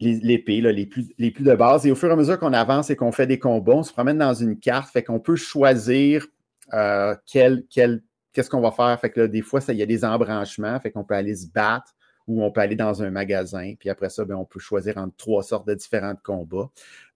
les- 0.00 0.20
l'épée, 0.20 0.60
là, 0.60 0.72
les, 0.72 0.86
plus, 0.86 1.06
les 1.18 1.30
plus 1.30 1.44
de 1.44 1.54
base. 1.54 1.86
Et 1.86 1.90
au 1.90 1.94
fur 1.94 2.08
et 2.08 2.12
à 2.12 2.16
mesure 2.16 2.38
qu'on 2.38 2.52
avance 2.52 2.90
et 2.90 2.96
qu'on 2.96 3.12
fait 3.12 3.26
des 3.26 3.38
combats, 3.38 3.74
on 3.74 3.82
se 3.82 3.92
promène 3.92 4.18
dans 4.18 4.34
une 4.34 4.58
carte, 4.58 4.92
fait 4.92 5.02
qu'on 5.02 5.20
peut 5.20 5.36
choisir 5.36 6.26
euh, 6.72 7.14
quel, 7.26 7.64
quel- 7.70 8.02
qu'est-ce 8.32 8.50
qu'on 8.50 8.60
va 8.60 8.70
faire. 8.72 8.98
Fait 9.00 9.10
que 9.10 9.26
des 9.26 9.42
fois, 9.42 9.60
il 9.68 9.76
y 9.76 9.82
a 9.82 9.86
des 9.86 10.04
embranchements, 10.04 10.78
fait 10.80 10.90
qu'on 10.90 11.04
peut 11.04 11.14
aller 11.14 11.34
se 11.34 11.46
battre 11.46 11.94
ou 12.26 12.42
on 12.42 12.50
peut 12.50 12.62
aller 12.62 12.74
dans 12.76 13.02
un 13.02 13.10
magasin. 13.10 13.74
Puis 13.78 13.90
après 13.90 14.08
ça, 14.08 14.24
ben, 14.24 14.34
on 14.34 14.46
peut 14.46 14.58
choisir 14.58 14.96
entre 14.96 15.14
trois 15.16 15.42
sortes 15.42 15.68
de 15.68 15.74
différents 15.74 16.14
combats. 16.22 16.70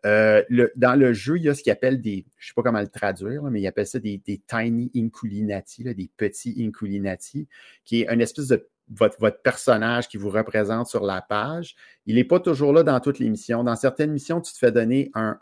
Euh, 0.07 0.43
dans 0.77 0.95
le 0.99 1.13
jeu, 1.15 1.39
il 1.39 1.45
y 1.45 1.49
a 1.49 1.55
ce 1.55 1.63
qu'ils 1.63 1.73
appellent 1.73 2.01
des, 2.01 2.27
je 2.37 2.45
ne 2.45 2.49
sais 2.49 2.53
pas 2.55 2.63
comment 2.63 2.81
le 2.81 2.89
traduire, 2.89 3.43
mais 3.45 3.61
ils 3.61 3.67
appellent 3.67 3.87
ça 3.87 3.99
des, 3.99 4.21
tiny 4.47 4.91
inculinati, 4.95 5.83
des 5.83 6.11
petits 6.17 6.55
inculinati, 6.61 7.49
qui 7.85 8.03
est 8.03 8.13
une 8.13 8.21
espèce 8.21 8.49
de 8.49 8.69
votre, 8.91 9.43
personnage 9.43 10.09
qui 10.09 10.17
vous 10.17 10.31
représente 10.31 10.87
sur 10.87 11.05
la 11.05 11.21
page. 11.21 11.77
Il 12.07 12.17
n'est 12.17 12.25
pas 12.25 12.41
toujours 12.41 12.73
là 12.73 12.83
dans 12.83 12.99
toutes 13.01 13.19
les 13.19 13.29
missions. 13.29 13.65
Dans 13.65 13.77
certaines 13.77 14.13
missions, 14.13 14.41
tu 14.41 14.53
te 14.53 14.59
fais 14.59 14.73
donner 14.73 15.11
un, 15.15 15.39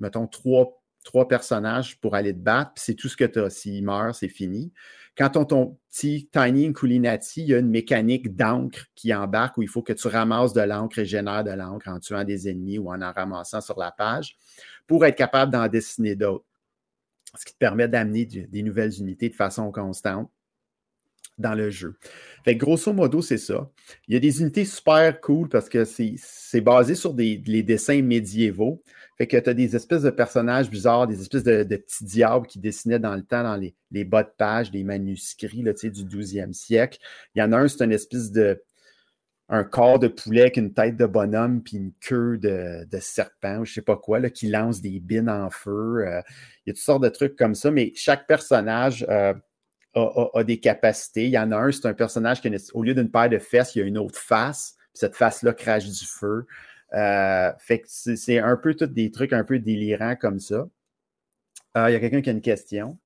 mettons, 0.00 0.26
trois, 0.26 0.80
personnages 1.28 2.00
pour 2.00 2.14
aller 2.14 2.32
te 2.32 2.38
battre, 2.38 2.72
puis 2.74 2.84
c'est 2.86 2.94
tout 2.94 3.08
ce 3.08 3.16
que 3.16 3.24
tu 3.24 3.40
as. 3.40 3.50
S'il 3.50 3.84
meurt, 3.84 4.14
c'est 4.14 4.28
fini. 4.28 4.72
Quand 5.16 5.36
on 5.36 5.44
ton 5.44 5.78
petit 5.90 6.28
Tiny 6.32 6.66
Inculinati, 6.66 7.42
il 7.42 7.48
y 7.48 7.54
a 7.54 7.58
une 7.58 7.70
mécanique 7.70 8.34
d'encre 8.34 8.86
qui 8.96 9.14
embarque 9.14 9.58
où 9.58 9.62
il 9.62 9.68
faut 9.68 9.82
que 9.82 9.92
tu 9.92 10.08
ramasses 10.08 10.54
de 10.54 10.62
l'encre 10.62 10.98
et 10.98 11.04
génères 11.04 11.44
de 11.44 11.52
l'encre 11.52 11.88
en 11.88 12.00
tuant 12.00 12.24
des 12.24 12.48
ennemis 12.48 12.78
ou 12.78 12.90
en 12.90 13.00
en 13.00 13.12
ramassant 13.12 13.60
sur 13.60 13.78
la 13.78 13.92
page 13.92 14.36
pour 14.88 15.04
être 15.04 15.14
capable 15.14 15.52
d'en 15.52 15.68
dessiner 15.68 16.16
d'autres. 16.16 16.44
Ce 17.36 17.44
qui 17.44 17.52
te 17.52 17.58
permet 17.58 17.86
d'amener 17.86 18.26
des 18.26 18.62
nouvelles 18.62 18.98
unités 18.98 19.28
de 19.28 19.34
façon 19.34 19.70
constante 19.70 20.30
dans 21.38 21.54
le 21.54 21.70
jeu. 21.70 21.96
Fait 22.44 22.56
que 22.56 22.64
grosso 22.64 22.92
modo, 22.92 23.22
c'est 23.22 23.38
ça. 23.38 23.70
Il 24.06 24.14
y 24.14 24.16
a 24.16 24.20
des 24.20 24.40
unités 24.40 24.64
super 24.64 25.20
cool 25.20 25.48
parce 25.48 25.68
que 25.68 25.84
c'est 25.84 26.60
basé 26.60 26.94
sur 26.94 27.14
des, 27.14 27.42
les 27.46 27.62
dessins 27.62 28.02
médiévaux. 28.02 28.82
Fait 29.18 29.26
que 29.26 29.36
tu 29.36 29.48
as 29.48 29.54
des 29.54 29.76
espèces 29.76 30.02
de 30.02 30.10
personnages 30.10 30.70
bizarres, 30.70 31.06
des 31.06 31.20
espèces 31.20 31.44
de, 31.44 31.62
petits 31.64 32.04
diables 32.04 32.46
qui 32.46 32.58
dessinaient 32.58 32.98
dans 32.98 33.14
le 33.14 33.22
temps 33.22 33.42
dans 33.42 33.56
les, 33.56 33.74
les 33.90 34.04
bas 34.04 34.24
de 34.24 34.32
page, 34.36 34.70
des 34.70 34.84
manuscrits 34.84 35.62
là, 35.62 35.72
du 35.72 36.04
12e 36.04 36.52
siècle. 36.52 36.98
Il 37.34 37.40
y 37.40 37.42
en 37.42 37.52
a 37.52 37.58
un, 37.58 37.68
c'est 37.68 37.84
une 37.84 37.92
espèce 37.92 38.32
de 38.32 38.62
un 39.48 39.62
corps 39.62 39.98
de 39.98 40.08
poulet 40.08 40.42
avec 40.42 40.56
une 40.56 40.72
tête 40.72 40.96
de 40.96 41.04
bonhomme 41.04 41.62
puis 41.62 41.76
une 41.76 41.92
queue 42.00 42.38
de, 42.38 42.86
de 42.90 42.98
serpent 42.98 43.58
ou 43.58 43.64
je 43.64 43.74
sais 43.74 43.82
pas 43.82 43.96
quoi, 43.96 44.18
là, 44.18 44.30
qui 44.30 44.48
lance 44.48 44.80
des 44.80 45.00
bines 45.00 45.28
en 45.28 45.50
feu. 45.50 46.06
Euh, 46.06 46.22
il 46.64 46.70
y 46.70 46.70
a 46.70 46.72
toutes 46.72 46.82
sortes 46.82 47.02
de 47.02 47.08
trucs 47.10 47.36
comme 47.36 47.54
ça, 47.54 47.70
mais 47.70 47.92
chaque 47.94 48.26
personnage 48.26 49.04
euh, 49.10 49.34
a, 49.94 50.44
des 50.44 50.58
capacités. 50.58 51.24
Il 51.24 51.30
y 51.30 51.38
en 51.38 51.52
a 51.52 51.56
un, 51.56 51.72
c'est 51.72 51.86
un 51.86 51.94
personnage 51.94 52.40
qui, 52.40 52.50
au 52.72 52.82
lieu 52.82 52.94
d'une 52.94 53.10
paire 53.10 53.28
de 53.28 53.38
fesses, 53.38 53.74
il 53.74 53.80
y 53.80 53.82
a 53.82 53.84
une 53.86 53.98
autre 53.98 54.18
face. 54.18 54.76
Puis 54.92 55.00
cette 55.00 55.16
face-là 55.16 55.52
crache 55.52 55.86
du 55.86 56.06
feu. 56.06 56.46
Euh, 56.92 57.52
fait 57.58 57.80
que 57.80 57.86
c'est 57.88 58.38
un 58.38 58.56
peu 58.56 58.74
tous 58.74 58.86
des 58.86 59.10
trucs 59.10 59.32
un 59.32 59.44
peu 59.44 59.58
délirants 59.58 60.16
comme 60.16 60.38
ça. 60.38 60.66
Euh, 61.76 61.90
il 61.90 61.92
y 61.92 61.96
a 61.96 62.00
quelqu'un 62.00 62.22
qui 62.22 62.30
a 62.30 62.32
une 62.32 62.40
question? 62.40 62.98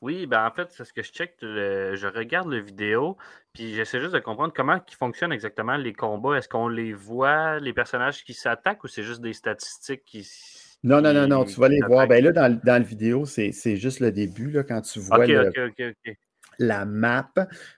Oui, 0.00 0.26
ben 0.26 0.44
en 0.44 0.50
fait, 0.50 0.68
c'est 0.72 0.84
ce 0.84 0.92
que 0.92 1.02
je 1.02 1.12
check. 1.12 1.36
le- 1.42 1.94
je 1.94 2.08
regarde 2.08 2.50
la 2.50 2.60
vidéo, 2.60 3.16
puis 3.52 3.74
j'essaie 3.74 4.00
juste 4.00 4.14
de 4.14 4.18
comprendre 4.18 4.52
comment 4.54 4.80
fonctionnent 4.98 5.32
exactement 5.32 5.76
les 5.76 5.92
combats. 5.92 6.36
Est-ce 6.36 6.48
qu'on 6.48 6.66
les 6.66 6.92
voit, 6.92 7.60
les 7.60 7.72
personnages 7.72 8.24
qui 8.24 8.34
s'attaquent, 8.34 8.82
ou 8.82 8.88
c'est 8.88 9.04
juste 9.04 9.20
des 9.20 9.32
statistiques 9.32 10.04
qui. 10.04 10.28
Non, 10.84 11.00
non, 11.00 11.12
non, 11.12 11.28
non, 11.28 11.44
tu 11.44 11.60
vas 11.60 11.68
les 11.68 11.80
voir. 11.80 12.08
Ben 12.08 12.24
là, 12.24 12.32
dans, 12.32 12.60
dans 12.64 12.72
la 12.72 12.78
vidéo, 12.80 13.24
c'est 13.24 13.52
c'est 13.52 13.76
juste 13.76 14.00
le 14.00 14.10
début, 14.10 14.50
là, 14.50 14.64
quand 14.64 14.80
tu 14.80 14.98
vois 14.98 15.26
le- 15.26 15.52
la 16.58 16.84
map 16.84 17.32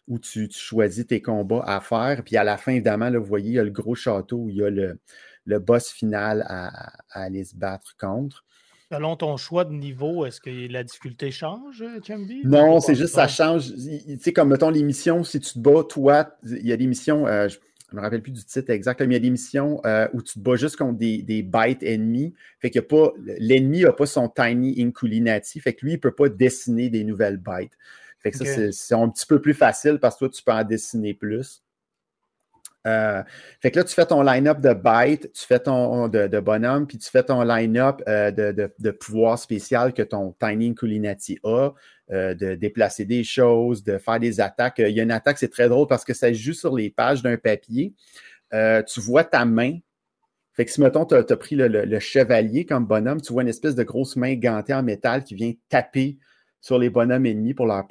où 0.09 0.18
tu, 0.18 0.48
tu 0.48 0.59
choisis 0.59 1.07
tes 1.07 1.20
combats 1.20 1.62
à 1.66 1.80
faire. 1.80 2.22
Puis 2.24 2.36
à 2.36 2.44
la 2.44 2.57
fin, 2.57 2.72
évidemment, 2.72 3.11
là, 3.11 3.18
vous 3.18 3.24
voyez, 3.24 3.50
il 3.50 3.55
y 3.55 3.59
a 3.59 3.64
le 3.64 3.70
gros 3.70 3.94
château 3.94 4.38
où 4.38 4.50
il 4.50 4.57
y 4.57 4.64
a 4.64 4.70
le, 4.70 4.98
le 5.44 5.59
boss 5.59 5.90
final 5.90 6.44
à, 6.48 6.92
aller 7.11 7.44
se 7.44 7.57
battre 7.57 7.94
contre. 7.98 8.44
Selon 8.90 9.16
ton 9.16 9.36
choix 9.36 9.64
de 9.64 9.72
niveau, 9.72 10.24
est-ce 10.26 10.40
que 10.40 10.70
la 10.70 10.84
difficulté 10.84 11.30
change, 11.30 11.82
Chambi? 12.07 12.42
Non, 12.44 12.80
c'est 12.80 12.94
juste 12.94 13.14
ça 13.14 13.26
change. 13.26 13.72
Tu 13.74 14.18
sais, 14.20 14.32
comme 14.32 14.50
mettons 14.50 14.70
l'émission, 14.70 15.24
si 15.24 15.40
tu 15.40 15.55
te 15.55 15.59
bats, 15.59 15.84
toi, 15.84 16.36
il 16.44 16.66
y 16.66 16.72
a 16.72 16.76
des 16.76 16.86
missions, 16.86 17.26
euh, 17.26 17.48
je 17.48 17.59
ne 17.95 18.01
me 18.01 18.03
rappelle 18.03 18.22
plus 18.22 18.32
du 18.32 18.45
titre 18.45 18.70
exact, 18.70 19.01
mais 19.01 19.07
il 19.07 19.12
y 19.12 19.16
a 19.16 19.20
des 19.20 19.30
missions 19.30 19.80
euh, 19.86 20.09
où 20.12 20.22
tu 20.22 20.34
te 20.34 20.38
bats 20.38 20.57
juste 20.57 20.76
contre 20.76 20.99
des, 20.99 21.22
des 21.22 21.42
bytes 21.42 21.82
ennemis. 21.82 22.34
Fait 22.61 22.70
que 22.70 22.80
pas. 22.80 23.12
L'ennemi 23.38 23.82
n'a 23.82 23.92
pas 23.92 24.07
son 24.07 24.28
tiny 24.28 24.82
inculinati. 24.82 25.61
Fait 25.61 25.74
que 25.74 25.84
lui, 25.84 25.92
il 25.92 25.97
ne 25.97 26.01
peut 26.01 26.14
pas 26.14 26.28
dessiner 26.28 26.90
des 26.90 27.05
nouvelles 27.05 27.38
bytes. 27.38 27.72
Fait 28.18 28.30
que 28.30 28.38
ça, 28.38 28.72
c'est 28.72 28.95
un 28.95 29.09
petit 29.11 29.26
peu 29.26 29.40
plus 29.40 29.53
facile 29.53 29.99
parce 30.01 30.14
que 30.14 30.20
toi, 30.20 30.28
tu 30.30 30.42
peux 30.42 30.53
en 30.53 30.64
dessiner 30.64 31.12
plus. 31.12 31.62
Euh, 32.86 33.22
fait 33.61 33.70
que 33.70 33.78
là, 33.78 33.84
tu 33.84 33.95
fais 33.95 34.05
ton 34.05 34.22
line-up 34.22 34.61
de 34.61 34.74
bytes, 34.74 35.32
tu 35.32 35.47
fais 35.47 35.59
ton 35.59 36.09
de, 36.09 36.26
de 36.26 36.40
bonhomme, 36.40 36.86
puis 36.86 36.99
tu 36.99 37.11
fais 37.11 37.22
ton 37.22 37.42
line-up 37.42 38.03
euh, 38.09 38.30
de, 38.30 38.70
de, 38.78 38.90
pouvoir 38.90 39.38
spécial 39.38 39.95
que 39.95 40.03
ton 40.03 40.34
Tiny 40.38 40.70
Inculinati 40.70 41.38
a, 41.45 41.70
euh, 42.11 42.34
de 42.34 42.55
déplacer 42.55 43.05
des 43.05 43.24
choses, 43.24 43.82
de 43.82 43.98
faire 43.98 44.20
des 44.20 44.40
attaques. 44.40 44.76
Il 44.78 44.90
y 44.90 45.00
a 45.00 45.02
une 45.02 45.11
attaque, 45.11 45.38
c'est 45.38 45.50
très 45.50 45.68
drôle 45.68 45.86
parce 45.86 46.05
que 46.05 46.14
ça 46.14 46.32
joue 46.32 46.52
sur 46.52 46.74
les 46.76 46.90
pages 46.90 47.22
d'un 47.22 47.36
papier. 47.36 47.94
tu 48.50 49.00
vois 49.00 49.24
ta 49.24 49.44
main. 49.44 49.78
Fait 50.55 50.64
que 50.64 50.70
si, 50.70 50.80
mettons, 50.80 51.05
tu 51.05 51.14
as, 51.16 51.36
pris 51.36 51.57
le, 51.57 51.98
chevalier 51.98 52.64
comme 52.64 52.86
bonhomme, 52.86 53.20
tu 53.20 53.32
vois 53.32 53.42
une 53.42 53.48
espèce 53.48 53.74
de 53.74 53.82
grosse 53.82 54.14
main 54.14 54.34
gantée 54.34 54.72
en 54.72 54.84
métal 54.84 55.24
qui 55.24 55.34
vient 55.34 55.52
taper 55.68 56.16
sur 56.61 56.78
les 56.78 56.90
bonhommes 56.90 57.26
ennemis 57.26 57.55
pour 57.55 57.66
leur 57.66 57.84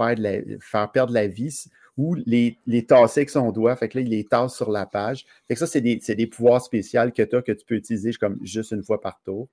faire 0.61 0.91
perdre 0.91 1.13
la 1.13 1.27
vie 1.27 1.65
ou 1.97 2.15
les, 2.15 2.57
tasser 2.87 3.21
avec 3.21 3.29
son 3.29 3.51
doigt. 3.51 3.75
Fait 3.75 3.89
que 3.89 3.97
là, 3.97 4.03
il 4.03 4.09
les 4.09 4.23
tasse 4.23 4.55
sur 4.55 4.71
la 4.71 4.85
page. 4.85 5.25
Fait 5.47 5.55
que 5.55 5.59
ça, 5.59 5.67
c'est 5.67 5.81
des, 5.81 5.97
des, 5.97 6.27
pouvoirs 6.27 6.61
spéciaux 6.61 7.01
que 7.15 7.21
tu 7.21 7.35
as 7.35 7.41
que 7.41 7.51
tu 7.51 7.65
peux 7.65 7.75
utiliser 7.75 8.13
comme 8.13 8.39
juste 8.43 8.71
une 8.71 8.83
fois 8.83 9.01
par 9.01 9.21
tour. 9.23 9.49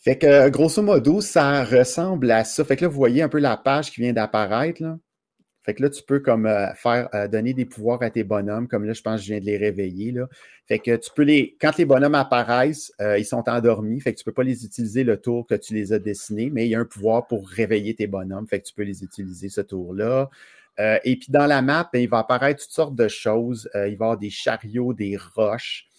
Fait 0.00 0.16
que 0.16 0.48
grosso 0.48 0.82
modo, 0.82 1.20
ça 1.20 1.62
ressemble 1.62 2.30
à 2.30 2.44
ça. 2.44 2.64
Fait 2.64 2.76
que 2.76 2.82
là, 2.82 2.88
vous 2.88 2.96
voyez 2.96 3.22
un 3.22 3.28
peu 3.28 3.38
la 3.38 3.58
page 3.58 3.90
qui 3.90 4.00
vient 4.00 4.14
d'apparaître. 4.14 4.82
Fait 5.62 5.74
que 5.74 5.82
là, 5.82 5.90
tu 5.90 6.02
peux 6.02 6.20
comme 6.20 6.46
euh, 6.46 6.72
faire 6.74 7.10
euh, 7.14 7.28
donner 7.28 7.52
des 7.52 7.66
pouvoirs 7.66 8.02
à 8.02 8.08
tes 8.08 8.24
bonhommes, 8.24 8.66
comme 8.66 8.84
là, 8.84 8.94
je 8.94 9.02
pense 9.02 9.20
que 9.20 9.26
je 9.26 9.32
viens 9.32 9.40
de 9.40 9.44
les 9.44 9.58
réveiller. 9.58 10.14
Fait 10.66 10.78
que 10.78 10.96
tu 10.96 11.10
peux 11.14 11.22
les. 11.22 11.54
Quand 11.60 11.76
les 11.76 11.84
bonhommes 11.84 12.14
apparaissent, 12.14 12.92
euh, 13.02 13.18
ils 13.18 13.26
sont 13.26 13.46
endormis. 13.46 14.00
Fait 14.00 14.14
que 14.14 14.18
tu 14.18 14.22
ne 14.22 14.30
peux 14.30 14.34
pas 14.34 14.42
les 14.42 14.64
utiliser 14.64 15.04
le 15.04 15.20
tour 15.20 15.46
que 15.46 15.54
tu 15.54 15.74
les 15.74 15.92
as 15.92 15.98
dessinés, 15.98 16.48
mais 16.48 16.66
il 16.66 16.70
y 16.70 16.74
a 16.74 16.80
un 16.80 16.86
pouvoir 16.86 17.26
pour 17.26 17.46
réveiller 17.46 17.94
tes 17.94 18.06
bonhommes. 18.06 18.46
Fait 18.48 18.60
que 18.60 18.66
tu 18.66 18.72
peux 18.72 18.84
les 18.84 19.04
utiliser 19.04 19.50
ce 19.50 19.60
tour-là. 19.60 20.30
et 20.78 21.16
puis 21.16 21.26
dans 21.28 21.46
la 21.46 21.60
map, 21.60 21.90
ben, 21.92 22.00
il 22.00 22.08
va 22.08 22.20
apparaître 22.20 22.62
toutes 22.62 22.72
sortes 22.72 22.94
de 22.94 23.08
choses. 23.08 23.68
il 23.74 23.80
va 23.80 23.88
y 23.88 23.92
avoir 23.92 24.18
des 24.18 24.30
chariots, 24.30 24.94
des 24.94 25.18
roches. 25.18 25.89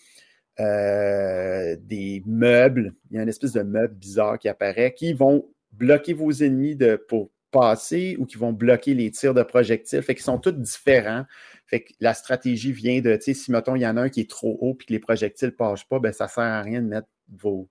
Des 0.61 2.23
meubles, 2.25 2.93
il 3.09 3.17
y 3.17 3.19
a 3.19 3.23
une 3.23 3.29
espèce 3.29 3.53
de 3.53 3.61
meuble 3.61 3.95
bizarre 3.95 4.39
qui 4.39 4.49
apparaît, 4.49 4.93
qui 4.93 5.13
vont 5.13 5.47
bloquer 5.71 6.13
vos 6.13 6.31
ennemis 6.31 6.77
pour 7.07 7.31
passer 7.51 8.15
ou 8.17 8.25
qui 8.25 8.37
vont 8.37 8.53
bloquer 8.53 8.93
les 8.93 9.11
tirs 9.11 9.33
de 9.33 9.43
projectiles. 9.43 10.01
Fait 10.01 10.15
qu'ils 10.15 10.23
sont 10.23 10.39
tous 10.39 10.51
différents. 10.51 11.25
Fait 11.67 11.83
que 11.83 11.93
la 11.99 12.13
stratégie 12.13 12.71
vient 12.71 13.01
de, 13.01 13.15
tu 13.17 13.33
si 13.33 13.51
mettons, 13.51 13.75
il 13.75 13.81
y 13.81 13.87
en 13.87 13.97
a 13.97 14.03
un 14.03 14.09
qui 14.09 14.21
est 14.21 14.29
trop 14.29 14.57
haut 14.61 14.77
et 14.79 14.85
que 14.85 14.93
les 14.93 14.99
projectiles 14.99 15.49
ne 15.49 15.53
passent 15.53 15.83
pas, 15.83 15.99
ben 15.99 16.11
ça 16.11 16.25
ne 16.25 16.29
sert 16.29 16.43
à 16.43 16.61
rien 16.61 16.81
de 16.81 16.87
mettre 16.87 17.07
vos. 17.29 17.69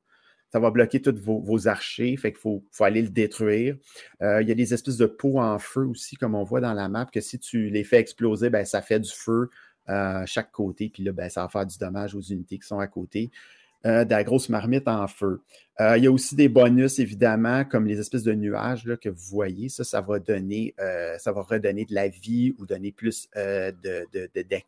Ça 0.52 0.58
va 0.58 0.70
bloquer 0.70 1.00
tous 1.00 1.14
vos, 1.16 1.68
archers. 1.68 2.16
Fait 2.16 2.32
qu'il 2.32 2.40
faut, 2.40 2.64
faut, 2.72 2.84
aller 2.84 3.02
le 3.02 3.08
détruire. 3.08 3.76
Euh, 4.20 4.42
il 4.42 4.48
y 4.48 4.52
a 4.52 4.54
des 4.56 4.74
espèces 4.74 4.96
de 4.96 5.06
pots 5.06 5.38
en 5.38 5.58
feu 5.60 5.86
aussi, 5.86 6.16
comme 6.16 6.34
on 6.34 6.42
voit 6.42 6.60
dans 6.60 6.72
la 6.72 6.88
map, 6.88 7.06
que 7.06 7.20
si 7.20 7.38
tu 7.38 7.70
les 7.70 7.84
fais 7.84 7.98
exploser, 7.98 8.50
ben, 8.50 8.64
ça 8.64 8.82
fait 8.82 8.98
du 8.98 9.10
feu 9.10 9.48
chaque 10.26 10.52
côté. 10.52 10.88
Puis 10.88 11.02
là, 11.02 11.12
ben, 11.12 11.28
ça 11.28 11.42
va 11.42 11.48
faire 11.48 11.66
du 11.66 11.78
dommage 11.78 12.14
aux 12.14 12.20
unités 12.20 12.58
qui 12.58 12.66
sont 12.66 12.78
à 12.78 12.86
côté. 12.86 13.30
Euh, 13.86 14.04
de 14.04 14.10
la 14.10 14.24
grosse 14.24 14.50
marmite 14.50 14.86
en 14.88 15.08
feu. 15.08 15.40
Euh, 15.80 15.96
il 15.96 16.04
y 16.04 16.06
a 16.06 16.12
aussi 16.12 16.34
des 16.34 16.50
bonus, 16.50 16.98
évidemment, 16.98 17.64
comme 17.64 17.86
les 17.86 17.98
espèces 17.98 18.24
de 18.24 18.34
nuages 18.34 18.84
là, 18.84 18.98
que 18.98 19.08
vous 19.08 19.24
voyez. 19.30 19.70
Ça, 19.70 19.84
ça 19.84 20.02
va 20.02 20.18
donner, 20.18 20.74
euh, 20.78 21.16
ça 21.16 21.32
va 21.32 21.40
redonner 21.40 21.86
de 21.86 21.94
la 21.94 22.08
vie 22.08 22.54
ou 22.58 22.66
donner 22.66 22.92
plus 22.92 23.30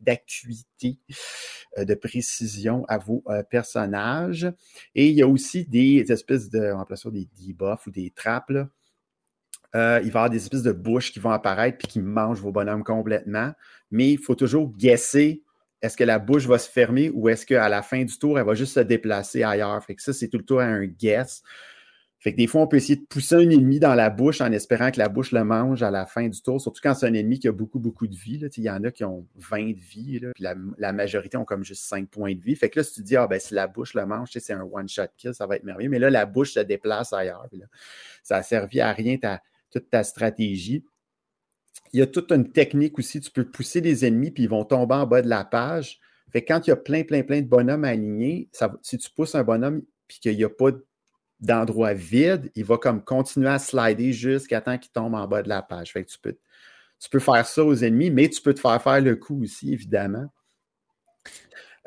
d'acuité, 0.01 0.97
de, 1.77 1.85
de, 1.85 1.95
précision 1.95 2.87
à 2.89 2.97
vos 2.97 3.23
personnages. 3.51 4.51
Et 4.95 5.09
il 5.09 5.15
y 5.15 5.21
a 5.21 5.29
aussi 5.29 5.67
des 5.67 6.11
espèces 6.11 6.49
de, 6.49 6.73
on 6.73 7.11
des 7.11 7.29
debuffs 7.39 7.87
ou 7.87 7.91
des 7.91 8.11
trappes. 8.17 8.49
il 8.49 8.59
va 9.75 10.01
y 10.01 10.09
avoir 10.09 10.31
des 10.31 10.39
espèces 10.39 10.63
de 10.63 10.73
bouches 10.73 11.13
qui 11.13 11.19
vont 11.19 11.33
apparaître 11.33 11.77
puis 11.77 11.89
qui 11.89 12.01
mangent 12.01 12.41
vos 12.41 12.51
bonhommes 12.51 12.83
complètement. 12.83 13.53
Mais 13.93 14.11
il 14.11 14.19
faut 14.19 14.35
toujours 14.35 14.77
guesser 14.77 15.43
est-ce 15.83 15.97
que 15.97 16.05
la 16.05 16.21
bouche 16.21 16.47
va 16.47 16.59
se 16.59 16.71
fermer 16.71 17.11
ou 17.11 17.29
est-ce 17.29 17.45
qu'à 17.45 17.69
la 17.69 17.83
fin 17.83 18.05
du 18.05 18.17
tour, 18.17 18.39
elle 18.39 18.47
va 18.47 18.55
juste 18.55 18.75
se 18.75 18.81
déplacer 18.81 19.43
ailleurs? 19.43 19.85
Fait 19.85 19.97
que 19.97 20.03
ça, 20.03 20.13
c'est 20.13 20.29
tout 20.29 20.39
le 20.39 20.45
tour 20.45 20.61
un 20.61 20.87
guess. 20.87 21.43
Fait 22.21 22.31
des 22.31 22.47
fois, 22.47 22.61
on 22.61 22.69
peut 22.69 22.77
essayer 22.77 22.95
de 22.95 23.05
pousser 23.05 23.35
un 23.35 23.51
ennemi 23.51 23.81
dans 23.81 23.97
la 23.97 24.09
bouche 24.09 24.41
en 24.41 24.53
espérant 24.53 24.93
que 24.93 25.01
la 25.01 25.09
bouche 25.09 25.33
le 25.33 25.43
mange 25.43 25.83
à 25.83 25.91
la 25.91 26.07
fin 26.07 26.29
du 26.29 26.41
tour, 26.41 26.61
surtout 26.61 26.81
quand 26.81 26.95
c'est 26.95 27.07
un 27.07 27.15
ennemi 27.15 27.41
qui 27.41 27.49
a 27.49 27.53
beaucoup, 27.53 27.81
beaucoup 27.81 28.07
de 28.07 28.15
vie. 28.15 28.39
Il 28.57 28.63
y 28.63 28.71
en 28.71 28.85
a 28.85 28.93
qui 28.93 29.03
ont 29.03 29.27
20 29.35 29.73
de 29.73 29.81
vie, 29.81 30.21
la, 30.39 30.93
majorité 30.93 31.37
ont 31.37 31.45
comme 31.45 31.65
juste 31.65 31.83
5 31.83 32.09
points 32.09 32.37
de 32.37 32.41
vie. 32.41 32.55
Fait 32.55 32.71
que 32.71 32.79
là, 32.79 32.85
si 32.85 32.95
tu 32.95 33.03
dis, 33.03 33.17
ah 33.17 33.27
ben 33.27 33.41
si 33.41 33.55
la 33.55 33.67
bouche 33.67 33.95
le 33.95 34.07
mange, 34.07 34.29
c'est 34.33 34.53
un 34.53 34.63
one-shot 34.63 35.09
kill, 35.17 35.35
ça 35.35 35.49
va 35.49 35.57
être 35.57 35.65
merveilleux. 35.65 35.91
Mais 35.91 35.99
là, 35.99 36.11
la 36.11 36.25
bouche 36.25 36.53
se 36.53 36.61
déplace 36.61 37.13
ailleurs. 37.13 37.49
ça 38.23 38.37
a 38.37 38.43
servi 38.45 38.81
à 38.81 38.93
rien 38.93 39.17
toute 39.73 39.91
ta 39.91 40.05
stratégie. 40.05 40.85
Il 41.93 42.01
y 42.01 42.03
a 42.03 42.07
toute 42.07 42.33
une 42.33 42.51
technique 42.51 42.99
aussi. 42.99 43.21
Tu 43.21 43.31
peux 43.31 43.45
pousser 43.45 43.81
les 43.81 44.05
ennemis, 44.05 44.31
puis 44.31 44.45
ils 44.45 44.49
vont 44.49 44.65
tomber 44.65 44.95
en 44.95 45.07
bas 45.07 45.23
de 45.23 45.29
la 45.29 45.45
page. 45.45 46.01
Fait 46.33 46.45
quand 46.45 46.67
il 46.67 46.71
y 46.71 46.73
a 46.73 46.77
plein, 46.77 47.03
plein, 47.05 47.23
plein 47.23 47.43
de 47.43 47.47
bonhommes 47.47 47.85
alignés, 47.85 48.49
si 48.81 48.99
tu 48.99 49.11
pousses 49.11 49.35
un 49.35 49.45
bonhomme 49.45 49.83
puis 50.09 50.19
qu'il 50.19 50.37
n'y 50.37 50.45
a 50.45 50.49
pas 50.49 50.71
d'endroit 51.41 51.93
vide, 51.93 52.51
il 52.55 52.65
va 52.65 52.79
comme 52.79 53.03
continuer 53.03 53.49
à 53.49 53.59
slider 53.59 54.13
jusqu'à 54.13 54.61
temps 54.61 54.79
qu'il 54.79 54.93
tombe 54.93 55.15
en 55.15 55.27
bas 55.27 55.43
de 55.43 55.49
la 55.49 55.61
page. 55.61 55.93
Fait 55.93 56.05
tu 56.05 56.19
peux, 56.19 56.37
tu 56.99 57.11
peux 57.11 57.19
faire 57.19 57.45
ça 57.45 57.65
aux 57.65 57.75
ennemis, 57.75 58.11
mais 58.11 58.29
tu 58.29 58.41
peux 58.41 58.55
te 58.55 58.61
faire 58.61 58.81
faire 58.81 59.01
le 59.01 59.17
coup 59.17 59.43
aussi, 59.43 59.73
évidemment. 59.73 60.27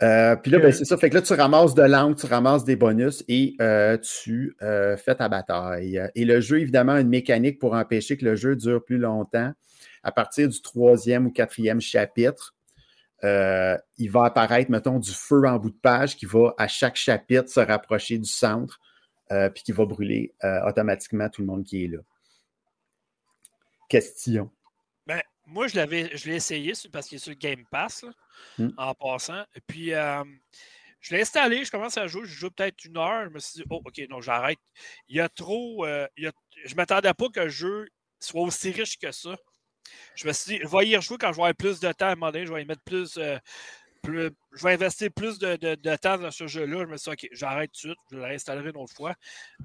Euh, 0.04 0.36
puis 0.36 0.52
là, 0.52 0.60
ben, 0.60 0.74
c'est 0.74 0.84
ça. 0.84 0.98
Fait 0.98 1.10
que 1.10 1.16
là, 1.16 1.22
tu 1.22 1.34
ramasses 1.34 1.74
de 1.74 1.84
l'angle, 1.84 2.16
tu 2.16 2.26
ramasses 2.26 2.66
des 2.66 2.76
bonus 2.76 3.24
et 3.30 3.56
euh, 3.62 3.98
tu 3.98 4.56
euh, 4.62 4.98
fais 4.98 5.16
ta 5.16 5.30
bataille. 5.30 6.02
Et 6.16 6.26
le 6.26 6.42
jeu, 6.42 6.60
évidemment, 6.60 6.94
a 6.94 7.00
une 7.00 7.08
mécanique 7.08 7.60
pour 7.60 7.74
empêcher 7.74 8.18
que 8.18 8.26
le 8.26 8.36
jeu 8.36 8.56
dure 8.58 8.84
plus 8.84 8.98
longtemps 8.98 9.54
à 10.06 10.12
partir 10.12 10.48
du 10.48 10.62
troisième 10.62 11.26
ou 11.26 11.32
quatrième 11.32 11.82
chapitre, 11.82 12.56
euh, 13.24 13.76
il 13.98 14.12
va 14.12 14.26
apparaître, 14.26 14.70
mettons, 14.70 15.00
du 15.00 15.12
feu 15.12 15.48
en 15.48 15.58
bout 15.58 15.72
de 15.72 15.78
page 15.78 16.16
qui 16.16 16.28
va 16.28 16.54
à 16.60 16.68
chaque 16.68 16.96
chapitre 16.96 17.50
se 17.50 17.60
rapprocher 17.60 18.20
du 18.20 18.30
centre, 18.30 18.80
euh, 19.32 19.50
puis 19.50 19.64
qui 19.64 19.72
va 19.72 19.86
brûler 19.86 20.36
euh, 20.44 20.64
automatiquement 20.68 21.28
tout 21.28 21.42
le 21.42 21.48
monde 21.48 21.64
qui 21.64 21.86
est 21.86 21.88
là. 21.88 21.98
Question. 23.90 24.52
Ben, 25.08 25.24
moi, 25.48 25.68
je 25.68 25.76
l'avais, 25.76 26.16
je 26.16 26.30
l'ai 26.30 26.36
essayé 26.36 26.74
parce 26.94 27.08
qu'il 27.08 27.16
est 27.16 27.20
sur 27.20 27.32
le 27.32 27.38
Game 27.38 27.66
Pass 27.72 28.06
hmm. 28.60 28.70
en 28.78 28.94
passant. 28.94 29.44
Et 29.56 29.62
puis, 29.66 29.90
je 31.00 31.16
l'ai 31.16 31.22
installé, 31.22 31.66
je 31.66 31.72
commence 31.72 31.98
à 31.98 32.06
jouer, 32.06 32.26
je 32.26 32.36
joue 32.36 32.52
peut-être 32.52 32.86
une 32.86 32.98
heure. 32.98 33.26
Je 33.26 33.30
me 33.30 33.40
suis 33.40 33.62
dit, 33.62 33.68
oh, 33.72 33.82
ok, 33.84 34.02
non, 34.08 34.22
j'arrête. 34.22 34.60
Il 35.08 35.16
y 35.16 35.20
a 35.20 35.30
trop. 35.30 35.84
je 35.88 36.28
ne 36.28 36.76
m'attendais 36.76 37.14
pas 37.16 37.30
que 37.30 37.40
le 37.40 37.50
jeu 37.50 37.88
soit 38.20 38.44
aussi 38.44 38.70
riche 38.70 39.00
que 39.00 39.12
ça. 39.12 39.36
Je 40.16 40.28
me 40.28 40.34
suis 40.34 40.58
dit, 40.58 40.60
je 40.64 40.68
vais 40.68 40.88
y 40.88 40.96
rejouer 40.96 41.18
quand 41.18 41.32
je 41.32 41.38
vais 41.38 41.44
avoir 41.44 41.56
plus 41.56 41.80
de 41.80 41.92
temps 41.92 42.08
à 42.08 42.12
un 42.12 42.16
moment 42.16 42.32
donné, 42.32 42.46
je 42.46 42.54
vais 42.54 42.62
y 42.62 42.66
mettre 42.66 42.84
plus. 42.84 43.18
Euh, 43.18 43.38
je 44.08 44.64
vais 44.64 44.74
investir 44.74 45.10
plus 45.12 45.40
de, 45.40 45.96
temps 45.96 46.18
dans 46.18 46.30
ce 46.30 46.46
jeu-là. 46.46 46.86
Je 46.86 46.92
me 46.92 46.98
suis 46.98 47.12
dit, 47.12 47.26
OK, 47.26 47.30
j'arrête 47.32 47.72
tout 47.72 47.88
de 47.88 47.94
suite, 47.94 48.00
je 48.12 48.18
le 48.18 48.24
réinstallerai 48.24 48.70
une 48.70 48.78
autre 48.78 48.94
fois. 48.94 49.16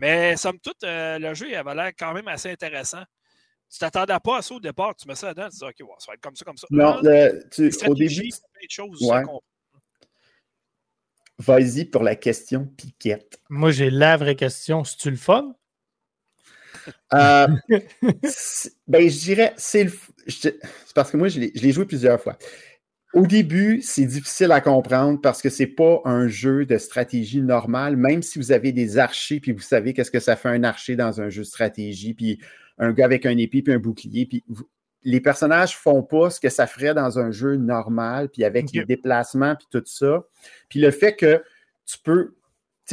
Mais 0.00 0.36
somme 0.36 0.58
toute, 0.58 0.82
euh, 0.84 1.18
le 1.18 1.34
jeu 1.34 1.50
il 1.50 1.54
avait 1.54 1.74
l'air 1.74 1.92
quand 1.98 2.14
même 2.14 2.28
assez 2.28 2.50
intéressant. 2.50 3.02
Tu 3.70 3.78
t'attendais 3.78 4.18
pas 4.24 4.38
à 4.38 4.42
ça 4.42 4.54
au 4.54 4.60
départ, 4.60 4.96
tu 4.96 5.06
mets 5.06 5.14
ça 5.14 5.32
dedans, 5.32 5.48
tu 5.48 5.58
dis, 5.58 5.64
OK, 5.64 5.88
ça 5.98 6.06
va 6.08 6.14
être 6.14 6.20
comme 6.20 6.34
ça, 6.34 6.44
comme 6.44 6.56
ça. 6.56 6.66
Non, 6.70 7.00
tu, 7.52 7.70
au 7.86 7.94
début. 7.94 8.30
Ouais. 9.02 9.22
Vas-y 11.38 11.86
pour 11.86 12.02
la 12.02 12.16
question 12.16 12.66
piquette. 12.66 13.40
Moi, 13.48 13.70
j'ai 13.70 13.88
la 13.88 14.18
vraie 14.18 14.36
question. 14.36 14.84
C'est-tu 14.84 15.10
le 15.10 15.16
fun? 15.16 15.54
Euh, 17.12 17.46
ben, 18.88 19.10
je 19.10 19.18
dirais, 19.18 19.52
c'est 19.56 19.88
parce 20.94 21.10
que 21.10 21.16
moi, 21.16 21.28
je 21.28 21.40
l'ai 21.40 21.72
joué 21.72 21.84
plusieurs 21.84 22.20
fois. 22.20 22.38
Au 23.12 23.26
début, 23.26 23.82
c'est 23.82 24.04
difficile 24.04 24.52
à 24.52 24.60
comprendre 24.60 25.20
parce 25.20 25.42
que 25.42 25.48
c'est 25.48 25.66
pas 25.66 26.00
un 26.04 26.28
jeu 26.28 26.64
de 26.64 26.78
stratégie 26.78 27.42
normal, 27.42 27.96
même 27.96 28.22
si 28.22 28.38
vous 28.38 28.52
avez 28.52 28.70
des 28.70 28.98
archers, 28.98 29.40
puis 29.40 29.50
vous 29.50 29.60
savez 29.60 29.92
qu'est-ce 29.92 30.12
que 30.12 30.20
ça 30.20 30.36
fait 30.36 30.48
un 30.48 30.62
archer 30.62 30.94
dans 30.94 31.20
un 31.20 31.28
jeu 31.28 31.42
de 31.42 31.46
stratégie, 31.46 32.14
puis 32.14 32.38
un 32.78 32.92
gars 32.92 33.04
avec 33.04 33.26
un 33.26 33.36
épée 33.36 33.62
puis 33.62 33.74
un 33.74 33.80
bouclier, 33.80 34.26
puis 34.26 34.44
les 35.02 35.20
personnages 35.20 35.76
font 35.76 36.04
pas 36.04 36.30
ce 36.30 36.38
que 36.38 36.50
ça 36.50 36.68
ferait 36.68 36.94
dans 36.94 37.18
un 37.18 37.32
jeu 37.32 37.56
normal, 37.56 38.28
puis 38.28 38.44
avec 38.44 38.70
les 38.72 38.84
déplacements, 38.84 39.56
puis 39.56 39.66
tout 39.70 39.82
ça. 39.86 40.24
Puis 40.68 40.78
le 40.78 40.92
fait 40.92 41.16
que 41.16 41.42
tu 41.86 41.98
peux 41.98 42.34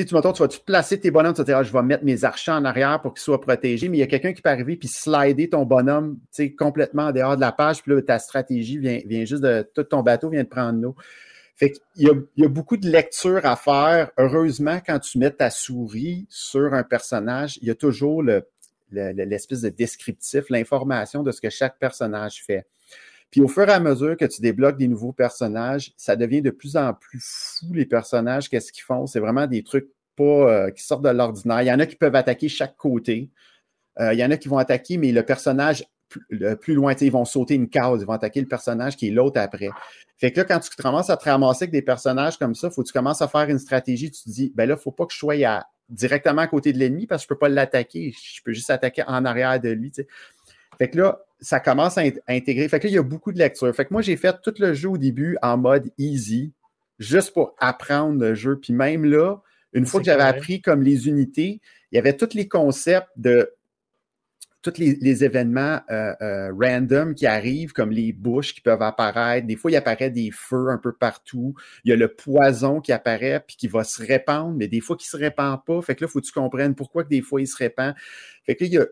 tu 0.05 0.15
tu, 0.15 0.21
tu 0.33 0.41
vas 0.41 0.47
te 0.47 0.59
placer 0.63 0.99
tes 0.99 1.11
bonhommes, 1.11 1.33
tu 1.33 1.51
ah, 1.53 1.63
je 1.63 1.71
vais 1.71 1.81
mettre 1.81 2.03
mes 2.03 2.23
archers 2.23 2.51
en 2.51 2.65
arrière 2.65 3.01
pour 3.01 3.13
qu'ils 3.13 3.21
soient 3.23 3.41
protégés, 3.41 3.89
mais 3.89 3.97
il 3.97 3.99
y 3.99 4.03
a 4.03 4.07
quelqu'un 4.07 4.33
qui 4.33 4.41
peut 4.41 4.49
arriver 4.49 4.75
puis 4.75 4.87
slider 4.87 5.49
ton 5.49 5.65
bonhomme 5.65 6.17
complètement 6.57 7.03
en 7.07 7.11
dehors 7.11 7.35
de 7.35 7.41
la 7.41 7.51
page, 7.51 7.81
puis 7.83 7.93
là, 7.93 8.01
ta 8.01 8.19
stratégie 8.19 8.77
vient, 8.77 8.99
vient 9.05 9.25
juste 9.25 9.43
de. 9.43 9.67
Tout 9.73 9.83
ton 9.83 10.01
bateau 10.03 10.29
vient 10.29 10.43
de 10.43 10.47
prendre 10.49 10.79
l'eau. 10.81 10.95
Fait 11.55 11.73
il 11.95 12.11
y 12.37 12.45
a 12.45 12.47
beaucoup 12.49 12.77
de 12.77 12.87
lectures 12.87 13.45
à 13.45 13.55
faire. 13.55 14.11
Heureusement, 14.17 14.79
quand 14.85 14.99
tu 14.99 15.17
mets 15.17 15.31
ta 15.31 15.49
souris 15.49 16.27
sur 16.29 16.73
un 16.73 16.83
personnage, 16.83 17.57
il 17.61 17.67
y 17.67 17.71
a 17.71 17.75
toujours 17.75 18.21
le, 18.21 18.43
le- 18.91 19.11
le- 19.13 19.23
l'espèce 19.25 19.61
de 19.61 19.69
descriptif, 19.69 20.49
l'information 20.49 21.23
de 21.23 21.31
ce 21.31 21.41
que 21.41 21.49
chaque 21.49 21.79
personnage 21.79 22.43
fait. 22.45 22.67
Puis 23.31 23.41
au 23.41 23.47
fur 23.47 23.67
et 23.67 23.73
à 23.73 23.79
mesure 23.79 24.15
que 24.15 24.25
tu 24.25 24.41
débloques 24.41 24.77
des 24.77 24.87
nouveaux 24.87 25.11
personnages, 25.11 25.93
ça 25.97 26.15
devient 26.15 26.41
de 26.41 26.49
plus 26.49 26.77
en 26.77 26.93
plus 26.93 27.21
fou, 27.21 27.73
les 27.73 27.85
personnages, 27.85 28.49
qu'est-ce 28.49 28.71
qu'ils 28.71 28.83
font? 28.83 29.05
C'est 29.05 29.19
vraiment 29.19 29.47
des 29.47 29.63
trucs 29.63 29.89
pas 30.15 30.23
euh, 30.23 30.71
qui 30.71 30.83
sortent 30.83 31.03
de 31.03 31.09
l'ordinaire. 31.09 31.61
Il 31.61 31.67
y 31.67 31.71
en 31.71 31.79
a 31.79 31.85
qui 31.85 31.95
peuvent 31.95 32.15
attaquer 32.15 32.49
chaque 32.49 32.75
côté. 32.77 33.29
Euh, 33.99 34.13
il 34.13 34.19
y 34.19 34.25
en 34.25 34.31
a 34.31 34.37
qui 34.37 34.47
vont 34.47 34.57
attaquer, 34.57 34.97
mais 34.97 35.11
le 35.11 35.23
personnage 35.23 35.85
le 36.29 36.55
plus 36.55 36.73
loin, 36.73 36.93
ils 36.93 37.11
vont 37.11 37.25
sauter 37.25 37.55
une 37.55 37.69
case, 37.69 38.01
ils 38.01 38.05
vont 38.05 38.13
attaquer 38.13 38.39
le 38.39 38.47
personnage 38.47 38.95
qui 38.95 39.09
est 39.09 39.11
l'autre 39.11 39.39
après. 39.39 39.69
Fait 40.17 40.31
que 40.31 40.39
là, 40.39 40.45
quand 40.45 40.59
tu 40.59 40.69
commences 40.81 41.09
à 41.09 41.17
te 41.17 41.25
ramasser 41.25 41.63
avec 41.63 41.71
des 41.71 41.81
personnages 41.81 42.37
comme 42.37 42.55
ça, 42.55 42.69
faut 42.69 42.81
que 42.81 42.87
tu 42.87 42.93
commences 42.93 43.21
à 43.21 43.27
faire 43.27 43.49
une 43.49 43.59
stratégie. 43.59 44.09
Tu 44.09 44.23
te 44.23 44.29
dis, 44.29 44.51
ben 44.55 44.67
là, 44.67 44.77
faut 44.77 44.91
pas 44.91 45.05
que 45.05 45.13
je 45.13 45.17
sois 45.17 45.35
directement 45.89 46.41
à 46.41 46.47
côté 46.47 46.73
de 46.73 46.79
l'ennemi 46.79 47.07
parce 47.07 47.21
que 47.21 47.25
je 47.25 47.27
peux 47.29 47.37
pas 47.39 47.49
l'attaquer. 47.49 48.13
Je 48.33 48.41
peux 48.43 48.53
juste 48.53 48.69
attaquer 48.69 49.03
en 49.05 49.25
arrière 49.25 49.59
de 49.59 49.69
lui. 49.69 49.91
Fait 50.77 50.89
que 50.89 50.97
là, 50.97 51.19
ça 51.39 51.59
commence 51.59 51.97
à 51.97 52.01
int- 52.01 52.19
intégrer. 52.27 52.67
Fait 52.67 52.79
que 52.79 52.85
là, 52.85 52.91
il 52.91 52.95
y 52.95 52.99
a 52.99 53.03
beaucoup 53.03 53.31
de 53.31 53.37
lecture. 53.37 53.73
Fait 53.75 53.85
que 53.85 53.93
moi, 53.93 54.01
j'ai 54.01 54.17
fait 54.17 54.35
tout 54.41 54.53
le 54.59 54.73
jeu 54.73 54.89
au 54.89 54.97
début 54.97 55.37
en 55.41 55.57
mode 55.57 55.91
easy, 55.97 56.53
juste 56.99 57.33
pour 57.33 57.55
apprendre 57.59 58.19
le 58.19 58.33
jeu. 58.33 58.59
Puis 58.59 58.73
même 58.73 59.05
là, 59.05 59.37
une 59.73 59.85
fois 59.85 59.99
que 59.99 60.05
j'avais 60.05 60.23
appris 60.23 60.61
comme 60.61 60.81
les 60.81 61.07
unités, 61.07 61.61
il 61.91 61.95
y 61.95 61.99
avait 61.99 62.15
tous 62.15 62.33
les 62.33 62.47
concepts 62.47 63.09
de 63.15 63.53
tous 64.63 64.79
les, 64.79 64.95
les 64.95 65.23
événements 65.23 65.79
euh, 65.89 66.13
euh, 66.21 66.51
random 66.59 67.13
qui 67.15 67.25
arrivent, 67.25 67.71
comme 67.71 67.91
les 67.91 68.11
bouches 68.11 68.53
qui 68.53 68.61
peuvent 68.61 68.81
apparaître. 68.81 69.47
Des 69.47 69.55
fois, 69.55 69.71
il 69.71 69.75
apparaît 69.75 70.09
des 70.09 70.31
feux 70.31 70.69
un 70.69 70.77
peu 70.77 70.91
partout. 70.91 71.53
Il 71.85 71.89
y 71.89 71.93
a 71.93 71.95
le 71.95 72.09
poison 72.09 72.81
qui 72.81 72.91
apparaît 72.91 73.41
puis 73.45 73.55
qui 73.55 73.67
va 73.67 73.83
se 73.83 74.03
répandre, 74.03 74.55
mais 74.57 74.67
des 74.67 74.81
fois, 74.81 74.97
qui 74.97 75.07
ne 75.07 75.19
se 75.19 75.23
répand 75.23 75.57
pas. 75.63 75.81
Fait 75.81 75.95
que 75.95 76.03
là, 76.03 76.07
il 76.09 76.11
faut 76.11 76.19
que 76.19 76.25
tu 76.25 76.33
comprennes 76.33 76.75
pourquoi 76.75 77.03
que 77.03 77.09
des 77.09 77.21
fois, 77.21 77.39
il 77.39 77.47
se 77.47 77.55
répand. 77.55 77.93
Fait 78.45 78.55
que 78.55 78.63
là, 78.63 78.67
il 78.67 78.73
y 78.73 78.77
a, 78.77 78.85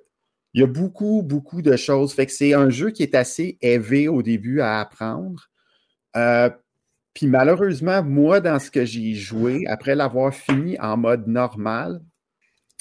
il 0.55 0.61
y 0.61 0.63
a 0.63 0.67
beaucoup, 0.67 1.21
beaucoup 1.21 1.61
de 1.61 1.75
choses. 1.75 2.13
Fait 2.13 2.29
c'est 2.29 2.53
un 2.53 2.69
jeu 2.69 2.89
qui 2.89 3.03
est 3.03 3.13
assez 3.13 3.57
élevé 3.61 4.07
au 4.07 4.21
début 4.23 4.61
à 4.61 4.79
apprendre. 4.79 5.49
Euh, 6.15 6.49
puis 7.13 7.27
malheureusement, 7.27 8.01
moi, 8.01 8.39
dans 8.39 8.57
ce 8.57 8.71
que 8.71 8.85
j'ai 8.85 9.15
joué, 9.15 9.67
après 9.67 9.95
l'avoir 9.95 10.33
fini 10.33 10.79
en 10.79 10.95
mode 10.95 11.27
normal, 11.27 12.01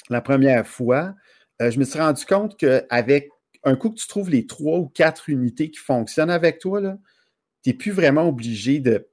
la 0.09 0.21
première 0.21 0.65
fois, 0.65 1.15
euh, 1.61 1.69
je 1.69 1.77
me 1.77 1.83
suis 1.83 1.99
rendu 1.99 2.25
compte 2.25 2.57
qu'avec 2.57 3.29
un 3.65 3.75
coup 3.75 3.89
que 3.89 3.99
tu 3.99 4.07
trouves 4.07 4.29
les 4.29 4.47
trois 4.47 4.79
ou 4.79 4.87
quatre 4.87 5.27
unités 5.27 5.69
qui 5.69 5.79
fonctionnent 5.79 6.31
avec 6.31 6.59
toi, 6.59 6.79
tu 6.81 7.69
n'es 7.69 7.73
plus 7.73 7.91
vraiment 7.91 8.29
obligé 8.29 8.79
de, 8.79 9.05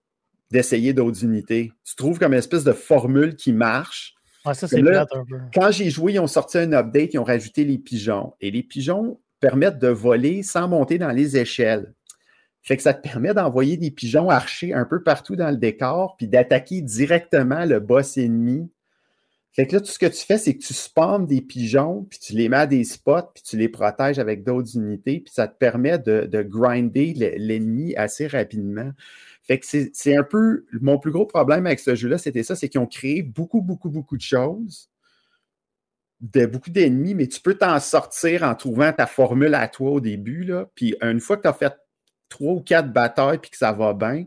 d'essayer 0.52 0.92
d'autres 0.92 1.24
unités. 1.24 1.72
Tu 1.84 1.96
trouves 1.96 2.20
comme 2.20 2.32
une 2.32 2.38
espèce 2.38 2.62
de 2.62 2.72
formule 2.72 3.34
qui 3.34 3.52
marche. 3.52 4.14
Ouais, 4.44 4.54
ça, 4.54 4.66
c'est 4.66 4.76
Comme 4.76 4.86
là, 4.86 5.06
plate 5.06 5.20
un 5.20 5.24
peu. 5.24 5.38
Quand 5.54 5.70
j'ai 5.70 5.90
joué, 5.90 6.14
ils 6.14 6.20
ont 6.20 6.26
sorti 6.26 6.58
un 6.58 6.72
update, 6.72 7.14
ils 7.14 7.18
ont 7.18 7.24
rajouté 7.24 7.64
les 7.64 7.78
pigeons. 7.78 8.34
Et 8.40 8.50
les 8.50 8.62
pigeons 8.62 9.20
permettent 9.40 9.78
de 9.78 9.88
voler 9.88 10.42
sans 10.42 10.68
monter 10.68 10.98
dans 10.98 11.10
les 11.10 11.36
échelles. 11.36 11.92
Fait 12.62 12.76
que 12.76 12.82
ça 12.82 12.94
te 12.94 13.02
permet 13.06 13.34
d'envoyer 13.34 13.76
des 13.76 13.90
pigeons 13.90 14.30
archers 14.30 14.72
un 14.72 14.84
peu 14.84 15.02
partout 15.02 15.34
dans 15.34 15.50
le 15.50 15.56
décor, 15.56 16.16
puis 16.16 16.28
d'attaquer 16.28 16.80
directement 16.80 17.64
le 17.64 17.80
boss 17.80 18.16
ennemi. 18.16 18.70
Fait 19.54 19.66
que 19.66 19.74
là, 19.74 19.80
tout 19.80 19.90
ce 19.90 19.98
que 19.98 20.06
tu 20.06 20.24
fais, 20.24 20.38
c'est 20.38 20.54
que 20.54 20.62
tu 20.62 20.72
spawns 20.72 21.26
des 21.26 21.42
pigeons, 21.42 22.06
puis 22.08 22.18
tu 22.18 22.32
les 22.34 22.48
mets 22.48 22.56
à 22.56 22.66
des 22.66 22.84
spots, 22.84 23.32
puis 23.34 23.42
tu 23.42 23.58
les 23.58 23.68
protèges 23.68 24.18
avec 24.18 24.44
d'autres 24.44 24.76
unités, 24.76 25.20
puis 25.20 25.32
ça 25.34 25.46
te 25.46 25.58
permet 25.58 25.98
de, 25.98 26.24
de 26.24 26.42
grinder 26.42 27.12
le- 27.14 27.34
l'ennemi 27.36 27.94
assez 27.96 28.26
rapidement. 28.26 28.92
Fait 29.44 29.58
que 29.58 29.66
c'est 29.66 30.16
un 30.16 30.22
peu 30.22 30.64
mon 30.80 30.98
plus 30.98 31.10
gros 31.10 31.26
problème 31.26 31.66
avec 31.66 31.80
ce 31.80 31.94
jeu-là, 31.94 32.18
c'était 32.18 32.44
ça, 32.44 32.54
c'est 32.54 32.68
qu'ils 32.68 32.80
ont 32.80 32.86
créé 32.86 33.22
beaucoup, 33.22 33.60
beaucoup, 33.60 33.90
beaucoup 33.90 34.16
de 34.16 34.22
choses, 34.22 34.88
de 36.20 36.46
beaucoup 36.46 36.70
d'ennemis, 36.70 37.14
mais 37.14 37.26
tu 37.26 37.40
peux 37.40 37.54
t'en 37.54 37.80
sortir 37.80 38.44
en 38.44 38.54
trouvant 38.54 38.92
ta 38.92 39.06
formule 39.06 39.54
à 39.54 39.66
toi 39.66 39.90
au 39.90 40.00
début. 40.00 40.44
Là. 40.44 40.70
Puis 40.76 40.94
une 41.02 41.18
fois 41.18 41.36
que 41.36 41.42
tu 41.42 41.48
as 41.48 41.52
fait 41.52 41.74
trois 42.28 42.54
ou 42.54 42.60
quatre 42.60 42.92
batailles 42.92 43.38
puis 43.38 43.50
que 43.50 43.56
ça 43.56 43.72
va 43.72 43.92
bien, 43.94 44.26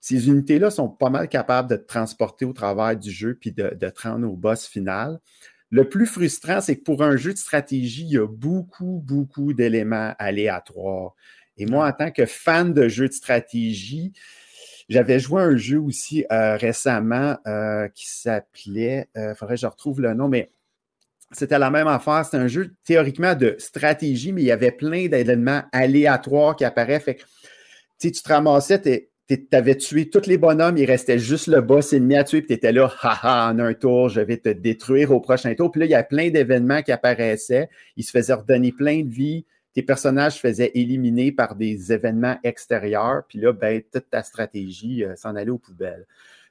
ces 0.00 0.28
unités-là 0.28 0.70
sont 0.70 0.88
pas 0.88 1.10
mal 1.10 1.28
capables 1.28 1.70
de 1.70 1.76
te 1.76 1.86
transporter 1.86 2.44
au 2.44 2.52
travers 2.52 2.96
du 2.96 3.10
jeu 3.10 3.36
puis 3.40 3.52
de, 3.52 3.72
de 3.74 3.88
te 3.88 4.02
rendre 4.02 4.28
au 4.28 4.36
boss 4.36 4.66
final. 4.66 5.20
Le 5.70 5.88
plus 5.88 6.06
frustrant, 6.06 6.60
c'est 6.60 6.76
que 6.76 6.82
pour 6.82 7.02
un 7.02 7.16
jeu 7.16 7.32
de 7.32 7.38
stratégie, 7.38 8.02
il 8.02 8.12
y 8.12 8.18
a 8.18 8.26
beaucoup, 8.26 9.02
beaucoup 9.04 9.52
d'éléments 9.52 10.14
aléatoires. 10.18 11.14
Et 11.56 11.66
moi, 11.66 11.88
en 11.88 11.92
tant 11.92 12.10
que 12.10 12.26
fan 12.26 12.72
de 12.72 12.88
jeux 12.88 13.08
de 13.08 13.12
stratégie, 13.14 14.12
j'avais 14.88 15.18
joué 15.18 15.42
un 15.42 15.56
jeu 15.56 15.80
aussi 15.80 16.24
euh, 16.30 16.56
récemment 16.56 17.36
euh, 17.46 17.88
qui 17.88 18.08
s'appelait, 18.08 19.08
il 19.16 19.34
faudrait 19.36 19.56
que 19.56 19.60
je 19.60 19.66
retrouve 19.66 20.00
le 20.00 20.14
nom, 20.14 20.28
mais 20.28 20.50
c'était 21.32 21.58
la 21.58 21.70
même 21.70 21.88
affaire. 21.88 22.24
C'était 22.24 22.36
un 22.36 22.48
jeu 22.48 22.72
théoriquement 22.84 23.34
de 23.34 23.56
stratégie, 23.58 24.32
mais 24.32 24.42
il 24.42 24.46
y 24.46 24.52
avait 24.52 24.70
plein 24.70 25.08
d'éléments 25.08 25.62
aléatoires 25.72 26.56
qui 26.56 26.64
apparaissaient. 26.64 27.00
Fait 27.00 27.14
que, 27.16 27.22
tu 27.98 28.12
te 28.12 28.28
ramassais, 28.28 28.80
tu 29.28 29.46
avais 29.52 29.76
tué 29.76 30.08
tous 30.08 30.26
les 30.26 30.38
bonhommes, 30.38 30.78
il 30.78 30.84
restait 30.84 31.18
juste 31.18 31.48
le 31.48 31.60
boss 31.60 31.92
ennemi 31.92 32.16
à 32.16 32.24
tuer, 32.24 32.42
puis 32.42 32.48
tu 32.48 32.54
étais 32.54 32.72
là, 32.72 32.92
haha, 33.02 33.50
en 33.50 33.58
un 33.58 33.74
tour, 33.74 34.08
je 34.08 34.20
vais 34.20 34.36
te 34.36 34.50
détruire 34.50 35.10
au 35.10 35.20
prochain 35.20 35.54
tour. 35.54 35.70
Puis 35.70 35.80
là, 35.80 35.86
il 35.86 35.90
y 35.90 35.94
a 35.94 36.04
plein 36.04 36.30
d'événements 36.30 36.82
qui 36.82 36.92
apparaissaient. 36.92 37.68
Il 37.96 38.04
se 38.04 38.10
faisait 38.10 38.34
redonner 38.34 38.72
plein 38.72 39.02
de 39.02 39.12
vie. 39.12 39.44
Tes 39.76 39.82
personnages 39.82 40.40
faisaient 40.40 40.70
éliminer 40.72 41.32
par 41.32 41.54
des 41.54 41.92
événements 41.92 42.38
extérieurs. 42.42 43.24
Puis 43.28 43.38
là, 43.38 43.52
ben, 43.52 43.82
toute 43.92 44.08
ta 44.08 44.22
stratégie 44.22 45.04
euh, 45.04 45.14
s'en 45.16 45.36
allait 45.36 45.50
aux 45.50 45.58
poubelles. 45.58 46.06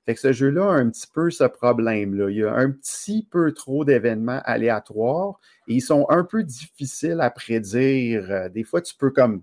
Fait 0.06 0.14
que 0.14 0.20
ce 0.20 0.32
jeu-là 0.32 0.66
a 0.70 0.74
un 0.76 0.88
petit 0.92 1.08
peu 1.12 1.32
ce 1.32 1.46
problème-là. 1.46 2.30
Il 2.30 2.38
y 2.38 2.44
a 2.44 2.54
un 2.54 2.70
petit 2.70 3.28
peu 3.32 3.52
trop 3.52 3.84
d'événements 3.84 4.42
aléatoires 4.46 5.40
et 5.68 5.74
ils 5.74 5.82
sont 5.82 6.06
un 6.10 6.24
peu 6.24 6.44
difficiles 6.44 7.20
à 7.20 7.32
prédire. 7.32 8.30
Euh, 8.30 8.50
Des 8.50 8.64
fois, 8.64 8.84
tu 8.84 8.94
peux 8.96 9.10
comme 9.10 9.42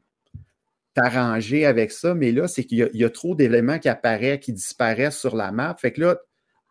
t'arranger 0.94 1.66
avec 1.66 1.90
ça, 1.90 2.14
mais 2.14 2.30
là, 2.30 2.46
c'est 2.46 2.62
qu'il 2.62 2.88
y, 2.92 3.04
a- 3.04 3.10
trop 3.10 3.34
d'éléments 3.34 3.80
qui 3.80 3.88
apparaissent, 3.88 4.38
qui 4.38 4.52
disparaissent 4.52 5.18
sur 5.18 5.34
la 5.34 5.50
map. 5.50 5.74
Fait 5.76 5.90
que 5.90 6.02
là, 6.02 6.18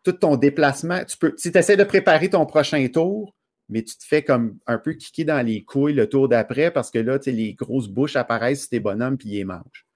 tout 0.02 0.12
ton 0.12 0.36
déplacement, 0.36 1.04
tu 1.04 1.18
peux, 1.18 1.34
si 1.36 1.52
tu 1.52 1.58
essaies 1.58 1.76
de 1.76 1.84
préparer 1.84 2.30
ton 2.30 2.46
prochain 2.46 2.88
tour, 2.88 3.34
mais 3.68 3.82
tu 3.82 3.96
te 3.96 4.04
fais 4.04 4.22
comme 4.22 4.58
un 4.66 4.78
peu 4.78 4.92
kicker 4.92 5.24
dans 5.24 5.44
les 5.44 5.64
couilles 5.64 5.94
le 5.94 6.08
tour 6.08 6.28
d'après 6.28 6.70
parce 6.70 6.90
que 6.90 6.98
là, 6.98 7.18
tu 7.18 7.24
sais, 7.24 7.32
les 7.32 7.54
grosses 7.54 7.88
bouches 7.88 8.16
apparaissent 8.16 8.62
sur 8.62 8.70
tes 8.70 8.80
bonhommes 8.80 9.16
puis 9.16 9.28
ils 9.30 9.36
les 9.38 9.44
mangent. 9.44 9.86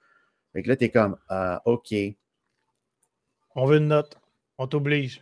Fait 0.53 0.63
que 0.63 0.69
là, 0.69 0.77
tu 0.77 0.85
es 0.85 0.91
comme, 0.91 1.17
ah, 1.29 1.61
OK. 1.65 1.95
On 3.55 3.67
veut 3.67 3.79
une 3.79 3.89
note. 3.89 4.19
On 4.59 4.67
t'oblige. 4.67 5.21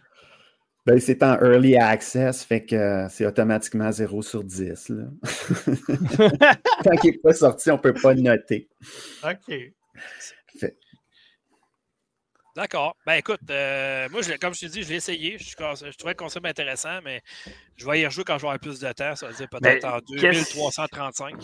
Ben, 0.87 1.01
c'est 1.01 1.23
en 1.23 1.35
early 1.41 1.77
access, 1.77 2.45
fait 2.45 2.63
que 2.65 2.77
euh, 2.77 3.09
c'est 3.09 3.25
automatiquement 3.25 3.91
0 3.91 4.21
sur 4.21 4.45
10. 4.45 4.91
Là. 4.91 5.05
Tant 6.85 6.97
qu'il 6.97 7.13
n'est 7.13 7.19
pas 7.19 7.33
sorti, 7.33 7.71
on 7.71 7.77
ne 7.77 7.81
peut 7.81 7.95
pas 7.95 8.13
le 8.13 8.21
noter. 8.21 8.69
OK. 9.25 9.55
Fait- 10.59 10.77
D'accord. 12.55 12.97
Ben 13.05 13.15
écoute, 13.15 13.41
euh, 13.51 14.09
moi, 14.11 14.23
je 14.23 14.33
comme 14.35 14.55
je 14.55 14.61
t'ai 14.61 14.69
dit, 14.69 14.83
je 14.85 14.91
l'ai 14.91 14.97
essayé. 14.97 15.39
Je, 15.39 15.55
trouvais 15.57 16.13
le 16.13 16.15
concept 16.15 16.47
intéressant, 16.47 17.01
mais 17.03 17.23
je 17.77 17.85
vais 17.85 18.01
y 18.01 18.07
rejouer 18.07 18.25
quand 18.25 18.39
j'aurai 18.39 18.59
plus 18.59 18.79
de 18.79 18.93
temps. 18.93 19.17
Ça 19.17 19.27
veut 19.27 19.35
dire 19.35 19.49
peut-être 19.49 19.83
Mais 19.83 19.85
en 19.85 20.01
qu'est-ce- 20.21 20.55
2335. 20.55 21.35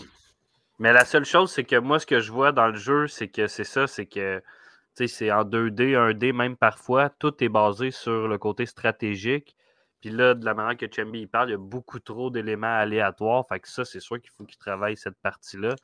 Mais 0.79 0.93
la 0.93 1.03
seule 1.05 1.25
chose, 1.25 1.51
c'est 1.51 1.65
que 1.65 1.75
moi, 1.75 1.99
ce 1.99 2.05
que 2.05 2.21
je 2.21 2.31
vois 2.31 2.51
dans 2.53 2.67
le 2.67 2.77
jeu, 2.77 3.07
c'est 3.07 3.27
que 3.27 3.47
c'est 3.47 3.65
ça, 3.65 3.87
c'est 3.87 4.05
que 4.05 4.41
c'est 4.95 5.31
en 5.31 5.43
2D, 5.43 5.95
1D, 5.95 6.31
même 6.33 6.55
parfois, 6.55 7.09
tout 7.09 7.43
est 7.43 7.49
basé 7.49 7.91
sur 7.91 8.27
le 8.27 8.37
côté 8.37 8.65
stratégique. 8.65 9.55
Puis 9.99 10.09
là, 10.09 10.33
de 10.33 10.43
la 10.45 10.53
manière 10.53 10.77
que 10.77 10.87
Chambi 10.91 11.27
parle, 11.27 11.49
il 11.49 11.51
y 11.51 11.55
a 11.55 11.59
beaucoup 11.59 11.99
trop 11.99 12.29
d'éléments 12.31 12.75
aléatoires. 12.75 13.45
Fait 13.47 13.59
que 13.59 13.69
ça, 13.69 13.85
c'est 13.85 13.99
sûr 13.99 14.19
qu'il 14.19 14.31
faut 14.31 14.45
qu'il 14.45 14.57
travaille 14.57 14.97
cette 14.97 15.19
partie-là. 15.21 15.75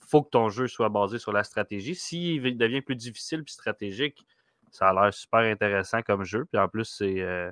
Il 0.00 0.06
faut 0.08 0.22
que 0.22 0.30
ton 0.30 0.48
jeu 0.48 0.68
soit 0.68 0.88
basé 0.88 1.18
sur 1.18 1.32
la 1.32 1.44
stratégie. 1.44 1.94
S'il 1.94 2.56
devient 2.56 2.80
plus 2.80 2.96
difficile 2.96 3.44
puis 3.44 3.52
stratégique, 3.52 4.24
ça 4.76 4.88
a 4.88 4.92
l'air 4.92 5.14
super 5.14 5.40
intéressant 5.40 6.02
comme 6.02 6.24
jeu. 6.24 6.44
Puis 6.50 6.60
en 6.60 6.68
plus, 6.68 6.84
c'est 6.84 7.20
euh, 7.20 7.50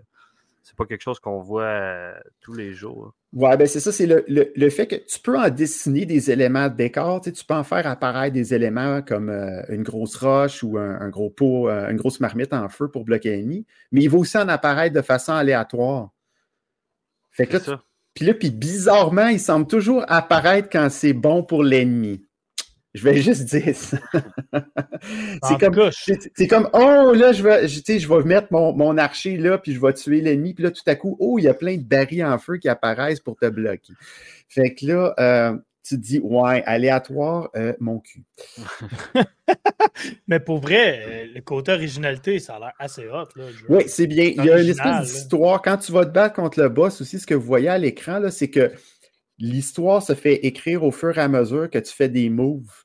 pas 0.77 0.87
quelque 0.87 1.03
chose 1.03 1.21
qu'on 1.21 1.41
voit 1.41 1.63
euh, 1.63 2.15
tous 2.41 2.55
les 2.55 2.73
jours. 2.73 3.15
Ouais, 3.33 3.57
ben 3.57 3.67
c'est 3.67 3.81
ça, 3.81 3.93
c'est 3.93 4.07
le, 4.07 4.25
le- 4.29 4.51
le 4.57 4.71
fait 4.71 4.87
que 4.87 4.97
tu 4.97 5.21
peux 5.21 5.39
en 5.39 5.51
dessiner 5.51 6.07
des 6.07 6.31
éléments 6.31 6.69
de 6.69 6.75
décor, 6.75 7.21
tu, 7.21 7.31
sais, 7.31 7.33
tu 7.33 7.45
peux 7.45 7.55
en 7.55 7.65
faire 7.65 7.87
apparaître 7.87 8.33
des 8.33 8.55
éléments 8.55 9.03
comme 9.03 9.29
euh, 9.29 9.63
une 9.69 9.83
grosse 9.83 10.17
roche 10.17 10.63
ou 10.63 10.79
un, 10.79 11.01
un 11.01 11.09
gros 11.11 11.31
pot, 11.31 11.69
euh, 11.69 11.91
une 11.91 11.97
grosse 11.97 12.21
marmite 12.21 12.53
en 12.53 12.69
feu 12.69 12.89
pour 12.89 13.05
bloquer 13.05 13.31
l'ennemi, 13.33 13.67
mais 13.93 14.03
il 14.03 14.09
va 14.11 14.19
aussi 14.19 14.39
en 14.39 14.49
apparaître 14.49 14.95
de 14.95 15.03
façon 15.03 15.33
aléatoire. 15.33 16.11
Fait 17.31 17.47
que 17.47 17.55
là, 17.55 17.61
tu- 17.61 17.71
puis 18.15 18.25
là, 18.27 18.35
puis 18.35 18.51
bizarrement, 18.51 19.27
il 19.29 19.41
semble 19.41 19.67
toujours 19.67 20.05
apparaître 20.09 20.69
quand 20.71 20.89
c'est 20.91 21.13
bon 21.13 21.43
pour 21.43 21.65
l'ennemi. 21.65 22.25
Je 22.95 23.03
vais 23.03 23.21
juste 23.21 23.45
dire 23.45 23.75
ça. 23.75 23.99
C'est 25.43 25.59
comme, 25.59 25.91
c'est 25.93 26.53
oh, 26.73 27.13
là, 27.13 27.33
je 27.33 27.43
vais, 27.43 27.69
je, 27.69 28.09
vais 28.09 28.25
mettre 28.25 28.49
mon, 28.53 28.73
mon 28.73 28.97
archer 28.97 29.37
là, 29.37 29.59
puis 29.59 29.75
je 29.75 29.81
vais 29.81 29.93
tuer 29.93 30.21
l'ennemi. 30.21 30.55
Puis 30.55 30.65
là, 30.65 30.71
tout 30.71 30.83
à 30.87 30.95
coup, 30.95 31.17
oh, 31.19 31.39
il 31.39 31.43
y 31.43 31.49
a 31.49 31.55
plein 31.55 31.77
de 31.77 31.83
barils 31.83 32.25
en 32.25 32.39
feu 32.39 32.57
qui 32.57 32.69
apparaissent 32.69 33.21
pour 33.21 33.37
te 33.37 33.49
bloquer. 33.49 33.93
Fait 34.49 34.75
que 34.75 34.87
là, 34.87 35.15
euh, 35.19 35.57
tu 35.83 35.97
te 35.97 36.01
dis, 36.01 36.21
ouais, 36.21 36.63
aléatoire, 36.65 37.51
euh, 37.57 37.75
mon 37.81 37.99
cul. 37.99 38.25
Mais 40.29 40.41
pour 40.41 40.61
vrai, 40.61 41.03
euh, 41.07 41.27
le 41.35 41.41
côté 41.43 41.73
originalité, 41.73 42.39
ça 42.39 42.57
a 42.57 42.59
l'air 42.61 42.73
assez 42.79 43.07
hot. 43.09 43.29
Là. 43.37 43.45
Oui, 43.69 43.83
c'est 43.89 44.07
bien. 44.07 44.33
Il 44.37 44.45
y 44.45 44.51
a 44.51 44.61
une 44.61 44.69
espèce 44.69 45.03
d'histoire. 45.03 45.61
Quand 45.61 45.77
tu 45.77 45.93
vas 45.93 46.07
te 46.07 46.11
battre 46.11 46.37
contre 46.37 46.61
le 46.61 46.69
boss 46.69 47.01
aussi, 47.01 47.19
ce 47.19 47.27
que 47.27 47.35
vous 47.35 47.45
voyez 47.45 47.69
à 47.69 47.77
l'écran, 47.77 48.23
c'est 48.31 48.51
que 48.51 48.73
l'histoire 49.39 50.03
se 50.03 50.15
fait 50.15 50.47
écrire 50.47 50.85
au 50.85 50.91
fur 50.91 51.19
et 51.19 51.21
à 51.21 51.29
mesure 51.29 51.69
que 51.69 51.79
tu 51.79 51.93
fais 51.93 52.09
des 52.09 52.31
moves. 52.31 52.84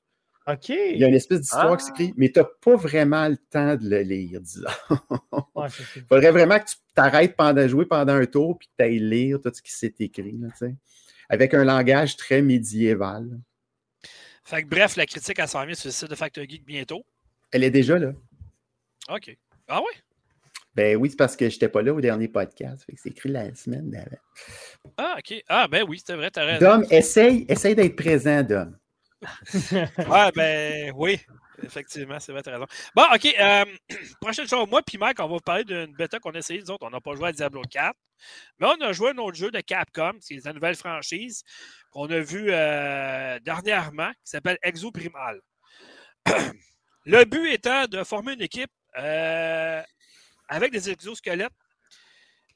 OK. 0.51 0.69
Il 0.69 0.97
y 0.97 1.03
a 1.03 1.07
une 1.07 1.13
espèce 1.15 1.41
d'histoire 1.41 1.73
Ah. 1.73 1.77
qui 1.77 1.85
s'écrit, 1.85 2.13
mais 2.17 2.31
tu 2.31 2.39
n'as 2.39 2.45
pas 2.61 2.75
vraiment 2.75 3.27
le 3.27 3.37
temps 3.37 3.75
de 3.75 3.87
le 3.89 3.99
lire, 4.01 4.41
disons. 4.41 4.67
Ouais. 5.55 5.67
Il 5.95 6.03
faudrait 6.03 6.31
vraiment 6.31 6.59
que 6.59 6.65
tu 6.69 6.75
t'arrêtes 6.95 7.35
pendant 7.35 7.67
jouer 7.67 7.85
pendant 7.85 8.13
un 8.13 8.25
tour 8.25 8.57
puis 8.57 8.67
que 8.67 8.73
tu 8.77 8.83
ailles 8.83 8.99
lire 8.99 9.39
tout 9.41 9.51
ce 9.53 9.61
qui 9.61 9.71
s'est 9.71 9.93
écrit, 9.99 10.37
là, 10.39 10.47
avec 11.29 11.53
un 11.53 11.63
langage 11.63 12.15
très 12.17 12.41
médiéval. 12.41 13.27
Fait 14.43 14.63
que 14.63 14.67
bref, 14.67 14.95
la 14.95 15.05
critique, 15.05 15.37
elle 15.37 15.47
s'en 15.47 15.63
vient 15.65 15.75
sur 15.75 15.89
le 15.89 15.91
site 15.93 16.09
de 16.09 16.15
Factor 16.15 16.43
Geek 16.43 16.65
bientôt. 16.65 17.05
Elle 17.51 17.63
est 17.63 17.69
déjà 17.71 17.99
là. 17.99 18.13
OK. 19.09 19.37
Ah 19.67 19.79
ouais? 19.81 19.87
Ben 20.73 20.95
oui, 20.95 21.09
c'est 21.09 21.17
parce 21.17 21.35
que 21.35 21.49
je 21.49 21.55
n'étais 21.55 21.67
pas 21.69 21.81
là 21.81 21.93
au 21.93 21.99
dernier 22.01 22.27
podcast. 22.27 22.83
Fait 22.85 22.93
que 22.93 22.99
c'est 23.01 23.09
écrit 23.09 23.29
la 23.29 23.53
semaine 23.53 23.89
d'avant. 23.91 24.17
Ah, 24.97 25.17
OK. 25.19 25.43
Ah, 25.49 25.67
ben 25.67 25.83
oui, 25.87 26.01
c'est 26.03 26.15
vrai, 26.15 26.31
t'as 26.31 26.45
raison. 26.45 26.59
Dom, 26.79 26.85
essaye, 26.89 27.45
essaye 27.49 27.75
d'être 27.75 27.95
présent, 27.95 28.41
Dom. 28.43 28.75
Ouais, 29.53 30.31
ben 30.33 30.93
oui. 30.95 31.19
Effectivement, 31.61 32.19
c'est 32.19 32.33
t'as 32.41 32.51
raison. 32.51 32.65
Bon, 32.95 33.03
OK. 33.13 33.35
euh, 33.37 33.65
prochaine 34.21 34.47
chose, 34.47 34.67
moi 34.69 34.81
puis 34.81 34.97
Mike, 34.97 35.19
on 35.19 35.23
va 35.23 35.33
vous 35.33 35.39
parler 35.39 35.65
d'une 35.65 35.93
bêta 35.93 36.19
qu'on 36.19 36.31
a 36.31 36.37
essayé. 36.39 36.61
Nous 36.61 36.71
autres, 36.71 36.85
on 36.85 36.89
n'a 36.89 37.01
pas 37.01 37.15
joué 37.15 37.29
à 37.29 37.31
Diablo 37.31 37.61
4. 37.69 37.95
Mais 38.59 38.67
on 38.67 38.81
a 38.81 38.91
joué 38.93 39.09
à 39.09 39.11
un 39.13 39.17
autre 39.17 39.37
jeu 39.37 39.51
de 39.51 39.59
Capcom, 39.61 40.13
c'est 40.19 40.43
la 40.43 40.53
nouvelle 40.53 40.75
franchise 40.75 41.43
qu'on 41.91 42.09
a 42.09 42.19
vu 42.19 42.47
euh, 42.49 43.39
dernièrement, 43.39 44.09
qui 44.11 44.31
s'appelle 44.31 44.57
Exoprimal. 44.61 45.39
Le 47.05 47.23
but 47.25 47.51
étant 47.53 47.85
de 47.87 48.03
former 48.03 48.33
une 48.33 48.41
équipe 48.41 48.71
euh, 48.97 49.81
avec 50.47 50.71
des 50.71 50.89
exosquelettes, 50.89 51.53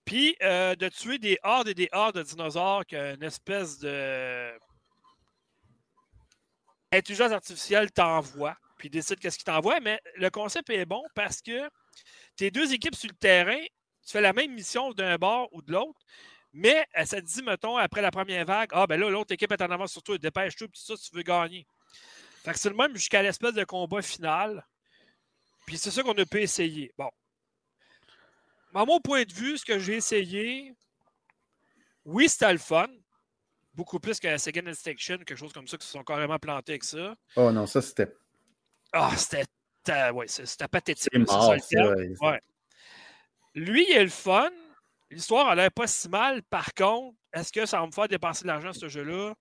puis 0.06 0.36
euh, 0.44 0.76
de 0.76 0.90
tuer 0.90 1.18
des 1.18 1.40
hordes 1.44 1.70
et 1.70 1.74
des 1.74 1.90
hordes 1.94 2.18
de 2.18 2.24
dinosaures 2.24 2.86
qu'une 2.86 3.24
espèce 3.24 3.80
de 3.80 4.52
intelligence 6.94 7.32
artificielle 7.32 7.92
t'envoie, 7.92 8.56
puis 8.78 8.90
décide 8.90 9.20
qu'est-ce 9.20 9.38
qu'il 9.38 9.46
t'envoie. 9.46 9.80
Mais 9.80 10.00
le 10.16 10.30
concept 10.30 10.70
est 10.70 10.86
bon 10.86 11.04
parce 11.16 11.42
que 11.42 11.70
tes 12.36 12.52
deux 12.52 12.74
équipes 12.74 12.96
sur 12.96 13.10
le 13.10 13.16
terrain, 13.16 13.62
tu 14.06 14.12
fais 14.12 14.22
la 14.22 14.34
même 14.34 14.54
mission 14.54 14.92
d'un 14.92 15.16
bord 15.18 15.50
ou 15.52 15.62
de 15.62 15.72
l'autre, 15.72 16.00
mais 16.52 16.86
ça 17.06 17.20
te 17.20 17.26
dit, 17.26 17.42
mettons, 17.42 17.78
après 17.78 18.02
la 18.02 18.12
première 18.12 18.46
vague, 18.46 18.70
ah 18.74 18.86
ben 18.86 19.00
là, 19.00 19.10
l'autre 19.10 19.34
équipe 19.34 19.52
est 19.52 19.62
en 19.62 19.72
avance 19.72 19.92
sur 19.92 20.04
toi, 20.04 20.18
dépêche-toi, 20.18 20.68
puis 20.68 20.82
ça, 20.82 20.96
tu 20.96 21.16
veux 21.16 21.24
gagner. 21.24 21.66
Fait 22.44 22.52
que 22.52 22.60
c'est 22.60 22.70
le 22.70 22.76
même 22.76 22.96
jusqu'à 22.96 23.22
l'espèce 23.22 23.54
de 23.54 23.64
combat 23.64 24.02
final. 24.02 24.66
Puis 25.66 25.78
c'est 25.78 25.92
ça 25.92 26.04
qu'on 26.04 26.18
a 26.18 26.26
pu 26.26 26.42
essayer. 26.42 26.94
Bon. 26.98 27.10
À 28.76 28.86
mon 28.86 29.00
point 29.00 29.24
de 29.24 29.34
vue, 29.34 29.58
ce 29.58 29.66
que 29.66 29.80
j'ai 29.80 29.96
essayé, 29.96 30.74
oui, 32.06 32.28
c'était 32.28 32.52
le 32.52 32.60
fun. 32.60 32.88
Beaucoup 33.74 34.00
plus 34.00 34.20
que 34.20 34.38
Second 34.38 34.68
Instinction, 34.68 35.18
quelque 35.18 35.36
chose 35.36 35.52
comme 35.54 35.68
ça, 35.68 35.78
qui 35.78 35.86
se 35.86 35.94
sont 35.94 36.04
carrément 36.04 36.38
plantés 36.38 36.74
avec 36.74 36.84
ça. 36.84 37.16
Oh 37.36 37.52
non, 37.52 37.66
ça 37.66 37.82
c'était 37.82 38.14
Ah, 38.92 39.12
c'était 39.18 39.46
euh, 39.90 40.12
ouais, 40.12 40.28
c'était 40.28 40.68
pathétique. 40.68 41.10
c'est 41.12 41.26
ça 41.28 41.84
le. 41.84 42.16
Ouais. 42.22 42.40
Lui, 43.56 43.86
il 43.90 43.96
est 43.98 44.04
le 44.04 44.10
fun. 44.10 44.50
L'histoire 45.10 45.48
a 45.50 45.56
l'air 45.56 45.72
pas 45.72 45.88
si 45.88 46.10
mal. 46.10 46.42
Par 46.44 46.74
contre, 46.74 47.16
est-ce 47.34 47.52
que 47.52 47.66
ça 47.66 47.80
va 47.80 47.86
me 47.86 47.92
faire 47.92 48.08
dépenser 48.08 48.44
de 48.44 48.48
l'argent, 48.48 48.74
ce 48.74 48.88
jeu-là? 48.88 49.34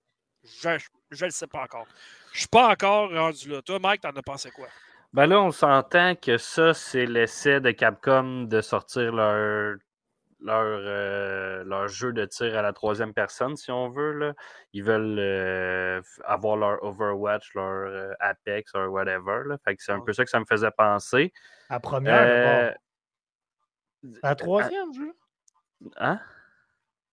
Je 0.60 0.68
ne 0.68 0.78
le 1.20 1.30
sais 1.30 1.46
pas 1.46 1.62
encore. 1.62 1.86
Je 2.32 2.40
suis 2.40 2.48
pas 2.48 2.68
encore 2.68 3.10
rendu 3.10 3.48
là. 3.48 3.62
Toi, 3.62 3.78
Mike, 3.78 4.00
t'en 4.00 4.10
as 4.10 4.22
pensé 4.22 4.50
quoi? 4.50 4.66
Ben 5.12 5.26
là, 5.26 5.40
on 5.40 5.50
s'entend 5.52 6.14
que 6.16 6.38
ça, 6.38 6.74
c'est 6.74 7.06
l'essai 7.06 7.60
de 7.60 7.70
Capcom 7.70 8.44
de 8.44 8.60
sortir 8.60 9.12
leur, 9.12 9.76
leur, 10.44 10.64
euh, 10.64 11.64
leur 11.64 11.88
jeu 11.88 12.12
de 12.12 12.24
tir 12.24 12.56
à 12.56 12.62
la 12.62 12.72
troisième 12.72 13.14
personne, 13.14 13.56
si 13.56 13.70
on 13.70 13.88
veut. 13.88 14.12
Là. 14.12 14.34
Ils 14.72 14.82
veulent 14.82 15.18
euh, 15.18 16.00
avoir 16.24 16.56
leur 16.56 16.82
Overwatch, 16.82 17.54
leur 17.54 17.88
euh, 17.88 18.12
Apex, 18.20 18.72
leur 18.74 18.90
whatever. 18.90 19.42
Là. 19.46 19.56
Fait 19.64 19.76
que 19.76 19.82
c'est 19.82 19.92
un 19.92 20.00
peu 20.00 20.12
ça 20.12 20.24
que 20.24 20.30
ça 20.30 20.40
me 20.40 20.44
faisait 20.44 20.70
penser. 20.70 21.32
La 21.70 21.80
première, 21.80 22.20
Euh. 22.20 22.72
La 24.22 24.34
troisième, 24.34 24.92
jeu? 24.92 25.12
hein? 25.96 26.18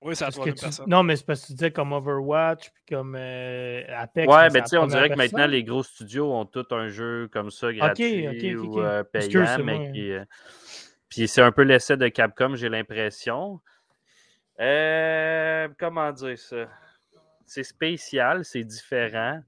Oui, 0.02 0.16
c'est 0.16 0.26
à 0.26 0.30
même 0.30 0.56
tu- 0.56 0.62
personne. 0.62 0.86
Non, 0.90 1.04
mais 1.04 1.18
c'est 1.18 1.26
parce 1.26 1.42
que 1.42 1.48
tu 1.48 1.54
disais 1.54 1.72
comme 1.72 1.92
Overwatch, 1.92 2.72
puis 2.72 2.96
comme 2.96 3.16
euh, 3.16 3.84
Apex. 3.90 4.32
Ouais, 4.34 4.44
mais 4.44 4.50
ben 4.50 4.64
tu 4.64 4.70
sais, 4.70 4.78
on 4.78 4.88
dirait 4.88 5.10
que 5.10 5.16
maintenant, 5.16 5.46
les 5.46 5.64
gros 5.64 5.84
studios 5.84 6.34
ont 6.34 6.46
tout 6.46 6.66
un 6.72 6.88
jeu 6.88 7.28
comme 7.34 7.52
ça, 7.52 7.74
gratuit 7.74 8.28
ok, 8.28 8.64
ok, 8.64 8.70
ou 8.70 8.80
euh, 8.80 9.04
payant, 9.04 9.64
mais 9.64 9.92
qui. 9.92 10.14
Puis 11.10 11.28
c'est 11.28 11.42
un 11.42 11.52
peu 11.52 11.64
l'essai 11.64 11.98
de 11.98 12.08
Capcom, 12.08 12.56
j'ai 12.56 12.70
l'impression. 12.70 13.60
Euh, 14.60 15.68
comment 15.80 16.12
dire 16.12 16.38
ça? 16.38 16.70
C'est 17.46 17.64
spécial, 17.64 18.46
c'est 18.46 18.64
différent. 18.64 19.42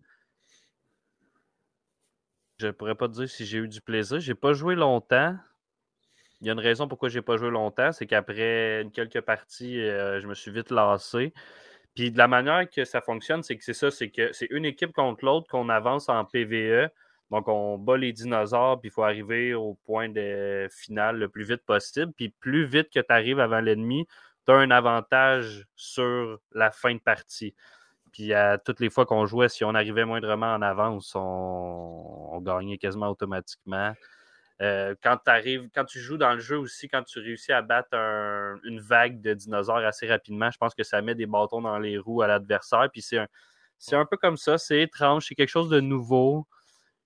Je 2.60 2.68
pourrais 2.70 2.96
pas 2.96 3.08
dire 3.08 3.30
si 3.30 3.46
j'ai 3.46 3.60
eu 3.60 3.68
du 3.68 3.82
plaisir. 3.82 4.20
J'ai 4.20 4.36
pas 4.36 4.54
joué 4.54 4.76
longtemps. 4.76 5.36
Il 6.42 6.48
y 6.48 6.50
a 6.50 6.54
une 6.54 6.60
raison 6.60 6.88
pourquoi 6.88 7.10
j'ai 7.10 7.22
pas 7.22 7.38
joué 7.38 7.52
longtemps, 7.52 7.92
c'est 7.92 8.08
qu'après 8.08 8.88
quelques 8.94 9.22
parties, 9.22 9.80
euh, 9.80 10.20
je 10.20 10.28
me 10.28 10.34
suis 10.34 10.52
vite 10.52 10.72
lassé. 10.72 11.34
Puis 11.94 12.12
de 12.12 12.18
la 12.18 12.28
manière 12.28 12.68
que 12.70 12.84
ça 12.84 13.02
fonctionne, 13.02 13.44
c'est 13.44 13.58
que 13.58 13.64
c'est 13.64 13.74
ça, 13.74 13.92
c'est 13.92 14.10
que 14.10 14.32
c'est 14.34 14.48
une 14.50 14.66
équipe 14.66 14.92
contre 14.92 15.24
l'autre 15.24 15.48
qu'on 15.50 15.70
avance 15.70 16.10
en 16.10 16.26
PVE. 16.26 16.90
Donc 17.32 17.48
on 17.48 17.78
bat 17.78 17.98
les 17.98 18.12
dinosaures, 18.12 18.80
puis 18.80 18.90
il 18.90 18.92
faut 18.92 19.04
arriver 19.04 19.54
au 19.54 19.76
point 19.86 20.10
de 20.10 20.68
finale 20.70 21.18
le 21.18 21.30
plus 21.30 21.46
vite 21.46 21.64
possible. 21.66 22.12
Puis 22.16 22.30
plus 22.30 22.66
vite 22.66 22.90
que 22.94 23.00
tu 23.00 23.06
arrives 23.10 23.40
avant 23.40 23.62
l'ennemi, 23.62 24.06
tu 24.46 24.52
as 24.52 24.56
un 24.56 24.70
avantage 24.70 25.66
sur 25.76 26.40
la 26.52 26.72
fin 26.72 26.94
de 26.94 27.00
partie. 27.00 27.56
Puis 28.12 28.34
à 28.34 28.58
toutes 28.58 28.82
les 28.82 28.90
fois 28.90 29.06
qu'on 29.06 29.26
jouait, 29.26 29.48
si 29.48 29.64
on 29.64 29.74
arrivait 29.74 30.04
moindrement 30.04 30.54
en 30.54 30.62
avance, 30.62 31.14
on, 31.16 32.42
gagnait 32.42 32.78
quasiment 32.78 33.10
automatiquement. 33.10 33.94
Euh, 34.62 34.94
quand, 35.02 35.18
quand 35.74 35.86
tu 35.86 36.00
joues 36.00 36.18
dans 36.18 36.34
le 36.34 36.40
jeu 36.40 36.58
aussi, 36.58 36.90
quand 36.90 37.04
tu 37.04 37.20
réussis 37.20 37.52
à 37.52 37.62
battre 37.62 37.96
un- 37.96 38.60
une 38.64 38.80
vague 38.80 39.22
de 39.22 39.34
dinosaures 39.34 39.78
assez 39.78 40.08
rapidement, 40.08 40.52
je 40.52 40.58
pense 40.58 40.76
que 40.76 40.84
ça 40.84 41.02
met 41.02 41.16
des 41.16 41.26
bâtons 41.26 41.62
dans 41.62 41.80
les 41.80 41.98
roues 41.98 42.22
à 42.22 42.28
l'adversaire. 42.28 42.90
Puis 42.92 43.02
c'est 43.02 43.20
un, 43.20 43.28
c'est 43.80 43.96
un 43.96 44.06
peu 44.06 44.18
comme 44.18 44.38
ça, 44.38 44.58
c'est 44.58 44.82
étrange, 44.82 45.28
c'est 45.28 45.36
quelque 45.36 45.50
chose 45.50 45.70
de 45.70 45.80
nouveau. 45.80 46.46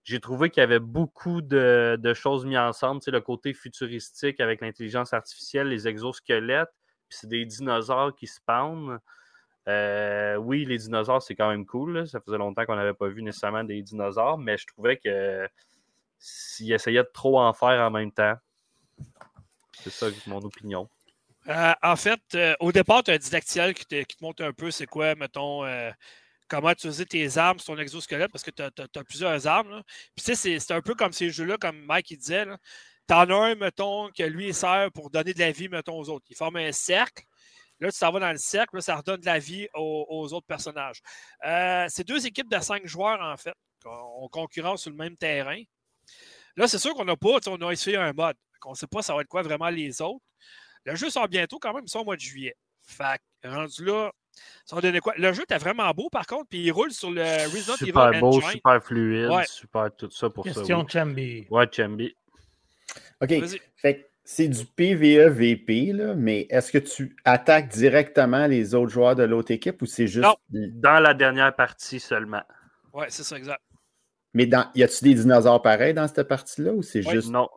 J'ai 0.05 0.19
trouvé 0.19 0.49
qu'il 0.49 0.61
y 0.61 0.63
avait 0.63 0.79
beaucoup 0.79 1.41
de, 1.41 2.13
choses 2.13 2.45
mises 2.45 2.57
ensemble. 2.57 3.01
Tu 3.01 3.05
sais, 3.05 3.11
le 3.11 3.21
côté 3.21 3.53
futuristique 3.53 4.39
avec 4.39 4.61
l'intelligence 4.61 5.13
artificielle, 5.13 5.67
les 5.67 5.87
exosquelettes, 5.87 6.69
puis 7.09 7.17
c'est 7.19 7.27
des 7.27 7.45
dinosaures 7.45 8.15
qui 8.15 8.27
se 8.27 8.39
pendent. 8.45 8.99
Euh, 9.67 10.35
oui, 10.35 10.63
les 10.63 10.77
dinosaures, 10.77 11.23
c'est 11.23 11.35
quand 11.35 11.49
même 11.49 11.65
cool. 11.65 12.07
Ça 12.07 12.21
faisait 12.21 12.37
longtemps 12.37 12.65
qu'on 12.65 12.75
n'avait 12.75 12.93
pas 12.93 13.07
vu 13.07 13.23
nécessairement 13.23 13.63
des 13.63 13.81
dinosaures, 13.81 14.37
mais 14.37 14.57
je 14.57 14.67
trouvais 14.67 14.97
que 14.97 15.49
s'ils 16.19 16.71
essayaient 16.71 17.03
de 17.03 17.11
trop 17.11 17.39
en 17.39 17.51
faire 17.53 17.81
en 17.81 17.91
même 17.91 18.11
temps. 18.11 18.35
C'est 19.73 19.89
ça 19.89 20.07
mon 20.27 20.37
opinion. 20.37 20.87
Euh, 21.47 21.73
en 21.83 21.95
fait, 21.95 22.21
euh, 22.33 22.55
au 22.59 22.71
départ, 22.71 23.03
tu 23.03 23.11
as 23.11 23.15
un 23.15 23.17
didacticiel 23.17 23.73
qui 23.73 23.85
te, 23.85 24.01
qui 24.03 24.17
te 24.17 24.23
montre 24.23 24.43
un 24.43 24.51
peu 24.51 24.71
c'est 24.71 24.87
quoi, 24.87 25.15
mettons, 25.15 25.63
euh, 25.63 25.91
comment 26.47 26.71
utiliser 26.71 27.05
tes 27.05 27.37
armes 27.37 27.59
sur 27.59 27.75
ton 27.75 27.81
exosquelette 27.81 28.31
parce 28.31 28.43
que 28.43 28.51
tu 28.51 28.61
as, 28.63 29.03
plusieurs 29.03 29.47
armes. 29.47 29.81
Puis 30.15 30.25
tu 30.25 30.35
sais, 30.35 30.59
c'est- 30.59 30.73
un 30.73 30.81
peu 30.81 30.95
comme 30.95 31.13
ces 31.13 31.29
jeux-là, 31.29 31.57
comme 31.57 31.79
Mike 31.85 32.11
il 32.11 32.17
disait. 32.17 32.45
Tu 33.07 33.13
en 33.13 33.29
as 33.29 33.33
un, 33.33 33.55
mettons, 33.55 34.09
que 34.11 34.23
lui, 34.23 34.47
il 34.47 34.55
sert 34.55 34.91
pour 34.93 35.09
donner 35.11 35.33
de 35.33 35.39
la 35.39 35.51
vie, 35.51 35.69
mettons, 35.69 35.97
aux 35.99 36.09
autres. 36.09 36.25
Il 36.29 36.35
forme 36.35 36.57
un 36.57 36.71
cercle. 36.71 37.23
Là, 37.79 37.91
tu 37.91 37.99
t'en 37.99 38.11
vas 38.11 38.19
dans 38.19 38.31
le 38.31 38.37
cercle, 38.37 38.77
là, 38.77 38.81
ça 38.81 38.95
redonne 38.95 39.19
de 39.19 39.25
la 39.25 39.37
vie 39.37 39.67
aux, 39.73 40.33
autres 40.33 40.47
personnages. 40.47 41.01
Euh, 41.45 41.85
c'est 41.89 42.07
deux 42.07 42.25
équipes 42.25 42.49
de 42.49 42.59
cinq 42.59 42.85
joueurs, 42.87 43.21
en 43.21 43.37
fait. 43.37 43.53
On 43.85 44.27
concurrence 44.29 44.83
sur 44.83 44.91
le 44.91 44.97
même 44.97 45.17
terrain. 45.17 45.61
Là, 46.55 46.67
c'est 46.67 46.79
sûr 46.79 46.93
qu'on 46.93 47.05
n'a 47.05 47.17
pas, 47.17 47.37
on 47.47 47.61
a 47.61 47.71
essayé 47.71 47.97
un 47.97 48.13
mode. 48.13 48.37
On 48.65 48.71
ne 48.71 48.75
sait 48.75 48.87
pas 48.87 49.01
ça 49.01 49.13
va 49.13 49.21
être 49.21 49.27
quoi 49.27 49.43
vraiment 49.43 49.69
les 49.69 50.01
autres. 50.01 50.23
Le 50.85 50.95
jeu 50.95 51.09
sort 51.09 51.27
bientôt 51.27 51.59
quand 51.59 51.73
même, 51.73 51.83
il 51.85 51.89
sort 51.89 52.01
au 52.01 52.05
mois 52.05 52.15
de 52.15 52.21
juillet. 52.21 52.55
Fait 52.83 53.19
rendu 53.43 53.83
là, 53.85 54.11
ça 54.65 54.77
quoi? 55.01 55.13
Le 55.17 55.33
jeu 55.33 55.43
était 55.43 55.57
vraiment 55.57 55.89
beau 55.91 56.09
par 56.09 56.25
contre, 56.27 56.47
puis 56.49 56.59
il 56.63 56.71
roule 56.71 56.91
sur 56.91 57.11
le 57.11 57.21
Resident 57.51 57.75
Super 57.77 58.09
Evil 58.09 58.19
beau, 58.19 58.37
Engine. 58.37 58.49
super 58.51 58.83
fluide, 58.83 59.29
Ouais. 59.29 59.45
super 59.47 59.89
tout 59.95 60.09
ça 60.11 60.29
pour 60.29 60.43
Question 60.43 60.87
ça. 60.87 60.99
Chambi. 60.99 61.47
Oui. 61.49 61.57
Ouais, 61.57 61.67
Chambi. 61.71 62.15
OK. 63.21 63.33
Fait 63.77 64.09
c'est 64.27 64.47
du 64.47 64.65
PVE-VP, 64.65 65.93
là, 65.93 66.15
mais 66.15 66.47
est-ce 66.49 66.71
que 66.71 66.79
tu 66.79 67.15
attaques 67.25 67.67
directement 67.69 68.47
les 68.47 68.73
autres 68.73 68.91
joueurs 68.91 69.15
de 69.15 69.21
l'autre 69.21 69.51
équipe 69.51 69.81
ou 69.83 69.85
c'est 69.85 70.07
juste. 70.07 70.25
Non. 70.25 70.35
Dans 70.49 70.99
la 70.99 71.13
dernière 71.13 71.55
partie 71.55 71.99
seulement. 71.99 72.41
Ouais, 72.91 73.05
c'est 73.09 73.21
ça, 73.23 73.37
exact. 73.37 73.61
Mais 74.33 74.47
dans... 74.47 74.65
y 74.73 74.81
a-tu 74.83 75.03
des 75.03 75.13
dinosaures 75.13 75.61
pareils 75.61 75.93
dans 75.93 76.07
cette 76.07 76.23
partie-là 76.27 76.73
ou 76.73 76.81
c'est 76.81 77.05
Ouais. 77.05 77.13
juste. 77.13 77.29
Non. 77.29 77.47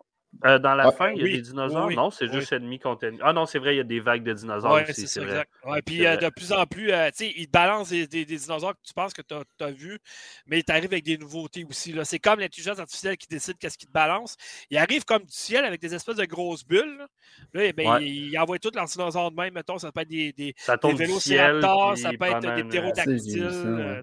Euh, 0.45 0.59
dans 0.59 0.75
la 0.75 0.89
Ah, 0.89 0.93
fin, 0.93 1.11
il 1.11 1.19
y 1.19 1.21
a 1.21 1.25
oui, 1.25 1.33
des 1.33 1.41
dinosaures? 1.41 1.87
oui, 1.87 1.97
non, 1.97 2.11
c'est 2.11 2.27
oui. 2.27 2.33
juste 2.39 2.53
ennemi 2.53 2.79
contre 2.79 3.05
ennemi. 3.05 3.19
Ah 3.25 3.33
non, 3.33 3.47
c'est 3.47 3.59
vrai, 3.59 3.75
il 3.75 3.79
y 3.79 3.81
a 3.81 3.85
des 3.85 3.99
vagues 3.99 4.23
de 4.23 4.35
dinosaures 4.35 4.75
Oui, 4.75 4.83
aussi, 4.89 5.09
c'est 5.09 5.25
vrai. 5.25 5.47
Ouais, 5.65 5.83
puis 5.83 6.07
euh, 6.07 6.17
de 6.17 6.29
plus 6.29 6.53
en 6.53 6.65
plus, 6.67 6.93
euh, 6.93 7.09
tu 7.09 7.25
sais, 7.25 7.33
ils 7.35 7.47
te 7.47 7.51
balancent 7.51 7.89
des, 7.89 8.07
des- 8.07 8.25
des 8.25 8.37
dinosaures 8.37 8.75
que 8.75 8.87
tu 8.87 8.93
penses 8.95 9.15
que 9.15 9.23
tu 9.23 9.35
as, 9.35 9.71
vus, 9.71 9.99
mais 10.47 10.61
ils 10.61 10.71
arrivent 10.71 10.93
avec 10.93 11.05
des 11.05 11.17
nouveautés 11.17 11.65
aussi. 11.65 11.93
là. 11.93 12.05
C'est 12.05 12.19
comme 12.19 12.41
l'intelligence 12.41 12.79
artificielle 12.79 13.17
qui 13.17 13.27
décide 13.27 13.57
qu'est-ce 13.59 13.79
qu'il 13.79 13.89
te 13.89 13.93
balance. 13.93 14.37
Il 14.71 14.77
arrive 14.77 15.05
comme 15.05 15.23
du 15.25 15.33
ciel 15.33 15.65
avec 15.65 15.81
des 15.81 15.95
espèces 15.95 16.17
de 16.17 16.27
grosses 16.27 16.65
bulles. 16.65 16.99
Là, 16.99 17.07
Là, 17.55 17.65
eh 17.65 17.73
ben, 17.73 17.91
Ouais. 17.91 18.07
il, 18.07 18.27
il 18.27 18.39
envoie 18.39 18.59
tous 18.59 18.71
leurs 18.75 18.85
dinosaures 18.87 19.31
de 19.31 19.37
même. 19.37 19.55
Mettons, 19.55 19.79
ça 19.79 19.91
peut 19.91 20.03
être 20.03 20.09
des, 20.09 20.33
des, 20.35 20.55
Ça 20.59 20.77
des 20.77 20.89
ciel. 20.89 20.97
vélociraptors, 20.99 21.97
ça 21.97 22.11
peut 22.13 22.25
être 22.27 22.55
des 22.55 22.65
ptérodactyles. 22.65 23.47
Ouais. 23.47 24.03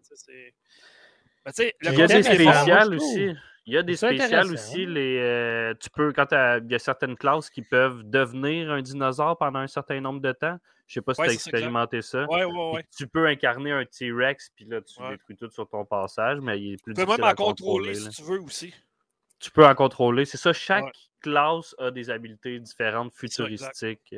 Ben, 1.46 1.52
il 1.92 1.98
y 1.98 2.02
a 2.02 2.08
des 2.08 2.24
spéciales 2.24 2.96
aussi. 2.96 3.30
Il 3.68 3.74
y 3.74 3.78
a 3.78 3.84
des 3.84 3.96
spéciales 3.96 4.52
aussi. 4.54 4.86
Les, 4.86 5.18
euh, 5.20 5.74
tu 5.80 5.90
peux, 5.90 6.14
quand 6.14 6.28
il 6.32 6.72
y 6.72 6.76
a 6.76 6.80
certaines 6.80 7.16
classes 7.18 7.50
qui 7.50 7.62
peuvent 7.64 8.04
devenir 8.04 8.72
un 8.72 8.82
dinosaure 8.82 9.38
pendant 9.38 9.60
un 9.60 9.68
certain 9.68 10.00
nombre 10.02 10.22
de 10.22 10.32
temps. 10.32 10.58
Je 10.88 10.94
sais 10.94 11.02
pas 11.02 11.16
si 11.16 11.22
Ouais, 11.22 11.28
tu 11.30 11.34
as 11.34 11.40
ça, 11.40 11.50
expérimenté 11.50 12.02
ça. 12.04 12.26
Ouais, 12.30 12.44
ouais, 12.44 12.52
Puis 12.52 12.60
ouais. 12.76 12.86
Tu 12.96 13.08
peux 13.08 13.26
incarner 13.26 13.72
un 13.72 13.86
T-Rex, 13.86 14.52
puis 14.56 14.66
là, 14.66 14.82
tu 14.82 15.02
Ouais. 15.02 15.10
détruis 15.12 15.36
tout 15.36 15.50
sur 15.50 15.68
ton 15.68 15.84
passage, 15.84 16.40
mais 16.42 16.62
il 16.62 16.74
est 16.74 16.78
plus 16.84 16.94
Tu 16.94 17.02
peux 17.02 17.06
difficile 17.06 17.22
même 17.24 17.28
en 17.28 17.32
à 17.32 17.34
contrôler. 17.36 17.94
contrôler 17.94 18.12
si 18.12 18.22
tu 18.22 18.30
veux 18.30 18.40
aussi. 18.42 18.74
Tu 19.40 19.50
peux 19.50 19.66
en 19.66 19.74
contrôler. 19.74 20.26
C'est 20.26 20.38
ça, 20.38 20.54
chaque 20.54 20.86
Ouais. 20.86 20.92
classe 21.22 21.74
a 21.80 21.90
des 21.90 22.12
habiletés 22.12 22.60
différentes, 22.60 23.14
futuristiques. 23.16 24.14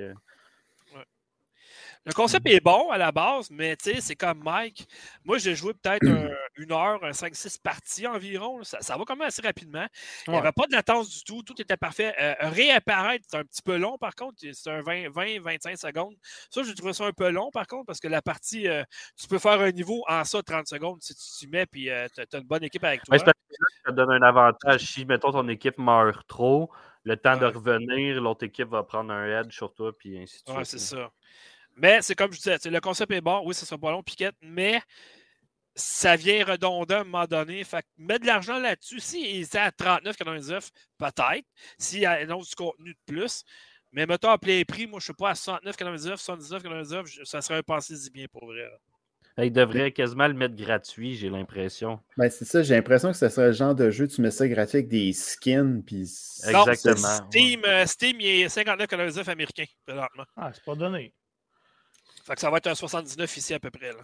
Euh. 2.08 2.10
Le 2.10 2.14
concept 2.14 2.48
est 2.48 2.60
bon 2.60 2.90
à 2.90 2.98
la 2.98 3.12
base, 3.12 3.50
mais 3.52 3.76
tu 3.76 3.92
sais, 3.94 4.02
c'est 4.02 4.16
comme 4.16 4.42
Mike. 4.44 4.88
Moi, 5.26 5.38
j'ai 5.38 5.56
joué 5.56 5.74
peut-être 5.74 6.08
un- 6.08 6.30
une 6.58 6.72
heure, 6.72 7.04
un 7.04 7.12
5-6 7.12 7.60
parties 7.62 8.08
environ. 8.08 8.64
Ça, 8.64 8.80
ça 8.82 8.98
va 8.98 9.04
quand 9.06 9.16
même 9.16 9.28
assez 9.28 9.42
rapidement. 9.42 9.86
Il 10.26 10.32
n'y 10.32 10.36
Ouais. 10.36 10.42
avait 10.42 10.52
pas 10.54 10.66
de 10.68 10.74
latence 10.74 11.10
du 11.10 11.24
tout. 11.24 11.44
Tout 11.44 11.62
était 11.62 11.78
parfait. 11.78 12.16
Euh, 12.20 12.34
réapparaître, 12.50 13.26
c'est 13.30 13.38
un 13.38 13.44
petit 13.44 13.62
peu 13.62 13.78
long 13.78 13.98
par 13.98 14.16
contre. 14.16 14.36
C'est 14.54 14.70
un 14.72 14.82
20-25 14.82 15.76
secondes. 15.78 16.16
Ça, 16.50 16.64
j'ai 16.64 16.74
trouvé 16.74 16.94
ça 16.94 17.06
un 17.06 17.12
peu 17.14 17.30
long 17.30 17.52
par 17.52 17.68
contre 17.68 17.86
parce 17.86 18.00
que 18.00 18.08
la 18.08 18.22
partie, 18.22 18.68
euh, 18.68 18.84
tu 19.20 19.28
peux 19.28 19.40
faire 19.40 19.60
un 19.60 19.72
niveau 19.72 20.04
en 20.08 20.24
ça 20.24 20.42
30 20.42 20.68
secondes 20.68 21.02
si 21.02 21.14
tu 21.16 21.22
t'y 21.40 21.48
mets 21.48 21.66
puis 21.66 21.86
tu 21.86 21.92
as, 21.92 22.38
une 22.40 22.48
bonne 22.48 22.64
équipe 22.64 22.84
avec 22.84 23.04
toi. 23.04 23.14
Ouais, 23.16 23.20
c'est 23.20 23.26
ça 23.26 23.92
te 23.92 23.96
donne 23.96 24.12
un 24.12 24.22
avantage. 24.22 24.82
Si, 24.82 25.06
mettons, 25.06 25.32
ton 25.32 25.48
équipe 25.48 25.78
meurt 25.78 26.28
trop, 26.28 26.70
le 27.04 27.16
temps 27.16 27.38
de 27.38 27.46
Ouais. 27.46 27.52
revenir, 27.54 28.22
l'autre 28.22 28.46
équipe 28.46 28.68
va 28.70 28.84
prendre 28.84 29.12
un 29.14 29.26
head 29.26 29.52
sur 29.52 29.74
toi, 29.74 29.92
puis 29.98 30.20
ainsi 30.22 30.44
de 30.46 30.52
Ouais, 30.52 30.66
suite. 30.66 30.80
c'est 30.80 30.96
là. 30.98 31.04
ça. 31.06 31.12
Mais 31.78 32.02
c'est 32.02 32.16
comme 32.16 32.32
je 32.34 32.38
disais, 32.38 32.58
le 32.66 32.80
concept 32.82 33.12
est 33.12 33.22
bon. 33.22 33.42
Oui, 33.46 33.54
ça 33.54 33.66
sera 33.66 33.78
pas 33.80 33.92
long, 33.92 34.02
Piquette, 34.04 34.36
mais 34.42 34.82
ça 35.76 36.16
vient 36.16 36.44
redondant 36.44 36.96
à 36.98 37.02
un 37.02 37.04
moment 37.04 37.26
donné. 37.26 37.64
Fait 37.64 37.82
que 37.84 37.88
mettre 38.00 38.22
de 38.22 38.28
l'argent 38.28 38.58
là-dessus, 38.58 39.00
si 39.00 39.22
il 39.38 39.44
était 39.44 39.60
à 39.60 39.70
39,99, 39.72 40.70
peut-être. 40.98 41.46
S'il 41.78 42.00
y 42.00 42.06
a 42.06 42.14
un 42.14 42.30
autre 42.32 42.50
du 42.50 42.56
contenu 42.56 42.94
de 42.94 43.00
plus. 43.14 43.44
Mais 43.94 44.06
mettons 44.06 44.30
à 44.30 44.38
plein 44.38 44.64
prix, 44.68 44.86
moi 44.88 45.00
je 45.00 45.04
ne 45.04 45.06
suis 45.06 45.14
pas 45.14 45.30
à 45.30 45.34
69,99, 45.36 46.20
79,99, 46.20 47.06
je- 47.06 47.24
ça 47.24 47.42
serait 47.42 47.60
un 47.60 47.64
pensée-y 47.64 48.10
bien 48.10 48.26
pour 48.32 48.46
vrai. 48.48 48.68
Il 49.40 49.52
devrait 49.54 49.92
quasiment 49.92 50.28
le 50.28 50.34
mettre 50.34 50.56
gratuit, 50.56 51.16
j'ai 51.16 51.30
l'impression. 51.30 52.00
Ben, 52.18 52.28
c'est 52.30 52.44
ça, 52.44 52.64
j'ai 52.64 52.74
l'impression 52.74 53.12
que 53.12 53.18
ce 53.18 53.30
serait 53.30 53.48
le 53.48 53.52
genre 53.54 53.76
de 53.76 53.92
jeu, 53.92 54.08
tu 54.08 54.20
mets 54.22 54.32
ça 54.32 54.48
gratuit 54.48 54.78
avec 54.78 54.88
des 54.90 55.14
skins, 55.14 55.84
puis... 55.86 56.08
c'est- 56.08 56.52
Non, 56.52 56.66
Exactement, 56.68 57.28
Steam, 57.30 57.62
euh, 57.66 57.86
Steam, 57.86 58.20
il 58.20 58.26
est 58.42 58.50
59,99 58.50 59.28
américain, 59.30 59.66
présentement. 59.86 60.26
Ah, 60.36 60.52
c'est 60.54 60.64
pas 60.64 60.74
donné. 60.76 61.14
Fait 62.28 62.36
que 62.36 62.42
ça 62.42 62.50
va 62.50 62.58
être 62.58 62.68
un 62.68 62.76
79 62.76 63.38
ici 63.38 63.54
à 63.54 63.60
peu 63.60 63.72
près. 63.72 63.94
Là. 63.94 64.00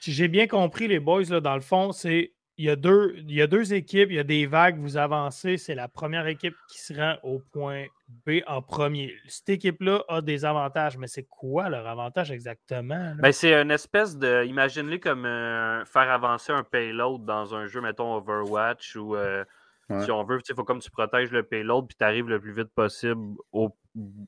Si 0.00 0.12
j'ai 0.12 0.28
bien 0.28 0.46
compris, 0.46 0.88
les 0.88 1.00
boys, 1.00 1.24
là, 1.28 1.40
dans 1.40 1.54
le 1.54 1.60
fond, 1.60 1.92
c'est. 1.92 2.32
Il 2.60 2.64
y, 2.64 2.70
a 2.70 2.74
deux, 2.74 3.14
il 3.18 3.30
y 3.30 3.40
a 3.40 3.46
deux 3.46 3.72
équipes, 3.72 4.08
il 4.10 4.16
y 4.16 4.18
a 4.18 4.24
des 4.24 4.46
vagues, 4.46 4.78
vous 4.80 4.96
avancez, 4.96 5.58
c'est 5.58 5.76
la 5.76 5.86
première 5.86 6.26
équipe 6.26 6.56
qui 6.68 6.80
se 6.80 6.92
rend 6.92 7.14
au 7.22 7.38
point 7.52 7.84
B 8.26 8.40
en 8.48 8.62
premier. 8.62 9.14
Cette 9.28 9.50
équipe-là 9.50 10.02
a 10.08 10.20
des 10.22 10.44
avantages, 10.44 10.98
mais 10.98 11.06
c'est 11.06 11.22
quoi 11.22 11.68
leur 11.68 11.86
avantage 11.86 12.32
exactement? 12.32 13.14
Ben, 13.20 13.30
c'est 13.30 13.54
une 13.54 13.70
espèce 13.70 14.18
de. 14.18 14.44
Imagine-les 14.44 14.98
comme 14.98 15.24
euh, 15.24 15.84
faire 15.84 16.10
avancer 16.10 16.50
un 16.50 16.64
payload 16.64 17.24
dans 17.24 17.54
un 17.54 17.66
jeu, 17.68 17.80
mettons 17.80 18.16
Overwatch, 18.16 18.96
ou 18.96 19.14
euh, 19.14 19.44
Ouais. 19.88 20.04
si 20.04 20.10
on 20.10 20.22
veut, 20.22 20.38
il 20.46 20.54
faut 20.54 20.64
comme 20.64 20.80
tu 20.80 20.90
protèges 20.90 21.30
le 21.30 21.42
payload, 21.44 21.86
puis 21.86 21.96
tu 21.96 22.04
arrives 22.04 22.28
le 22.28 22.38
plus 22.40 22.52
vite 22.52 22.68
possible 22.74 23.36
au, 23.52 23.74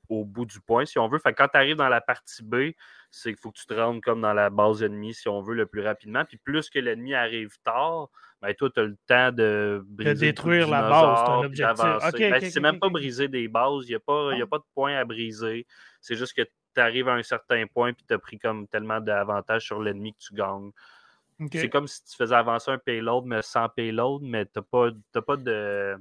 au 0.09 0.25
bout 0.25 0.47
du 0.47 0.59
point, 0.61 0.87
si 0.87 0.99
on 0.99 1.07
veut. 1.09 1.19
Fait 1.19 1.33
que 1.33 1.37
quand 1.43 1.49
tu 1.49 1.59
arrives 1.59 1.77
dans 1.77 1.89
la 1.91 2.01
partie 2.01 2.43
B, 2.43 2.71
c'est 3.11 3.33
qu'il 3.33 3.41
faut 3.41 3.51
que 3.51 3.59
tu 3.59 3.67
te 3.67 3.75
rendes 3.75 4.01
comme 4.01 4.21
dans 4.21 4.33
la 4.33 4.51
base 4.51 4.83
ennemie, 4.83 5.15
si 5.15 5.29
on 5.29 5.41
veut, 5.43 5.55
le 5.55 5.67
plus 5.67 5.83
rapidement. 5.83 6.25
Puis 6.25 6.39
plus 6.39 6.71
que 6.71 6.79
l'ennemi 6.79 7.15
arrive 7.15 7.57
tard, 7.65 8.09
ben 8.41 8.55
toi, 8.55 8.71
tu 8.73 8.81
as 8.81 8.85
le 8.85 8.97
temps 9.07 9.33
de 9.33 9.83
briser. 9.85 10.11
le 10.15 10.21
détruire 10.21 10.69
la 10.69 10.83
base, 10.89 11.23
puis 11.25 11.33
objectif. 11.47 11.59
d'avancer. 11.77 12.07
Ok, 12.07 12.21
Ben, 12.31 12.41
c'est 12.51 12.61
même 12.61 12.79
pas 12.81 12.89
briser 12.89 13.29
des 13.29 13.49
bases, 13.49 13.85
il 13.87 13.89
n'y 13.89 13.95
a, 13.97 14.01
pas- 14.01 14.33
y 14.39 14.43
a 14.43 14.47
pas 14.47 14.59
de 14.59 14.65
point 14.75 14.97
à 14.97 15.05
briser. 15.05 15.67
C'est 16.01 16.15
juste 16.17 16.35
que 16.35 16.43
tu 16.43 16.81
arrives 16.81 17.09
à 17.09 17.15
un 17.15 17.23
certain 17.23 17.67
point, 17.67 17.93
puis 17.93 18.05
tu 18.07 18.15
as 18.15 18.19
pris 18.19 18.39
comme 18.39 18.67
tellement 18.69 19.01
d'avantages 19.01 19.65
sur 19.67 19.81
l'ennemi 19.83 20.13
que 20.15 20.19
tu 20.21 20.35
gagnes. 20.35 20.71
C'est 21.59 21.69
comme 21.69 21.87
si 21.89 22.05
tu 22.05 22.17
faisais 22.17 22.35
avancer 22.35 22.71
un 22.71 22.79
payload, 22.79 23.25
mais 23.25 23.43
sans 23.43 23.69
payload, 23.69 24.23
mais 24.23 24.45
tu 24.47 24.53
n'as 24.57 24.63
pas, 24.63 24.91
t'as 25.13 25.23
pas 25.23 25.37
de. 25.37 25.97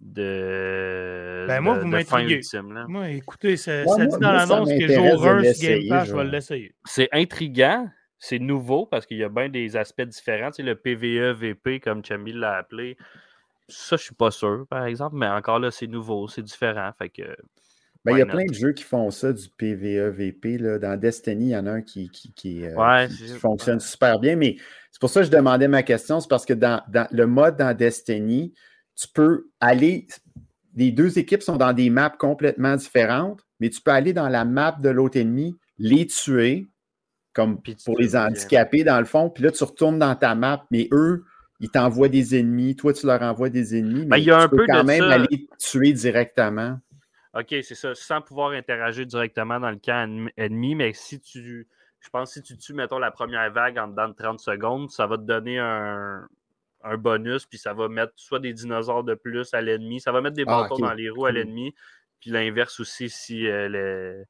De. 0.00 1.44
Ben, 1.48 1.60
moi, 1.60 1.74
de- 1.76 1.80
vous 1.80 1.86
de 1.86 1.90
fin 2.04 2.18
m'intriguez. 2.18 2.34
ultime, 2.36 2.72
là. 2.72 2.86
Moi, 2.88 3.10
écoutez, 3.10 3.56
ça, 3.56 3.72
Ouais, 3.82 3.86
ça 3.86 3.96
moi- 3.96 4.06
dit 4.06 4.18
dans 4.20 4.32
l'annonce 4.32 4.68
que 4.68 4.74
m'intéresse 4.74 5.10
jour 5.12 5.22
de 5.22 5.28
1 5.48 5.52
sur 5.54 5.68
Game 5.68 5.88
Pass, 5.88 6.08
je 6.08 6.14
vais 6.16 6.24
l'essayer. 6.24 6.74
C'est 6.84 7.08
intriguant, 7.12 7.88
c'est 8.18 8.38
nouveau 8.38 8.86
parce 8.86 9.06
qu'il 9.06 9.18
y 9.18 9.24
a 9.24 9.28
bien 9.28 9.48
des 9.48 9.76
aspects 9.76 10.02
différents. 10.02 10.50
Tu 10.50 10.56
sais, 10.56 10.62
le 10.62 10.74
PVE, 10.74 11.32
VP, 11.32 11.80
comme 11.80 12.04
Chambi 12.04 12.32
l'a 12.32 12.56
appelé, 12.56 12.96
ça, 13.68 13.96
je 13.96 14.02
suis 14.04 14.14
pas 14.14 14.30
sûr, 14.30 14.66
par 14.68 14.86
exemple, 14.86 15.16
mais 15.16 15.26
encore 15.28 15.58
là, 15.58 15.70
c'est 15.70 15.86
nouveau, 15.86 16.28
c'est 16.28 16.42
différent. 16.42 16.90
Fait 16.98 17.08
que. 17.08 17.22
Ben, 18.04 18.12
il 18.12 18.18
y 18.20 18.22
a 18.22 18.26
plein 18.26 18.44
de 18.44 18.54
jeux 18.54 18.72
qui 18.72 18.84
font 18.84 19.10
ça, 19.10 19.32
du 19.32 19.48
PVE, 19.48 20.10
VP. 20.10 20.58
Là. 20.58 20.78
Dans 20.78 20.96
Destiny, 20.96 21.46
il 21.46 21.50
y 21.50 21.56
en 21.56 21.66
a 21.66 21.72
un 21.72 21.82
qui, 21.82 22.08
qui, 22.08 22.32
qui, 22.32 22.64
euh, 22.64 22.72
Ouais, 22.76 23.08
qui- 23.08 23.14
c'est- 23.14 23.34
qui 23.34 23.40
fonctionne 23.40 23.80
super 23.80 24.20
bien. 24.20 24.36
Mais 24.36 24.54
c'est 24.92 25.00
pour 25.00 25.10
ça 25.10 25.20
que 25.22 25.26
je 25.26 25.32
demandais 25.32 25.66
ma 25.66 25.82
question. 25.82 26.20
C'est 26.20 26.28
parce 26.28 26.46
que 26.46 26.52
dans, 26.52 26.80
dans 26.86 27.08
le 27.10 27.26
mode 27.26 27.56
dans 27.56 27.76
Destiny, 27.76 28.54
tu 28.96 29.06
peux 29.08 29.48
aller. 29.60 30.06
Les 30.74 30.90
deux 30.90 31.18
équipes 31.18 31.42
sont 31.42 31.56
dans 31.56 31.72
des 31.72 31.90
maps 31.90 32.10
complètement 32.10 32.76
différentes, 32.76 33.46
mais 33.60 33.70
tu 33.70 33.80
peux 33.80 33.90
aller 33.92 34.12
dans 34.12 34.28
la 34.28 34.44
map 34.44 34.72
de 34.72 34.88
l'autre 34.88 35.16
ennemi, 35.18 35.56
les 35.78 36.06
tuer, 36.06 36.66
comme 37.32 37.60
pour 37.84 37.98
les 37.98 38.16
handicapés, 38.16 38.84
dans 38.84 38.98
le 38.98 39.04
fond. 39.06 39.30
Puis 39.30 39.44
là, 39.44 39.50
tu 39.50 39.64
retournes 39.64 39.98
dans 39.98 40.14
ta 40.14 40.34
map, 40.34 40.64
mais 40.70 40.88
eux, 40.92 41.24
ils 41.60 41.70
t'envoient 41.70 42.08
des 42.08 42.38
ennemis. 42.38 42.76
Toi, 42.76 42.92
tu 42.92 43.06
leur 43.06 43.22
envoies 43.22 43.48
des 43.50 43.78
ennemis. 43.78 44.00
Mais 44.00 44.06
Ben, 44.06 44.16
il 44.18 44.24
y 44.24 44.30
a 44.30 44.38
tu 44.38 44.44
un 44.44 44.48
peux 44.48 44.56
peu 44.56 44.66
quand 44.66 44.82
de 44.82 44.86
même 44.86 45.00
ça. 45.00 45.12
aller 45.12 45.48
tuer 45.58 45.92
directement. 45.92 46.78
OK, 47.34 47.48
c'est 47.62 47.74
ça, 47.74 47.94
sans 47.94 48.22
pouvoir 48.22 48.52
interagir 48.52 49.06
directement 49.06 49.60
dans 49.60 49.70
le 49.70 49.76
camp 49.76 50.06
ennem- 50.06 50.30
ennemi, 50.36 50.74
mais 50.74 50.92
si 50.94 51.20
tu. 51.20 51.68
Je 52.00 52.08
pense 52.10 52.34
que 52.34 52.40
si 52.40 52.42
tu 52.42 52.56
tues, 52.56 52.72
mettons, 52.74 52.98
la 52.98 53.10
première 53.10 53.50
vague 53.50 53.78
en 53.78 53.88
dedans 53.88 54.08
de 54.08 54.14
30 54.14 54.40
secondes, 54.40 54.90
ça 54.90 55.06
va 55.06 55.16
te 55.16 55.22
donner 55.22 55.58
un, 55.58 56.26
un 56.86 56.96
bonus, 56.96 57.46
puis 57.46 57.58
ça 57.58 57.74
va 57.74 57.88
mettre 57.88 58.12
soit 58.16 58.38
des 58.38 58.52
dinosaures 58.52 59.04
de 59.04 59.14
plus 59.14 59.52
à 59.54 59.60
l'ennemi, 59.60 60.00
ça 60.00 60.12
va 60.12 60.20
mettre 60.20 60.36
des 60.36 60.44
Ah, 60.46 60.62
bâtons 60.62 60.78
dans 60.78 60.92
les 60.94 61.10
roues 61.10 61.26
à 61.26 61.32
l'ennemi, 61.32 61.74
puis 62.20 62.30
l'inverse 62.30 62.80
aussi, 62.80 63.10
si 63.10 63.46
euh, 63.46 64.22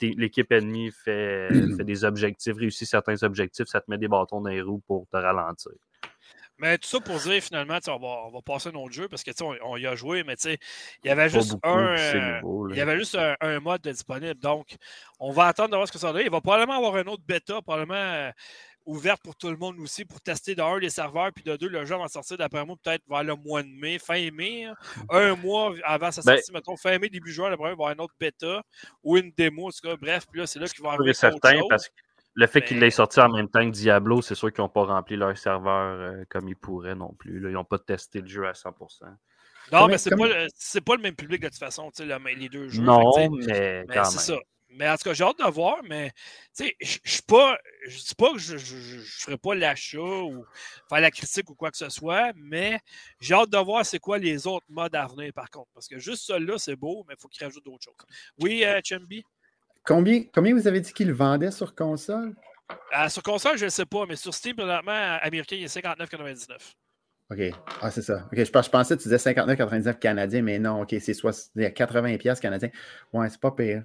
l'équipe 0.00 0.50
ennemie 0.52 0.90
fait, 0.90 1.48
fait 1.76 1.84
des 1.84 2.04
objectifs, 2.04 2.56
réussit 2.56 2.88
certains 2.88 3.22
objectifs, 3.22 3.66
ça 3.68 3.80
te 3.80 3.90
met 3.90 3.98
des 3.98 4.08
bâtons 4.08 4.40
dans 4.40 4.50
les 4.50 4.62
roues 4.62 4.82
pour 4.86 5.06
te 5.08 5.16
ralentir. 5.16 5.72
Mais 6.60 6.76
tout 6.76 6.88
ça 6.88 6.98
pour 6.98 7.18
dire 7.20 7.40
finalement, 7.40 7.78
on 7.86 7.98
va, 7.98 8.08
on 8.26 8.30
va 8.30 8.42
passer 8.42 8.68
à 8.68 8.72
un 8.72 8.74
autre 8.74 8.92
jeu 8.92 9.06
parce 9.08 9.22
que 9.22 9.30
on, 9.44 9.54
on 9.62 9.76
y 9.76 9.86
a 9.86 9.94
joué, 9.94 10.24
mais 10.24 10.34
tu 10.34 10.42
sais, 10.42 10.58
il 11.04 11.08
y 11.08 11.10
avait 11.10 11.28
juste 11.28 11.52
beaucoup, 11.52 11.68
un. 11.68 11.96
euh, 11.96 12.40
nouveau, 12.40 12.68
il 12.70 12.76
y 12.76 12.80
avait 12.80 12.98
juste 12.98 13.14
un, 13.14 13.36
un 13.40 13.60
mode 13.60 13.82
disponible. 13.82 14.40
Donc, 14.40 14.74
on 15.20 15.30
va 15.30 15.46
attendre 15.46 15.70
de 15.70 15.76
voir 15.76 15.86
ce 15.86 15.92
que 15.92 15.98
ça 15.98 16.12
donne. 16.12 16.22
Il 16.24 16.30
va 16.32 16.40
probablement 16.40 16.76
avoir 16.76 16.96
un 16.96 17.06
autre 17.06 17.22
bêta, 17.24 17.62
probablement 17.62 17.94
euh, 17.94 18.30
ouverte 18.88 19.22
pour 19.22 19.36
tout 19.36 19.50
le 19.50 19.56
monde 19.56 19.78
aussi, 19.80 20.04
pour 20.04 20.20
tester 20.20 20.54
de 20.54 20.62
un 20.62 20.78
les 20.78 20.90
serveurs, 20.90 21.30
puis 21.34 21.44
de 21.44 21.56
deux, 21.56 21.68
le 21.68 21.84
jeu 21.84 21.96
va 21.96 22.08
sortir 22.08 22.36
d'après 22.38 22.64
moi 22.64 22.74
peut-être 22.82 23.02
vers 23.08 23.22
le 23.22 23.34
mois 23.36 23.62
de 23.62 23.68
mai, 23.68 23.98
fin 23.98 24.30
mai. 24.32 24.64
hein. 24.64 24.74
Un 25.10 25.36
mois 25.36 25.74
avant 25.84 26.10
sa 26.10 26.22
Ben- 26.22 26.36
sortie, 26.36 26.52
mettons, 26.52 26.76
fin 26.76 26.98
mai, 26.98 27.08
début 27.08 27.30
juin, 27.32 27.50
d'après 27.50 27.64
moi, 27.64 27.68
il 27.68 27.70
va 27.70 27.70
y 27.70 27.72
avoir 27.74 27.90
une 27.92 28.00
autre 28.00 28.14
bêta 28.18 28.62
ou 29.04 29.16
une 29.16 29.30
démo, 29.36 29.66
en 29.68 29.70
tout 29.70 29.86
cas. 29.86 29.96
Bref, 29.96 30.24
puis 30.30 30.40
là, 30.40 30.46
c'est 30.46 30.58
là 30.58 30.66
qu'il 30.66 30.82
va 30.82 30.92
arriver. 30.92 31.12
certain, 31.12 31.60
parce 31.68 31.88
que 31.88 31.94
le 32.34 32.46
fait 32.46 32.62
qu'il 32.62 32.76
mais- 32.78 32.86
l'ait 32.86 32.90
sorti 32.90 33.20
en 33.20 33.28
même 33.28 33.48
temps 33.48 33.64
que 33.66 33.74
Diablo, 33.74 34.22
c'est 34.22 34.34
sûr 34.34 34.52
qu'ils 34.52 34.62
n'ont 34.62 34.68
pas 34.68 34.84
rempli 34.84 35.16
leur 35.16 35.36
serveur 35.36 36.00
euh, 36.00 36.24
comme 36.30 36.48
ils 36.48 36.56
pourraient 36.56 36.94
non 36.94 37.12
plus. 37.18 37.40
là. 37.40 37.50
Ils 37.50 37.54
n'ont 37.54 37.64
pas 37.64 37.78
testé 37.78 38.20
le 38.20 38.26
jeu 38.28 38.46
à 38.46 38.54
100%. 38.54 39.06
Non, 39.70 39.80
Comme- 39.80 39.90
mais 39.90 39.98
c'est 39.98 40.10
comme- 40.10 40.20
pas, 40.20 40.28
le- 40.28 40.46
c'est 40.54 40.80
pas 40.80 40.96
le 40.96 41.02
même 41.02 41.14
public 41.16 41.42
de 41.42 41.48
toute 41.48 41.58
façon, 41.58 41.90
tu 41.90 42.02
sais, 42.02 42.06
le- 42.06 42.34
les 42.38 42.48
deux 42.48 42.68
jeux. 42.68 42.80
non, 42.82 43.12
Fait 43.12 43.28
mais 43.28 43.84
Mais 43.86 43.94
quand 43.94 44.04
c'est 44.04 44.32
ça. 44.32 44.38
Mais 44.70 44.88
en 44.88 44.96
tout 44.96 45.04
cas, 45.04 45.14
j'ai 45.14 45.24
hâte 45.24 45.38
de 45.38 45.50
voir, 45.50 45.78
mais 45.88 46.12
je 46.58 46.98
suis 47.04 47.22
pas. 47.26 47.58
Je 47.86 47.98
dis 47.98 48.14
pas 48.14 48.32
que 48.32 48.38
je 48.38 48.54
ne 48.54 49.02
ferai 49.02 49.38
pas 49.38 49.54
l'achat 49.54 49.98
ou 49.98 50.44
faire 50.88 51.00
la 51.00 51.10
critique 51.10 51.48
ou 51.48 51.54
quoi 51.54 51.70
que 51.70 51.76
ce 51.78 51.88
soit, 51.88 52.32
mais 52.36 52.78
j'ai 53.20 53.34
hâte 53.34 53.50
de 53.50 53.58
voir 53.58 53.86
c'est 53.86 53.98
quoi 53.98 54.18
les 54.18 54.46
autres 54.46 54.66
modes 54.68 54.94
à 54.94 55.06
venir 55.06 55.32
par 55.32 55.48
contre. 55.50 55.68
Parce 55.72 55.88
que 55.88 55.98
juste 55.98 56.24
celui-là, 56.24 56.58
c'est 56.58 56.76
beau, 56.76 57.04
mais 57.08 57.14
il 57.16 57.20
faut 57.20 57.28
qu'il 57.28 57.44
rajoute 57.44 57.64
d'autres 57.64 57.84
choses. 57.84 57.94
Oui, 58.38 58.64
Chumby? 58.84 59.24
Combien, 59.84 60.24
combien 60.34 60.54
vous 60.54 60.68
avez 60.68 60.82
dit 60.82 60.92
qu'il 60.92 61.12
vendait 61.12 61.50
sur 61.50 61.74
console? 61.74 62.36
Euh, 62.94 63.08
sur 63.08 63.22
console, 63.22 63.56
je 63.56 63.64
ne 63.64 63.70
sais 63.70 63.86
pas, 63.86 64.04
mais 64.06 64.16
sur 64.16 64.34
Steam, 64.34 64.56
présentement, 64.56 65.18
américain, 65.22 65.56
il 65.56 65.64
est 65.64 65.74
59,99. 65.74 66.74
OK. 67.30 67.38
Ah, 67.80 67.90
c'est 67.90 68.02
ça. 68.02 68.26
OK, 68.32 68.38
je, 68.38 68.44
je 68.44 68.50
pensais 68.70 68.96
que 68.96 69.02
tu 69.02 69.08
disais 69.08 69.32
59,99 69.32 69.98
canadiens, 69.98 70.42
mais 70.42 70.58
non, 70.58 70.82
OK, 70.82 70.94
c'est 71.00 71.14
soit 71.14 71.50
80 71.56 72.16
pièces 72.18 72.40
canadiens. 72.40 72.70
Ouais, 73.12 73.28
c'est 73.28 73.40
pas 73.40 73.50
pire. 73.50 73.84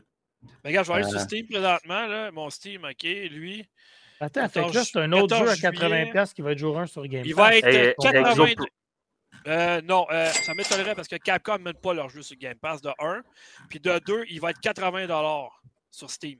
Mais 0.63 0.69
regarde, 0.71 0.85
je 0.87 0.91
vais 0.91 0.97
aller 0.99 1.09
sur 1.09 1.19
Euh. 1.19 1.23
Steam 1.23 1.47
présentement. 1.47 2.07
Là. 2.07 2.31
Mon 2.31 2.49
Steam, 2.49 2.83
OK, 2.85 3.03
lui. 3.03 3.67
Attends, 4.19 4.47
fait 4.47 4.61
que 4.61 4.65
14 4.67 4.75
là, 4.75 4.83
c'est 4.85 4.99
un 4.99 5.11
autre 5.11 5.35
jeu 5.37 5.49
à 5.49 5.55
14 5.55 5.91
80$ 5.91 6.11
piastres 6.11 6.35
qui 6.35 6.41
va 6.41 6.51
être 6.53 6.57
jour 6.57 6.79
1 6.79 6.85
sur 6.87 7.05
Game 7.07 7.23
Il 7.25 7.35
Pass. 7.35 7.45
va 7.45 7.55
être 7.57 7.67
Et- 7.67 7.87
euh, 7.89 7.93
82. 8.01 8.45
Exopro- 8.45 8.67
Euh, 9.45 9.81
non, 9.81 10.05
euh, 10.09 10.27
ça 10.27 10.53
m'étonnerait 10.53 10.95
parce 10.95 11.07
que 11.09 11.17
Capcom 11.17 11.57
ne 11.57 11.63
met 11.63 11.73
pas 11.73 11.93
leur 11.93 12.07
jeu 12.07 12.21
sur 12.21 12.37
Game 12.37 12.55
Pass 12.57 12.81
de 12.81 12.91
1. 12.99 13.21
Puis 13.69 13.79
de 13.81 13.99
2, 14.05 14.23
il 14.29 14.39
va 14.39 14.51
être 14.51 14.61
80$ 14.61 15.51
sur 15.91 16.09
Steam. 16.09 16.39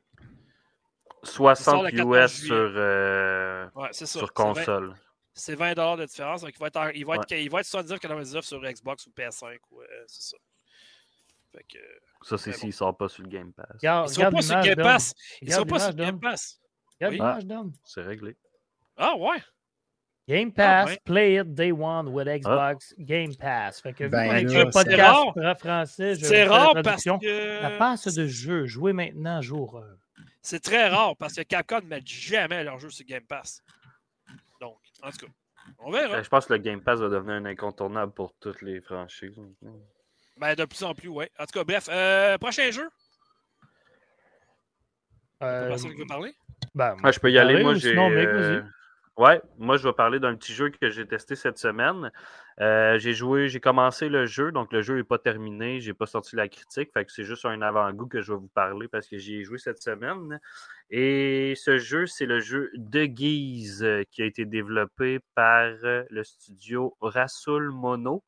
sort 1.23 1.57
60 1.57 1.83
le 1.85 1.91
14 1.91 2.15
US 2.39 2.45
sur, 2.45 2.53
euh, 2.55 3.67
Ouais, 3.75 3.89
c'est 3.91 4.05
ça. 4.05 4.19
sur 4.19 4.27
C'est 4.27 4.43
20 4.43 4.53
console. 4.53 4.95
C'est 5.33 5.55
20$ 5.55 5.97
de 5.97 6.05
différence. 6.05 6.41
Donc, 6.41 6.51
il 6.53 6.59
va 6.59 6.67
être, 6.67 6.77
en- 6.77 6.89
il 6.89 7.05
va 7.05 7.15
être, 7.15 7.31
il 7.31 7.49
va 7.49 7.59
être 7.61 7.65
79,99$ 7.65 8.45
sur 8.45 8.61
Xbox 8.61 9.07
ou 9.07 9.11
PS5. 9.11 9.57
Ouais, 9.71 9.85
c'est 10.07 10.21
ça. 10.21 10.37
Fait 11.55 11.63
que, 11.71 11.77
Ça, 12.23 12.37
c'est 12.37 12.51
s'il 12.51 12.67
ne 12.69 12.73
sort 12.73 12.97
pas 12.97 13.07
sur 13.09 13.23
le 13.23 13.29
Game 13.29 13.53
Pass. 13.53 13.67
Regarde, 13.75 14.11
il 14.17 14.23
ne 14.25 14.29
pas 14.31 14.41
sur 14.41 14.61
Game. 14.61 14.75
Pass. 14.75 15.13
Il 15.41 15.49
ne 15.49 15.63
pas 15.63 15.79
sur 15.79 15.93
Game. 15.93 16.19
Pass. 16.19 16.59
Regarde 16.99 17.11
Oui. 17.13 17.17
l'image, 17.19 17.45
Dom. 17.45 17.71
C'est 17.83 18.01
réglé. 18.01 18.35
Ah, 18.97 19.15
ouais. 19.17 19.37
Game 20.27 20.53
Pass, 20.53 20.89
ouais. 20.91 20.99
play 21.03 21.35
it 21.35 21.53
day 21.53 21.71
one 21.73 22.07
with 22.07 22.27
Xbox 22.27 22.93
Game 22.97 23.35
Pass. 23.35 23.81
Fait 23.81 23.91
que 23.93 24.05
vu 24.05 24.09
Ben 24.09 24.45
un 24.45 24.47
c'est 24.47 24.63
podcast 24.71 25.01
rare. 25.01 25.33
fra- 25.33 25.55
français, 25.55 26.15
C'est 26.15 26.45
rare 26.45 26.73
parce 26.81 27.03
que. 27.03 27.61
La 27.61 27.71
passe 27.77 28.05
de 28.13 28.25
jeu, 28.25 28.65
jouez 28.65 28.93
maintenant 28.93 29.41
jour 29.41 29.77
1. 29.79 30.23
C'est 30.41 30.61
très 30.63 30.87
rare 30.87 31.15
parce 31.17 31.33
que 31.35 31.41
Capcom 31.41 31.81
ne 31.81 31.87
met 31.87 32.01
jamais 32.05 32.63
leur 32.63 32.79
jeu 32.79 32.89
sur 32.89 33.05
Game 33.05 33.25
Pass. 33.25 33.61
Donc, 34.61 34.77
en 35.01 35.11
tout 35.11 35.25
cas, 35.25 35.31
on 35.79 35.91
verra. 35.91 36.15
Euh, 36.15 36.23
Je 36.23 36.29
pense 36.29 36.45
que 36.45 36.53
le 36.53 36.59
Game 36.59 36.81
Pass 36.81 36.99
va 37.01 37.09
devenir 37.09 37.33
un 37.35 37.45
incontournable 37.45 38.13
pour 38.13 38.33
toutes 38.39 38.61
les 38.61 38.79
franchises. 38.79 39.37
Ben, 40.43 40.55
de 40.55 40.65
plus 40.65 40.83
en 40.83 40.93
plus, 40.93 41.07
ouais. 41.07 41.31
En 41.39 41.45
tout 41.45 41.57
cas, 41.57 41.63
bref, 41.63 41.87
euh, 41.89 42.37
prochain 42.37 42.69
jeu? 42.69 42.89
Euh, 45.41 45.69
Personne 45.69 45.91
qui 45.91 45.99
veut 45.99 46.05
parler? 46.05 46.33
ben, 46.75 46.97
Ah, 47.01 47.13
je 47.13 47.19
peux 47.21 47.31
y 47.31 47.39
aller. 47.39 47.63
Moi, 47.63 47.71
ou 47.71 47.75
j'ai. 47.75 47.91
sinon, 47.91 48.09
mec, 48.09 48.27
euh. 48.27 48.61
Ouais, 49.15 49.41
moi, 49.57 49.77
je 49.77 49.87
vais 49.87 49.93
parler 49.93 50.19
d'un 50.19 50.35
petit 50.35 50.51
jeu 50.51 50.69
que 50.69 50.89
j'ai 50.89 51.07
testé 51.07 51.37
cette 51.37 51.57
semaine. 51.57 52.11
Euh, 52.59 52.99
j'ai 52.99 53.13
joué, 53.13 53.47
j'ai 53.47 53.61
commencé 53.61 54.09
le 54.09 54.25
jeu, 54.25 54.51
donc 54.51 54.73
le 54.73 54.81
jeu 54.81 54.97
n'est 54.97 55.05
pas 55.05 55.17
terminé. 55.17 55.79
J'ai 55.79 55.93
pas 55.93 56.07
sorti 56.07 56.35
la 56.35 56.49
critique, 56.49 56.91
fait 56.91 57.05
que 57.05 57.11
c'est 57.13 57.23
juste 57.23 57.45
un 57.45 57.61
avant-goût 57.61 58.07
que 58.07 58.21
je 58.21 58.33
vais 58.33 58.39
vous 58.39 58.49
parler 58.49 58.89
parce 58.89 59.07
que 59.07 59.17
j'y 59.17 59.37
ai 59.37 59.43
joué 59.45 59.59
cette 59.59 59.81
semaine. 59.81 60.41
Et 60.89 61.53
ce 61.55 61.77
jeu, 61.77 62.05
c'est 62.05 62.25
le 62.25 62.41
jeu 62.41 62.69
De 62.73 63.05
Guise 63.05 63.87
qui 64.11 64.21
a 64.21 64.25
été 64.25 64.43
développé 64.43 65.21
par 65.35 65.69
le 65.81 66.23
studio 66.25 66.97
Rasoul 66.99 67.71
Mono 67.71 68.25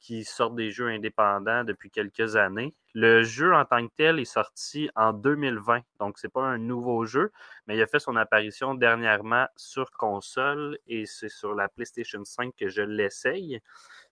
qui 0.00 0.24
sort 0.24 0.50
des 0.52 0.70
jeux 0.70 0.88
indépendants 0.88 1.62
depuis 1.62 1.90
quelques 1.90 2.34
années. 2.36 2.74
Le 2.94 3.22
jeu 3.22 3.54
en 3.54 3.64
tant 3.64 3.86
que 3.86 3.92
tel 3.96 4.18
est 4.18 4.24
sorti 4.24 4.90
en 4.96 5.12
2020, 5.12 5.82
donc 6.00 6.18
c'est 6.18 6.32
pas 6.32 6.42
un 6.42 6.58
nouveau 6.58 7.04
jeu, 7.04 7.30
mais 7.66 7.76
il 7.76 7.82
a 7.82 7.86
fait 7.86 8.00
son 8.00 8.16
apparition 8.16 8.74
dernièrement 8.74 9.46
sur 9.56 9.90
console 9.92 10.78
et 10.86 11.06
c'est 11.06 11.28
sur 11.28 11.54
la 11.54 11.68
PlayStation 11.68 12.24
5 12.24 12.52
que 12.56 12.68
je 12.68 12.82
l'essaye. 12.82 13.60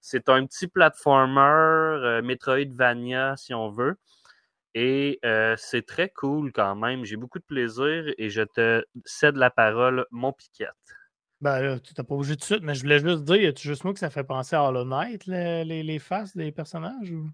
C'est 0.00 0.28
un 0.28 0.46
petit 0.46 0.68
platformer 0.68 1.40
euh, 1.40 2.22
Metroidvania 2.22 3.36
si 3.36 3.54
on 3.54 3.68
veut. 3.70 3.96
Et 4.74 5.18
euh, 5.24 5.56
c'est 5.58 5.86
très 5.86 6.10
cool 6.10 6.52
quand 6.52 6.76
même. 6.76 7.04
J'ai 7.04 7.16
beaucoup 7.16 7.38
de 7.38 7.44
plaisir 7.44 8.04
et 8.16 8.30
je 8.30 8.42
te 8.42 8.84
cède 9.04 9.36
la 9.36 9.50
parole, 9.50 10.06
mon 10.10 10.32
piquette. 10.32 10.68
Ben 11.40 11.60
là, 11.60 11.78
tu 11.78 11.94
t'as 11.94 12.02
pas 12.02 12.14
obligé 12.14 12.34
de 12.34 12.42
suite, 12.42 12.62
mais 12.62 12.74
je 12.74 12.82
voulais 12.82 12.98
juste 12.98 13.22
dire, 13.24 13.36
y 13.36 13.46
a-tu 13.46 13.68
juste 13.68 13.84
moi 13.84 13.92
que 13.92 14.00
ça 14.00 14.10
fait 14.10 14.24
penser 14.24 14.56
à 14.56 14.64
Hollow 14.64 14.84
Knight, 14.84 15.26
le- 15.26 15.62
les, 15.62 15.82
les 15.84 15.98
faces 16.00 16.36
des 16.36 16.50
personnages? 16.50 17.10
Ou... 17.12 17.28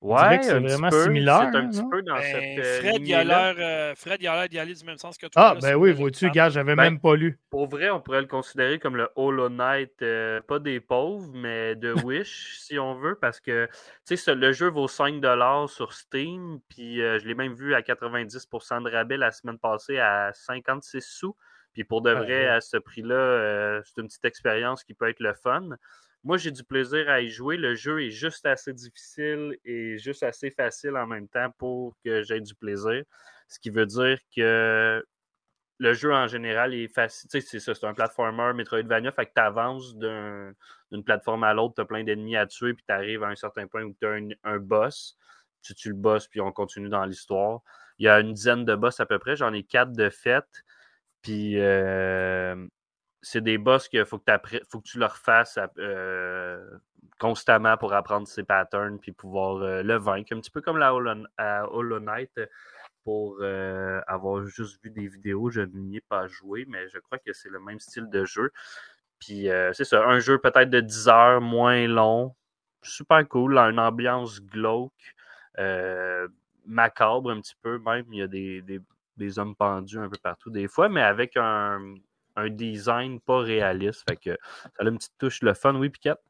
Ouais, 0.00 0.38
c'est 0.42 0.52
un 0.52 0.62
petit 0.62 0.74
vraiment 0.74 0.90
peu. 0.90 1.04
similaire, 1.04 1.48
C'est 1.52 1.58
un 1.58 1.68
petit 1.68 1.82
peu 1.90 2.02
dans 2.02 2.14
Ben, 2.14 2.22
cette 2.22 2.64
euh, 2.64 2.80
Fred, 2.80 3.06
il 3.06 3.14
a 3.14 3.24
l'air 3.24 3.54
euh, 3.58 3.94
Fred, 3.96 4.20
il 4.20 4.28
a 4.28 4.34
l'air 4.36 4.48
d'y 4.48 4.58
aller 4.58 4.74
du 4.74 4.84
même 4.84 4.96
sens 4.98 5.18
que 5.18 5.26
toi. 5.26 5.42
Ah, 5.42 5.54
là, 5.54 5.60
ben 5.60 5.74
oui, 5.76 5.92
vois-tu, 5.92 6.30
gars, 6.30 6.48
j'avais 6.48 6.74
Ben, 6.74 6.84
même 6.84 7.00
pas 7.00 7.14
lu. 7.16 7.38
Pour 7.50 7.66
vrai, 7.66 7.90
on 7.90 8.00
pourrait 8.00 8.20
le 8.20 8.26
considérer 8.26 8.78
comme 8.78 8.96
le 8.96 9.08
Hollow 9.16 9.48
Knight, 9.48 10.02
euh, 10.02 10.40
pas 10.42 10.58
des 10.58 10.80
pauvres, 10.80 11.30
mais 11.32 11.74
de 11.74 11.92
Wish, 12.04 12.58
si 12.60 12.78
on 12.78 12.94
veut, 12.94 13.16
parce 13.16 13.40
que 13.40 13.68
tu 14.06 14.16
sais, 14.16 14.34
le 14.34 14.52
jeu 14.52 14.68
vaut 14.68 14.86
5$ 14.88 15.66
sur 15.72 15.92
Steam, 15.92 16.60
puis 16.68 17.00
euh, 17.02 17.18
je 17.18 17.26
l'ai 17.26 17.34
même 17.34 17.54
vu 17.54 17.74
à 17.74 17.82
90% 17.82 18.82
de 18.82 18.90
rabais 18.90 19.16
la 19.16 19.30
semaine 19.30 19.58
passée 19.58 19.98
à 19.98 20.32
56 20.34 21.04
sous. 21.06 21.36
Puis 21.78 21.84
pour 21.84 22.02
de 22.02 22.10
Ah, 22.10 22.22
vrai, 22.22 22.46
ouais. 22.46 22.48
à 22.48 22.60
ce 22.60 22.76
prix-là, 22.76 23.14
euh, 23.14 23.80
c'est 23.84 24.00
une 24.00 24.08
petite 24.08 24.24
expérience 24.24 24.82
qui 24.84 24.94
peut 24.94 25.08
être 25.08 25.20
le 25.20 25.32
fun. 25.34 25.68
Moi, 26.24 26.36
j'ai 26.36 26.50
du 26.50 26.64
plaisir 26.64 27.08
à 27.08 27.20
y 27.20 27.30
jouer. 27.30 27.56
Le 27.56 27.74
jeu 27.76 28.02
est 28.02 28.10
juste 28.10 28.44
assez 28.46 28.72
difficile 28.72 29.56
et 29.64 29.96
juste 29.98 30.24
assez 30.24 30.50
facile 30.50 30.96
en 30.96 31.06
même 31.06 31.28
temps 31.28 31.50
pour 31.58 31.94
que 32.04 32.22
j'aie 32.22 32.40
du 32.40 32.54
plaisir. 32.56 33.04
Ce 33.48 33.60
qui 33.60 33.70
veut 33.70 33.86
dire 33.86 34.18
que 34.36 35.04
le 35.78 35.92
jeu 35.94 36.12
en 36.12 36.26
général 36.26 36.74
est 36.74 36.88
facile. 36.88 37.30
Tu 37.30 37.40
sais, 37.40 37.46
c'est 37.46 37.60
ça, 37.60 37.74
c'est 37.74 37.86
un 37.86 37.94
platformer 37.94 38.52
Metroidvania, 38.54 39.12
fait 39.12 39.26
que 39.26 39.32
tu 39.36 39.40
avances 39.40 39.96
d'un- 39.96 40.52
d'une 40.90 41.04
plateforme 41.04 41.44
à 41.44 41.54
l'autre, 41.54 41.74
tu 41.76 41.80
as 41.82 41.84
plein 41.84 42.02
d'ennemis 42.04 42.36
à 42.36 42.46
tuer, 42.46 42.74
puis 42.74 42.84
tu 42.86 42.92
arrives 42.92 43.22
à 43.22 43.28
un 43.28 43.36
certain 43.36 43.66
point 43.68 43.82
où 43.84 43.94
tu 44.00 44.06
as 44.06 44.10
un, 44.12 44.28
un 44.44 44.58
boss. 44.58 45.16
Tu 45.62 45.74
tues 45.74 45.90
le 45.90 45.94
boss, 45.96 46.26
puis 46.28 46.40
on 46.40 46.52
continue 46.52 46.88
dans 46.88 47.04
l'histoire. 47.04 47.60
Il 47.98 48.06
y 48.06 48.08
a 48.08 48.20
une 48.20 48.32
dizaine 48.32 48.64
de 48.64 48.74
boss 48.74 49.00
à 49.00 49.06
peu 49.06 49.18
près, 49.18 49.36
j'en 49.36 49.52
ai 49.52 49.62
quatre 49.64 49.92
de 49.92 50.08
fait. 50.10 50.44
Puis 51.22 51.58
euh, 51.60 52.66
c'est 53.22 53.42
des 53.42 53.58
boss 53.58 53.88
qu'il 53.88 54.04
faut 54.04 54.18
que, 54.18 54.32
faut 54.70 54.80
que 54.80 54.88
tu 54.88 54.98
leur 54.98 55.16
fasses 55.16 55.58
euh, 55.78 56.64
constamment 57.18 57.76
pour 57.76 57.92
apprendre 57.92 58.28
ses 58.28 58.44
patterns 58.44 58.98
puis 58.98 59.12
pouvoir 59.12 59.56
euh, 59.62 59.82
le 59.82 59.96
vaincre. 59.96 60.34
Un 60.34 60.40
petit 60.40 60.50
peu 60.50 60.60
comme 60.60 60.78
la 60.78 60.94
Hollow, 60.94 61.24
Hollow 61.38 62.00
Knight 62.00 62.40
pour 63.04 63.42
avoir 64.06 64.44
juste 64.46 64.82
vu 64.84 64.90
des 64.90 65.08
vidéos, 65.08 65.48
je 65.50 65.62
n'y 65.62 65.96
ai 65.96 66.00
pas 66.02 66.26
joué, 66.26 66.66
mais 66.68 66.88
je 66.90 66.98
crois 66.98 67.18
que 67.18 67.32
c'est 67.32 67.48
le 67.48 67.58
même 67.58 67.80
style 67.80 68.10
de 68.10 68.24
jeu. 68.26 68.52
Puis 69.18 69.48
c'est 69.72 69.84
ça, 69.84 70.04
un 70.06 70.18
jeu 70.20 70.38
peut-être 70.38 70.70
de 70.70 70.80
10 70.80 71.08
heures, 71.08 71.40
moins 71.40 71.86
long, 71.88 72.34
super 72.82 73.26
cool, 73.28 73.56
une 73.58 73.78
ambiance 73.80 74.42
glauque, 74.42 75.14
macabre 76.66 77.30
un 77.30 77.40
petit 77.40 77.56
peu 77.62 77.78
même. 77.78 78.04
Il 78.12 78.18
y 78.18 78.22
a 78.22 78.28
des- 78.28 78.62
des 79.18 79.38
hommes 79.38 79.54
pendus 79.54 79.98
un 79.98 80.08
peu 80.08 80.18
partout 80.22 80.50
des 80.50 80.68
fois, 80.68 80.88
mais 80.88 81.02
avec 81.02 81.36
un, 81.36 81.94
un 82.36 82.48
design 82.48 83.20
pas 83.20 83.40
réaliste. 83.40 84.04
Fait 84.08 84.16
que 84.16 84.30
ça 84.62 84.70
a 84.78 84.84
une 84.84 84.96
petite 84.96 85.18
touche 85.18 85.42
le 85.42 85.54
fun, 85.54 85.74
oui, 85.74 85.90
Piquette? 85.90 86.20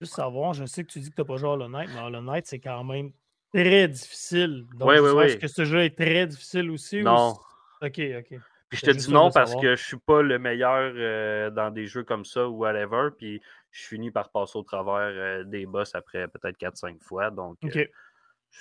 Juste 0.00 0.14
savoir, 0.14 0.52
je 0.52 0.64
sais 0.66 0.84
que 0.84 0.90
tu 0.90 1.00
dis 1.00 1.10
que 1.10 1.14
tu 1.14 1.20
n'as 1.20 1.26
pas 1.26 1.36
joué 1.36 1.48
à 1.48 1.52
Hollow 1.52 1.68
Knight, 1.68 1.90
mais 1.94 2.00
Hollow 2.00 2.20
Knight, 2.20 2.46
c'est 2.46 2.58
quand 2.58 2.84
même 2.84 3.12
très 3.54 3.88
difficile. 3.88 4.66
Donc, 4.74 4.92
sais, 4.92 5.00
ouais. 5.00 5.26
est-ce 5.26 5.36
que 5.36 5.48
ce 5.48 5.64
jeu 5.64 5.84
est 5.84 5.96
très 5.96 6.26
difficile 6.26 6.70
aussi? 6.70 7.02
Non. 7.02 7.34
Ok, 7.80 8.00
ok. 8.18 8.38
Puis 8.68 8.80
je 8.80 8.86
te 8.86 8.90
dis 8.90 9.12
non 9.12 9.30
parce 9.30 9.54
que 9.54 9.76
je 9.76 9.82
suis 9.82 9.98
pas 9.98 10.22
le 10.22 10.38
meilleur 10.38 10.92
euh, 10.96 11.50
dans 11.50 11.70
des 11.70 11.86
jeux 11.86 12.02
comme 12.02 12.24
ça 12.24 12.48
ou 12.48 12.56
whatever. 12.58 13.10
Puis 13.16 13.40
je 13.70 13.86
finis 13.86 14.10
par 14.10 14.30
passer 14.30 14.58
au 14.58 14.62
travers 14.64 15.12
euh, 15.12 15.44
des 15.44 15.66
boss 15.66 15.94
après 15.94 16.26
peut-être 16.26 16.58
4-5 16.58 17.00
fois. 17.00 17.30
Donc 17.30 17.58
euh. 17.64 17.86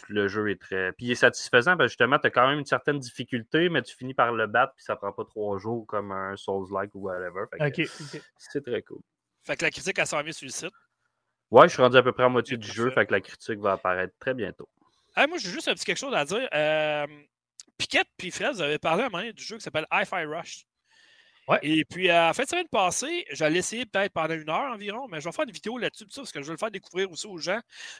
Le 0.08 0.28
jeu 0.28 0.50
est 0.50 0.62
très. 0.62 0.92
Puis 0.94 1.08
il 1.08 1.12
est 1.12 1.16
satisfaisant 1.16 1.78
parce 1.78 1.88
que 1.88 1.92
justement, 1.92 2.20
tu 2.20 2.28
as 2.28 2.30
quand 2.30 2.48
même 2.48 2.60
une 2.60 2.66
certaine 2.66 3.00
difficulté, 3.00 3.70
mais 3.70 3.82
tu 3.82 3.96
finis 3.96 4.14
par 4.14 4.32
le 4.32 4.48
battre, 4.48 4.74
puis 4.76 4.84
ça 4.84 4.96
prend 4.96 5.12
pas 5.12 5.26
trois 5.26 5.58
jours 5.58 5.86
comme 5.88 6.12
un 6.12 6.36
Souls-like 6.36 6.94
ou 6.96 7.02
whatever. 7.02 7.46
Fait 7.52 7.72
que 7.72 7.82
Ok, 7.82 7.90
ok. 8.02 8.22
C'est 8.38 8.64
très 8.64 8.82
cool. 8.82 9.00
Fait 9.44 9.56
que 9.56 9.64
la 9.64 9.72
critique, 9.72 9.98
elle 9.98 10.08
s'en 10.08 10.22
vient 10.22 10.34
sur 10.34 10.46
le 10.46 10.52
site. 10.52 10.74
Ouais, 11.52 11.68
je 11.68 11.74
suis 11.74 11.82
rendu 11.82 11.98
à 11.98 12.04
peu 12.04 12.12
près 12.12 12.24
à 12.24 12.30
moitié 12.30 12.58
du 12.58 12.68
jeu, 12.68 12.90
fait 12.90 13.06
que 13.06 13.12
la 13.12 13.22
critique 13.22 13.60
va 13.60 13.74
apparaître 13.74 14.14
très 14.20 14.34
bientôt. 14.34 14.68
Ah, 15.16 15.28
moi, 15.28 15.38
j'ai 15.38 15.50
juste 15.50 15.68
un 15.68 15.74
petit 15.74 15.86
quelque 15.86 15.98
chose 15.98 16.14
à 16.14 16.26
dire. 16.26 16.50
Euh, 16.54 17.06
Piquette 17.78 18.08
puis 18.18 18.32
Fred, 18.32 18.54
vous 18.54 18.62
avez 18.62 18.80
parlé 18.80 19.04
à 19.04 19.06
un 19.06 19.10
moment 19.10 19.20
donné 19.20 19.34
du 19.34 19.44
jeu 19.44 19.58
qui 19.58 19.64
s'appelle 19.64 19.86
Hi-Fi 19.92 20.26
Rush. 20.26 20.66
Ouais. 21.48 21.60
Et 21.62 21.86
puis, 21.86 22.10
euh, 22.10 22.30
en 22.30 22.34
fait, 22.34 22.50
semaine 22.50 22.68
passée, 22.72 23.26
j'allais 23.32 23.60
essayer 23.60 23.86
peut-être 23.86 24.12
pendant 24.14 24.34
une 24.34 24.50
heure 24.50 24.74
environ, 24.74 25.08
mais 25.08 25.22
je 25.22 25.26
vais 25.30 25.32
faire 25.32 25.46
une 25.46 25.52
vidéo 25.52 25.78
là-dessus, 25.78 26.06
parce 26.16 26.32
que 26.32 26.42
je 26.42 26.46
veux 26.48 26.54
le 26.54 26.58
faire 26.58 26.72
découvrir 26.72 27.12
aussi 27.12 27.28
aux 27.28 27.38
gens. 27.38 27.60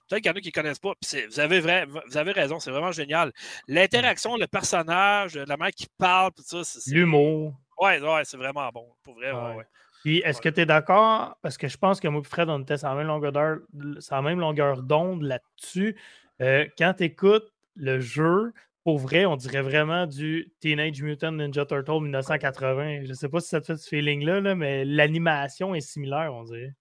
Peut-être 0.10 0.22
qu'il 0.24 0.32
y 0.32 0.34
en 0.34 0.38
a 0.38 0.42
qui 0.42 0.48
ne 0.48 0.52
connaissent 0.54 0.80
pas. 0.80 0.94
Vous, 1.30 1.40
avez 1.40 1.60
vrai, 1.60 1.86
vous 1.86 2.18
avez 2.18 2.32
raison, 2.32 2.60
c'est 2.60 2.72
vraiment 2.72 2.92
génial. 2.92 3.32
L'interaction, 3.68 4.36
le 4.38 4.48
personnage, 4.48 5.36
la 5.36 5.58
mère 5.58 5.70
qui 5.72 5.88
parle, 5.98 6.32
tout 6.32 6.44
ça, 6.44 6.62
L'humour. 6.92 7.54
Ouais, 7.80 8.00
ouais, 8.02 8.22
c'est 8.24 8.38
vraiment 8.38 8.68
bon. 8.74 8.88
Pour 9.04 9.14
vrai, 9.16 9.32
ouais, 9.32 9.40
Ouais. 9.40 9.56
ouais. 9.58 9.66
Puis, 10.04 10.20
est-ce 10.20 10.40
que 10.42 10.50
tu 10.50 10.62
es 10.62 10.66
d'accord? 10.66 11.38
Parce 11.42 11.58
que 11.58 11.68
je 11.68 11.78
pense 11.78 12.00
que 12.00 12.08
moi 12.08 12.22
et 12.24 12.28
Fred, 12.28 12.48
on 12.50 12.62
était 12.62 12.78
sur 12.78 12.88
la 12.90 12.96
même 12.96 13.08
longueur 13.08 13.32
d'heure- 13.32 13.60
sur 14.00 14.16
la 14.16 14.22
même 14.22 14.40
longueur 14.40 14.82
d'onde 14.84 15.24
là-dessus. 15.24 15.96
Euh, 16.42 16.66
quand 16.78 16.94
tu 16.98 17.06
écoutes 17.06 17.52
le 17.76 18.00
jeu, 18.00 18.54
pour 18.86 19.00
vrai, 19.00 19.26
on 19.26 19.36
dirait 19.36 19.64
vraiment 19.64 20.06
du 20.06 20.54
Teenage 20.60 21.02
Mutant 21.02 21.32
Ninja 21.32 21.66
Turtle 21.66 22.04
1980. 22.04 23.06
Je 23.06 23.14
sais 23.14 23.28
pas 23.28 23.40
si 23.40 23.50
ça 23.50 23.60
te 23.60 23.66
fait 23.66 23.78
ce 23.78 23.90
feeling-là, 23.90 24.42
là, 24.42 24.54
mais 24.54 24.86
l'animation 24.86 25.74
est 25.74 25.82
similaire, 25.82 26.32
on 26.32 26.44
dirait. 26.44 26.76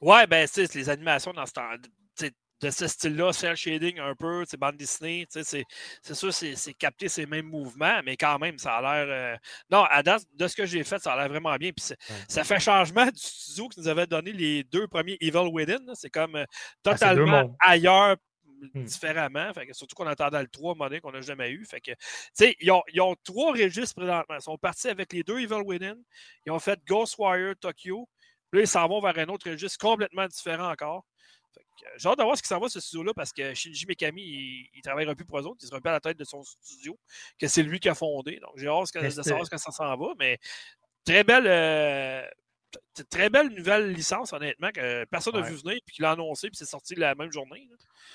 Ouais, 0.00 0.26
ben, 0.26 0.48
tu 0.48 0.66
sais, 0.66 0.78
les 0.78 0.88
animations 0.88 1.34
dans 1.34 1.44
ce 1.44 1.52
temps. 1.52 1.68
de 2.62 2.70
ce 2.70 2.86
style-là, 2.86 3.34
cel 3.34 3.54
shading 3.54 3.98
un 3.98 4.14
peu, 4.14 4.44
c'est 4.48 4.56
bande 4.56 4.78
dessinée. 4.78 5.26
C'est 5.28 6.14
sûr, 6.14 6.32
c'est 6.32 6.74
capter 6.74 7.08
ces 7.08 7.26
mêmes 7.26 7.48
mouvements, 7.48 8.00
mais 8.02 8.16
quand 8.16 8.38
même, 8.38 8.56
ça 8.56 8.76
a 8.76 8.80
l'air. 8.80 9.06
Euh, 9.10 9.36
non, 9.70 9.84
à 9.90 10.02
date, 10.02 10.24
de 10.32 10.48
ce 10.48 10.56
que 10.56 10.64
j'ai 10.64 10.84
fait, 10.84 11.00
ça 11.00 11.12
a 11.12 11.16
l'air 11.16 11.28
vraiment 11.28 11.54
bien. 11.56 11.72
Puis 11.72 11.94
ça 12.28 12.44
fait 12.44 12.60
changement 12.60 13.04
du 13.04 13.20
studio 13.20 13.68
qui 13.68 13.78
nous 13.78 13.88
avait 13.88 14.06
donné 14.06 14.32
les 14.32 14.64
deux 14.64 14.88
premiers 14.88 15.18
Evil 15.20 15.50
Within. 15.52 15.84
C'est 15.92 16.08
comme 16.08 16.36
euh, 16.36 16.44
ah, 16.86 16.92
totalement 16.92 17.54
ailleurs, 17.60 18.16
hmm. 18.74 18.84
différemment. 18.84 19.52
Fait 19.54 19.66
que, 19.66 19.72
surtout 19.72 19.94
qu'on 19.94 20.06
attendait 20.06 20.40
le 20.40 20.48
3 20.48 20.74
monnaie 20.74 21.00
qu'on 21.00 21.12
n'a 21.12 21.20
jamais 21.20 21.50
eu. 21.50 21.64
Fait 21.64 21.80
que, 21.80 21.92
ils, 22.60 22.70
ont, 22.70 22.82
ils 22.92 23.00
ont 23.00 23.14
trois 23.24 23.52
registres 23.52 23.94
présentement. 23.94 24.36
Ils 24.36 24.42
sont 24.42 24.58
partis 24.58 24.88
avec 24.88 25.12
les 25.12 25.22
deux 25.22 25.40
Evil 25.40 25.62
Within. 25.64 25.96
Ils 26.46 26.52
ont 26.52 26.58
fait 26.58 26.80
Ghostwire 26.86 27.54
Tokyo. 27.60 28.08
Là, 28.52 28.60
ils 28.60 28.68
s'en 28.68 28.86
vont 28.86 29.00
vers 29.00 29.18
un 29.18 29.28
autre 29.28 29.50
registre 29.50 29.78
complètement 29.78 30.26
différent 30.26 30.70
encore. 30.70 31.04
J'ai 31.96 32.08
hâte 32.08 32.18
de 32.18 32.22
voir 32.22 32.36
ce 32.36 32.42
qui 32.42 32.48
s'en 32.48 32.60
va 32.60 32.68
ce 32.68 32.80
studio-là 32.80 33.12
parce 33.14 33.32
que 33.32 33.54
Shinji 33.54 33.86
Mikami, 33.86 34.22
il, 34.22 34.70
ne 34.76 34.82
travaillera 34.82 35.14
plus 35.14 35.24
pour 35.24 35.38
eux 35.38 35.46
autres. 35.46 35.58
Il 35.62 35.66
sera 35.66 35.80
plus 35.80 35.88
à 35.88 35.92
la 35.92 36.00
tête 36.00 36.18
de 36.18 36.24
son 36.24 36.42
studio, 36.42 36.98
que 37.38 37.48
c'est 37.48 37.62
lui 37.62 37.80
qui 37.80 37.88
a 37.88 37.94
fondé. 37.94 38.38
Donc, 38.40 38.52
j'ai 38.56 38.68
hâte 38.68 38.94
de 38.94 39.22
savoir 39.22 39.44
ce 39.46 39.50
que 39.50 39.56
ça 39.56 39.72
s'en 39.72 39.96
va. 39.96 40.14
Mais 40.18 40.38
très 41.04 41.24
belle, 41.24 41.46
euh, 41.46 42.26
très 43.10 43.30
belle 43.30 43.48
nouvelle 43.48 43.92
licence, 43.92 44.32
honnêtement, 44.32 44.70
que 44.70 45.04
personne 45.06 45.34
n'a 45.34 45.42
vu 45.42 45.54
venir 45.54 45.78
puis 45.86 45.96
qu'il 45.96 46.04
a 46.04 46.12
annoncé 46.12 46.48
puis 46.48 46.56
c'est 46.56 46.66
sorti 46.66 46.94
la 46.94 47.14
même 47.14 47.32
journée. 47.32 47.68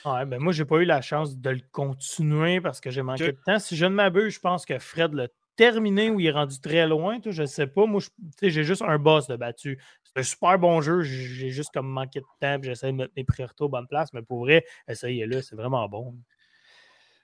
Ouais, 0.06 0.26
ben 0.26 0.40
moi, 0.40 0.54
j'ai 0.54 0.66
pas 0.66 0.78
eu 0.78 0.86
la 0.86 1.02
chance 1.02 1.38
de 1.38 1.50
le 1.50 1.62
continuer 1.72 2.62
parce 2.62 2.80
que 2.80 2.90
j'ai 2.90 3.02
manqué 3.02 3.28
de 3.32 3.38
temps. 3.46 3.60
Si 3.60 3.76
je 3.76 3.86
ne 3.86 3.94
m'abuse, 3.94 4.36
je 4.36 4.40
pense 4.40 4.66
que 4.66 4.78
Fred 4.80 5.14
l'a 5.14 5.28
terminé 5.56 6.10
ou 6.10 6.20
il 6.20 6.28
est 6.28 6.32
rendu 6.32 6.60
très 6.62 6.88
loin. 6.88 7.20
Je 7.26 7.42
ne 7.42 7.48
sais 7.48 7.68
pas. 7.68 7.86
Moi, 7.86 8.02
j'ai 8.42 8.64
juste 8.64 8.84
un 8.84 8.98
boss 8.98 9.28
de 9.28 9.36
battu. 9.36 9.82
C'est 10.04 10.20
un 10.20 10.24
super 10.24 10.58
bon 10.60 10.82
jeu. 10.82 11.02
J'ai 11.02 11.50
juste 11.50 11.72
comme 11.74 11.88
manqué 11.88 12.20
de 12.20 12.26
temps. 12.40 12.58
J'essaie 12.62 12.88
de 12.88 12.98
mettre 12.98 13.14
mes 13.18 13.24
priorités 13.26 13.64
aux 13.64 13.70
bonnes 13.70 13.88
places. 13.88 14.14
Mais 14.14 14.22
pour 14.22 14.40
vrai, 14.40 14.66
essayez-le. 14.88 15.42
C'est 15.42 15.56
vraiment 15.56 15.88
bon. 15.90 16.16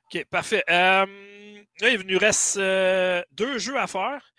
OK, 0.05 0.25
parfait. 0.25 0.63
là, 0.67 1.05
il 1.81 1.99
nous 2.05 2.19
reste 2.19 2.57
euh, 2.57 3.21
deux 3.31 3.57
jeux 3.59 3.77
à 3.77 3.87
faire. 3.87 4.33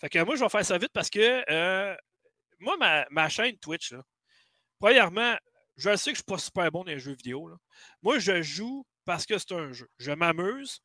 Fait 0.00 0.08
que 0.08 0.18
moi, 0.24 0.34
je 0.34 0.40
vais 0.40 0.48
faire 0.48 0.64
ça 0.64 0.78
vite 0.78 0.90
parce 0.92 1.10
que 1.10 1.44
euh, 1.50 1.94
moi, 2.64 3.06
ma, 3.10 3.28
chaîne 3.28 3.56
Twitch, 3.58 3.92
là, 3.92 4.02
premièrement, 4.78 5.36
je 5.76 5.94
sais 5.96 6.12
que 6.12 6.16
je 6.16 6.22
ne 6.22 6.24
suis 6.24 6.24
pas 6.24 6.38
super 6.38 6.70
bon 6.70 6.84
dans 6.84 6.90
les 6.90 6.98
jeux 6.98 7.14
vidéo. 7.14 7.50
Moi, 8.02 8.18
je 8.18 8.42
joue 8.42 8.86
parce 9.04 9.26
que 9.26 9.38
c'est 9.38 9.52
un 9.52 9.72
jeu. 9.72 9.88
Je 9.98 10.12
m'amuse. 10.12 10.80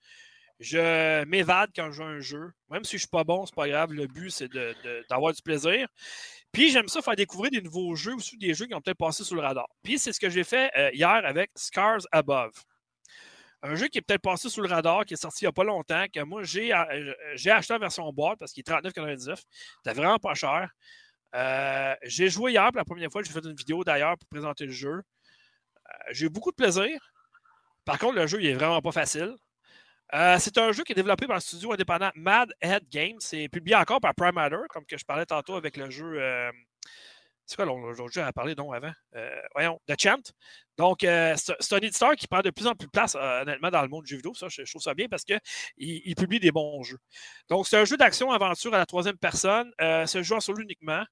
Je 0.59 1.23
m'évade 1.23 1.69
quand 1.73 1.89
je 1.91 1.97
joue 1.97 2.03
un 2.03 2.19
jeu. 2.19 2.51
Même 2.69 2.83
si 2.83 2.91
je 2.91 2.95
ne 2.95 2.99
suis 2.99 3.07
pas 3.07 3.23
bon, 3.23 3.45
c'est 3.45 3.55
pas 3.55 3.67
grave. 3.69 3.93
Le 3.93 4.07
but, 4.07 4.29
c'est 4.29 4.51
d'avoir 5.09 5.33
du 5.33 5.41
plaisir. 5.41 5.87
Puis 6.51 6.71
j'aime 6.71 6.87
ça 6.87 7.01
faire 7.01 7.15
découvrir 7.15 7.51
des 7.51 7.61
nouveaux 7.61 7.95
jeux 7.95 8.15
ou 8.15 8.19
des 8.37 8.53
jeux 8.53 8.65
qui 8.65 8.73
ont 8.73 8.81
peut-être 8.81 8.97
passé 8.97 9.23
sous 9.23 9.35
le 9.35 9.41
radar. 9.41 9.67
Puis 9.83 9.99
c'est 9.99 10.11
ce 10.11 10.19
que 10.19 10.29
j'ai 10.29 10.43
fait 10.43 10.71
euh, 10.77 10.89
hier 10.93 11.21
avec 11.23 11.51
Scars 11.55 12.01
Above. 12.11 12.51
Un 13.61 13.75
jeu 13.75 13.87
qui 13.87 13.97
est 13.99 14.01
peut-être 14.01 14.21
passé 14.21 14.49
sous 14.49 14.61
le 14.61 14.69
radar, 14.69 15.05
qui 15.05 15.13
est 15.13 15.17
sorti 15.17 15.43
il 15.43 15.47
n'y 15.47 15.49
a 15.49 15.53
pas 15.53 15.65
longtemps, 15.65 16.05
que 16.11 16.21
moi 16.21 16.43
j'ai 16.43 16.73
euh, 16.73 17.13
acheté 17.45 17.73
en 17.73 17.79
version 17.79 18.11
boîte 18.11 18.39
parce 18.39 18.51
qu'il 18.51 18.61
est 18.61 18.71
39,99. 18.71 19.37
C'était 19.83 19.95
vraiment 19.95 20.17
pas 20.17 20.33
cher. 20.33 20.69
Euh, 21.35 21.95
j'ai 22.03 22.29
joué 22.29 22.51
hier 22.51 22.67
pour 22.67 22.77
la 22.77 22.85
première 22.85 23.11
fois. 23.11 23.21
J'ai 23.23 23.31
fait 23.31 23.45
une 23.45 23.55
vidéo 23.55 23.83
d'ailleurs 23.83 24.17
pour 24.17 24.27
présenter 24.29 24.65
le 24.65 24.71
jeu. 24.71 25.01
j'ai 26.11 26.27
eu 26.27 26.29
beaucoup 26.29 26.51
de 26.51 26.55
plaisir. 26.55 26.99
Par 27.85 27.97
contre, 27.99 28.15
le 28.15 28.27
jeu, 28.27 28.41
il 28.41 28.47
est 28.47 28.53
vraiment 28.53 28.81
pas 28.81 28.91
facile. 28.91 29.35
Euh, 30.13 30.37
c'est 30.39 30.57
un 30.57 30.71
jeu 30.71 30.83
qui 30.83 30.91
est 30.91 30.95
développé 30.95 31.27
par 31.27 31.35
le 31.35 31.41
studio 31.41 31.71
indépendant 31.73 32.11
Mad 32.15 32.51
Head 32.61 32.87
Games. 32.89 33.17
C'est 33.19 33.47
publié 33.49 33.75
encore 33.75 33.99
par 33.99 34.15
Prime 34.15 34.33
Matter, 34.33 34.57
comme 34.69 34.85
que 34.85 34.97
je 34.97 35.05
parlais 35.05 35.25
tantôt 35.25 35.55
avec 35.55 35.77
le 35.77 35.89
jeu. 35.89 36.19
Euh, 37.49 37.55
c'est 37.55 37.55
quoi 37.55 37.65
l'autre 37.65 38.11
jeu 38.11 38.21
à 38.21 38.31
parler 38.31 38.55
donc 38.55 38.73
avant? 38.75 38.91
Euh, 39.15 39.41
voyons, 39.53 39.79
The 39.87 39.95
Chant. 39.99 40.21
Donc, 40.77 40.99
c'est 41.01 41.73
un 41.73 41.77
éditeur 41.77 42.15
qui 42.15 42.27
prend 42.27 42.41
de 42.41 42.51
plus 42.51 42.65
en 42.65 42.73
plus 42.73 42.85
de 42.85 42.91
place, 42.91 43.15
honnêtement, 43.15 43.69
dans 43.69 43.81
le 43.81 43.89
monde 43.89 44.05
du 44.05 44.11
jeu 44.11 44.17
vidéo. 44.17 44.33
Ça, 44.33 44.47
je, 44.49 44.61
trouve 44.63 44.81
ça 44.81 44.93
bien 44.93 45.07
parce 45.09 45.25
qu'il 45.25 45.39
il 45.79 46.15
publie 46.15 46.39
des 46.39 46.51
bons 46.51 46.83
jeux. 46.83 46.99
Donc, 47.49 47.67
c'est 47.67 47.77
un 47.77 47.85
jeu 47.85 47.97
d'action-aventure 47.97 48.73
à 48.73 48.77
la 48.77 48.85
troisième 48.85 49.17
personne. 49.17 49.71
se 49.79 50.23
joue 50.23 50.35
en 50.35 50.39
solo 50.39 50.61
uniquement. 50.61 51.03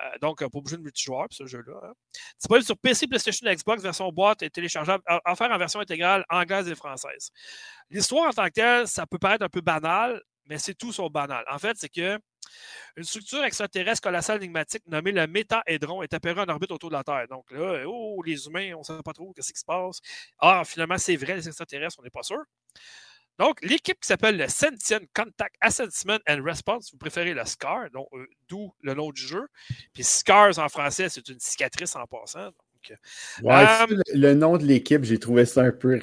Euh, 0.00 0.18
donc, 0.20 0.38
pas 0.40 0.60
besoin 0.60 0.78
de 0.78 0.84
multijoueur 0.84 1.26
ce 1.30 1.46
jeu-là. 1.46 1.80
Hein. 1.82 1.92
C'est 2.38 2.48
pas 2.48 2.60
sur 2.60 2.76
PC, 2.76 3.06
PlayStation, 3.08 3.50
Xbox, 3.50 3.82
version 3.82 4.12
boîte 4.12 4.42
et 4.42 4.50
téléchargeable, 4.50 5.02
offert 5.24 5.50
en 5.50 5.58
version 5.58 5.80
intégrale 5.80 6.24
anglaise 6.28 6.68
et 6.68 6.74
française. 6.74 7.30
L'histoire 7.90 8.28
en 8.28 8.32
tant 8.32 8.46
que 8.46 8.52
telle, 8.52 8.86
ça 8.86 9.06
peut 9.06 9.18
paraître 9.18 9.44
un 9.44 9.48
peu 9.48 9.60
banal, 9.60 10.22
mais 10.48 10.58
c'est 10.58 10.74
tout 10.74 10.92
sur 10.92 11.10
banal. 11.10 11.44
En 11.50 11.58
fait, 11.58 11.76
c'est 11.78 11.88
que 11.88 12.18
une 12.96 13.04
structure 13.04 13.44
extraterrestre 13.44 14.02
colossale 14.02 14.38
énigmatique 14.38 14.82
nommée 14.86 15.12
le 15.12 15.26
méta-hédron 15.26 16.02
est 16.02 16.14
apparue 16.14 16.40
en 16.40 16.48
orbite 16.48 16.72
autour 16.72 16.90
de 16.90 16.94
la 16.94 17.04
Terre. 17.04 17.26
Donc 17.28 17.50
là, 17.50 17.84
oh, 17.86 18.22
les 18.24 18.46
humains, 18.46 18.72
on 18.74 18.78
ne 18.78 18.84
sait 18.84 19.02
pas 19.04 19.12
trop 19.12 19.32
ce 19.38 19.52
qui 19.52 19.58
se 19.58 19.64
passe. 19.64 20.00
Ah, 20.38 20.62
finalement, 20.64 20.98
c'est 20.98 21.16
vrai, 21.16 21.36
les 21.36 21.46
extraterrestres, 21.46 21.98
on 21.98 22.02
n'est 22.02 22.10
pas 22.10 22.22
sûr. 22.22 22.42
Donc, 23.38 23.60
l'équipe 23.62 24.00
qui 24.00 24.08
s'appelle 24.08 24.36
le 24.36 24.48
Sentient 24.48 25.06
Contact 25.14 25.54
Assessment 25.60 26.18
and 26.28 26.42
Response, 26.42 26.90
vous 26.90 26.98
préférez 26.98 27.34
le 27.34 27.44
SCAR, 27.44 27.84
euh, 27.94 28.26
d'où 28.48 28.74
le 28.80 28.94
nom 28.94 29.12
du 29.12 29.22
jeu. 29.22 29.46
Puis 29.94 30.02
SCARS 30.02 30.58
en 30.58 30.68
français, 30.68 31.08
c'est 31.08 31.28
une 31.28 31.38
cicatrice 31.38 31.94
en 31.94 32.04
passant. 32.06 32.50
Ouais, 33.42 33.66
euh, 33.66 34.02
le 34.14 34.34
nom 34.34 34.56
de 34.56 34.64
l'équipe, 34.64 35.04
j'ai 35.04 35.18
trouvé 35.18 35.44
ça 35.44 35.62
un 35.62 35.72
peu. 35.72 36.00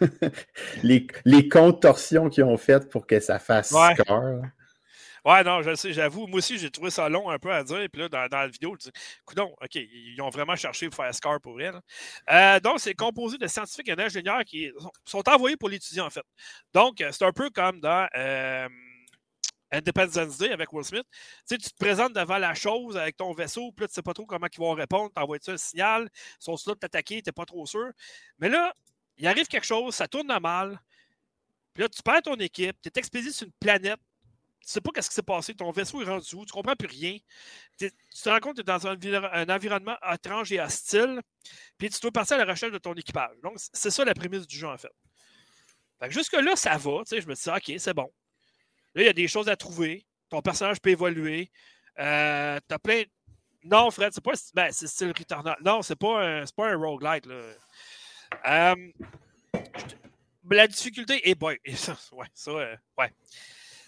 les, 0.82 1.06
les 1.24 1.48
contorsions 1.48 2.28
qu'ils 2.28 2.44
ont 2.44 2.56
faites 2.56 2.88
pour 2.90 3.06
que 3.06 3.20
ça 3.20 3.38
fasse 3.38 3.68
SCAR. 3.68 4.42
Ouais, 5.24 5.44
non, 5.44 5.62
je 5.62 5.76
sais, 5.76 5.92
j'avoue. 5.92 6.26
Moi 6.26 6.38
aussi, 6.38 6.58
j'ai 6.58 6.70
trouvé 6.70 6.90
ça 6.90 7.08
long 7.08 7.30
un 7.30 7.38
peu 7.38 7.52
à 7.52 7.62
dire. 7.62 7.86
Puis 7.92 8.02
là, 8.02 8.08
dans, 8.08 8.26
la 8.30 8.48
vidéo, 8.48 8.74
je 8.80 8.90
dis, 8.90 8.92
coudon, 9.24 9.54
OK, 9.62 9.74
ils 9.76 10.20
ont 10.20 10.30
vraiment 10.30 10.56
cherché 10.56 10.88
pour 10.88 10.96
faire 10.96 11.14
Scar 11.14 11.40
pour 11.40 11.60
elle. 11.60 11.80
Euh, 12.30 12.58
donc, 12.58 12.80
c'est 12.80 12.94
composé 12.94 13.38
de 13.38 13.46
scientifiques 13.46 13.88
et 13.88 13.94
d'ingénieurs 13.94 14.44
qui 14.44 14.72
sont 15.04 15.22
envoyés 15.28 15.56
pour 15.56 15.68
l'étudier, 15.68 16.00
en 16.00 16.10
fait. 16.10 16.24
Donc, 16.74 17.00
euh, 17.00 17.10
c'est 17.12 17.24
un 17.24 17.32
peu 17.32 17.50
comme 17.50 17.80
dans. 17.80 18.08
Euh, 18.16 18.68
Independence 19.72 20.38
Day 20.38 20.52
avec 20.52 20.72
Will 20.72 20.84
Smith. 20.84 21.06
Tu 21.10 21.18
sais, 21.46 21.58
tu 21.58 21.70
te 21.70 21.76
présentes 21.76 22.12
devant 22.12 22.38
la 22.38 22.54
chose 22.54 22.96
avec 22.96 23.16
ton 23.16 23.32
vaisseau, 23.32 23.72
puis 23.72 23.84
là, 23.84 23.88
tu 23.88 23.94
sais 23.94 24.02
pas 24.02 24.14
trop 24.14 24.26
comment 24.26 24.46
ils 24.52 24.58
vont 24.58 24.72
répondre, 24.72 25.10
t'envoies 25.12 25.38
ça 25.40 25.52
un 25.52 25.56
signal, 25.56 26.08
ils 26.14 26.44
sont 26.44 26.56
là 26.66 26.74
de 26.74 26.78
t'attaquer, 26.78 27.22
t'es 27.22 27.32
pas 27.32 27.46
trop 27.46 27.66
sûr. 27.66 27.90
Mais 28.38 28.48
là, 28.48 28.74
il 29.16 29.26
arrive 29.26 29.46
quelque 29.46 29.66
chose, 29.66 29.94
ça 29.94 30.06
tourne 30.08 30.32
mal, 30.40 30.80
puis 31.74 31.82
là, 31.82 31.88
tu 31.88 32.02
perds 32.02 32.22
ton 32.22 32.36
équipe, 32.36 32.76
tu 32.82 32.88
es 32.88 32.98
expédié 32.98 33.32
sur 33.32 33.46
une 33.46 33.52
planète 33.58 34.00
tu 34.62 34.70
sais 34.70 34.80
pas 34.80 34.90
qu'est-ce 34.94 35.08
qui 35.08 35.16
s'est 35.16 35.22
passé, 35.22 35.54
ton 35.54 35.70
vaisseau 35.72 36.02
est 36.02 36.04
rendu 36.04 36.36
où, 36.36 36.46
tu 36.46 36.52
comprends 36.52 36.76
plus 36.76 36.88
rien. 36.88 37.18
Tu 37.78 37.90
te 37.90 38.28
rends 38.28 38.38
compte 38.38 38.56
que 38.56 38.62
tu 38.62 38.70
es 38.70 38.72
dans 38.72 38.86
un, 38.86 39.48
environnement 39.48 39.96
étrange 40.12 40.52
et 40.52 40.60
hostile, 40.60 41.20
puis 41.78 41.90
tu 41.90 42.00
dois 42.00 42.12
partir 42.12 42.36
à 42.36 42.44
la 42.44 42.52
recherche 42.52 42.72
de 42.72 42.78
ton 42.78 42.94
équipage. 42.94 43.36
Donc, 43.42 43.56
c'est 43.72 43.90
ça 43.90 44.04
la 44.04 44.14
prémisse 44.14 44.46
du 44.46 44.56
jeu, 44.56 44.68
en 44.68 44.78
fait. 44.78 44.92
jusque-là, 46.10 46.54
ça 46.54 46.76
va, 46.76 47.02
je 47.10 47.26
me 47.26 47.34
dis, 47.34 47.48
OK, 47.50 47.80
c'est 47.80 47.94
bon. 47.94 48.12
Là, 48.94 49.02
il 49.02 49.06
y 49.06 49.08
a 49.08 49.12
des 49.12 49.28
choses 49.28 49.48
à 49.48 49.56
trouver, 49.56 50.06
ton 50.28 50.42
personnage 50.42 50.80
peut 50.80 50.90
évoluer, 50.90 51.50
euh, 51.98 52.58
tu 52.68 52.74
as 52.74 52.78
plein... 52.78 53.02
Non, 53.64 53.90
Fred, 53.90 54.12
c'est 54.12 54.24
pas 54.24 54.32
ben, 54.54 54.72
c'est 54.72 54.88
style 54.88 55.12
Returnal. 55.16 55.56
Non, 55.64 55.82
c'est 55.82 55.94
pas 55.94 56.20
un, 56.20 56.42
un 56.42 56.76
roguelite. 56.76 57.28
Euh, 58.46 58.74
la 60.50 60.66
difficulté 60.66 61.28
est 61.28 61.34
boy. 61.34 61.58
ouais, 62.12 62.26
ça, 62.34 62.50
euh, 62.50 62.76
ouais. 62.98 63.12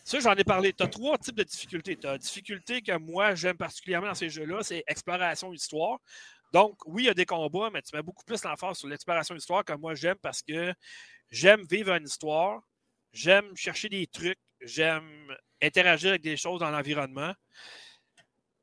Ça, 0.04 0.20
j'en 0.20 0.34
ai 0.34 0.44
parlé. 0.44 0.72
Tu 0.72 0.82
as 0.82 0.88
trois 0.88 1.18
types 1.18 1.34
de 1.34 1.42
difficultés. 1.42 1.96
Tu 1.96 2.06
as 2.06 2.18
difficulté 2.18 2.82
que 2.82 2.96
moi, 2.98 3.34
j'aime 3.34 3.56
particulièrement 3.56 4.08
dans 4.08 4.14
ces 4.14 4.28
jeux-là, 4.28 4.62
c'est 4.62 4.84
exploration 4.86 5.52
histoire. 5.52 5.98
Donc, 6.52 6.78
oui, 6.86 7.04
il 7.04 7.06
y 7.06 7.10
a 7.10 7.14
des 7.14 7.26
combats, 7.26 7.70
mais 7.72 7.82
tu 7.82 7.96
mets 7.96 8.02
beaucoup 8.02 8.24
plus 8.24 8.44
l'emphase 8.44 8.78
sur 8.78 8.86
l'exploration 8.86 9.34
histoire 9.34 9.64
que 9.64 9.72
moi, 9.72 9.94
j'aime 9.94 10.18
parce 10.22 10.40
que 10.42 10.72
j'aime 11.30 11.64
vivre 11.68 11.92
une 11.92 12.04
histoire, 12.04 12.60
j'aime 13.12 13.56
chercher 13.56 13.88
des 13.88 14.06
trucs, 14.06 14.38
j'aime 14.64 15.34
interagir 15.62 16.10
avec 16.10 16.22
des 16.22 16.36
choses 16.36 16.60
dans 16.60 16.70
l'environnement. 16.70 17.32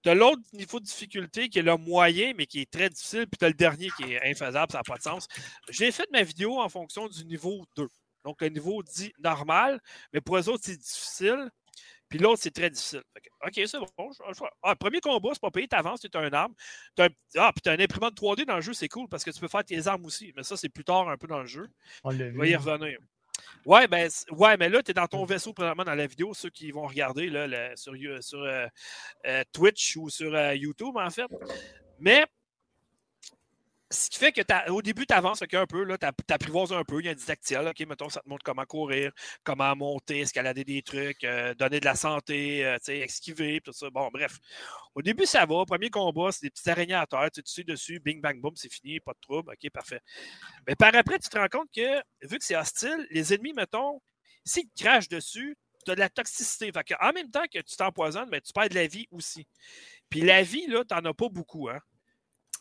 Tu 0.03 0.09
as 0.09 0.15
l'autre 0.15 0.41
niveau 0.53 0.79
de 0.79 0.85
difficulté 0.85 1.49
qui 1.49 1.59
est 1.59 1.63
le 1.63 1.77
moyen, 1.77 2.33
mais 2.35 2.47
qui 2.47 2.61
est 2.61 2.71
très 2.71 2.89
difficile, 2.89 3.27
puis 3.27 3.37
tu 3.37 3.45
as 3.45 3.49
le 3.49 3.53
dernier 3.53 3.89
qui 3.97 4.13
est 4.13 4.29
infaisable, 4.29 4.71
ça 4.71 4.79
n'a 4.79 4.83
pas 4.83 4.97
de 4.97 5.03
sens. 5.03 5.27
J'ai 5.69 5.91
fait 5.91 6.07
ma 6.11 6.23
vidéo 6.23 6.59
en 6.59 6.69
fonction 6.69 7.07
du 7.07 7.23
niveau 7.25 7.65
2. 7.75 7.87
Donc, 8.23 8.41
le 8.41 8.49
niveau 8.49 8.81
dit 8.83 9.13
normal, 9.19 9.79
mais 10.13 10.21
pour 10.21 10.37
eux 10.37 10.49
autres, 10.49 10.63
c'est 10.65 10.77
difficile. 10.77 11.49
Puis 12.09 12.19
l'autre, 12.19 12.41
c'est 12.41 12.51
très 12.51 12.69
difficile. 12.69 13.03
OK, 13.45 13.53
c'est 13.53 13.79
bon. 13.79 14.11
Ah, 14.61 14.75
premier 14.75 14.99
combat, 14.99 15.29
c'est 15.33 15.39
pas 15.39 15.49
payé, 15.49 15.67
t'avances, 15.67 16.01
tu 16.01 16.09
as 16.13 16.19
un 16.19 16.33
arme. 16.33 16.53
ah, 16.97 17.51
puis 17.53 17.61
tu 17.63 17.69
as 17.69 17.71
un 17.71 17.79
imprimante 17.79 18.15
3D 18.15 18.45
dans 18.45 18.55
le 18.55 18.61
jeu, 18.61 18.73
c'est 18.73 18.89
cool 18.89 19.07
parce 19.07 19.23
que 19.23 19.31
tu 19.31 19.39
peux 19.39 19.47
faire 19.47 19.63
tes 19.63 19.87
armes 19.87 20.05
aussi. 20.05 20.33
Mais 20.35 20.43
ça, 20.43 20.57
c'est 20.57 20.67
plus 20.67 20.83
tard 20.83 21.07
un 21.07 21.17
peu 21.17 21.27
dans 21.27 21.39
le 21.39 21.45
jeu. 21.45 21.69
On 22.03 22.39
va 22.39 22.47
y 22.47 22.55
revenir. 22.55 22.99
Ouais, 23.65 23.87
ben, 23.87 24.09
ouais, 24.31 24.57
mais 24.57 24.69
là, 24.69 24.81
tu 24.81 24.91
es 24.91 24.93
dans 24.93 25.07
ton 25.07 25.25
vaisseau 25.25 25.53
présentement 25.53 25.83
dans 25.83 25.95
la 25.95 26.07
vidéo, 26.07 26.33
ceux 26.33 26.49
qui 26.49 26.71
vont 26.71 26.87
regarder 26.87 27.29
là, 27.29 27.75
sur, 27.75 27.93
sur 28.21 28.43
euh, 28.43 28.67
euh, 29.25 29.43
Twitch 29.53 29.97
ou 29.97 30.09
sur 30.09 30.33
euh, 30.33 30.55
YouTube, 30.55 30.95
en 30.97 31.09
fait. 31.09 31.27
Mais 31.99 32.25
ce 33.91 34.09
qui 34.09 34.17
fait 34.17 34.31
que 34.31 34.41
au 34.71 34.81
début, 34.81 35.05
tu 35.05 35.13
avances 35.13 35.41
un 35.41 35.65
peu, 35.65 35.85
tu 35.97 36.33
apprivoises 36.33 36.71
un 36.71 36.83
peu, 36.83 36.99
il 36.99 37.05
y 37.05 37.09
a 37.09 37.11
un 37.11 37.15
didactile, 37.15 37.67
OK, 37.67 37.79
mettons, 37.87 38.09
ça 38.09 38.21
te 38.21 38.29
montre 38.29 38.43
comment 38.43 38.65
courir, 38.65 39.11
comment 39.43 39.75
monter, 39.75 40.21
escalader 40.21 40.63
des 40.63 40.81
trucs, 40.81 41.23
euh, 41.23 41.53
donner 41.55 41.79
de 41.79 41.85
la 41.85 41.95
santé, 41.95 42.65
euh, 42.65 42.77
esquiver, 42.87 43.59
tout 43.61 43.73
ça. 43.73 43.89
Bon, 43.89 44.09
bref. 44.11 44.37
Au 44.95 45.01
début, 45.01 45.25
ça 45.25 45.45
va. 45.45 45.65
Premier 45.65 45.89
combat, 45.89 46.31
c'est 46.31 46.43
des 46.43 46.49
petites 46.49 46.67
araignées 46.67 46.93
à 46.93 47.05
terre, 47.05 47.29
tu 47.31 47.41
sais, 47.45 47.63
dessus, 47.63 47.99
bing, 47.99 48.21
bang, 48.21 48.39
boom, 48.39 48.55
c'est 48.55 48.71
fini, 48.71 48.99
pas 48.99 49.13
de 49.13 49.19
trouble, 49.19 49.51
OK, 49.51 49.69
parfait. 49.71 50.01
Mais 50.67 50.75
par 50.75 50.95
après, 50.95 51.19
tu 51.19 51.29
te 51.29 51.37
rends 51.37 51.49
compte 51.49 51.69
que, 51.75 51.99
vu 52.25 52.37
que 52.37 52.45
c'est 52.45 52.55
hostile, 52.55 53.07
les 53.11 53.33
ennemis, 53.33 53.53
mettons, 53.53 54.01
s'ils 54.45 54.69
te 54.69 54.83
crachent 54.83 55.09
dessus, 55.09 55.57
tu 55.85 55.91
as 55.91 55.95
de 55.95 55.99
la 55.99 56.09
toxicité. 56.09 56.71
Fait 56.71 56.95
en 57.01 57.11
même 57.11 57.29
temps 57.29 57.45
que 57.51 57.59
tu 57.59 57.75
t'empoisonnes, 57.75 58.29
mais 58.31 58.41
tu 58.41 58.53
perds 58.53 58.69
de 58.69 58.75
la 58.75 58.87
vie 58.87 59.07
aussi. 59.11 59.47
Puis 60.09 60.21
la 60.21 60.43
vie, 60.43 60.67
là, 60.67 60.83
tu 60.85 60.93
n'en 60.93 61.09
as 61.09 61.13
pas 61.13 61.29
beaucoup, 61.29 61.69
hein. 61.69 61.79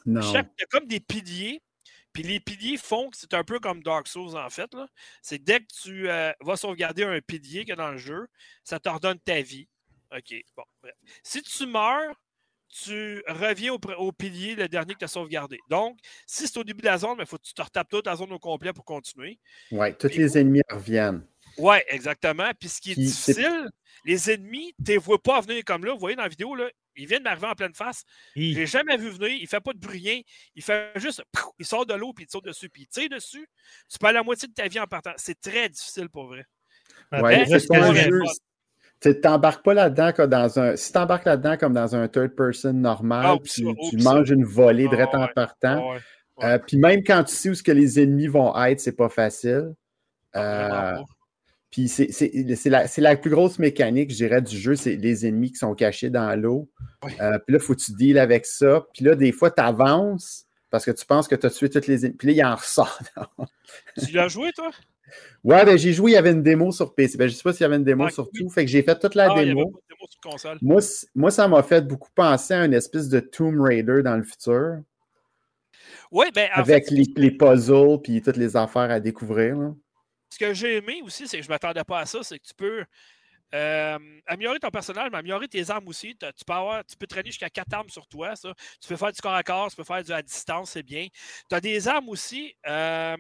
Non. 0.06 0.22
Chaque, 0.22 0.50
il 0.58 0.62
y 0.62 0.64
a 0.64 0.66
comme 0.66 0.86
des 0.86 1.00
piliers. 1.00 1.62
Puis 2.12 2.24
les 2.24 2.40
piliers 2.40 2.76
font 2.76 3.08
que 3.10 3.16
c'est 3.16 3.34
un 3.34 3.44
peu 3.44 3.60
comme 3.60 3.82
Dark 3.82 4.08
Souls, 4.08 4.36
en 4.36 4.50
fait. 4.50 4.70
C'est 5.22 5.38
que 5.38 5.44
dès 5.44 5.60
que 5.60 5.66
tu 5.82 6.10
euh, 6.10 6.32
vas 6.40 6.56
sauvegarder 6.56 7.04
un 7.04 7.20
pilier 7.20 7.64
a 7.70 7.76
dans 7.76 7.92
le 7.92 7.98
jeu, 7.98 8.26
ça 8.64 8.80
te 8.80 8.88
redonne 8.88 9.18
ta 9.20 9.40
vie. 9.42 9.68
OK. 10.12 10.34
Bon, 10.56 10.64
bref. 10.82 10.94
Si 11.22 11.40
tu 11.42 11.66
meurs, 11.66 12.20
tu 12.68 13.22
reviens 13.26 13.72
au, 13.72 14.12
pilier, 14.12 14.54
le 14.54 14.68
dernier 14.68 14.94
que 14.94 15.00
tu 15.00 15.04
as 15.04 15.08
sauvegardé. 15.08 15.58
Donc, 15.68 15.98
si 16.26 16.46
c'est 16.46 16.58
au 16.58 16.64
début 16.64 16.82
de 16.82 16.86
la 16.86 16.98
zone, 16.98 17.16
il 17.18 17.26
faut 17.26 17.36
que 17.36 17.46
tu 17.46 17.54
te 17.54 17.62
retapes 17.62 17.88
toute 17.88 18.06
la 18.06 18.16
zone 18.16 18.32
au 18.32 18.38
complet 18.38 18.72
pour 18.72 18.84
continuer. 18.84 19.38
Ouais, 19.70 19.92
tous 19.94 20.16
les 20.16 20.38
ennemis 20.38 20.62
reviennent. 20.70 21.24
Oui, 21.58 21.76
exactement. 21.88 22.50
Puis 22.58 22.68
ce 22.68 22.80
qui 22.80 22.92
est 22.92 22.94
Puis 22.94 23.06
difficile, 23.06 23.68
les 24.04 24.30
ennemis, 24.30 24.72
tu 24.76 24.82
ne 24.82 24.86
les 24.92 24.98
vois 24.98 25.20
pas 25.20 25.40
venir 25.40 25.64
comme 25.64 25.84
là. 25.84 25.92
Vous 25.92 25.98
voyez 25.98 26.16
dans 26.16 26.22
la 26.22 26.28
vidéo, 26.28 26.54
là, 26.54 26.70
ils 27.00 27.06
viennent 27.06 27.22
m'arriver 27.22 27.46
en 27.46 27.54
pleine 27.54 27.74
face. 27.74 28.04
Je 28.36 28.40
Hi. 28.40 28.54
l'ai 28.54 28.66
jamais 28.66 28.96
vu 28.96 29.10
venir. 29.10 29.30
Il 29.40 29.46
fait 29.46 29.60
pas 29.60 29.72
de 29.72 29.78
bruit, 29.78 29.98
rien. 30.00 30.20
Il 30.54 30.62
fait 30.62 30.90
juste. 30.96 31.22
Il 31.58 31.66
sort 31.66 31.86
de 31.86 31.94
l'eau 31.94 32.12
puis 32.12 32.24
il 32.24 32.26
te 32.26 32.32
saute 32.32 32.44
dessus. 32.44 32.68
Puis 32.68 32.82
il 32.82 32.86
tire 32.86 33.08
dessus. 33.08 33.48
Tu 33.90 33.98
perds 33.98 34.12
la 34.12 34.22
moitié 34.22 34.48
de 34.48 34.54
ta 34.54 34.68
vie 34.68 34.80
en 34.80 34.86
partant. 34.86 35.12
C'est 35.16 35.40
très 35.40 35.68
difficile 35.68 36.08
pour 36.08 36.26
vrai. 36.26 36.44
Ouais, 37.12 37.44
c'est. 37.46 37.66
Tu 39.00 39.18
t'embarques 39.18 39.64
pas 39.64 39.72
là-dedans 39.72 40.12
comme 40.12 40.28
dans 40.28 40.58
un. 40.58 40.76
Si 40.76 40.92
t'embarques 40.92 41.24
là-dedans 41.24 41.56
comme 41.56 41.72
dans 41.72 41.96
un 41.96 42.06
third 42.06 42.34
person 42.36 42.74
normal, 42.74 43.24
Ah, 43.26 43.36
tu, 43.42 43.64
manges 43.96 44.30
une 44.30 44.44
volée 44.44 44.86
Ah, 44.88 44.90
direct 44.90 45.14
en 45.14 45.22
ouais. 45.22 45.32
partant. 45.34 45.90
Ouais, 45.92 45.96
ouais. 46.36 46.44
Euh, 46.44 46.58
Puis 46.58 46.76
même 46.76 47.02
quand 47.02 47.24
tu 47.24 47.34
sais 47.34 47.48
où 47.48 47.54
ce 47.54 47.62
que 47.62 47.72
les 47.72 47.98
ennemis 47.98 48.26
vont 48.26 48.54
être, 48.62 48.78
c'est 48.80 48.96
pas 48.96 49.08
facile. 49.08 49.74
Euh, 50.36 50.68
pas. 50.68 51.04
Puis 51.70 51.88
c'est 51.88 52.68
la, 52.68 52.86
la 52.98 53.16
plus 53.16 53.30
grosse 53.30 53.58
mécanique, 53.60 54.10
je 54.10 54.16
dirais, 54.16 54.42
du 54.42 54.56
jeu, 54.58 54.74
c'est 54.74 54.96
les 54.96 55.26
ennemis 55.26 55.52
qui 55.52 55.58
sont 55.58 55.74
cachés 55.74 56.10
dans 56.10 56.34
l'eau. 56.40 56.68
Oui. 57.04 57.12
Euh, 57.20 57.38
puis 57.38 57.52
là, 57.54 57.58
il 57.60 57.64
faut 57.64 57.74
que 57.74 57.80
tu 57.80 57.92
deals 57.92 58.18
avec 58.18 58.44
ça. 58.44 58.84
Puis 58.92 59.04
là, 59.04 59.14
des 59.14 59.30
fois, 59.30 59.50
tu 59.52 59.62
avances 59.62 60.46
parce 60.70 60.84
que 60.84 60.90
tu 60.90 61.06
penses 61.06 61.28
que 61.28 61.34
tu 61.36 61.46
as 61.46 61.50
tué 61.50 61.70
toutes 61.70 61.86
les 61.86 62.04
ennemis. 62.06 62.16
Puis 62.16 62.28
là, 62.28 62.34
il 62.34 62.44
en 62.44 62.56
ressort. 62.56 62.98
Tu 64.04 64.12
l'as 64.12 64.28
joué, 64.28 64.50
toi? 64.52 64.70
ouais, 65.44 65.64
ben 65.64 65.76
j'ai 65.78 65.92
joué, 65.92 66.12
il 66.12 66.14
y 66.14 66.16
avait 66.16 66.30
une 66.32 66.42
démo 66.42 66.70
sur 66.72 66.94
PC. 66.94 67.16
Ben, 67.18 67.28
je 67.28 67.34
sais 67.34 67.42
pas 67.42 67.52
s'il 67.52 67.62
y 67.62 67.64
avait 67.64 67.76
une 67.76 67.84
démo 67.84 68.08
sur 68.08 68.28
oui. 68.32 68.40
tout. 68.40 68.50
Fait 68.50 68.64
que 68.64 68.70
j'ai 68.70 68.82
fait 68.82 68.98
toute 68.98 69.14
la 69.14 69.24
ah, 69.24 69.34
il 69.34 69.36
y 69.36 69.38
avait 69.40 69.48
démo. 69.48 69.70
pas 69.70 69.78
de 69.78 69.94
démo 69.94 70.06
sur 70.08 70.20
console. 70.20 70.58
Moi, 70.62 70.80
moi, 71.14 71.30
ça 71.30 71.46
m'a 71.48 71.62
fait 71.62 71.86
beaucoup 71.86 72.10
penser 72.14 72.54
à 72.54 72.64
une 72.64 72.74
espèce 72.74 73.08
de 73.08 73.20
Tomb 73.20 73.60
Raider 73.60 74.02
dans 74.04 74.16
le 74.16 74.22
futur, 74.24 74.78
Oui, 76.12 76.26
ben 76.34 76.48
en 76.56 76.60
avec 76.60 76.86
fait, 76.88 76.94
les, 76.94 77.04
les 77.16 77.30
puzzles 77.30 78.00
puis 78.02 78.22
toutes 78.22 78.36
les 78.36 78.56
affaires 78.56 78.90
à 78.90 78.98
découvrir. 79.00 79.56
là. 79.56 79.74
Ce 80.30 80.38
que 80.38 80.54
j'ai 80.54 80.76
aimé 80.76 81.00
aussi, 81.02 81.28
c'est 81.28 81.38
que 81.38 81.42
je 81.42 81.48
ne 81.48 81.54
m'attendais 81.54 81.84
pas 81.84 82.00
à 82.00 82.06
ça, 82.06 82.22
c'est 82.22 82.38
que 82.38 82.46
tu 82.46 82.54
peux 82.54 82.84
euh, 83.52 83.98
améliorer 84.26 84.60
ton 84.60 84.70
personnage, 84.70 85.10
mais 85.10 85.18
améliorer 85.18 85.48
tes 85.48 85.68
armes 85.70 85.88
aussi. 85.88 86.16
Tu 86.16 86.96
peux 86.96 87.06
traîner 87.06 87.30
jusqu'à 87.30 87.50
quatre 87.50 87.72
armes 87.74 87.88
sur 87.88 88.06
toi. 88.06 88.36
Ça. 88.36 88.54
Tu 88.80 88.88
peux 88.88 88.96
faire 88.96 89.12
du 89.12 89.20
corps 89.20 89.34
à 89.34 89.42
corps, 89.42 89.70
tu 89.70 89.76
peux 89.76 89.84
faire 89.84 90.04
du 90.04 90.12
à 90.12 90.22
distance, 90.22 90.70
c'est 90.70 90.82
bien. 90.82 91.08
Tu 91.48 91.56
as 91.56 91.60
des 91.60 91.88
armes 91.88 92.08
aussi 92.08 92.54
euh, 92.66 93.16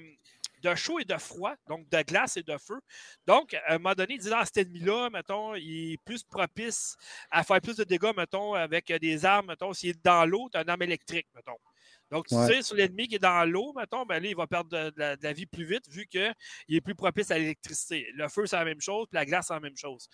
de 0.62 0.74
chaud 0.74 1.00
et 1.00 1.04
de 1.04 1.16
froid, 1.16 1.54
donc 1.68 1.88
de 1.88 2.02
glace 2.02 2.36
et 2.36 2.42
de 2.42 2.56
feu. 2.58 2.80
Donc, 3.26 3.54
à 3.54 3.74
un 3.74 3.78
moment 3.78 3.94
donné, 3.94 4.18
disant 4.18 4.36
ah, 4.40 4.44
cet 4.44 4.58
ennemi-là, 4.58 5.10
mettons, 5.10 5.54
il 5.56 5.94
est 5.94 5.96
plus 6.04 6.22
propice 6.22 6.96
à 7.30 7.42
faire 7.42 7.60
plus 7.60 7.76
de 7.76 7.84
dégâts, 7.84 8.12
mettons, 8.16 8.54
avec 8.54 8.92
des 8.92 9.24
armes, 9.24 9.46
mettons, 9.48 9.72
s'il 9.72 9.90
est 9.90 10.04
dans 10.04 10.24
l'eau, 10.26 10.48
tu 10.52 10.58
as 10.58 10.62
une 10.62 10.70
arme 10.70 10.82
électrique, 10.82 11.26
mettons. 11.34 11.58
Donc, 12.10 12.26
tu 12.26 12.34
Ouais. 12.34 12.46
sais, 12.46 12.62
sur 12.62 12.76
l'ennemi 12.76 13.08
qui 13.08 13.16
est 13.16 13.18
dans 13.20 13.44
l'eau, 13.48 13.72
mettons, 13.76 14.04
ben 14.04 14.22
là, 14.22 14.28
il 14.28 14.36
va 14.36 14.46
perdre 14.46 14.70
de, 14.70 14.90
de 14.90 14.98
la, 14.98 15.16
de 15.16 15.22
la 15.22 15.32
vie 15.32 15.46
plus 15.46 15.64
vite 15.64 15.88
vu 15.88 16.06
qu'il 16.06 16.34
est 16.68 16.80
plus 16.80 16.94
propice 16.94 17.30
à 17.30 17.38
l'électricité. 17.38 18.06
Le 18.14 18.28
feu, 18.28 18.46
c'est 18.46 18.56
la 18.56 18.64
même 18.64 18.80
chose, 18.80 19.06
puis 19.10 19.16
la 19.16 19.24
glace, 19.24 19.46
c'est 19.48 19.54
la 19.54 19.60
même 19.60 19.76
chose. 19.76 20.08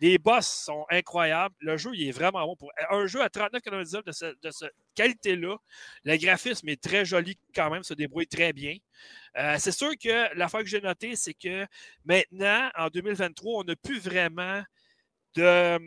Les 0.00 0.18
boss 0.18 0.46
sont 0.46 0.86
incroyables. 0.90 1.54
Le 1.60 1.76
jeu, 1.76 1.90
il 1.94 2.08
est 2.08 2.12
vraiment 2.12 2.46
bon. 2.46 2.56
Pour 2.56 2.72
un 2.90 3.06
jeu 3.06 3.20
à 3.22 3.28
39,99 3.28 4.04
de, 4.04 4.12
ce, 4.12 4.24
de 4.40 4.50
cette 4.50 4.72
qualité-là, 4.94 5.56
le 6.04 6.16
graphisme 6.16 6.68
est 6.68 6.82
très 6.82 7.04
joli 7.04 7.38
quand 7.54 7.70
même, 7.70 7.82
se 7.82 7.94
débrouille 7.94 8.26
très 8.26 8.52
bien. 8.52 8.76
Euh, 9.38 9.56
c'est 9.58 9.72
sûr 9.72 9.92
que 10.02 10.34
l'affaire 10.36 10.60
que 10.60 10.66
j'ai 10.66 10.80
notée, 10.80 11.16
c'est 11.16 11.34
que 11.34 11.66
maintenant, 12.04 12.70
en 12.76 12.88
2023, 12.88 13.60
on 13.60 13.64
n'a 13.64 13.76
plus 13.76 13.98
vraiment 14.00 14.62
de 15.34 15.78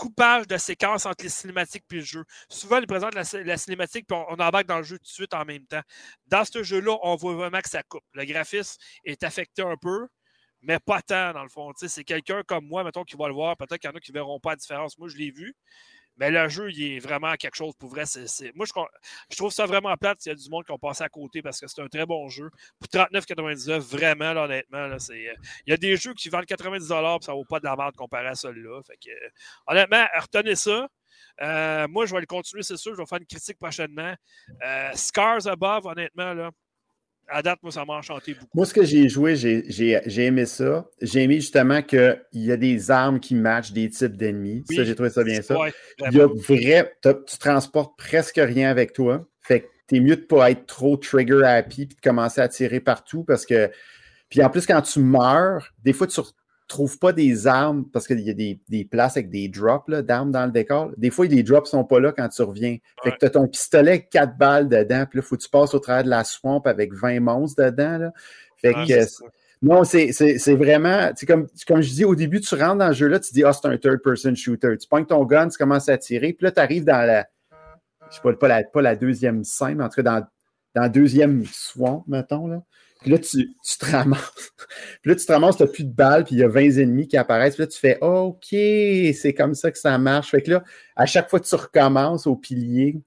coupage 0.00 0.46
de 0.46 0.56
séquences 0.56 1.04
entre 1.04 1.22
les 1.22 1.28
cinématiques 1.28 1.84
et 1.92 1.96
le 1.96 2.00
jeu. 2.00 2.24
Souvent, 2.48 2.78
ils 2.78 2.86
présentent 2.86 3.14
la, 3.14 3.56
cinématique 3.58 4.06
puis 4.08 4.16
on, 4.16 4.40
embarque 4.40 4.66
dans 4.66 4.78
le 4.78 4.82
jeu 4.82 4.96
tout 4.96 5.04
de 5.04 5.08
suite 5.08 5.34
en 5.34 5.44
même 5.44 5.66
temps. 5.66 5.82
Dans 6.26 6.44
ce 6.46 6.62
jeu-là, 6.62 6.96
on 7.02 7.16
voit 7.16 7.34
vraiment 7.34 7.60
que 7.60 7.68
ça 7.68 7.82
coupe. 7.82 8.02
Le 8.14 8.24
graphisme 8.24 8.80
est 9.04 9.22
affecté 9.22 9.60
un 9.60 9.76
peu, 9.76 10.08
mais 10.62 10.78
pas 10.78 11.02
tant, 11.02 11.34
dans 11.34 11.42
le 11.42 11.50
fond. 11.50 11.70
C'est 11.76 12.04
quelqu'un 12.04 12.42
comme 12.44 12.66
moi, 12.66 12.82
mettons, 12.82 13.04
qui 13.04 13.16
va 13.16 13.28
le 13.28 13.34
voir. 13.34 13.58
Peut-être 13.58 13.78
qu'il 13.78 13.90
y 13.90 13.92
en 13.92 13.96
a 13.96 14.00
qui 14.00 14.12
ne 14.12 14.14
verront 14.14 14.40
pas 14.40 14.50
la 14.50 14.56
différence. 14.56 14.96
Moi, 14.96 15.08
je 15.08 15.18
l'ai 15.18 15.30
vu. 15.30 15.54
Mais 16.16 16.30
le 16.30 16.48
jeu, 16.48 16.70
il 16.70 16.96
est 16.96 16.98
vraiment 16.98 17.34
quelque 17.34 17.56
chose 17.56 17.74
pour 17.78 17.90
vrai. 17.90 18.04
Moi, 18.54 18.66
je, 18.66 19.36
trouve 19.36 19.52
ça 19.52 19.66
vraiment 19.66 19.96
plate 19.96 20.20
s'il 20.20 20.30
y 20.30 20.34
a 20.34 20.36
du 20.36 20.50
monde 20.50 20.64
qui 20.64 20.72
ont 20.72 20.78
passé 20.78 21.02
à 21.02 21.08
côté 21.08 21.42
parce 21.42 21.60
que 21.60 21.66
c'est 21.66 21.80
un 21.80 21.88
très 21.88 22.06
bon 22.06 22.28
jeu. 22.28 22.50
Pour 22.78 22.88
39,99, 22.88 23.78
vraiment, 23.80 24.42
honnêtement, 24.42 24.86
là, 24.86 24.96
euh, 25.10 25.34
Il 25.66 25.70
y 25.70 25.72
a 25.72 25.76
des 25.76 25.96
jeux 25.96 26.14
qui 26.14 26.28
valent 26.28 26.44
90$ 26.44 27.18
puis 27.18 27.24
ça 27.24 27.32
vaut 27.32 27.44
pas 27.44 27.60
de 27.60 27.64
la 27.64 27.76
merde 27.76 27.96
comparé 27.96 28.28
à 28.28 28.34
celui-là. 28.34 28.80
Euh, 28.80 29.28
honnêtement, 29.66 30.04
retenez 30.20 30.56
ça. 30.56 30.88
Euh, 31.42 31.88
moi, 31.88 32.06
je 32.06 32.14
vais 32.14 32.20
le 32.20 32.26
continuer, 32.26 32.62
c'est 32.62 32.76
sûr. 32.76 32.94
Je 32.94 33.00
vais 33.00 33.06
faire 33.06 33.18
une 33.18 33.26
critique 33.26 33.58
prochainement. 33.58 34.14
Scars 34.94 35.46
Above, 35.46 35.86
honnêtement, 35.86 36.34
là, 36.34 36.50
à 37.30 37.42
date, 37.42 37.58
moi, 37.62 37.72
ça 37.72 37.84
m'a 37.84 37.94
enchanté 37.94 38.34
beaucoup. 38.34 38.50
Moi, 38.54 38.66
ce 38.66 38.74
que 38.74 38.84
j'ai 38.84 39.08
joué, 39.08 39.36
j'ai 39.36 40.24
aimé 40.24 40.46
ça. 40.46 40.88
J'ai 41.00 41.22
aimé 41.22 41.36
justement 41.36 41.82
qu'il 41.82 42.20
y 42.32 42.50
a 42.50 42.56
des 42.56 42.90
armes 42.90 43.20
qui 43.20 43.34
matchent 43.34 43.72
des 43.72 43.88
types 43.88 44.16
d'ennemis. 44.16 44.64
Oui. 44.68 44.76
Ça, 44.76 44.84
j'ai 44.84 44.94
trouvé 44.94 45.10
ça 45.10 45.22
bien 45.22 45.40
ça. 45.40 45.58
Ouais, 45.58 45.72
Il 46.10 46.16
y 46.16 46.20
a 46.20 46.26
vrai, 46.26 46.92
tu 47.02 47.38
transportes 47.38 47.96
presque 47.96 48.40
rien 48.42 48.70
avec 48.70 48.92
toi. 48.92 49.26
Fait 49.42 49.60
que 49.60 49.66
t'es 49.86 50.00
mieux 50.00 50.16
de 50.16 50.22
pas 50.22 50.50
être 50.50 50.66
trop 50.66 50.96
trigger 50.96 51.42
happy 51.44 51.86
puis 51.86 51.96
de 51.96 52.00
commencer 52.00 52.40
à 52.40 52.48
tirer 52.48 52.80
partout 52.80 53.24
parce 53.24 53.46
que. 53.46 53.70
Puis 54.28 54.42
en 54.44 54.48
plus, 54.48 54.64
quand 54.64 54.80
tu 54.82 55.00
meurs, 55.00 55.72
des 55.82 55.92
fois, 55.92 56.06
tu 56.06 56.20
retrouves 56.70 56.98
pas 56.98 57.12
des 57.12 57.46
armes 57.46 57.84
parce 57.92 58.06
qu'il 58.06 58.20
y 58.20 58.30
a 58.30 58.34
des, 58.34 58.60
des 58.68 58.84
places 58.84 59.16
avec 59.16 59.30
des 59.30 59.48
drops 59.48 59.88
d'armes 59.88 60.30
dans 60.30 60.46
le 60.46 60.52
décor. 60.52 60.90
Des 60.96 61.10
fois, 61.10 61.26
les 61.26 61.42
drops 61.42 61.68
sont 61.68 61.84
pas 61.84 61.98
là 61.98 62.12
quand 62.12 62.28
tu 62.28 62.42
reviens. 62.42 62.76
Fait 63.02 63.10
que 63.10 63.16
t'as 63.18 63.30
ton 63.30 63.48
pistolet 63.48 63.90
avec 63.90 64.10
4 64.10 64.38
balles 64.38 64.68
dedans, 64.68 65.04
puis 65.08 65.18
là, 65.18 65.22
faut 65.22 65.36
que 65.36 65.42
tu 65.42 65.48
passes 65.48 65.74
au 65.74 65.78
travers 65.80 66.04
de 66.04 66.10
la 66.10 66.24
swamp 66.24 66.62
avec 66.64 66.94
20 66.94 67.20
monstres 67.20 67.62
dedans. 67.62 67.98
Là. 67.98 68.12
Fait 68.56 68.74
Ouais, 68.74 68.86
que. 68.86 69.06
Non, 69.62 69.84
c'est 69.84 70.54
vraiment, 70.54 71.10
comme, 71.26 71.46
comme 71.66 71.82
je 71.82 71.90
dis 71.92 72.04
au 72.06 72.14
début, 72.14 72.40
tu 72.40 72.54
rentres 72.54 72.76
dans 72.76 72.88
le 72.88 72.94
jeu-là, 72.94 73.20
tu 73.20 73.34
dis, 73.34 73.44
ah, 73.44 73.52
c'est 73.52 73.68
un 73.68 73.76
third-person 73.76 74.34
shooter. 74.34 74.78
Tu 74.78 74.88
pognes 74.88 75.04
ton 75.04 75.22
gun, 75.26 75.48
tu 75.48 75.58
commences 75.58 75.90
à 75.90 75.98
tirer, 75.98 76.32
puis 76.32 76.44
là, 76.44 76.52
tu 76.52 76.60
arrives 76.60 76.84
dans 76.84 77.06
la, 77.06 77.26
je 78.08 78.16
sais 78.16 78.22
pas, 78.22 78.32
pas 78.32 78.48
la, 78.48 78.64
pas 78.64 78.80
la 78.80 78.96
deuxième 78.96 79.44
scène, 79.44 79.76
mais 79.76 79.84
en 79.84 79.88
tout 79.88 79.96
cas, 79.96 80.02
dans, 80.02 80.26
dans 80.74 80.82
la 80.82 80.88
deuxième 80.88 81.44
swamp, 81.44 82.04
mettons, 82.06 82.46
là. 82.46 82.62
Puis 83.00 83.10
là, 83.10 83.18
tu, 83.18 83.54
tu 83.64 83.78
te 83.78 83.86
ramasses. 83.86 84.52
puis 85.02 85.10
là, 85.10 85.14
tu 85.16 85.24
te 85.26 85.32
ramasses, 85.32 85.56
tu 85.56 85.66
plus 85.66 85.84
de 85.84 85.92
balles, 85.92 86.24
puis 86.24 86.34
il 86.34 86.38
y 86.38 86.42
a 86.42 86.48
20 86.48 86.78
ennemis 86.78 87.08
qui 87.08 87.16
apparaissent. 87.16 87.54
Puis 87.54 87.62
là, 87.62 87.66
tu 87.68 87.78
fais, 87.78 87.98
OK, 88.00 88.46
c'est 88.50 89.34
comme 89.34 89.54
ça 89.54 89.70
que 89.70 89.78
ça 89.78 89.96
marche. 89.98 90.30
Fait 90.30 90.42
que 90.42 90.50
là, 90.52 90.64
à 90.96 91.06
chaque 91.06 91.30
fois 91.30 91.40
que 91.40 91.46
tu 91.46 91.54
recommences 91.54 92.26
au 92.26 92.36
pilier, 92.36 93.00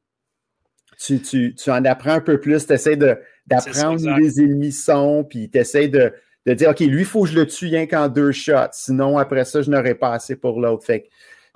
tu, 0.99 1.22
tu, 1.22 1.53
tu 1.56 1.70
en 1.70 1.84
apprends 1.86 2.14
un 2.14 2.22
peu 2.22 2.40
plus, 2.40 2.65
tu 2.65 2.74
essaies 2.74 2.98
d'apprendre 2.98 4.02
où 4.02 4.20
les 4.20 4.40
ennemis 4.41 4.72
sont, 4.72 5.26
puis 5.30 5.49
tu 5.49 5.57
essaies 5.60 5.90
de, 5.90 6.14
de 6.45 6.53
dire, 6.53 6.70
OK, 6.70 6.80
lui, 6.80 7.02
il 7.02 7.06
faut 7.06 7.24
que 7.24 7.30
je 7.30 7.36
le 7.36 7.48
tue 7.48 7.65
rien 7.65 7.86
qu'en 7.86 8.07
deux 8.07 8.32
shots. 8.32 8.72
Sinon, 8.72 9.18
après 9.18 9.45
ça, 9.45 9.61
je 9.61 9.70
n'aurais 9.70 9.95
pas 9.95 10.14
assez 10.14 10.36
pour 10.36 10.60
l'autre. 10.60 10.86
Fait 10.86 11.02
que 11.02 11.07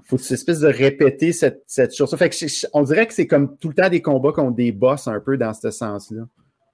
faut 0.04 0.18
que 0.18 0.22
tu 0.22 0.34
espèces 0.34 0.60
de 0.60 0.68
répéter 0.68 1.34
cette, 1.34 1.64
cette 1.68 1.96
chose. 1.96 2.16
Fait 2.16 2.30
que 2.30 2.36
on 2.74 2.84
dirait 2.84 3.08
que 3.08 3.14
c'est 3.14 3.28
comme 3.28 3.58
tout 3.58 3.70
le 3.70 3.74
temps 3.74 3.90
des 3.90 4.02
combats 4.02 4.32
contre 4.32 4.56
des 4.56 4.72
boss 4.72 5.08
un 5.08 5.20
peu 5.20 5.38
dans 5.38 5.54
ce 5.54 5.72
sens-là. 5.72 6.24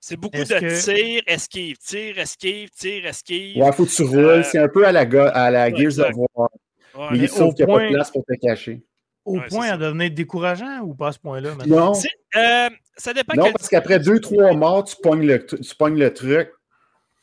C'est 0.05 0.17
beaucoup 0.17 0.35
Est-ce 0.35 0.53
de 0.55 0.59
que- 0.59 0.83
tir, 0.83 1.21
esquive, 1.27 1.77
tir, 1.77 2.19
esquive, 2.19 2.69
tir, 2.71 3.05
esquive. 3.05 3.57
Ouais, 3.63 3.71
faut 3.71 3.85
que 3.85 3.89
tu 3.91 4.03
roules. 4.03 4.19
Euh, 4.19 4.43
c'est 4.43 4.57
un 4.59 4.67
peu 4.67 4.85
à 4.85 4.91
la, 4.91 5.05
ga- 5.05 5.29
à 5.29 5.49
la 5.49 5.67
ouais, 5.69 5.75
Gears 5.77 5.99
of. 5.99 6.11
War. 6.35 6.49
Ouais. 6.93 7.07
Mais 7.11 7.17
mais 7.19 7.27
sauf 7.27 7.39
au 7.51 7.53
qu'il 7.53 7.65
n'y 7.65 7.71
a 7.71 7.75
pas 7.77 7.83
de 7.87 7.93
place 7.93 8.11
pour 8.11 8.25
te 8.25 8.33
cacher. 8.33 8.81
Au 9.23 9.37
Ouais, 9.37 9.47
point 9.47 9.69
à 9.69 9.77
devenir 9.77 10.11
décourageant 10.11 10.81
ou 10.81 10.93
pas 10.93 11.07
à 11.07 11.11
ce 11.13 11.19
point-là? 11.19 11.55
maintenant? 11.55 11.93
Non, 11.93 11.99
euh, 12.35 12.69
ça 12.97 13.13
dépend 13.13 13.33
non 13.37 13.43
quel- 13.45 13.53
parce 13.53 13.69
qu'après 13.69 13.97
deux, 13.97 14.19
trois 14.19 14.51
morts, 14.51 14.83
tu 14.83 14.97
pognes 15.01 15.25
le, 15.25 15.45
tu 15.45 15.75
pognes 15.79 15.97
le 15.97 16.13
truc. 16.13 16.49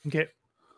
OK. 0.06 0.26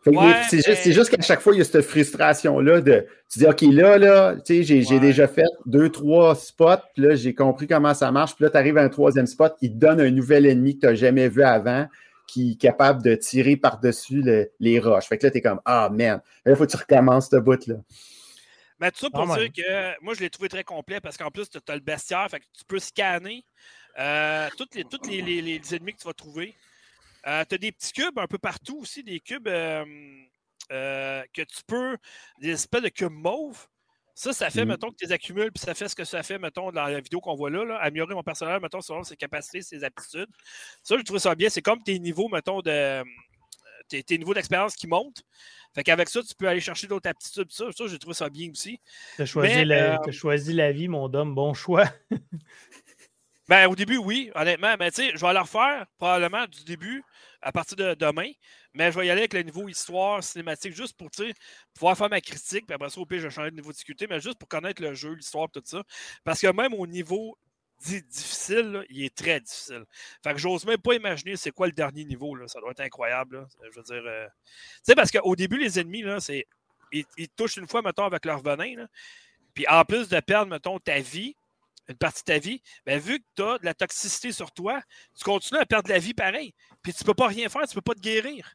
Ouais, 0.05 0.33
c'est 0.49 0.57
juste, 0.57 0.85
mais- 0.85 0.91
juste 0.91 1.09
qu'à 1.09 1.21
chaque 1.21 1.39
fois, 1.39 1.53
il 1.53 1.59
y 1.59 1.61
a 1.61 1.65
cette 1.65 1.81
frustration-là 1.85 2.81
de 2.81 3.05
tu 3.31 3.39
dis 3.39 3.45
OK, 3.47 3.61
là, 3.71 3.97
là, 3.97 4.35
tu 4.35 4.63
sais, 4.63 4.63
j'ai 4.63 4.85
Ouais. 4.93 4.99
déjà 4.99 5.27
fait 5.27 5.45
deux, 5.65 5.89
trois 5.89 6.35
spots, 6.35 6.83
puis 6.93 7.03
là, 7.03 7.15
j'ai 7.15 7.33
compris 7.33 7.67
comment 7.67 7.93
ça 7.93 8.11
marche, 8.11 8.35
puis 8.35 8.43
là, 8.43 8.49
tu 8.49 8.57
arrives 8.57 8.77
à 8.77 8.81
un 8.83 8.89
troisième 8.89 9.27
spot, 9.27 9.55
il 9.61 9.71
te 9.71 9.75
donne 9.77 10.01
un 10.01 10.11
nouvel 10.11 10.45
ennemi 10.45 10.75
que 10.75 10.81
tu 10.81 10.85
n'as 10.87 10.95
jamais 10.95 11.29
vu 11.29 11.43
avant, 11.43 11.87
qui 12.27 12.51
est 12.53 12.55
capable 12.61 13.01
de 13.03 13.15
tirer 13.15 13.55
par-dessus 13.57 14.21
le- 14.21 14.51
les 14.59 14.79
roches. 14.79 15.05
Fait 15.05 15.17
que 15.17 15.25
là, 15.27 15.31
tu 15.31 15.37
es 15.37 15.41
comme 15.41 15.61
Ah, 15.65 15.89
man, 15.91 16.21
là, 16.45 16.51
il 16.51 16.55
faut 16.55 16.65
que 16.65 16.71
tu 16.71 16.77
recommences 16.77 17.29
ce 17.29 17.35
bout-là. 17.37 17.75
Mais 18.79 18.91
tout 18.91 18.97
ça 18.99 19.09
pour 19.09 19.25
Quand 19.25 19.37
dire 19.37 19.51
que 19.55 20.03
moi, 20.03 20.13
je 20.13 20.19
l'ai 20.19 20.29
trouvé 20.29 20.49
très 20.49 20.63
complet 20.63 20.99
parce 20.99 21.15
qu'en 21.15 21.31
plus, 21.31 21.49
tu 21.49 21.59
as 21.67 21.75
le 21.75 21.81
bestiaire, 21.81 22.27
fait 22.29 22.39
que 22.39 22.45
tu 22.57 22.65
peux 22.67 22.79
scanner 22.79 23.43
euh, 23.99 24.47
tous 24.57 24.65
les, 24.73 24.83
toutes 24.85 25.07
les, 25.07 25.21
les- 25.21 25.41
les 25.41 25.75
ennemis 25.75 25.93
que 25.93 25.99
tu 25.99 26.07
vas 26.07 26.13
trouver. 26.13 26.55
Tu 27.23 27.29
as 27.29 27.57
des 27.57 27.71
petits 27.71 27.93
cubes 27.93 28.17
un 28.19 28.27
peu 28.27 28.37
partout 28.37 28.79
aussi, 28.79 29.03
des 29.03 29.19
cubes 29.19 29.47
euh, 29.47 29.85
euh, 30.71 31.23
que 31.33 31.41
tu 31.41 31.61
peux, 31.67 31.97
des 32.39 32.49
espèces 32.51 32.83
de 32.83 32.89
cubes 32.89 33.11
mauves. 33.11 33.67
Ça, 34.15 34.31
ça 34.31 34.51
fait, 34.51 34.61
Mhm. 34.61 34.67
mettons, 34.67 34.89
que 34.91 34.95
tu 34.95 35.05
les 35.05 35.11
accumules, 35.11 35.51
puis 35.51 35.63
ça 35.63 35.73
fait 35.73 35.89
ce 35.89 35.95
que 35.95 36.03
ça 36.03 36.21
fait, 36.21 36.37
mettons, 36.37 36.71
dans 36.71 36.85
la 36.85 36.99
vidéo 37.01 37.19
qu'on 37.19 37.33
voit 37.35 37.49
là, 37.49 37.65
là, 37.65 37.77
améliorer 37.77 38.13
mon 38.13 38.21
personnage, 38.21 38.61
mettons, 38.61 38.79
selon 38.81 39.03
ses 39.03 39.15
capacités, 39.17 39.63
ses 39.63 39.83
aptitudes. 39.83 40.29
Ça, 40.83 40.97
je 40.97 41.03
trouve 41.03 41.17
ça 41.17 41.33
bien. 41.33 41.49
C'est 41.49 41.63
comme 41.63 41.81
tes 41.81 41.97
niveaux, 41.97 42.29
mettons, 42.29 42.61
de 42.61 42.69
euh, 42.69 43.03
tes, 43.87 44.03
tes 44.03 44.17
niveaux 44.19 44.35
d'expérience 44.35 44.75
qui 44.75 44.85
montent. 44.85 45.23
Fait 45.73 45.83
qu'avec 45.83 46.09
ça, 46.09 46.21
tu 46.21 46.35
peux 46.35 46.47
aller 46.47 46.61
chercher 46.61 46.85
d'autres 46.85 47.09
aptitudes. 47.09 47.51
Ça, 47.51 47.65
ça 47.75 47.87
j'ai 47.87 47.97
trouvé 47.97 48.13
ça 48.13 48.29
bien 48.29 48.51
aussi. 48.51 48.79
T'as 49.17 49.25
choisi, 49.25 49.65
la, 49.65 49.99
euh, 49.99 50.11
choisi 50.11 50.53
la 50.53 50.71
vie, 50.71 50.87
mon 50.87 51.09
dame. 51.09 51.33
Bon 51.33 51.55
choix. 51.55 51.85
Ben, 53.49 53.67
au 53.67 53.75
début, 53.75 53.97
oui, 53.97 54.31
honnêtement. 54.35 54.75
Mais 54.79 54.91
tu 54.91 55.03
sais, 55.03 55.11
je 55.15 55.25
vais 55.25 55.33
le 55.33 55.39
refaire 55.39 55.85
probablement 55.97 56.45
du 56.47 56.63
début 56.63 57.03
à 57.41 57.51
partir 57.51 57.75
de 57.77 57.93
demain. 57.93 58.29
Mais 58.73 58.91
je 58.91 58.99
vais 58.99 59.07
y 59.07 59.09
aller 59.11 59.21
avec 59.21 59.33
le 59.33 59.41
niveau 59.43 59.67
histoire, 59.67 60.23
cinématique, 60.23 60.73
juste 60.73 60.97
pour 60.97 61.09
pouvoir 61.73 61.97
faire 61.97 62.09
ma 62.09 62.21
critique. 62.21 62.65
Puis 62.65 62.73
après 62.73 62.89
ça, 62.89 62.99
au 63.01 63.05
pire, 63.05 63.19
je 63.19 63.27
vais 63.27 63.33
changer 63.33 63.51
de 63.51 63.55
niveau 63.55 63.69
de 63.69 63.73
difficulté, 63.73 64.07
mais 64.09 64.19
juste 64.21 64.39
pour 64.39 64.47
connaître 64.47 64.81
le 64.81 64.93
jeu, 64.93 65.13
l'histoire, 65.13 65.49
tout 65.51 65.61
ça. 65.65 65.83
Parce 66.23 66.39
que 66.39 66.47
même 66.47 66.73
au 66.73 66.87
niveau 66.87 67.37
dit 67.85 68.01
difficile, 68.03 68.85
il 68.89 69.03
est 69.03 69.13
très 69.13 69.41
difficile. 69.41 69.83
Fait 70.23 70.31
que 70.31 70.39
j'ose 70.39 70.65
même 70.65 70.77
pas 70.77 70.93
imaginer 70.93 71.35
c'est 71.35 71.51
quoi 71.51 71.67
le 71.67 71.73
dernier 71.73 72.05
niveau. 72.05 72.33
Là. 72.35 72.47
Ça 72.47 72.59
doit 72.61 72.71
être 72.71 72.79
incroyable. 72.79 73.37
là. 73.39 73.47
Je 73.71 73.77
veux 73.77 73.83
dire. 73.83 74.03
euh, 74.05 74.25
Tu 74.27 74.51
sais, 74.83 74.95
parce 74.95 75.11
qu'au 75.11 75.35
début, 75.35 75.57
les 75.57 75.79
ennemis, 75.79 76.01
là, 76.01 76.19
c'est. 76.21 76.45
Ils, 76.93 77.05
ils 77.17 77.27
touchent 77.29 77.57
une 77.57 77.67
fois, 77.67 77.81
mettons, 77.81 78.05
avec 78.05 78.23
leur 78.25 78.41
venin. 78.41 78.85
Puis 79.53 79.67
en 79.67 79.83
plus 79.85 80.07
de 80.09 80.19
perdre, 80.19 80.49
mettons, 80.49 80.79
ta 80.79 80.99
vie, 80.99 81.35
une 81.89 81.95
partie 81.95 82.21
de 82.21 82.33
ta 82.33 82.39
vie, 82.39 82.61
ben, 82.85 82.99
vu 82.99 83.19
que 83.19 83.25
tu 83.35 83.43
as 83.43 83.57
de 83.59 83.65
la 83.65 83.73
toxicité 83.73 84.31
sur 84.31 84.51
toi, 84.51 84.81
tu 85.17 85.23
continues 85.23 85.59
à 85.61 85.65
perdre 85.65 85.87
de 85.89 85.93
la 85.93 85.99
vie 85.99 86.13
pareil. 86.13 86.53
Puis 86.81 86.93
tu 86.93 87.03
peux 87.03 87.13
pas 87.13 87.27
rien 87.27 87.49
faire, 87.49 87.63
tu 87.67 87.75
peux 87.75 87.81
pas 87.81 87.93
te 87.95 87.99
guérir. 88.01 88.53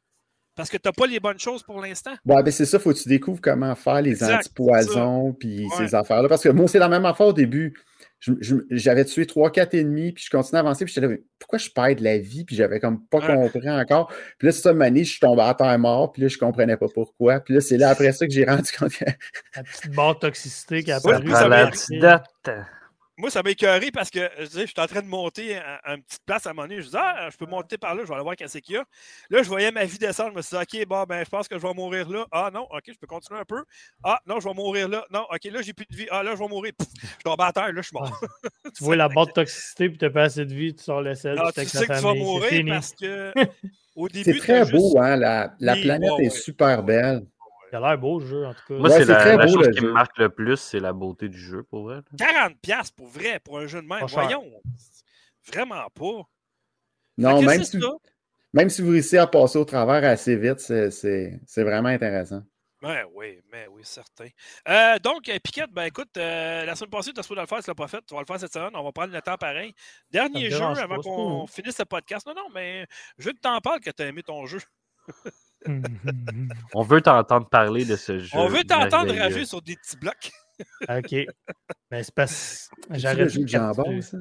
Parce 0.55 0.71
que 0.71 0.77
tu 0.77 0.89
n'as 0.89 0.93
pas 0.93 1.07
les 1.07 1.21
bonnes 1.21 1.39
choses 1.39 1.63
pour 1.63 1.81
l'instant. 1.81 2.15
Ouais, 2.25 2.43
ben 2.43 2.51
c'est 2.51 2.65
ça, 2.67 2.81
faut 2.81 2.93
que 2.93 2.99
tu 2.99 3.09
découvres 3.09 3.41
comment 3.41 3.73
faire 3.77 4.03
les 4.03 4.11
Exact, 4.11 4.39
antipoisons 4.39 5.33
puis 5.39 5.67
Ouais. 5.67 5.71
ces 5.87 5.95
affaires-là. 5.95 6.29
Parce 6.29 6.43
que 6.43 6.49
moi, 6.49 6.67
c'est 6.67 6.81
la 6.81 6.89
même 6.89 7.05
affaire 7.07 7.29
au 7.29 7.33
début. 7.33 7.75
J'avais 8.73 9.05
tué 9.05 9.25
3-4 9.27 9.75
ennemis, 9.75 10.11
puis 10.11 10.25
je 10.25 10.31
continuais 10.31 10.57
à 10.59 10.61
avancer, 10.63 10.85
puis 10.85 10.93
j'étais 10.93 11.07
là, 11.07 11.13
mais 11.13 11.23
pourquoi 11.39 11.61
je 11.61 11.71
perds 11.71 11.95
de 11.95 12.03
la 12.03 12.19
vie, 12.19 12.45
puis 12.45 12.57
j'avais 12.57 12.81
comme 12.81 13.07
pas 13.07 13.19
Ouais. 13.19 13.37
compris 13.37 13.71
encore? 13.71 14.09
Puis 14.39 14.47
là, 14.47 14.53
c'est 14.53 14.63
ça, 14.63 14.73
Mané, 14.73 15.05
je 15.05 15.11
suis 15.13 15.21
tombé 15.21 15.43
à 15.43 15.55
terre 15.55 15.79
mort, 15.79 16.11
puis 16.11 16.23
là, 16.23 16.29
je 16.29 16.37
comprenais 16.39 16.77
pas 16.77 16.89
pourquoi. 16.93 17.39
Puis 17.39 17.55
là, 17.55 17.61
c'est 17.61 17.77
là 17.77 17.91
après 17.91 18.13
ça 18.13 18.27
que 18.27 18.33
j'ai 18.33 18.45
rendu 18.45 18.73
compte 18.73 18.93
que 18.99 19.05
La 19.55 19.63
petite 19.63 19.91
de 19.93 20.19
toxicité 20.19 20.83
qui 20.83 20.91
a 20.91 20.97
apparu. 20.97 21.29
la 21.29 21.69
être- 21.69 22.01
date. 22.01 22.27
Moi, 23.19 23.31
ça 23.31 23.43
m'a 23.43 23.51
écœuré 23.51 23.91
parce 23.91 24.11
que 24.11 24.21
je 24.39 24.45
disais, 24.45 24.61
je 24.63 24.67
suis 24.73 24.81
en 24.81 24.87
train 24.87 25.03
de 25.03 25.09
monter 25.09 25.57
à, 25.57 25.75
à 25.85 25.95
une 25.97 26.03
petite 26.05 26.23
place 26.25 26.47
à 26.47 26.51
un 26.51 26.53
moment 26.53 26.69
donné. 26.69 26.81
Je 26.81 26.87
disais, 26.87 26.99
ah, 27.01 27.29
je 27.33 27.37
peux 27.37 27.47
monter 27.47 27.77
par 27.77 27.95
là, 27.97 28.03
je 28.05 28.09
vais 28.09 28.15
aller 28.15 28.23
voir 28.23 28.37
qu'est-ce 28.37 28.59
qu'il 28.59 28.77
y 28.77 28.79
a. 28.79 28.85
Là, 29.29 29.43
je 29.43 29.49
voyais 29.49 29.73
ma 29.73 29.85
vie 29.85 29.99
descendre. 29.99 30.31
Je 30.31 30.37
me 30.37 30.43
suis 30.43 30.57
dit, 30.57 30.81
OK, 30.83 30.87
bon, 30.87 31.03
ben, 31.03 31.25
je 31.25 31.29
pense 31.29 31.49
que 31.49 31.59
je 31.59 31.63
vais 31.67 31.75
mourir 31.75 32.09
là. 32.09 32.27
Ah, 32.31 32.51
non, 32.55 32.63
OK, 32.71 32.85
je 32.87 32.95
peux 32.99 33.09
continuer 33.09 33.41
un 33.41 33.45
peu. 33.45 33.63
Ah, 34.05 34.21
non, 34.27 34.39
je 34.39 34.49
vais 34.49 34.55
mourir 34.55 34.89
là. 34.89 35.05
Non, 35.13 35.27
OK, 35.31 35.45
là, 35.53 35.61
j'ai 35.63 35.73
plus 35.73 35.87
de 35.91 35.97
vie. 35.97 36.07
Ah, 36.11 36.23
là, 36.23 36.35
je 36.35 36.39
vais 36.39 36.49
mourir. 36.49 36.73
Pff, 36.79 36.87
je 37.19 37.25
tombe 37.25 37.41
à 37.41 37.53
terre, 37.53 37.73
là, 37.73 37.83
je 37.83 37.89
suis 37.89 37.97
mort. 37.99 38.21
Tu 38.77 38.85
vois 38.85 38.95
la 38.97 39.09
barre 39.09 39.27
de 39.27 39.33
toxicité, 39.33 39.89
puis 39.89 39.99
t'as 39.99 40.11
pas 40.11 40.23
assez 40.25 40.45
de 40.47 40.55
vie, 40.55 40.75
tu 40.75 40.85
sors 40.85 41.03
le 41.03 41.15
sel, 41.17 41.37
Ah, 41.39 41.51
puis 41.53 41.65
tu 41.65 41.71
sais 41.71 41.87
ta 41.87 41.95
que 41.95 41.99
tu 41.99 42.05
vas 42.05 42.09
famille. 42.11 42.23
C'est 42.49 42.63
mourir 42.63 42.75
parce 42.75 42.93
que 42.93 43.33
au 43.97 44.09
début, 44.09 44.33
c'est 44.33 44.39
très 44.39 44.65
beau, 44.71 44.79
juste- 44.91 44.97
hein. 44.99 45.17
La, 45.17 45.55
la 45.59 45.75
Oui, 45.75 45.83
planète 45.83 46.11
ouais, 46.13 46.25
est 46.25 46.31
ouais. 46.31 46.31
super 46.31 46.83
belle. 46.85 47.23
Il 47.73 47.77
a 47.77 47.81
l'air 47.81 47.99
beau, 47.99 48.19
le 48.21 48.27
jeu, 48.27 48.47
en 48.47 48.55
tout 48.55 48.61
cas. 48.69 48.75
Moi, 48.75 48.89
Ouais, 48.89 48.99
c'est 48.99 49.05
la, 49.05 49.17
très 49.17 49.37
la 49.37 49.47
beau, 49.47 49.53
chose 49.53 49.69
qui 49.71 49.81
jeu. 49.81 49.87
me 49.89 49.93
marque 49.93 50.17
le 50.19 50.29
plus, 50.31 50.57
c'est 50.57 50.81
la 50.81 50.93
beauté 50.93 51.29
du 51.29 51.39
jeu, 51.39 51.63
pour 51.65 51.85
vrai. 51.85 51.97
là. 51.97 52.03
40$ 52.49 52.55
piastres 52.61 52.95
pour 52.97 53.09
vrai, 53.09 53.41
pour 53.41 53.59
un 53.59 53.67
jeu 53.67 53.83
de 53.83 53.89
cher. 53.89 54.07
Voyons. 54.09 54.63
Vraiment 55.47 55.87
pas. 55.95 56.23
Non, 57.17 57.43
même 57.43 57.65
si, 57.65 57.81
ça. 57.81 57.89
même 58.53 58.71
si 58.71 58.81
vous 58.83 58.91
réussissez 58.91 59.19
à 59.19 59.27
passer 59.27 59.59
au 59.59 59.65
travers 59.65 60.05
assez 60.09 60.37
vite, 60.37 60.61
c'est- 60.61 60.91
c'est 60.91 61.41
c'est 61.47 61.65
vraiment 61.65 61.89
intéressant. 61.89 62.43
Ben 62.81 63.05
oui, 63.13 63.41
mais 63.51 63.67
oui, 63.69 63.83
certain. 63.85 64.29
Euh, 64.69 64.99
donc, 65.01 65.29
euh, 65.29 65.37
Piquette, 65.43 65.73
ben 65.73 65.83
écoute, 65.87 66.17
euh, 66.17 66.65
la 66.65 66.77
semaine 66.77 66.91
passée, 66.91 67.13
tu 67.13 67.19
as 67.19 67.25
supposé 67.25 67.41
le 67.41 67.47
faire, 67.49 67.59
tu 67.61 67.69
l'as 67.69 67.75
pas 67.75 67.89
fait. 67.89 68.01
Tu 68.07 68.15
vas 68.15 68.21
le 68.21 68.27
faire 68.27 68.39
cette 68.39 68.53
semaine. 68.53 68.71
On 68.75 68.85
va 68.85 68.93
prendre 68.93 69.13
le 69.13 69.21
temps 69.21 69.37
pareil. 69.37 69.75
Dernier 70.13 70.49
jeu 70.49 70.63
avant 70.63 71.01
qu'on 71.01 71.47
finisse 71.49 71.77
le 71.81 71.87
podcast. 71.87 72.25
Non, 72.25 72.35
non, 72.37 72.47
mais 72.55 72.87
je 73.19 73.27
veux 73.27 73.33
que 73.33 73.41
tu 73.43 73.49
en 73.49 73.61
parles 73.61 73.81
que 73.81 73.91
tu 73.91 74.01
as 74.03 74.07
aimé 74.07 74.23
ton 74.23 74.47
jeu. 74.47 74.61
On 76.75 76.83
veut 76.83 77.01
t'entendre 77.01 77.49
parler 77.49 77.85
de 77.85 77.97
ce 77.97 78.19
jeu. 78.19 78.31
On 78.39 78.49
veut 78.49 78.65
t'entendre 78.65 79.07
merveilleux. 79.13 79.23
rager 79.23 79.45
sur 79.45 79.61
des 79.63 79.77
petits 79.77 79.97
blocs. 79.97 80.31
OK. 80.89 81.15
Ben, 81.91 82.03
c'est 82.03 82.15
parce 82.15 82.69
C'est 82.91 82.99
j'aurais 82.99 83.15
le 83.17 83.29
jeu 83.29 83.39
dû 83.41 83.45
de 83.45 83.49
jambon, 83.49 84.01
ça? 84.03 84.19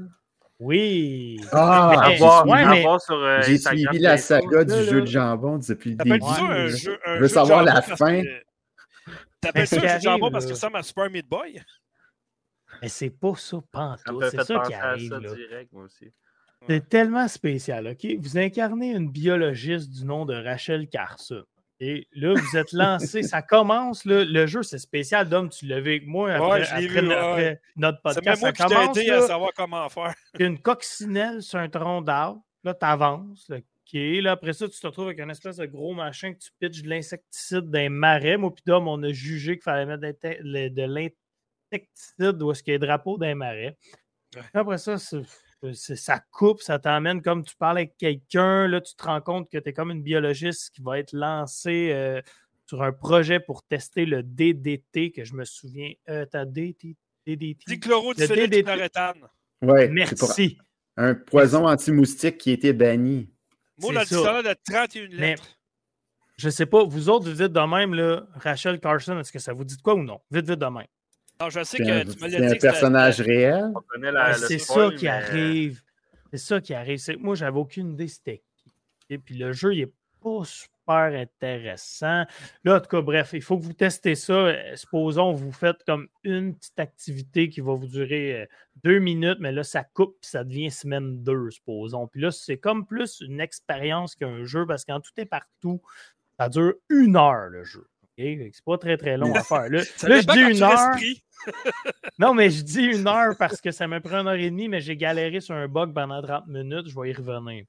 Oui. 0.59 1.39
Ah, 1.51 1.89
Mais, 1.91 1.97
À 2.07 2.11
hey, 2.11 2.17
voir, 2.19 2.47
ouais, 2.47 2.61
à 2.63 2.69
mais- 2.69 2.81
voir 2.81 2.99
sur, 3.01 3.15
euh, 3.15 3.41
J'ai 3.43 3.57
suivi 3.59 3.99
la 3.99 4.17
saga 4.17 4.63
du 4.63 4.71
là. 4.71 4.83
jeu 4.83 5.01
de 5.01 5.05
jambon 5.07 5.59
depuis 5.59 5.91
le 5.91 5.97
T'appelles 5.97 6.13
début. 6.13 6.25
ça 6.33 6.41
un 6.43 6.67
jeu, 6.67 6.99
un 7.05 7.13
Je 7.13 7.13
jeu 7.13 7.13
veux 7.15 7.19
de 7.21 7.27
savoir 7.27 7.63
la 7.63 7.73
jambon 7.75 7.87
parce 7.87 7.99
fin. 7.99 8.21
que- 8.23 8.43
T'appelles 9.41 9.67
ça 9.67 9.75
un 9.75 9.79
jeu 9.87 9.97
de 9.97 10.01
jambon 10.01 10.31
parce 10.31 10.45
que 10.47 10.53
ça 10.55 10.69
m'a 10.71 10.81
Super 10.83 11.09
Meat 11.11 11.27
Boy? 11.27 11.61
Mais 12.81 12.89
c'est 12.89 13.09
pas 13.11 13.33
ça, 13.35 13.57
pantoute. 13.71 14.25
C'est 14.31 14.43
ça 14.43 14.59
qui 14.65 14.73
arrive, 14.73 15.09
ça 15.09 15.19
direct, 15.19 15.71
moi 15.71 15.83
aussi. 15.83 16.11
C'est 16.67 16.89
tellement 16.89 17.27
spécial, 17.27 17.87
OK? 17.87 18.05
Vous 18.19 18.37
incarnez 18.37 18.91
une 18.91 19.09
biologiste 19.09 19.89
du 19.91 20.05
nom 20.05 20.25
de 20.25 20.33
Rachel 20.35 20.87
Carson. 20.89 21.43
Et 21.79 22.07
là, 22.13 22.33
vous 22.33 22.57
êtes 22.57 22.71
lancé, 22.71 23.21
ça 23.21 23.43
commence, 23.43 24.03
là, 24.03 24.25
le 24.25 24.47
jeu, 24.47 24.63
c'est 24.63 24.79
spécial. 24.79 25.29
Dom, 25.29 25.47
tu 25.49 25.67
vu 25.67 25.73
avec 25.73 26.07
moi 26.07 26.33
après, 26.33 26.49
Ouais, 26.49 26.61
après 26.63 26.81
vu, 26.87 27.11
après 27.13 27.61
notre 27.75 27.97
C'est 27.97 28.15
podcast. 28.15 28.41
moi 28.41 28.51
Ça 28.55 28.65
commence, 28.65 28.97
aidé 28.97 29.09
à 29.11 29.15
là, 29.17 29.21
savoir 29.27 29.51
comment 29.55 29.87
faire. 29.89 30.13
une 30.39 30.59
coccinelle 30.59 31.41
sur 31.43 31.59
un 31.59 31.69
tronc 31.69 32.01
d'arbre. 32.01 32.41
Là, 32.63 32.73
tu 32.73 32.85
avances. 32.85 33.47
OK? 33.51 33.93
Là, 33.93 34.31
après 34.31 34.53
ça, 34.53 34.67
tu 34.67 34.79
te 34.79 34.87
retrouves 34.87 35.05
avec 35.05 35.19
un 35.19 35.29
espèce 35.29 35.57
de 35.57 35.65
gros 35.67 35.93
machin 35.93 36.33
que 36.33 36.39
tu 36.39 36.49
pitches 36.59 36.81
de 36.81 36.89
l'insecticide 36.89 37.69
les 37.71 37.89
marais. 37.89 38.37
Moi, 38.37 38.51
puis 38.53 38.63
Dom, 38.65 38.87
on 38.87 39.01
a 39.03 39.11
jugé 39.13 39.53
qu'il 39.53 39.63
fallait 39.63 39.85
mettre 39.85 40.01
de 40.01 40.83
l'insecticide 41.71 42.41
où 42.41 42.51
est-ce 42.51 42.63
qu'il 42.63 42.73
y 42.73 42.75
a 42.75 42.79
des 42.79 42.87
drapeaux 42.87 43.17
les 43.21 43.35
marais. 43.35 43.77
Après 44.53 44.77
ça, 44.79 44.97
c'est- 44.97 45.21
c'est- 45.23 45.46
ça 45.73 46.19
coupe, 46.31 46.61
ça 46.61 46.79
t'emmène 46.79 47.21
comme 47.21 47.43
tu 47.43 47.55
parles 47.55 47.77
avec 47.79 47.97
quelqu'un. 47.97 48.67
Là, 48.67 48.81
tu 48.81 48.95
te 48.95 49.03
rends 49.03 49.21
compte 49.21 49.49
que 49.49 49.57
tu 49.57 49.69
es 49.69 49.73
comme 49.73 49.91
une 49.91 50.03
biologiste 50.03 50.71
qui 50.73 50.81
va 50.81 50.99
être 50.99 51.13
lancée 51.13 51.89
euh, 51.91 52.21
sur 52.65 52.83
un 52.83 52.91
projet 52.91 53.39
pour 53.39 53.63
tester 53.63 54.05
le 54.05 54.23
DDT, 54.23 55.11
que 55.11 55.23
je 55.23 55.33
me 55.33 55.45
souviens. 55.45 55.91
Euh, 56.09 56.25
t'as 56.25 56.45
DDT? 56.45 56.95
DDT? 57.25 57.63
C'est 57.67 57.79
pour 57.79 58.13
Merci. 59.91 60.57
un 60.95 61.15
poison 61.15 61.67
anti-moustique 61.67 62.37
qui 62.37 62.51
a 62.51 62.53
été 62.53 62.73
banni. 62.73 63.29
Moi, 63.79 64.05
C'est 64.05 64.15
dans 64.15 64.37
le 64.37 64.43
de 64.43 64.55
31 64.69 65.07
Mais- 65.09 65.15
lettres. 65.31 65.57
Je 66.37 66.49
sais 66.49 66.67
pas, 66.67 66.83
vous 66.83 67.09
autres, 67.09 67.25
vous 67.27 67.35
dites 67.35 67.51
de 67.51 67.59
même, 67.67 67.95
là, 67.95 68.27
Rachel 68.35 68.79
Carson, 68.79 69.19
est-ce 69.19 69.31
que 69.31 69.39
ça 69.39 69.53
vous 69.53 69.63
dit 69.63 69.75
de 69.75 69.81
quoi 69.81 69.95
ou 69.95 70.03
non? 70.03 70.21
Vite, 70.29 70.47
vite 70.47 70.59
de 70.59 70.65
même. 70.67 70.85
Non, 71.39 71.49
je 71.49 71.63
sais 71.63 71.77
C'est 71.77 71.83
que 71.83 71.89
un, 71.89 72.01
tu 72.01 72.07
me 72.07 72.13
c'est 72.13 72.19
l'as 72.19 72.25
un 72.25 72.29
dit. 72.29 72.47
que 72.47 72.47
c'était- 72.53 72.59
personnage 72.59 73.21
réel. 73.21 73.71
Ouais, 74.01 74.11
le 74.11 74.33
c'est 74.47 74.57
ça 74.57 74.89
qui 74.97 75.05
mais- 75.05 75.11
arrive. 75.11 75.81
C'est 76.31 76.37
ça 76.39 76.59
qui 76.61 76.73
arrive. 76.73 76.97
C'est 76.97 77.15
moi, 77.15 77.35
j'avais 77.35 77.57
aucune 77.59 77.93
idée 77.93 78.07
c'était 78.07 78.41
qui. 78.55 78.73
Et 79.09 79.17
puis 79.17 79.35
le 79.37 79.53
jeu, 79.53 79.73
il 79.75 79.81
est 79.81 79.93
pas 80.21 80.41
super 80.43 81.13
intéressant. 81.21 82.25
Là, 82.63 82.77
en 82.77 82.79
tout 82.79 82.87
cas, 82.87 83.01
bref, 83.01 83.29
il 83.33 83.41
faut 83.41 83.57
que 83.57 83.63
vous 83.63 83.73
testez 83.73 84.15
ça. 84.15 84.33
Euh, 84.33 84.75
Supposons, 84.75 85.31
vous 85.33 85.51
faites 85.51 85.83
comme 85.85 86.07
une 86.23 86.55
petite 86.55 86.79
activité 86.79 87.49
qui 87.49 87.61
va 87.61 87.73
vous 87.75 87.87
durer 87.87 88.41
euh, 88.41 88.45
deux 88.83 88.99
minutes, 88.99 89.37
mais 89.39 89.51
là, 89.51 89.63
ça 89.63 89.83
coupe 89.83 90.17
puis 90.21 90.29
ça 90.29 90.43
devient 90.43 90.71
semaine 90.71 91.23
deux, 91.23 91.51
supposons. 91.51 92.07
Puis 92.07 92.21
là, 92.21 92.31
c'est 92.31 92.57
comme 92.57 92.85
plus 92.85 93.21
une 93.21 93.39
expérience 93.39 94.15
qu'un 94.15 94.43
jeu 94.43 94.65
parce 94.65 94.85
qu'en 94.85 94.99
tout 94.99 95.11
est 95.17 95.25
partout, 95.25 95.81
ça 96.39 96.49
dure 96.49 96.73
une 96.89 97.15
heure 97.15 97.47
le 97.49 97.63
jeu. 97.63 97.87
C'est 98.17 98.65
pas 98.65 98.77
très 98.77 98.97
très 98.97 99.17
long 99.17 99.33
à 99.33 99.43
faire. 99.43 99.69
Là, 99.69 99.81
je 99.83 100.33
dis 100.33 100.57
une 100.57 100.63
heure. 100.63 100.95
Non, 102.19 102.33
mais 102.33 102.49
je 102.49 102.63
dis 102.63 102.83
une 102.83 103.07
heure 103.07 103.37
parce 103.37 103.61
que 103.61 103.71
ça 103.71 103.87
m'a 103.87 104.01
pris 104.01 104.15
une 104.15 104.27
heure 104.27 104.33
et 104.33 104.49
demie, 104.49 104.67
mais 104.67 104.81
j'ai 104.81 104.97
galéré 104.97 105.39
sur 105.39 105.55
un 105.55 105.67
bug 105.67 105.93
pendant 105.93 106.21
30 106.21 106.47
minutes. 106.47 106.89
Je 106.89 106.99
vais 106.99 107.11
y 107.11 107.13
revenir. 107.13 107.63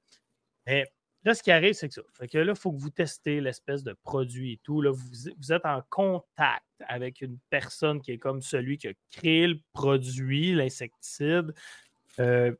Mais 0.67 0.87
là, 1.23 1.35
ce 1.35 1.43
qui 1.43 1.53
arrive, 1.53 1.75
c'est 1.75 1.89
que 1.89 1.95
ça. 1.95 2.03
Fait 2.15 2.27
que 2.27 2.39
là, 2.39 2.53
il 2.53 2.59
faut 2.59 2.73
que 2.73 2.81
vous 2.81 2.91
testez 2.91 3.41
l'espèce 3.41 3.85
de 3.85 3.93
produit 3.93 4.55
et 4.55 4.61
tout. 4.65 4.81
Là, 4.81 4.91
vous, 4.91 5.05
vous 5.39 5.53
êtes 5.53 5.67
en 5.67 5.83
contact 5.91 6.65
avec 6.89 7.21
une 7.21 7.39
personne 7.51 8.01
qui 8.01 8.13
est 8.13 8.19
comme 8.19 8.41
celui 8.41 8.79
qui 8.79 8.89
a 8.89 8.93
créé 9.13 9.47
le 9.47 9.61
produit, 9.75 10.55
l'insecticide. 10.55 11.55
Euh, 12.19 12.53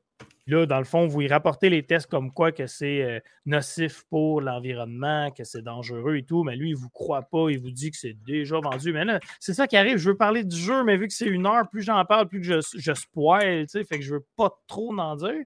Là, 0.49 0.65
dans 0.65 0.79
le 0.79 0.85
fond, 0.85 1.07
vous 1.07 1.21
y 1.21 1.29
rapportez 1.29 1.69
les 1.69 1.83
tests 1.83 2.07
comme 2.07 2.33
quoi 2.33 2.53
que 2.53 2.67
c'est 2.67 3.03
euh, 3.03 3.21
nocif 3.45 4.05
pour 4.09 4.41
l'environnement, 4.41 5.31
que 5.31 5.45
c'est 5.45 5.61
dangereux 5.61 6.17
et 6.17 6.23
tout, 6.23 6.43
mais 6.43 6.57
lui, 6.57 6.71
il 6.71 6.73
ne 6.73 6.79
vous 6.79 6.89
croit 6.89 7.23
pas, 7.23 7.51
il 7.51 7.61
vous 7.61 7.71
dit 7.71 7.91
que 7.91 7.99
c'est 7.99 8.17
déjà 8.25 8.59
vendu. 8.59 8.95
Mais 8.95 9.05
là, 9.05 9.21
c'est 9.41 9.53
ça 9.53 9.67
qui 9.67 9.77
arrive. 9.77 9.99
Je 9.99 10.09
veux 10.09 10.17
parler 10.17 10.45
du 10.45 10.57
jeu, 10.57 10.85
mais 10.85 10.97
vu 10.97 11.07
que 11.07 11.13
c'est 11.13 11.27
une 11.27 11.47
heure, 11.47 11.69
plus 11.69 11.83
j'en 11.83 12.03
parle, 12.07 12.29
plus 12.29 12.43
je, 12.43 12.61
je 12.79 12.95
spoil, 12.95 13.67
tu 13.67 13.73
sais, 13.73 13.85
fait 13.85 13.99
que 13.99 14.05
je 14.05 14.15
veux 14.15 14.27
pas 14.37 14.59
trop 14.67 14.97
en 14.97 15.17
dire. 15.17 15.45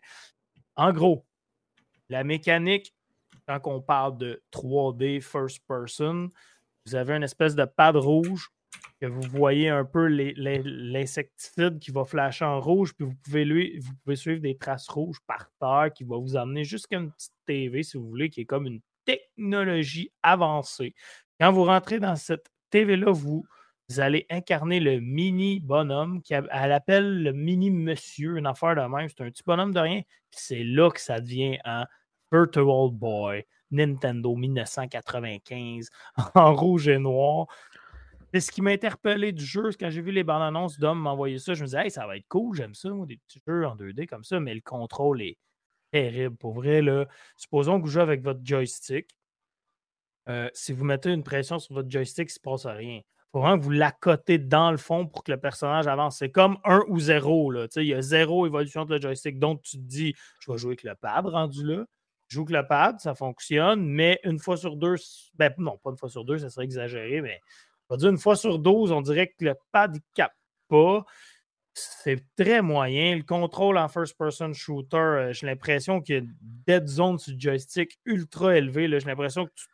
En 0.77 0.93
gros, 0.93 1.27
la 2.09 2.23
mécanique, 2.23 2.95
quand 3.49 3.61
on 3.65 3.81
parle 3.81 4.17
de 4.19 4.41
3D 4.53 5.21
first 5.21 5.61
person, 5.67 6.31
vous 6.87 6.95
avez 6.95 7.17
une 7.17 7.25
espèce 7.25 7.57
de 7.57 7.65
pad 7.65 7.97
rouge 7.97 8.51
que 9.01 9.07
vous 9.07 9.23
voyez 9.23 9.69
un 9.69 9.85
peu 9.85 10.07
l'insecticide 10.07 11.79
qui 11.81 11.91
va 11.91 12.05
flasher 12.05 12.45
en 12.45 12.61
rouge, 12.61 12.95
puis 12.95 13.05
vous 13.05 13.17
pouvez, 13.25 13.45
lui, 13.45 13.79
vous 13.81 13.93
pouvez 14.05 14.17
suivre 14.17 14.41
des 14.41 14.57
traces 14.57 14.89
rouges 14.89 15.19
par 15.27 15.51
terre 15.59 15.93
qui 15.93 16.05
va 16.05 16.17
vous 16.17 16.37
amener 16.37 16.65
jusqu'à 16.65 16.99
une 16.99 17.11
petite 17.11 17.35
TV, 17.47 17.83
si 17.83 17.97
vous 17.97 18.09
voulez, 18.09 18.31
qui 18.31 18.43
est 18.43 18.47
comme 18.47 18.67
une 18.67 18.81
technologie 19.05 20.13
avancée. 20.23 20.95
Quand 21.41 21.51
vous 21.53 21.65
rentrez 21.65 21.99
dans 21.99 22.17
cette 22.17 22.47
TV-là, 22.71 23.11
vous, 23.11 23.45
allez 23.99 24.25
incarner 24.31 24.81
le 24.81 25.01
mini 25.01 25.61
bonhomme 25.61 26.23
qui 26.23 26.33
elle 26.33 26.73
appelle 26.73 27.23
le 27.23 27.33
mini 27.33 27.71
monsieur, 27.71 28.39
une 28.39 28.47
affaire 28.47 28.75
de 28.75 28.81
même. 28.81 29.09
C'est 29.09 29.23
un 29.23 29.31
petit 29.31 29.43
bonhomme 29.45 29.75
de 29.75 29.81
rien. 29.81 30.01
C'est 30.31 30.65
là 30.65 30.91
que 30.91 31.01
ça 31.01 31.21
devient 31.21 31.59
un 31.65 31.87
Virtual 32.33 32.91
Boy 32.91 33.45
Nintendo 33.73 34.37
1995 34.37 35.91
en 36.35 36.55
rouge 36.55 36.89
et 36.89 36.99
noir. 36.99 37.47
C'est 38.33 38.41
ce 38.41 38.51
qui 38.51 38.63
m'a 38.63 38.71
interpellé 38.71 39.33
du 39.33 39.45
jeu, 39.45 39.71
quand 39.79 39.91
j'ai 39.91 40.01
vu 40.01 40.11
les 40.11 40.25
bandes 40.25 40.43
annonces 40.43 40.79
d'hommes 40.79 40.99
m'envoyer 40.99 41.39
ça, 41.39 41.53
je 41.53 41.61
me 41.61 41.67
disais, 41.67 41.85
hey, 41.85 41.91
ça 41.91 42.07
va 42.07 42.17
être 42.17 42.27
cool, 42.29 42.57
j'aime 42.57 42.75
ça, 42.75 42.89
des 43.07 43.19
petits 43.19 43.43
jeux 43.47 43.67
en 43.67 43.77
2D 43.77 44.07
comme 44.07 44.25
ça, 44.25 44.41
mais 44.41 44.55
le 44.55 44.63
contrôle 44.63 45.21
est 45.21 45.37
terrible. 45.91 46.37
Pour 46.37 46.55
vrai, 46.55 46.81
là, 46.81 47.07
supposons 47.37 47.79
que 47.79 47.85
vous 47.85 47.91
jouez 47.91 48.03
avec 48.03 48.23
votre 48.23 48.41
joystick. 48.43 49.11
Euh, 50.29 50.49
si 50.55 50.73
vous 50.73 50.85
mettez 50.85 51.11
une 51.11 51.25
pression 51.25 51.59
sur 51.59 51.75
votre 51.75 51.91
joystick, 51.91 52.31
il 52.31 52.33
ne 52.33 52.35
se 52.35 52.41
passe 52.41 52.67
rien. 52.67 53.01
Il 53.01 53.31
faut 53.33 53.41
vraiment 53.41 53.59
que 53.59 53.65
vous 53.65 53.71
l'accotez 53.71 54.39
dans 54.39 54.71
le 54.71 54.77
fond 54.77 55.07
pour 55.07 55.25
que 55.25 55.33
le 55.33 55.39
personnage 55.39 55.87
avance. 55.87 56.19
C'est 56.19 56.31
comme 56.31 56.59
un 56.65 56.83
ou 56.89 57.01
zéro. 57.01 57.53
Il 57.77 57.85
y 57.85 57.95
a 57.95 58.01
zéro 58.01 58.47
évolution 58.47 58.85
de 58.85 58.95
le 58.95 59.01
joystick. 59.01 59.39
Donc, 59.39 59.63
tu 59.63 59.77
te 59.77 59.83
dis, 59.83 60.15
je 60.41 60.51
vais 60.51 60.59
jouer 60.59 60.71
avec 60.71 60.85
le 60.85 60.95
pad 60.95 61.27
rendu 61.27 61.65
là. 61.65 61.85
Je 62.29 62.37
joue 62.37 62.43
avec 62.43 62.63
le 62.63 62.67
pad, 62.67 63.01
ça 63.01 63.15
fonctionne, 63.15 63.85
mais 63.85 64.19
une 64.25 64.39
fois 64.39 64.57
sur 64.57 64.77
deux, 64.77 64.95
ben 65.35 65.53
non, 65.59 65.77
pas 65.77 65.91
une 65.91 65.99
fois 65.99 66.09
sur 66.09 66.25
deux, 66.25 66.39
ça 66.39 66.49
serait 66.49 66.65
exagéré, 66.65 67.21
mais 67.21 67.39
on 67.89 67.95
va 67.95 67.99
dire 67.99 68.11
une 68.11 68.19
fois 68.19 68.37
sur 68.37 68.59
12, 68.59 68.93
on 68.93 69.03
dirait 69.03 69.29
que 69.29 69.45
le 69.45 69.55
pad 69.71 69.95
ne 69.95 70.01
capte 70.15 70.37
pas. 70.69 71.05
C'est 71.75 72.23
très 72.37 72.61
moyen. 72.61 73.17
Le 73.17 73.23
contrôle 73.23 73.79
en 73.79 73.89
first-person 73.89 74.53
shooter, 74.53 74.97
euh, 74.97 75.33
j'ai 75.33 75.47
l'impression 75.47 76.01
qu'il 76.01 76.15
y 76.15 76.19
a 76.19 76.23
dead 76.41 76.87
zone 76.87 77.19
sur 77.19 77.33
le 77.33 77.41
joystick 77.41 77.99
ultra 78.05 78.57
élevé. 78.57 78.89
J'ai 78.89 79.07
l'impression 79.07 79.47
que 79.47 79.53
tu, 79.55 79.65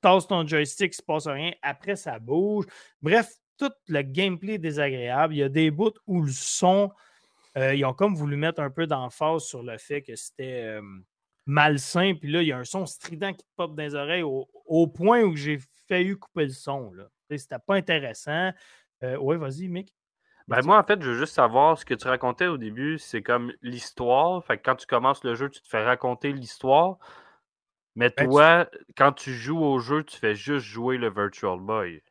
tasses 0.00 0.26
ton 0.26 0.46
joystick, 0.46 0.92
il 0.92 0.96
ne 0.96 0.96
se 0.96 1.02
passe 1.02 1.26
rien. 1.26 1.52
Après, 1.62 1.96
ça 1.96 2.18
bouge. 2.18 2.66
Bref, 3.02 3.32
tout 3.56 3.72
le 3.88 4.02
gameplay 4.02 4.54
est 4.54 4.58
désagréable. 4.58 5.34
Il 5.34 5.38
y 5.38 5.42
a 5.42 5.48
des 5.48 5.70
bouts 5.70 5.94
où 6.06 6.22
le 6.22 6.30
son, 6.30 6.90
euh, 7.56 7.74
ils 7.74 7.84
ont 7.84 7.94
comme 7.94 8.14
voulu 8.14 8.36
mettre 8.36 8.60
un 8.60 8.70
peu 8.70 8.86
d'emphase 8.86 9.44
sur 9.44 9.62
le 9.62 9.78
fait 9.78 10.02
que 10.02 10.14
c'était 10.14 10.62
euh, 10.62 10.82
malsain. 11.46 12.14
Puis 12.14 12.30
là, 12.30 12.42
il 12.42 12.48
y 12.48 12.52
a 12.52 12.58
un 12.58 12.64
son 12.64 12.86
strident 12.86 13.32
qui 13.32 13.44
te 13.44 13.50
pop 13.56 13.74
dans 13.74 13.82
les 13.82 13.94
oreilles 13.94 14.24
au 14.24 14.86
point 14.86 15.22
où 15.22 15.34
j'ai 15.34 15.58
failli 15.88 16.18
couper 16.18 16.46
le 16.46 16.52
son. 16.52 16.92
C'était 17.30 17.58
pas 17.58 17.74
intéressant. 17.74 18.52
Euh, 19.02 19.16
oui, 19.20 19.36
vas-y, 19.36 19.68
Mick. 19.68 19.94
Ben 20.46 20.60
moi, 20.64 20.78
en 20.78 20.84
fait, 20.84 21.00
je 21.00 21.10
veux 21.10 21.18
juste 21.18 21.34
savoir 21.34 21.78
ce 21.78 21.86
que 21.86 21.94
tu 21.94 22.06
racontais 22.06 22.46
au 22.46 22.58
début, 22.58 22.98
c'est 22.98 23.22
comme 23.22 23.52
l'histoire. 23.62 24.44
Fait 24.44 24.58
que 24.58 24.62
quand 24.62 24.76
tu 24.76 24.86
commences 24.86 25.24
le 25.24 25.34
jeu, 25.34 25.48
tu 25.48 25.62
te 25.62 25.68
fais 25.68 25.82
raconter 25.82 26.32
l'histoire. 26.32 26.98
Mais 27.94 28.10
ben, 28.10 28.28
toi, 28.28 28.70
quand 28.96 29.12
tu 29.12 29.32
joues 29.32 29.62
au 29.62 29.78
jeu, 29.78 30.04
tu 30.04 30.18
fais 30.18 30.34
juste 30.34 30.66
jouer 30.66 30.98
le 30.98 31.10
Virtual 31.10 31.58
Boy. 31.60 32.02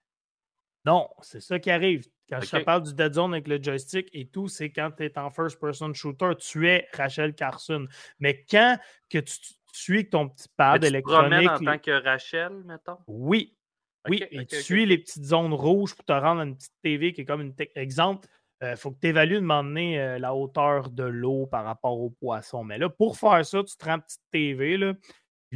Non, 0.85 1.09
c'est 1.21 1.41
ça 1.41 1.59
qui 1.59 1.69
arrive. 1.69 2.07
Quand 2.29 2.41
je 2.41 2.49
te 2.49 2.63
parle 2.63 2.83
du 2.83 2.93
Dead 2.93 3.13
Zone 3.13 3.33
avec 3.33 3.47
le 3.47 3.61
joystick 3.61 4.09
et 4.13 4.27
tout, 4.27 4.47
c'est 4.47 4.71
quand 4.71 4.91
tu 4.97 5.05
es 5.05 5.17
en 5.19 5.29
first-person 5.29 5.93
shooter, 5.93 6.31
tu 6.39 6.67
es 6.67 6.87
Rachel 6.93 7.35
Carson. 7.35 7.85
Mais 8.19 8.43
quand 8.49 8.77
que 9.09 9.19
tu, 9.19 9.35
suis 9.73 10.09
ton 10.09 10.29
petit 10.29 10.47
pad 10.55 10.83
électronique. 10.83 11.49
en 11.49 11.59
tant 11.59 11.77
que 11.77 12.03
Rachel, 12.03 12.63
mettons? 12.65 12.97
Oui, 13.07 13.55
oui, 14.09 14.23
et 14.31 14.45
tu 14.45 14.61
suis 14.61 14.85
les 14.85 14.97
petites 14.97 15.23
zones 15.23 15.53
rouges 15.53 15.95
pour 15.95 16.05
te 16.05 16.11
rendre 16.11 16.41
à 16.41 16.43
une 16.43 16.55
petite 16.55 16.73
TV 16.81 17.13
qui 17.13 17.21
est 17.21 17.25
comme 17.25 17.41
une. 17.41 17.53
Exemple, 17.75 18.27
il 18.61 18.67
euh, 18.67 18.75
faut 18.75 18.91
que 18.91 18.99
tu 19.01 19.07
évalues 19.07 19.35
de 19.35 19.39
m'emmener 19.41 19.99
euh, 19.99 20.19
la 20.19 20.33
hauteur 20.33 20.89
de 20.89 21.03
l'eau 21.03 21.47
par 21.47 21.65
rapport 21.65 21.99
au 21.99 22.09
poisson. 22.09 22.63
Mais 22.63 22.77
là, 22.77 22.89
pour 22.89 23.17
faire 23.17 23.45
ça, 23.45 23.63
tu 23.63 23.75
te 23.75 23.85
rends 23.85 23.95
une 23.95 24.01
petite 24.01 24.21
TV. 24.31 24.77
Là, 24.77 24.93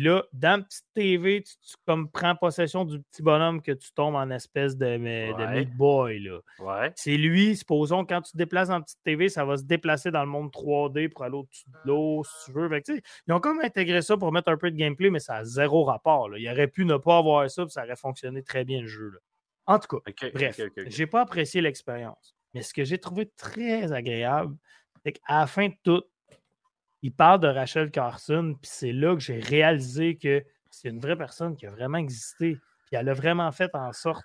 là, 0.03 0.24
dans 0.34 0.60
la 0.60 0.64
petite 0.64 0.86
TV, 0.94 1.44
tu, 1.44 1.76
comme 1.86 2.10
prends 2.10 2.36
possession 2.36 2.86
du 2.86 3.02
petit 3.02 3.22
bonhomme 3.22 3.61
que 3.61 3.72
tu 3.72 3.91
tombes 3.94 4.15
en 4.15 4.30
espèce 4.30 4.78
de, 4.78 4.98
Meat 4.98 5.76
Boy. 5.76 6.19
Là. 6.19 6.91
C'est 6.95 7.18
lui, 7.18 7.56
supposons, 7.56 8.06
quand 8.06 8.22
tu 8.22 8.32
te 8.32 8.38
déplaces 8.38 8.69
dans 8.69 8.78
la 8.78 8.84
petite 8.84 9.03
TV, 9.03 9.30
ça 9.30 9.45
va 9.45 9.57
se 9.57 9.64
déplacer 9.64 10.11
dans 10.11 10.22
le 10.22 10.30
monde 10.30 10.52
3D 10.52 11.10
pour 11.10 11.24
aller 11.24 11.36
au-dessus 11.36 11.69
de 11.69 11.78
l'eau, 11.86 12.24
si 12.24 12.45
tu 12.45 12.57
veux. 12.57 12.69
ils 13.28 13.34
ont 13.34 13.40
comme 13.40 13.60
intégré 13.60 14.02
ça 14.02 14.18
pour 14.18 14.32
mettre 14.32 14.49
un 14.49 14.57
peu 14.57 14.72
de 14.72 14.76
gameplay, 14.76 15.10
mais 15.10 15.19
ça 15.19 15.38
a 15.38 15.44
zéro 15.44 15.84
rapport. 15.84 16.30
Là. 16.30 16.38
Il 16.38 16.49
aurait 16.49 16.68
pu 16.68 16.86
ne 16.86 16.98
pas 16.98 17.18
avoir 17.18 17.49
ça, 17.49 17.64
puis 17.64 17.72
ça 17.72 17.84
aurait 17.84 17.95
fonctionné 17.95 18.44
très 18.44 18.65
bien 18.65 18.82
le 18.82 18.88
jeu. 18.88 19.11
En 19.65 19.80
tout 19.80 19.99
cas, 19.99 20.30
bref, 20.34 20.60
j'ai 20.88 21.07
pas 21.07 21.22
apprécié 21.22 21.61
l'expérience. 21.61 22.36
Mais 22.53 22.61
ce 22.61 22.74
que 22.74 22.86
j'ai 22.86 22.98
trouvé 22.98 23.30
très 23.36 23.91
agréable, 23.91 24.56
c'est 25.03 25.14
qu'à 25.14 25.40
la 25.40 25.48
fin 25.48 25.68
de 25.68 25.76
tout, 25.84 26.03
il 27.02 27.14
parle 27.14 27.40
de 27.40 27.48
Rachel 27.48 27.91
Carson, 27.91 28.56
puis 28.61 28.69
c'est 28.72 28.91
là 28.91 29.14
que 29.14 29.22
j'ai 29.22 29.40
réalisé 29.40 30.18
que 30.18 30.44
c'est 30.69 30.90
une 30.90 30.99
vraie 30.99 31.15
personne 31.15 31.56
qui 31.56 31.65
a 31.65 31.72
vraiment 31.72 31.98
existé. 31.98 32.57
Puis 32.86 32.95
elle 32.95 33.10
a 33.10 33.14
vraiment 33.14 33.52
fait 33.52 33.74
en 33.74 33.91
sorte 33.94 34.24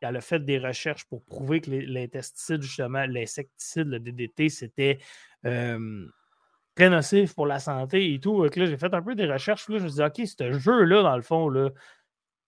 qu'elle 0.00 0.16
a 0.16 0.20
fait 0.20 0.44
des 0.44 0.58
recherches 0.58 1.04
pour 1.04 1.24
prouver 1.24 1.60
que 1.60 1.70
les, 1.70 2.08
pesticides, 2.08 2.62
justement, 2.62 3.04
l'insecticide, 3.06 3.88
le 3.88 3.98
DDT, 3.98 4.48
c'était 4.48 4.98
très 5.42 6.90
nocif 6.90 7.34
pour 7.34 7.46
la 7.46 7.58
santé 7.58 8.14
et 8.14 8.20
tout. 8.20 8.44
là, 8.44 8.50
j'ai 8.54 8.76
fait 8.76 8.94
un 8.94 9.02
peu 9.02 9.16
des 9.16 9.26
recherches. 9.26 9.68
Là, 9.68 9.78
je 9.78 9.84
me 9.84 9.88
suis 9.88 9.96
dit, 9.96 10.04
OK, 10.04 10.26
ce 10.26 10.52
jeu-là, 10.52 11.02
dans 11.02 11.16
le 11.16 11.22
fond, 11.22 11.48
là, 11.48 11.70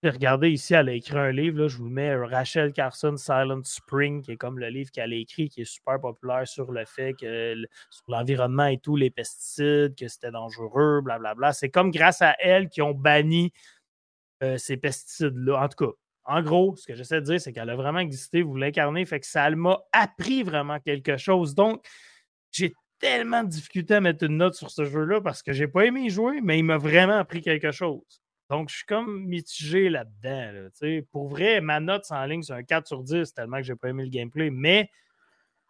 Regardez 0.03 0.49
ici, 0.49 0.73
elle 0.73 0.89
a 0.89 0.95
écrit 0.95 1.19
un 1.19 1.31
livre, 1.31 1.69
je 1.69 1.77
vous 1.77 1.91
mets 1.91 2.15
Rachel 2.15 2.73
Carson 2.73 3.19
Silent 3.19 3.61
Spring, 3.65 4.23
qui 4.23 4.33
est 4.33 4.37
comme 4.39 4.59
le 4.59 4.69
livre 4.69 4.91
qu'elle 4.91 5.13
a 5.13 5.17
écrit, 5.17 5.51
qui 5.51 5.61
est 5.61 5.65
super 5.67 6.01
populaire 6.01 6.49
sur 6.49 6.73
le 6.73 6.87
fait 6.87 7.13
que 7.13 7.55
sur 7.91 8.05
l'environnement 8.09 8.65
et 8.67 8.79
tout, 8.79 8.97
les 8.97 9.11
pesticides, 9.11 9.95
que 9.95 10.09
c'était 10.09 10.31
dangereux, 10.31 11.03
blablabla. 11.03 11.53
C'est 11.53 11.69
comme 11.69 11.91
grâce 11.91 12.23
à 12.23 12.35
elle 12.39 12.71
qu'ils 12.71 12.83
ont 12.83 12.95
banni 12.95 13.53
euh, 14.43 14.57
ces 14.57 14.79
pesticides-là. 14.79 15.65
En 15.65 15.69
tout 15.69 15.85
cas, 15.85 15.93
en 16.25 16.43
gros, 16.43 16.77
ce 16.77 16.87
que 16.87 16.95
j'essaie 16.95 17.21
de 17.21 17.27
dire, 17.27 17.41
c'est 17.41 17.53
qu'elle 17.53 17.69
a 17.69 17.77
vraiment 17.77 17.99
existé, 17.99 18.41
vous 18.41 18.57
l'incarnez, 18.57 19.05
fait 19.05 19.21
que 19.21 19.27
ça 19.27 19.51
m'a 19.51 19.81
appris 19.93 20.43
vraiment 20.43 20.81
quelque 20.81 21.19
chose. 21.19 21.55
Donc, 21.55 21.85
j'ai 22.53 22.73
tellement 23.01 23.45
de 23.45 23.51
difficulté 23.51 23.97
à 23.97 24.01
mettre 24.01 24.25
une 24.25 24.39
note 24.39 24.55
sur 24.55 24.71
ce 24.71 24.85
jeu-là 24.87 25.21
parce 25.21 25.43
que 25.43 25.53
j'ai 25.53 25.69
pas 25.69 25.85
aimé 25.85 26.03
y 26.03 26.11
jouer, 26.11 26.41
mais 26.43 26.59
il 26.59 26.65
m'a 26.65 26.79
vraiment 26.79 27.19
appris 27.19 27.43
quelque 27.43 27.71
chose. 27.71 28.23
Donc, 28.51 28.69
je 28.69 28.77
suis 28.77 28.85
comme 28.85 29.25
mitigé 29.27 29.89
là-dedans. 29.89 30.69
pour 31.13 31.29
vrai, 31.29 31.61
ma 31.61 31.79
note 31.79 32.05
en 32.11 32.25
ligne, 32.27 32.43
c'est 32.43 32.53
un 32.53 32.65
4 32.65 32.89
sur 32.89 33.03
10, 33.03 33.33
tellement 33.33 33.59
que 33.59 33.63
j'ai 33.63 33.77
pas 33.77 33.89
aimé 33.89 34.03
le 34.03 34.11
gameplay. 34.11 34.51
Mais 34.51 34.91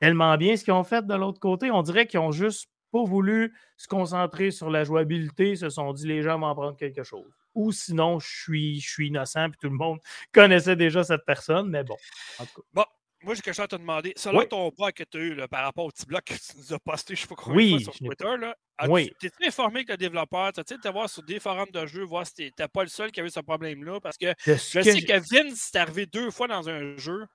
tellement 0.00 0.36
bien 0.38 0.56
ce 0.56 0.64
qu'ils 0.64 0.72
ont 0.72 0.82
fait 0.82 1.06
de 1.06 1.14
l'autre 1.14 1.38
côté. 1.38 1.70
On 1.70 1.82
dirait 1.82 2.06
qu'ils 2.06 2.20
ont 2.20 2.32
juste 2.32 2.70
pas 2.90 3.04
voulu 3.04 3.54
se 3.76 3.86
concentrer 3.86 4.50
sur 4.50 4.70
la 4.70 4.82
jouabilité. 4.84 5.50
Ils 5.50 5.58
se 5.58 5.68
sont 5.68 5.92
dit, 5.92 6.06
les 6.06 6.22
gens 6.22 6.38
vont 6.38 6.46
en 6.46 6.54
prendre 6.54 6.76
quelque 6.76 7.04
chose. 7.04 7.30
Ou 7.54 7.70
sinon, 7.70 8.18
je 8.18 8.28
suis, 8.28 8.80
je 8.80 8.88
suis 8.88 9.08
innocent, 9.08 9.50
puis 9.50 9.58
tout 9.60 9.68
le 9.68 9.76
monde 9.76 9.98
connaissait 10.32 10.76
déjà 10.76 11.04
cette 11.04 11.26
personne. 11.26 11.68
Mais 11.68 11.84
bon, 11.84 11.96
en 12.38 12.46
tout 12.46 12.62
cas. 12.62 12.66
Bon, 12.72 12.84
moi, 13.22 13.34
j'ai 13.34 13.42
quelque 13.42 13.54
chose 13.54 13.64
à 13.64 13.68
te 13.68 13.76
demander. 13.76 14.12
Selon 14.16 14.44
ton 14.44 14.70
blog 14.70 14.92
que 14.92 15.04
tu 15.04 15.18
as 15.18 15.20
eu 15.20 15.48
par 15.48 15.64
rapport 15.64 15.84
au 15.84 15.90
petit 15.90 16.06
blog 16.06 16.22
que 16.22 16.34
tu 16.34 16.56
nous 16.56 16.72
as 16.72 16.78
posté, 16.78 17.14
je 17.14 17.20
ne 17.20 17.22
sais 17.22 17.34
pas 17.34 17.42
combien 17.42 17.76
de 17.76 17.82
fois 17.82 17.92
sur 17.92 18.06
Twitter, 18.06 18.36
là, 18.38 18.56
oui. 18.88 19.10
t'es-tu 19.20 19.46
informé 19.46 19.84
que 19.84 19.92
le 19.92 19.98
développeur, 19.98 20.52
tu 20.52 20.62
sais, 20.66 20.90
voir 20.90 21.08
sur 21.08 21.22
des 21.22 21.38
forums 21.38 21.70
de 21.70 21.86
jeux, 21.86 22.04
voir 22.04 22.26
si 22.26 22.34
tu 22.34 22.68
pas 22.68 22.82
le 22.82 22.88
seul 22.88 23.10
qui 23.12 23.20
avait 23.20 23.30
ce 23.30 23.40
problème-là? 23.40 24.00
Parce 24.00 24.16
que 24.16 24.32
je 24.46 24.54
sais 24.56 25.02
que 25.02 25.12
Vince 25.12 25.68
c'est 25.70 25.78
arrivé 25.78 26.06
deux 26.06 26.30
fois 26.30 26.48
dans 26.48 26.68
un 26.68 26.96
jeu, 26.96 27.26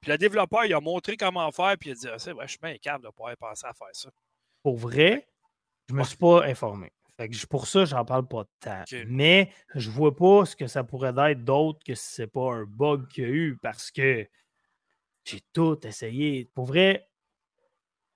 puis 0.00 0.10
le 0.10 0.18
développeur, 0.18 0.64
il 0.64 0.74
a 0.74 0.80
montré 0.80 1.16
comment 1.16 1.50
faire, 1.50 1.76
puis 1.78 1.90
il 1.90 1.92
a 1.92 1.94
dit 1.94 2.08
ah, 2.12 2.18
c'est 2.18 2.32
vrai, 2.32 2.46
je 2.46 2.52
suis 2.52 2.60
bien 2.62 2.76
capable 2.78 3.04
de 3.04 3.10
pouvoir 3.10 3.36
penser 3.36 3.66
à 3.66 3.72
faire 3.72 3.88
ça. 3.92 4.10
Pour 4.62 4.76
vrai, 4.76 5.28
je 5.88 5.94
ne 5.94 5.98
me 5.98 6.04
suis 6.04 6.16
pas 6.16 6.44
informé. 6.44 6.92
Fait 7.16 7.28
que 7.28 7.46
pour 7.46 7.66
ça, 7.66 7.84
j'en 7.84 8.04
parle 8.04 8.26
pas 8.26 8.44
de 8.44 8.48
temps. 8.60 8.84
Mais 9.06 9.50
je 9.74 9.90
vois 9.90 10.16
pas 10.16 10.46
ce 10.46 10.56
que 10.56 10.66
ça 10.66 10.82
pourrait 10.82 11.12
être 11.30 11.44
d'autre 11.44 11.80
que 11.84 11.94
si 11.94 12.14
c'est 12.14 12.26
pas 12.26 12.52
un 12.52 12.64
bug 12.64 13.06
qu'il 13.08 13.24
y 13.24 13.26
a 13.26 13.30
eu 13.30 13.58
parce 13.60 13.90
que 13.90 14.26
j'ai 15.24 15.40
tout 15.52 15.78
essayé. 15.86 16.50
Pour 16.54 16.66
vrai, 16.66 17.08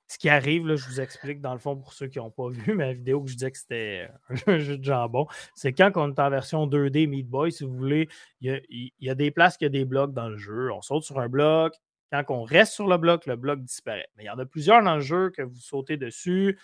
ce 0.08 0.18
qui 0.18 0.28
arrive, 0.28 0.74
je 0.74 0.86
vous 0.88 1.00
explique 1.00 1.40
dans 1.40 1.52
le 1.52 1.58
fond 1.58 1.76
pour 1.76 1.92
ceux 1.92 2.06
qui 2.06 2.18
n'ont 2.18 2.30
pas 2.30 2.48
vu 2.50 2.74
ma 2.74 2.92
vidéo 2.92 3.22
que 3.22 3.30
je 3.30 3.34
disais 3.34 3.50
que 3.50 3.58
c'était 3.58 4.08
un 4.46 4.58
jeu 4.58 4.78
de 4.78 4.84
jambon, 4.84 5.26
c'est 5.54 5.72
quand 5.72 5.90
on 5.96 6.12
est 6.12 6.18
en 6.18 6.30
version 6.30 6.66
2D 6.66 7.08
Meat 7.08 7.28
Boy, 7.28 7.52
si 7.52 7.64
vous 7.64 7.74
voulez, 7.76 8.08
il 8.40 8.90
y, 9.00 9.10
a, 9.10 9.14
des 9.14 9.30
places 9.30 9.56
qui 9.56 9.64
y 9.64 9.66
a 9.66 9.70
des 9.70 9.84
blocs 9.84 10.12
dans 10.12 10.28
le 10.28 10.36
jeu. 10.36 10.72
On 10.72 10.82
saute 10.82 11.04
sur 11.04 11.18
un 11.18 11.28
bloc. 11.28 11.74
Quand 12.12 12.24
on 12.28 12.44
reste 12.44 12.72
sur 12.72 12.86
le 12.86 12.98
bloc, 12.98 13.26
le 13.26 13.34
bloc 13.34 13.60
disparaît. 13.60 14.06
Mais 14.16 14.24
il 14.24 14.26
y 14.26 14.30
en 14.30 14.38
a 14.38 14.46
plusieurs 14.46 14.82
dans 14.82 14.94
le 14.94 15.00
jeu 15.00 15.30
que 15.30 15.42
vous 15.42 15.56
sautez 15.56 15.96
dessus. 15.96 16.56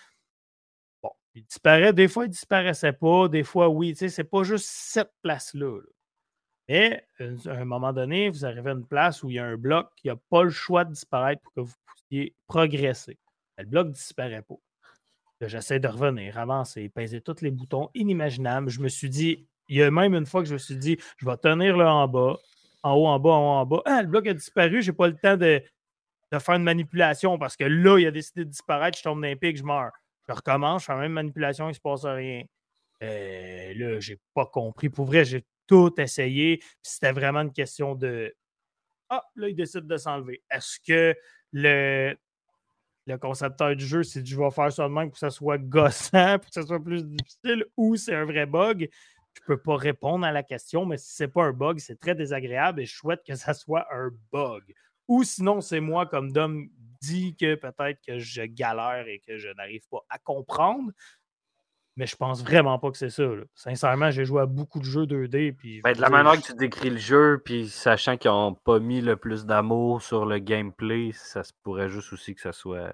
Il 1.35 1.43
disparaît, 1.43 1.93
des 1.93 2.07
fois, 2.07 2.25
il 2.25 2.29
disparaissait 2.29 2.93
pas, 2.93 3.27
des 3.27 3.43
fois, 3.43 3.67
oui. 3.67 3.91
Tu 3.91 3.97
sais, 3.97 4.09
c'est 4.09 4.23
pas 4.23 4.43
juste 4.43 4.67
cette 4.67 5.11
place-là. 5.21 5.79
là. 5.79 5.87
Mais 6.69 7.05
à 7.19 7.51
un 7.51 7.65
moment 7.65 7.91
donné, 7.91 8.29
vous 8.29 8.45
arrivez 8.45 8.69
à 8.69 8.73
une 8.73 8.85
place 8.85 9.23
où 9.23 9.29
il 9.29 9.35
y 9.35 9.39
a 9.39 9.45
un 9.45 9.57
bloc 9.57 9.89
qui 9.97 10.07
n'a 10.07 10.15
pas 10.29 10.43
le 10.43 10.49
choix 10.49 10.85
de 10.85 10.91
disparaître 10.93 11.41
pour 11.41 11.53
que 11.53 11.61
vous 11.61 11.73
puissiez 11.85 12.33
progresser. 12.47 13.17
Le 13.57 13.65
bloc 13.65 13.87
ne 13.87 13.93
disparaît 13.93 14.41
pas. 14.41 14.55
J'essaie 15.41 15.79
de 15.79 15.87
revenir, 15.87 16.37
avancer, 16.37 16.87
peser 16.87 17.19
tous 17.19 17.41
les 17.41 17.51
boutons 17.51 17.89
inimaginables. 17.93 18.69
Je 18.69 18.79
me 18.79 18.87
suis 18.87 19.09
dit, 19.09 19.45
il 19.67 19.77
y 19.77 19.83
a 19.83 19.91
même 19.91 20.15
une 20.15 20.25
fois 20.25 20.41
que 20.41 20.47
je 20.47 20.53
me 20.53 20.59
suis 20.59 20.77
dit, 20.77 20.97
je 21.17 21.25
vais 21.25 21.35
tenir 21.37 21.75
là 21.75 21.93
en 21.93 22.07
bas, 22.07 22.37
en 22.81 22.93
haut, 22.93 23.07
en 23.07 23.19
bas, 23.19 23.31
en 23.31 23.41
haut, 23.41 23.59
en 23.59 23.65
bas. 23.65 23.81
Ah, 23.85 24.01
le 24.01 24.07
bloc 24.07 24.25
a 24.27 24.33
disparu, 24.33 24.81
j'ai 24.81 24.93
pas 24.93 25.07
le 25.07 25.15
temps 25.15 25.35
de, 25.35 25.61
de 26.31 26.39
faire 26.39 26.55
une 26.55 26.63
manipulation 26.63 27.37
parce 27.37 27.57
que 27.57 27.65
là, 27.65 27.99
il 27.99 28.07
a 28.07 28.11
décidé 28.11 28.45
de 28.45 28.49
disparaître, 28.49 28.97
je 28.97 29.03
tombe 29.03 29.21
d'un 29.21 29.35
pic, 29.35 29.57
je 29.57 29.63
meurs. 29.63 29.91
Je 30.27 30.33
recommence, 30.33 30.83
je 30.83 30.85
fais 30.85 30.93
la 30.93 30.99
même 30.99 31.11
manipulation, 31.11 31.65
il 31.65 31.69
ne 31.69 31.73
se 31.73 31.81
passe 31.81 32.05
rien. 32.05 32.43
Euh, 33.03 33.73
là, 33.75 33.99
j'ai 33.99 34.17
pas 34.33 34.45
compris. 34.45 34.89
Pour 34.89 35.05
vrai, 35.05 35.25
j'ai 35.25 35.43
tout 35.73 35.99
essayé. 35.99 36.57
puis 36.57 36.67
C'était 36.83 37.11
vraiment 37.11 37.41
une 37.41 37.51
question 37.51 37.95
de 37.95 38.35
Ah, 39.09 39.23
là, 39.35 39.49
il 39.49 39.55
décide 39.55 39.87
de 39.87 39.97
s'enlever. 39.97 40.43
Est-ce 40.51 40.79
que 40.79 41.17
le, 41.51 42.15
le 43.07 43.17
concepteur 43.17 43.75
du 43.75 43.85
jeu 43.85 44.01
dit 44.01 44.23
je 44.23 44.37
vais 44.37 44.51
faire 44.51 44.71
ça 44.71 44.87
de 44.87 44.93
même 44.93 45.05
pour 45.05 45.13
que 45.13 45.19
ça 45.19 45.31
soit 45.31 45.57
gossant, 45.57 46.37
pour 46.37 46.49
que 46.49 46.53
ça 46.53 46.61
soit 46.63 46.83
plus 46.83 47.03
difficile, 47.03 47.65
ou 47.75 47.95
c'est 47.95 48.13
un 48.13 48.25
vrai 48.25 48.45
bug? 48.45 48.87
Je 49.35 49.41
peux 49.47 49.57
pas 49.57 49.77
répondre 49.77 50.27
à 50.27 50.31
la 50.31 50.43
question, 50.43 50.85
mais 50.85 50.97
si 50.97 51.15
ce 51.15 51.23
n'est 51.23 51.29
pas 51.29 51.45
un 51.45 51.53
bug, 51.53 51.79
c'est 51.79 51.99
très 51.99 52.13
désagréable 52.13 52.81
et 52.81 52.85
je 52.85 52.95
souhaite 52.95 53.23
que 53.25 53.33
ça 53.33 53.55
soit 53.55 53.87
un 53.91 54.11
bug. 54.31 54.75
Ou 55.07 55.23
sinon, 55.23 55.59
c'est 55.59 55.79
moi, 55.79 56.05
comme 56.05 56.31
Dom 56.31 56.69
dit, 57.01 57.35
que 57.35 57.55
peut-être 57.55 57.99
que 58.07 58.19
je 58.19 58.43
galère 58.43 59.07
et 59.07 59.19
que 59.27 59.37
je 59.37 59.49
n'arrive 59.49 59.81
pas 59.89 60.05
à 60.09 60.19
comprendre. 60.19 60.91
Mais 61.95 62.07
je 62.07 62.15
pense 62.15 62.43
vraiment 62.43 62.79
pas 62.79 62.89
que 62.89 62.97
c'est 62.97 63.09
ça. 63.11 63.23
là. 63.23 63.43
Sincèrement, 63.53 64.09
j'ai 64.09 64.25
joué 64.25 64.41
à 64.41 64.45
beaucoup 64.47 64.79
de 64.79 64.85
jeux 64.85 65.05
2D. 65.05 65.51
Puis, 65.55 65.81
Ben, 65.81 65.93
de 65.93 66.01
la 66.01 66.09
manière 66.09 66.33
que 66.41 66.45
tu 66.47 66.55
décris 66.55 66.89
le 66.89 66.97
jeu, 66.97 67.39
puis 67.45 67.67
sachant 67.69 68.17
qu'ils 68.17 68.31
n'ont 68.31 68.55
pas 68.55 68.79
mis 68.79 68.99
le 69.01 69.15
plus 69.15 69.45
d'amour 69.45 70.01
sur 70.01 70.25
le 70.25 70.39
gameplay, 70.39 71.11
ça 71.13 71.43
se 71.43 71.53
pourrait 71.61 71.89
juste 71.89 72.11
aussi 72.13 72.33
que 72.33 72.41
ça 72.41 72.51
soit. 72.51 72.91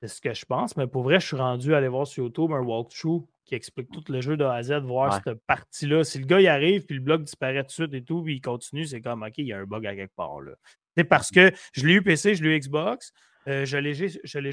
C'est 0.00 0.08
ce 0.08 0.20
que 0.22 0.32
je 0.32 0.46
pense, 0.46 0.76
mais 0.78 0.86
pour 0.86 1.02
vrai, 1.02 1.20
je 1.20 1.26
suis 1.26 1.36
rendu 1.36 1.74
à 1.74 1.76
aller 1.76 1.88
voir 1.88 2.06
sur 2.06 2.24
YouTube 2.24 2.50
un 2.52 2.60
walkthrough 2.62 3.26
qui 3.44 3.54
explique 3.54 3.90
tout 3.90 4.02
le 4.08 4.22
jeu 4.22 4.38
de 4.38 4.44
A 4.44 4.54
à 4.54 4.62
Z, 4.62 4.72
voir 4.84 5.12
Ouais. 5.12 5.20
cette 5.22 5.44
partie-là. 5.46 6.04
Si 6.04 6.18
le 6.18 6.24
gars 6.24 6.40
il 6.40 6.48
arrive, 6.48 6.86
puis 6.86 6.94
le 6.96 7.02
bloc 7.02 7.22
disparaît 7.24 7.62
tout 7.64 7.66
de 7.66 7.72
suite 7.72 7.92
et 7.94 8.02
tout, 8.02 8.22
puis 8.22 8.36
il 8.36 8.40
continue, 8.40 8.86
c'est 8.86 9.02
comme 9.02 9.22
OK, 9.22 9.34
il 9.36 9.46
y 9.48 9.52
a 9.52 9.58
un 9.58 9.64
bug 9.64 9.84
à 9.86 9.94
quelque 9.94 10.14
part. 10.16 10.40
là. 10.40 10.52
C'est 10.96 11.04
parce 11.04 11.30
que 11.30 11.52
je 11.74 11.86
l'ai 11.86 11.94
eu 11.94 12.02
PC, 12.02 12.34
je 12.34 12.42
l'ai 12.42 12.56
eu 12.56 12.58
Xbox. 12.58 13.12
Euh, 13.50 13.64
je 13.64 13.76
l'ai 13.76 13.94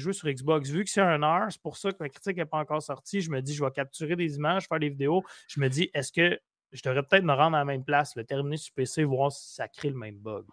joué- 0.00 0.12
sur 0.12 0.28
Xbox. 0.28 0.70
Vu 0.70 0.84
que 0.84 0.90
c'est 0.90 1.00
un 1.00 1.22
heure, 1.22 1.46
c'est 1.50 1.60
pour 1.62 1.76
ça 1.76 1.90
que 1.92 1.96
ma 2.00 2.08
critique 2.08 2.36
n'est 2.36 2.44
pas 2.44 2.58
encore 2.58 2.82
sortie. 2.82 3.20
Je 3.20 3.30
me 3.30 3.40
dis, 3.40 3.54
je 3.54 3.64
vais 3.64 3.70
capturer 3.70 4.16
des 4.16 4.36
images, 4.36 4.66
faire 4.66 4.78
des 4.78 4.88
vidéos. 4.88 5.24
Je 5.48 5.60
me 5.60 5.68
dis, 5.68 5.90
est-ce 5.94 6.12
que 6.12 6.38
je 6.72 6.82
devrais 6.82 7.02
peut-être 7.02 7.24
me 7.24 7.32
rendre 7.32 7.56
à 7.56 7.60
la 7.60 7.64
même 7.64 7.84
place, 7.84 8.14
le 8.16 8.24
terminer 8.24 8.56
sur 8.58 8.74
PC, 8.74 9.04
voir 9.04 9.32
si 9.32 9.54
ça 9.54 9.68
crée 9.68 9.88
le 9.90 9.96
même 9.96 10.16
bug. 10.16 10.44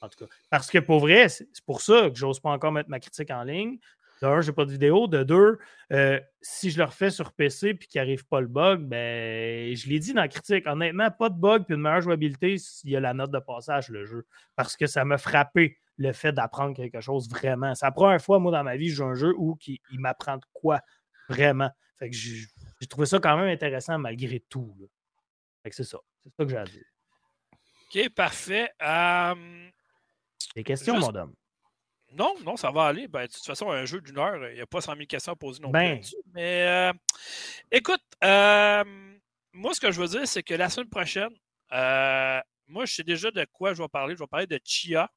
En 0.00 0.08
tout 0.08 0.24
cas. 0.24 0.30
Parce 0.50 0.70
que 0.70 0.78
pour 0.78 1.00
vrai, 1.00 1.28
c'est 1.28 1.46
pour 1.66 1.80
ça 1.80 2.08
que 2.10 2.16
j'ose 2.16 2.40
pas 2.40 2.50
encore 2.50 2.72
mettre 2.72 2.88
ma 2.88 3.00
critique 3.00 3.30
en 3.30 3.42
ligne. 3.44 3.78
De 4.20 4.26
un, 4.26 4.40
j'ai 4.40 4.52
pas 4.52 4.64
de 4.64 4.72
vidéo. 4.72 5.06
De 5.06 5.22
deux, 5.22 5.58
euh, 5.92 6.20
si 6.42 6.70
je 6.70 6.78
le 6.78 6.84
refais 6.84 7.10
sur 7.10 7.32
PC 7.32 7.74
puis 7.74 7.86
qu'il 7.88 8.00
n'arrive 8.00 8.26
pas 8.26 8.40
le 8.40 8.48
bug, 8.48 8.80
ben 8.82 9.74
je 9.76 9.88
l'ai 9.88 9.98
dit 10.00 10.12
dans 10.12 10.22
la 10.22 10.28
critique. 10.28 10.66
Honnêtement, 10.66 11.10
pas 11.10 11.28
de 11.28 11.36
bug 11.38 11.64
puis 11.64 11.74
une 11.74 11.80
meilleure 11.82 12.00
jouabilité 12.00 12.58
s'il 12.58 12.90
y 12.90 12.96
a 12.96 13.00
la 13.00 13.14
note 13.14 13.30
de 13.30 13.38
passage, 13.38 13.88
le 13.90 14.04
jeu. 14.04 14.26
Parce 14.56 14.76
que 14.76 14.86
ça 14.86 15.04
m'a 15.04 15.18
frappé 15.18 15.78
le 15.96 16.12
fait 16.12 16.32
d'apprendre 16.32 16.74
quelque 16.74 17.00
chose 17.00 17.28
vraiment. 17.28 17.74
C'est 17.74 17.86
la 17.86 17.92
première 17.92 18.20
fois, 18.20 18.38
moi, 18.38 18.52
dans 18.52 18.62
ma 18.64 18.76
vie, 18.76 18.88
je 18.88 18.96
joue 18.96 19.04
un 19.04 19.14
jeu 19.14 19.34
où 19.36 19.56
il 19.66 19.78
m'apprend 20.00 20.36
de 20.36 20.44
quoi 20.52 20.80
vraiment. 21.28 21.70
Fait 21.98 22.10
que 22.10 22.16
j'ai 22.16 22.86
trouvé 22.88 23.06
ça 23.06 23.18
quand 23.18 23.36
même 23.36 23.48
intéressant 23.48 23.98
malgré 23.98 24.40
tout. 24.48 24.74
là. 24.80 24.86
Fait 25.62 25.70
que 25.70 25.76
c'est 25.76 25.84
ça. 25.84 25.98
C'est 26.24 26.30
ça 26.36 26.44
que 26.44 26.50
j'ai 26.50 26.56
à 26.56 26.64
dire. 26.64 26.84
OK, 27.94 28.08
parfait. 28.14 28.70
Euh, 28.82 29.34
Des 30.54 30.62
questions, 30.62 30.94
Juste- 30.94 31.06
mon 31.06 31.12
dame? 31.12 31.32
Non, 32.14 32.34
non, 32.44 32.56
ça 32.56 32.70
va 32.70 32.86
aller. 32.86 33.06
Ben, 33.08 33.26
de 33.26 33.32
toute 33.32 33.44
façon, 33.44 33.70
un 33.70 33.84
jeu 33.84 34.00
d'une 34.00 34.18
heure, 34.18 34.48
il 34.48 34.54
n'y 34.54 34.60
a 34.60 34.66
pas 34.66 34.80
100 34.80 34.94
000 34.94 35.06
questions 35.06 35.32
à 35.32 35.36
poser 35.36 35.60
non 35.60 35.70
plus. 35.70 35.78
Ben. 35.80 36.00
Mais 36.34 36.66
euh, 36.66 36.92
écoute, 37.70 38.00
euh, 38.24 38.84
moi, 39.52 39.74
ce 39.74 39.80
que 39.80 39.90
je 39.92 40.00
veux 40.00 40.08
dire, 40.08 40.26
c'est 40.26 40.42
que 40.42 40.54
la 40.54 40.68
semaine 40.70 40.88
prochaine, 40.88 41.30
euh, 41.72 42.40
moi, 42.66 42.86
je 42.86 42.94
sais 42.94 43.02
déjà 43.02 43.30
de 43.30 43.46
quoi 43.52 43.74
je 43.74 43.82
vais 43.82 43.88
parler. 43.88 44.14
Je 44.14 44.20
vais 44.20 44.26
parler 44.26 44.46
de 44.46 44.58
Chia. 44.64 45.10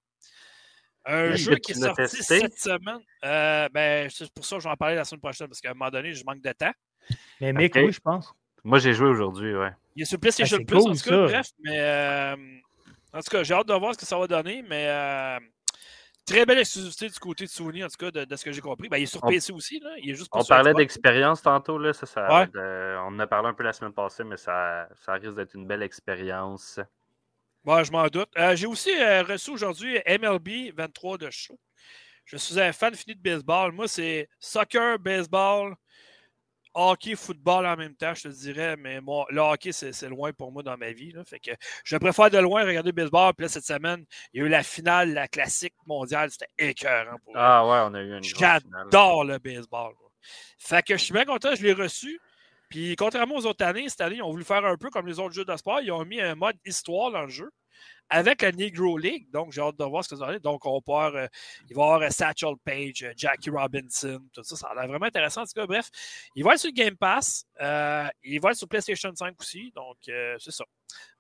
Un 1.06 1.36
jeu 1.36 1.56
qui 1.56 1.72
est 1.72 1.76
sorti 1.76 1.96
testé? 2.18 2.40
cette 2.42 2.60
semaine. 2.60 3.00
Euh, 3.26 3.68
ben, 3.74 4.08
c'est 4.12 4.32
pour 4.32 4.46
ça 4.46 4.58
que 4.58 4.62
je 4.62 4.68
vais 4.68 4.74
en 4.74 4.78
parler 4.78 4.96
la 4.96 5.04
semaine 5.06 5.22
prochaine, 5.22 5.48
parce 5.48 5.60
qu'à 5.60 5.72
un 5.72 5.74
moment 5.74 5.90
donné, 5.90 6.14
je 6.14 6.24
manque 6.26 6.42
de 6.42 6.52
temps. 6.52 6.74
Mais 7.40 7.66
Ok. 7.66 7.72
oui, 7.78 7.92
je 7.92 8.00
pense. 8.00 8.32
Moi, 8.64 8.78
j'ai 8.78 8.94
joué 8.94 9.08
aujourd'hui, 9.08 9.56
ouais. 9.56 9.72
Il 9.96 10.04
est 10.04 10.06
sur 10.06 10.20
PlayStation 10.20 10.58
Ah, 10.62 10.66
Plus, 10.66 10.78
en 10.86 10.94
tout 10.94 10.98
cas, 10.98 11.10
ça. 11.10 11.18
bref. 11.26 11.48
Mais 11.64 11.80
euh, 11.80 12.36
en 13.14 13.20
tout 13.22 13.32
cas, 13.32 13.42
j'ai 13.44 13.54
hâte 13.56 13.68
de 13.68 13.74
voir 13.74 13.94
ce 13.96 14.00
que 14.00 14.06
ça 14.06 14.18
va 14.20 14.28
donner, 14.28 14.62
mais 14.62 14.86
euh, 14.88 15.40
très 16.26 16.46
belle 16.46 16.60
exclusivité 16.60 17.08
du 17.10 17.20
côté 17.20 17.46
de 17.46 17.50
Sony, 17.50 17.84
en 17.84 17.88
tout 17.88 17.98
cas, 17.98 18.12
de, 18.12 18.26
de 18.26 18.36
ce 18.36 18.46
que 18.46 18.52
j'ai 18.52 18.62
compris. 18.62 18.88
Ben, 18.90 18.98
il 18.98 19.04
est 19.04 19.06
sur 19.08 19.24
On- 19.24 19.28
PC 19.30 19.52
aussi, 19.52 19.80
là. 19.80 19.90
Il 19.98 20.12
est 20.12 20.16
juste 20.16 20.30
On 20.34 20.44
parlait 20.44 20.74
d'expérience 20.74 21.42
tantôt, 21.42 21.78
là. 21.78 21.94
Ça, 21.94 22.06
ça, 22.06 22.28
Ouais. 22.34 22.48
de- 22.48 22.98
on 23.02 23.08
en 23.16 23.20
a 23.20 23.28
parlé 23.28 23.50
un 23.50 23.54
peu 23.54 23.64
la 23.64 23.74
semaine 23.74 23.94
passée, 23.94 24.24
mais 24.24 24.38
ça, 24.38 24.88
ça 24.96 25.14
risque 25.14 25.36
d'être 25.36 25.54
une 25.56 25.66
belle 25.68 25.84
expérience. 25.84 26.80
Ouais, 27.66 27.84
je 27.86 27.92
m'en 27.92 28.08
doute. 28.08 28.30
Euh, 28.38 28.56
j'ai 28.56 28.66
aussi 28.68 28.90
euh, 29.00 29.24
reçu 29.24 29.52
aujourd'hui 29.52 30.00
MLB 30.08 30.72
23 30.76 31.18
de 31.18 31.30
show. 31.30 31.60
Je 32.26 32.38
suis 32.38 32.60
un 32.60 32.72
fan 32.72 32.94
fini 32.96 33.16
de 33.16 33.22
baseball. 33.22 33.72
Moi, 33.72 33.88
c'est 33.88 34.30
soccer, 34.40 34.98
baseball, 35.00 35.76
hockey, 36.74 37.16
football 37.16 37.66
en 37.66 37.76
même 37.76 37.96
temps, 37.96 38.14
je 38.14 38.24
te 38.24 38.28
dirais. 38.30 38.76
Mais 38.78 39.02
moi, 39.02 39.26
le 39.30 39.42
hockey, 39.42 39.72
c'est 39.72 40.10
loin 40.10 40.32
pour 40.34 40.52
moi 40.52 40.64
dans 40.64 40.78
ma 40.78 40.92
vie. 40.92 41.12
là. 41.12 41.24
Fait 41.24 41.40
que 41.40 41.52
je 41.84 41.98
préfère 41.98 42.30
de 42.30 42.38
loin 42.38 42.64
regarder 42.66 42.90
le 42.90 42.96
baseball. 42.96 43.34
Puis 43.34 43.46
là, 43.46 43.50
cette 43.50 43.66
semaine, 43.66 44.06
il 44.34 44.42
y 44.42 44.44
a 44.44 44.48
eu 44.48 44.50
la 44.50 44.64
finale, 44.64 45.14
la 45.14 45.28
classique 45.28 45.76
mondiale. 45.86 46.30
C'était 46.32 46.70
écœurant 46.70 47.18
pour 47.24 47.34
moi. 47.34 47.42
Ah 47.44 47.68
ouais, 47.68 47.92
on 47.92 47.94
a 47.94 48.02
eu 48.02 48.18
une. 48.18 48.24
J'adore 48.24 49.24
le 49.26 49.40
baseball. 49.40 49.94
moi. 50.00 50.12
Fait 50.58 50.84
que 50.86 50.98
je 50.98 51.04
suis 51.04 51.14
bien 51.14 51.26
content, 51.26 51.56
je 51.56 51.64
l'ai 51.64 51.74
reçu. 51.74 52.20
Puis 52.70 52.96
contrairement 52.96 53.36
aux 53.36 53.46
autres 53.46 53.66
années, 53.66 53.90
cette 53.90 54.02
année, 54.02 54.18
ils 54.18 54.22
ont 54.22 54.32
voulu 54.32 54.46
faire 54.46 54.64
un 54.66 54.78
peu 54.78 54.90
comme 54.90 55.08
les 55.08 55.20
autres 55.20 55.34
jeux 55.34 55.46
de 55.46 55.56
sport. 55.58 55.82
Ils 55.82 55.92
ont 55.92 56.06
mis 56.06 56.22
un 56.22 56.36
mode 56.36 56.56
histoire 56.66 57.12
dans 57.12 57.24
le 57.24 57.30
jeu 57.30 57.52
avec 58.12 58.42
la 58.42 58.52
Negro 58.52 58.98
League. 58.98 59.32
Donc, 59.32 59.54
j'ai 59.54 59.62
hâte 59.62 59.78
de 59.80 59.86
voir 59.86 60.04
ce 60.04 60.10
que 60.10 60.18
ça 60.18 60.26
va. 60.26 60.38
Donc, 60.38 60.66
on 60.66 60.82
pouvoir, 60.82 61.16
euh, 61.16 61.28
il 61.70 61.76
va 61.76 61.82
y 61.82 61.86
avoir 61.86 62.02
euh, 62.02 62.10
Satchel 62.10 62.56
Page, 62.64 63.04
euh, 63.04 63.14
Jackie 63.16 63.50
Robinson, 63.50 64.22
tout 64.34 64.44
ça. 64.44 64.56
Ça 64.58 64.68
a 64.68 64.76
l'air 64.76 64.88
vraiment 64.88 65.06
intéressant. 65.06 65.42
En 65.42 65.46
tout 65.46 65.54
cas, 65.56 65.66
bref, 65.66 65.90
il 66.36 66.44
va 66.44 66.54
être 66.54 66.60
sur 66.60 66.74
Game 66.74 66.98
Pass. 66.98 67.46
il 67.60 68.40
va 68.42 68.52
être 68.52 68.58
sur 68.58 68.68
PlayStation 68.68 69.12
5 69.16 69.40
aussi. 69.40 69.72
Donc, 69.74 69.98
c'est 70.06 70.52
ça. 70.52 70.66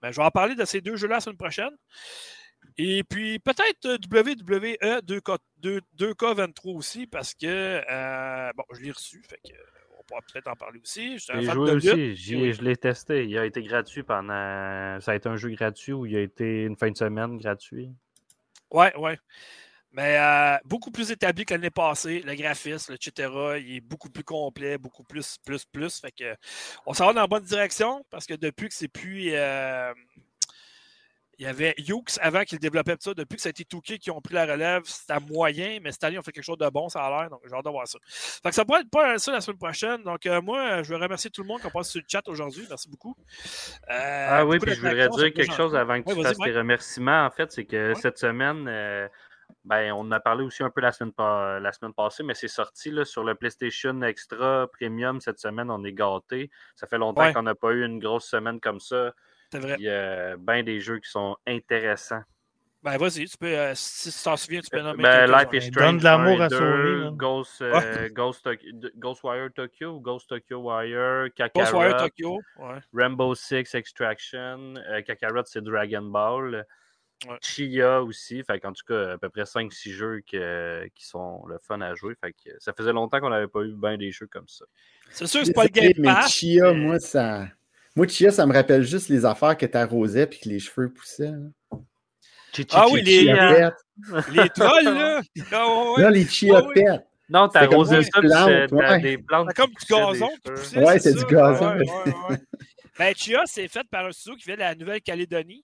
Ben, 0.01 0.11
je 0.11 0.17
vais 0.17 0.25
en 0.25 0.31
parler 0.31 0.53
de 0.53 0.65
ces 0.65 0.81
deux 0.81 0.97
jeux-là 0.97 1.15
la 1.15 1.21
semaine 1.21 1.37
prochaine. 1.37 1.75
Et 2.77 3.03
puis 3.03 3.39
peut-être 3.39 3.97
WWE 4.05 5.01
2K, 5.01 5.37
2, 5.57 5.81
2K23 5.97 6.75
aussi, 6.75 7.07
parce 7.07 7.33
que 7.33 7.81
bon, 8.55 8.63
je 8.73 8.81
l'ai 8.81 8.91
reçu, 8.91 9.23
fait 9.27 9.39
que, 9.43 9.53
pourra 10.11 10.21
peut-être 10.21 10.47
en 10.47 10.55
parler 10.55 10.79
aussi. 10.81 11.17
Je 11.17 11.41
joué 11.41 11.71
de 11.71 11.75
aussi, 11.77 12.15
je 12.15 12.61
l'ai 12.61 12.75
testé. 12.75 13.25
Il 13.25 13.37
a 13.37 13.45
été 13.45 13.61
gratuit 13.61 14.03
pendant. 14.03 14.99
Ça 15.01 15.11
a 15.11 15.15
été 15.15 15.29
un 15.29 15.37
jeu 15.37 15.49
gratuit 15.49 15.93
ou 15.93 16.05
il 16.05 16.15
a 16.15 16.21
été 16.21 16.63
une 16.63 16.75
fin 16.75 16.91
de 16.91 16.97
semaine 16.97 17.37
gratuit. 17.37 17.89
Ouais, 18.69 18.95
ouais. 18.97 19.17
Mais 19.93 20.17
euh, 20.17 20.57
beaucoup 20.63 20.89
plus 20.89 21.11
établi 21.11 21.43
que 21.45 21.53
l'année 21.53 21.69
passée. 21.69 22.21
Le 22.21 22.33
graphisme, 22.35 22.93
etc., 22.93 23.29
il 23.59 23.75
est 23.75 23.81
beaucoup 23.81 24.09
plus 24.09 24.23
complet, 24.23 24.77
beaucoup 24.77 25.03
plus, 25.03 25.37
plus, 25.45 25.65
plus. 25.65 25.99
Fait 25.99 26.11
que 26.11 26.35
on 26.85 26.93
s'en 26.93 27.07
va 27.07 27.13
dans 27.13 27.21
la 27.21 27.27
bonne 27.27 27.43
direction 27.43 28.05
parce 28.09 28.25
que 28.25 28.33
depuis 28.33 28.69
que 28.69 28.75
c'est 28.75 28.87
plus. 28.87 29.31
euh, 29.33 29.93
il 31.41 31.45
y 31.45 31.47
avait 31.47 31.73
Hughes 31.79 32.19
avant 32.21 32.43
qu'il 32.43 32.59
développait 32.59 32.93
tout 32.97 33.01
ça. 33.09 33.13
Depuis 33.15 33.35
que 33.37 33.41
ça 33.41 33.49
a 33.49 33.49
été 33.49 33.65
Touquet 33.65 33.97
qui 33.97 34.11
ont 34.11 34.21
pris 34.21 34.35
la 34.35 34.45
relève, 34.45 34.83
c'était 34.85 35.19
moyen, 35.19 35.79
mais 35.81 35.91
cette 35.91 36.03
année, 36.03 36.19
on 36.19 36.21
fait 36.21 36.31
quelque 36.31 36.43
chose 36.43 36.59
de 36.59 36.69
bon, 36.69 36.87
ça 36.87 37.03
a 37.03 37.09
l'air. 37.09 37.29
Donc, 37.31 37.41
j'ai 37.49 37.55
hâte 37.55 37.65
de 37.65 37.69
voir 37.71 37.87
ça. 37.87 37.97
Fait 38.05 38.49
que 38.49 38.53
ça 38.55 38.63
pourrait 38.63 38.81
être 38.81 38.91
pas 38.91 39.17
ça 39.17 39.31
la 39.31 39.41
semaine 39.41 39.57
prochaine. 39.57 40.03
Donc, 40.03 40.23
euh, 40.27 40.39
moi, 40.39 40.83
je 40.83 40.93
veux 40.93 41.01
remercier 41.01 41.31
tout 41.31 41.41
le 41.41 41.47
monde 41.47 41.59
qui 41.59 41.65
a 41.65 41.71
passé 41.71 41.89
sur 41.93 41.99
le 42.01 42.05
chat 42.07 42.21
aujourd'hui. 42.27 42.63
Merci 42.69 42.87
beaucoup. 42.89 43.15
Euh, 43.89 44.27
Ah 44.29 44.45
oui, 44.45 44.59
puis 44.59 44.75
je 44.75 44.81
voudrais 44.81 45.09
dire 45.09 45.33
quelque 45.33 45.53
chose 45.53 45.75
avant 45.75 45.99
que 45.99 46.09
Ouais, 46.09 46.15
tu 46.15 46.21
fasses 46.23 46.37
tes 46.37 46.51
remerciements. 46.55 47.25
En 47.25 47.31
fait, 47.31 47.51
c'est 47.51 47.65
que 47.65 47.89
Ouais. 47.89 47.95
cette 47.95 48.19
semaine, 48.19 48.67
euh, 48.67 49.07
ben, 49.65 49.91
on 49.93 50.01
en 50.01 50.11
a 50.11 50.19
parlé 50.19 50.43
aussi 50.43 50.61
un 50.61 50.69
peu 50.69 50.81
la 50.81 50.91
semaine, 50.91 51.11
pa- 51.11 51.59
la 51.59 51.71
semaine 51.73 51.93
passée, 51.93 52.21
mais 52.21 52.35
c'est 52.35 52.47
sorti 52.47 52.91
là, 52.91 53.03
sur 53.03 53.23
le 53.23 53.33
PlayStation 53.33 53.99
Extra 54.03 54.67
Premium 54.67 55.19
cette 55.19 55.39
semaine. 55.39 55.71
On 55.71 55.83
est 55.83 55.91
gâtés. 55.93 56.51
Ça 56.75 56.85
fait 56.85 56.99
longtemps 56.99 57.21
Ouais. 57.21 57.33
qu'on 57.33 57.41
n'a 57.43 57.55
pas 57.55 57.71
eu 57.71 57.83
une 57.83 57.97
grosse 57.99 58.25
semaine 58.29 58.59
comme 58.59 58.79
ça. 58.79 59.13
C'est 59.51 59.59
vrai. 59.59 59.75
Il 59.79 59.85
y 59.85 59.89
a 59.89 60.35
bien 60.37 60.63
des 60.63 60.79
jeux 60.79 60.99
qui 60.99 61.09
sont 61.09 61.35
intéressants. 61.47 62.21
Ben, 62.83 62.97
vas-y, 62.97 63.25
tu 63.27 63.37
peux, 63.37 63.45
euh, 63.45 63.73
si 63.75 64.11
tu 64.11 64.23
t'en 64.23 64.35
souviens, 64.35 64.59
tu 64.61 64.69
peux 64.71 64.81
nommer 64.81 65.03
Ben. 65.03 65.27
Life 65.31 65.49
is 65.51 65.51
Ben, 65.51 65.61
Strange. 65.61 65.85
donne 65.91 65.97
de 65.99 66.03
l'amour 66.03 66.37
1 66.37 66.39
et 66.39 66.41
à 66.41 66.47
2, 66.49 66.57
Sony. 67.03 67.15
Ghost, 67.17 67.61
euh, 67.61 68.09
Ghost, 68.11 68.49
Ghostwire 68.97 69.49
Tokyo 69.53 69.89
ou 69.97 69.99
Ghost 69.99 70.27
Tokyo 70.29 70.57
Wire, 70.61 71.27
Kakarot, 71.35 71.63
Ghostwire 71.71 71.97
Tokyo. 71.97 72.39
Ouais. 72.57 72.79
Rainbow 72.91 73.35
Six 73.35 73.75
Extraction, 73.75 74.73
euh, 74.77 75.01
Kakarot 75.03 75.43
c'est 75.45 75.63
Dragon 75.63 76.01
Ball. 76.01 76.65
Ouais. 77.27 77.37
Chia 77.39 78.01
aussi. 78.01 78.41
Fait 78.43 78.59
qu'en 78.59 78.73
tout 78.73 78.83
cas, 78.87 79.11
à 79.11 79.17
peu 79.19 79.29
près 79.29 79.45
5-6 79.45 79.91
jeux 79.91 80.21
que- 80.25 80.87
qui 80.95 81.05
sont 81.05 81.45
le 81.45 81.59
fun 81.59 81.79
à 81.81 81.93
jouer. 81.93 82.15
Fait 82.19 82.31
que 82.33 82.49
ça 82.57 82.73
faisait 82.73 82.93
longtemps 82.93 83.19
qu'on 83.19 83.29
n'avait 83.29 83.47
pas 83.47 83.61
eu 83.61 83.75
bien 83.75 83.95
des 83.95 84.09
jeux 84.09 84.25
comme 84.25 84.47
ça. 84.47 84.65
C'est 85.11 85.27
sûr 85.27 85.41
que 85.41 85.45
c'est 85.45 85.53
pas 85.53 85.65
le 85.65 85.69
Game 85.69 85.91
mais. 85.99 86.27
Chia, 86.27 86.71
mais- 86.73 86.79
moi, 86.79 86.99
ça. 86.99 87.45
Moi, 87.95 88.07
Chia, 88.07 88.31
ça 88.31 88.45
me 88.45 88.53
rappelle 88.53 88.83
juste 88.83 89.09
les 89.09 89.25
affaires 89.25 89.57
que 89.57 89.65
t'arrosais 89.65 90.27
puis 90.27 90.39
que 90.39 90.49
les 90.49 90.59
cheveux 90.59 90.91
poussaient. 90.93 91.31
là. 91.31 91.77
Chi- 92.53 92.63
chi- 92.63 92.67
Ah 92.71 92.85
oui, 92.91 93.01
les-. 93.01 93.23
Chia 93.25 93.73
Les 94.31 94.49
trolls, 94.49 94.83
là. 94.85 95.21
Ah, 95.51 95.67
ouais, 95.67 95.91
ouais. 95.97 96.01
Là, 96.03 96.09
les 96.09 96.25
chia 96.25 96.53
Ouais, 96.61 96.67
ouais. 96.67 96.73
pets. 96.73 97.05
Non, 97.29 97.47
des 97.47 97.53
ça, 97.59 97.67
plantes, 97.67 98.71
ouais. 98.73 98.99
des 98.99 99.17
plantes. 99.17 99.47
C'est 99.49 99.61
comme 99.61 99.69
du 99.71 99.85
gazon 99.89 100.27
qui 100.43 100.51
poussait. 100.51 100.83
Ouais, 100.83 100.99
c'est 100.99 101.13
du 101.13 101.25
gazon. 101.25 101.77
Ouais, 101.77 101.85
ouais, 101.89 102.13
ouais. 102.29 102.37
Ben, 102.99 103.15
Chia, 103.15 103.43
c'est 103.45 103.67
fait 103.69 103.87
par 103.89 104.05
un 104.05 104.11
studio 104.11 104.35
qui 104.37 104.45
vient 104.45 104.55
de 104.55 104.59
la 104.59 104.75
Nouvelle-Calédonie. 104.75 105.63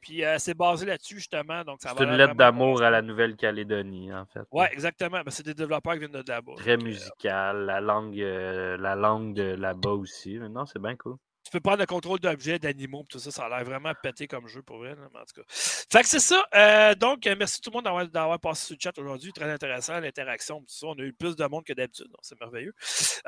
Puis 0.00 0.24
euh, 0.24 0.36
c'est 0.38 0.54
basé 0.54 0.84
là-dessus, 0.86 1.16
justement. 1.16 1.62
Donc, 1.64 1.80
ça 1.80 1.92
C'est 1.96 2.04
va 2.04 2.10
une 2.10 2.16
lettre 2.16 2.34
d'amour 2.34 2.82
à 2.82 2.90
la. 2.90 3.02
Nouvelle-Calédonie, 3.02 4.12
en 4.12 4.24
fait. 4.26 4.40
Ouais, 4.52 4.68
exactement. 4.72 5.18
Ben, 5.24 5.30
c'est 5.30 5.46
des 5.46 5.54
développeurs 5.54 5.92
qui 5.94 6.00
viennent 6.00 6.10
de 6.12 6.24
là-bas. 6.28 6.52
Très 6.56 6.76
Donc, 6.76 6.86
euh, 6.86 6.88
musical, 6.88 7.66
la 7.66 7.80
langue, 7.80 8.20
euh, 8.20 8.76
la 8.78 8.94
langue 8.96 9.34
de 9.34 9.54
là-bas 9.54 9.90
aussi. 9.90 10.38
Non, 10.38 10.66
c'est 10.66 10.80
bien 10.80 10.96
cool. 10.96 11.16
Tu 11.46 11.52
peux 11.52 11.60
prendre 11.60 11.78
le 11.78 11.86
contrôle 11.86 12.18
d'objets, 12.18 12.58
d'animaux, 12.58 13.04
tout 13.08 13.20
ça. 13.20 13.30
Ça 13.30 13.46
a 13.46 13.48
l'air 13.48 13.64
vraiment 13.64 13.92
pété 14.02 14.26
comme 14.26 14.48
jeu 14.48 14.62
pour 14.62 14.80
mais 14.80 14.90
en 14.90 15.24
tout 15.24 15.40
cas. 15.40 15.42
Fait 15.48 16.02
que 16.02 16.08
c'est 16.08 16.18
ça. 16.18 16.44
Euh, 16.56 16.96
donc, 16.96 17.24
euh, 17.24 17.36
merci 17.38 17.60
tout 17.60 17.70
le 17.70 17.74
monde 17.80 18.10
d'avoir, 18.12 18.40
passé 18.40 18.66
sur 18.66 18.74
le 18.74 18.80
chat 18.80 18.98
aujourd'hui. 18.98 19.32
Très 19.32 19.48
intéressant, 19.48 20.00
l'interaction, 20.00 20.58
tout 20.58 20.74
ça. 20.74 20.88
On 20.88 20.94
a 20.94 21.02
eu 21.02 21.12
plus 21.12 21.36
de 21.36 21.46
monde 21.46 21.62
que 21.64 21.72
d'habitude, 21.72 22.08
c'est 22.20 22.38
merveilleux. 22.40 22.74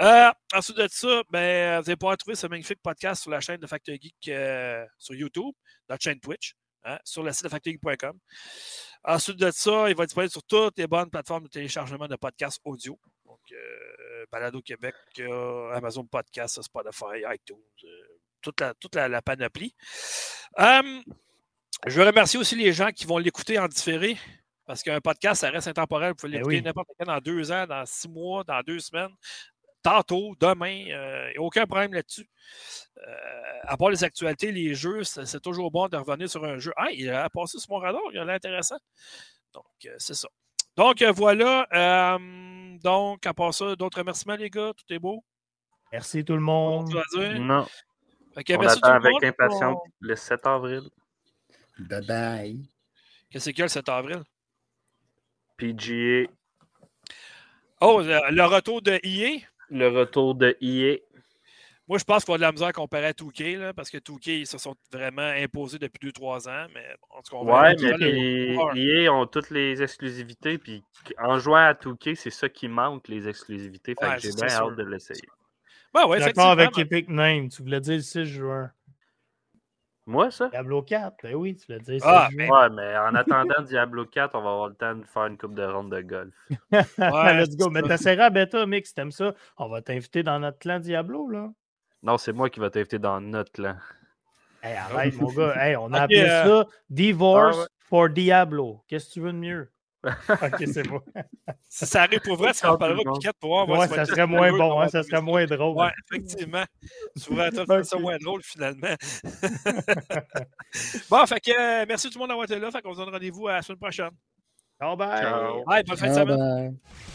Euh, 0.00 0.32
ensuite 0.52 0.78
de 0.78 0.88
ça, 0.90 1.22
ben, 1.30 1.80
vous 1.80 1.90
allez 1.90 1.96
pouvoir 1.96 2.16
trouver 2.16 2.34
ce 2.34 2.48
magnifique 2.48 2.82
podcast 2.82 3.22
sur 3.22 3.30
la 3.30 3.38
chaîne 3.38 3.60
de 3.60 3.68
Factor 3.68 3.94
Geek 3.94 4.32
sur 4.98 5.14
YouTube, 5.14 5.54
notre 5.88 6.02
chaîne 6.02 6.18
Twitch, 6.18 6.56
hein, 6.82 6.98
sur 7.04 7.22
le 7.22 7.32
site 7.32 7.44
de 7.44 7.50
factorgeek.com. 7.50 8.18
Ensuite 9.04 9.36
de 9.36 9.52
ça, 9.52 9.88
il 9.88 9.94
va 9.94 10.02
être 10.02 10.08
disponible 10.08 10.32
sur 10.32 10.42
toutes 10.42 10.76
les 10.76 10.88
bonnes 10.88 11.08
plateformes 11.08 11.44
de 11.44 11.48
téléchargement 11.48 12.08
de 12.08 12.16
podcasts 12.16 12.60
audio. 12.64 12.98
Euh, 13.52 14.26
Balado 14.30 14.60
Québec, 14.62 14.94
euh, 15.20 15.70
Amazon 15.72 16.04
Podcast, 16.04 16.60
Spotify, 16.62 17.24
iTunes, 17.32 17.56
euh, 17.84 17.88
toute, 18.42 18.60
la, 18.60 18.74
toute 18.74 18.94
la, 18.94 19.08
la 19.08 19.22
panoplie. 19.22 19.74
Euh, 20.58 21.00
je 21.86 22.00
veux 22.00 22.06
remercier 22.06 22.38
aussi 22.38 22.56
les 22.56 22.72
gens 22.72 22.90
qui 22.90 23.06
vont 23.06 23.18
l'écouter 23.18 23.58
en 23.58 23.68
différé. 23.68 24.16
Parce 24.66 24.82
qu'un 24.82 25.00
podcast, 25.00 25.40
ça 25.40 25.50
reste 25.50 25.66
intemporel. 25.66 26.10
Vous 26.10 26.16
pouvez 26.16 26.32
Ben 26.32 26.38
l'écouter 26.40 26.56
oui. 26.56 26.62
n'importe 26.62 26.88
quand 26.98 27.06
dans 27.06 27.20
deux 27.20 27.50
ans, 27.50 27.66
dans 27.66 27.86
six 27.86 28.06
mois, 28.06 28.44
dans 28.44 28.60
deux 28.60 28.80
semaines, 28.80 29.14
tantôt, 29.82 30.34
demain. 30.38 30.84
A 30.92 31.40
aucun 31.40 31.64
problème 31.66 31.94
là-dessus. 31.94 32.28
Euh, 32.98 33.60
à 33.62 33.78
part 33.78 33.88
les 33.88 34.04
actualités, 34.04 34.52
les 34.52 34.74
jeux, 34.74 35.04
c'est 35.04 35.24
c'est 35.24 35.40
toujours 35.40 35.70
bon 35.70 35.88
de 35.88 35.96
revenir 35.96 36.28
sur 36.28 36.44
un 36.44 36.58
jeu. 36.58 36.72
Ah, 36.76 36.90
il 36.92 37.08
a 37.08 37.30
passé 37.30 37.58
sur 37.58 37.70
mon 37.72 37.78
radar, 37.78 38.02
il 38.12 38.18
a 38.18 38.24
l'air 38.26 38.34
intéressant. 38.34 38.76
Donc, 39.54 39.64
euh, 39.86 39.94
c'est 39.98 40.14
ça. 40.14 40.28
Donc, 40.78 41.02
euh, 41.02 41.10
voilà. 41.12 41.66
Euh, 41.74 42.78
donc, 42.82 43.26
à 43.26 43.34
part 43.34 43.52
ça, 43.52 43.74
d'autres 43.74 43.98
remerciements, 43.98 44.36
les 44.36 44.48
gars. 44.48 44.72
Tout 44.76 44.94
est 44.94 44.98
beau? 45.00 45.24
Merci 45.92 46.24
tout 46.24 46.34
le 46.34 46.40
monde. 46.40 46.88
Non, 47.16 47.66
que 48.44 48.52
on 48.54 48.60
merci 48.60 48.78
attend 48.78 48.92
avec 48.94 49.12
monde. 49.12 49.24
impatience 49.24 49.78
le 50.00 50.14
7 50.14 50.46
avril. 50.46 50.82
Bye 51.80 52.06
bye. 52.06 52.70
Qu'est-ce 53.30 53.50
qu'il 53.50 53.58
y 53.58 53.62
a 53.62 53.64
le 53.64 53.68
7 53.70 53.88
avril? 53.88 54.22
PGA, 55.56 56.28
Oh, 57.80 58.00
le, 58.00 58.30
le 58.34 58.44
retour 58.44 58.80
de 58.82 58.98
EA. 59.02 59.40
le 59.70 59.88
retour 59.88 60.34
de 60.36 60.56
E 60.62 60.64
EA. 60.64 60.98
Moi, 61.88 61.96
je 61.98 62.04
pense 62.04 62.22
y 62.22 62.26
avoir 62.26 62.38
de 62.38 62.42
la 62.42 62.52
misère 62.52 62.72
comparé 62.72 63.06
à 63.06 63.12
2K, 63.12 63.56
là, 63.58 63.72
parce 63.72 63.88
que 63.88 63.96
2K, 63.98 64.40
ils 64.40 64.46
se 64.46 64.58
sont 64.58 64.74
vraiment 64.92 65.22
imposés 65.22 65.78
depuis 65.78 65.98
2-3 66.10 66.46
ans. 66.48 66.66
Mais 66.74 66.84
en 67.10 67.22
tout 67.22 67.30
cas, 67.30 67.36
on 67.38 67.44
va 67.46 67.62
Ouais, 67.62 67.76
mais 67.80 67.96
les- 68.74 69.08
ont 69.08 69.26
toutes 69.26 69.48
les 69.50 69.82
exclusivités. 69.82 70.58
Puis 70.58 70.84
en 71.18 71.38
jouant 71.38 71.56
à 71.56 71.72
2K, 71.74 72.14
c'est 72.14 72.30
ça 72.30 72.48
qui 72.50 72.68
manque, 72.68 73.08
les 73.08 73.26
exclusivités. 73.26 73.94
Fait 73.98 74.06
Ouais, 74.06 74.16
que 74.16 74.20
j'ai 74.22 74.32
bien 74.34 74.48
sûr. 74.48 74.68
hâte 74.68 74.76
de 74.76 74.84
l'essayer. 74.84 75.26
Ben 75.94 76.06
ouais, 76.06 76.18
D'accord 76.18 76.50
avec. 76.50 76.76
Epic 76.76 77.08
Name. 77.08 77.48
Tu 77.48 77.62
voulais 77.62 77.80
dire 77.80 77.94
le 77.96 78.02
6 78.02 78.26
juin. 78.26 78.70
Moi, 80.06 80.30
ça? 80.30 80.48
Diablo 80.48 80.82
4. 80.82 81.16
Ben 81.22 81.34
oui, 81.34 81.54
tu 81.56 81.66
voulais 81.66 81.80
dire 81.80 81.94
le 81.94 82.00
6 82.00 82.06
Ah, 82.06 82.28
juin. 82.30 82.48
Ouais, 82.48 82.68
mais 82.70 82.96
en 82.98 83.14
attendant 83.14 83.62
Diablo 83.66 84.04
4, 84.06 84.34
on 84.34 84.42
va 84.42 84.50
avoir 84.50 84.68
le 84.68 84.74
temps 84.74 84.94
de 84.94 85.04
faire 85.04 85.26
une 85.26 85.38
coupe 85.38 85.54
de 85.54 85.64
ronde 85.64 85.90
de 85.94 86.00
golf. 86.02 86.34
Ouais, 86.98 87.34
Let's 87.40 87.56
go. 87.56 87.70
Mais 87.70 87.80
ça. 87.80 87.88
t'essaieras 87.88 88.26
à 88.26 88.30
bêta, 88.30 88.66
mix, 88.66 88.92
t'aimes 88.92 89.10
ça? 89.10 89.34
On 89.56 89.68
va 89.68 89.80
t'inviter 89.80 90.22
dans 90.22 90.38
notre 90.38 90.58
clan 90.58 90.78
Diablo, 90.80 91.28
là. 91.30 91.48
Non, 92.02 92.18
c'est 92.18 92.32
moi 92.32 92.48
qui 92.50 92.60
va 92.60 92.70
t'inviter 92.70 92.98
dans 92.98 93.20
notre 93.20 93.52
clan. 93.52 93.76
Hey, 94.62 94.76
arrête, 94.76 95.14
mon 95.14 95.32
gars. 95.32 95.54
Hey, 95.60 95.76
on 95.76 95.92
a 95.92 95.98
Ok, 95.98 96.02
appelé 96.04 96.20
euh, 96.28 96.44
ça 96.62 96.66
Divorce 96.90 97.56
Ah 97.56 97.60
ouais. 97.60 97.66
for 97.88 98.08
Diablo. 98.08 98.82
Qu'est-ce 98.88 99.08
que 99.08 99.12
tu 99.14 99.20
veux 99.20 99.32
de 99.32 99.38
mieux? 99.38 99.72
ok, 100.04 100.62
c'est 100.72 100.86
bon. 100.86 101.00
Si 101.68 101.84
ça 101.86 102.02
arrive 102.02 102.20
pour 102.20 102.36
vrai, 102.36 102.52
le 102.88 102.94
monde. 102.94 103.18
Piquette, 103.20 103.36
pour 103.40 103.50
voir. 103.50 103.68
Ouais, 103.68 103.86
va 103.86 103.96
ça 103.96 104.04
serait 104.06 104.26
moins 104.26 104.56
bon, 104.56 104.80
hein, 104.80 104.88
ça 104.88 105.02
serait 105.02 105.20
moins 105.20 105.44
drôle. 105.46 105.76
Ouais, 105.76 105.90
effectivement. 106.06 106.64
Tu 107.20 107.34
faire 107.66 107.84
ça 107.84 107.96
Ok. 107.96 108.02
moins 108.02 108.16
drôle, 108.18 108.42
finalement. 108.42 108.94
bon, 111.10 111.26
fait 111.26 111.40
que 111.40 111.50
euh, 111.82 111.84
merci 111.88 112.08
tout 112.10 112.14
le 112.14 112.20
monde 112.20 112.28
d'avoir 112.28 112.44
été 112.44 112.58
là. 112.58 112.70
Fait 112.70 112.80
qu'on 112.80 112.94
se 112.94 112.98
donne 112.98 113.10
rendez-vous 113.10 113.48
à 113.48 113.54
la 113.54 113.62
semaine 113.62 113.78
prochaine. 113.78 114.10
Ciao, 114.80 114.96
bye. 114.96 115.20
Ciao. 115.20 115.64
Bye, 115.64 115.82
bonne 115.82 115.96
fin 115.96 116.08
de 116.08 116.14
semaine. 116.14 116.36
bye. 116.38 117.08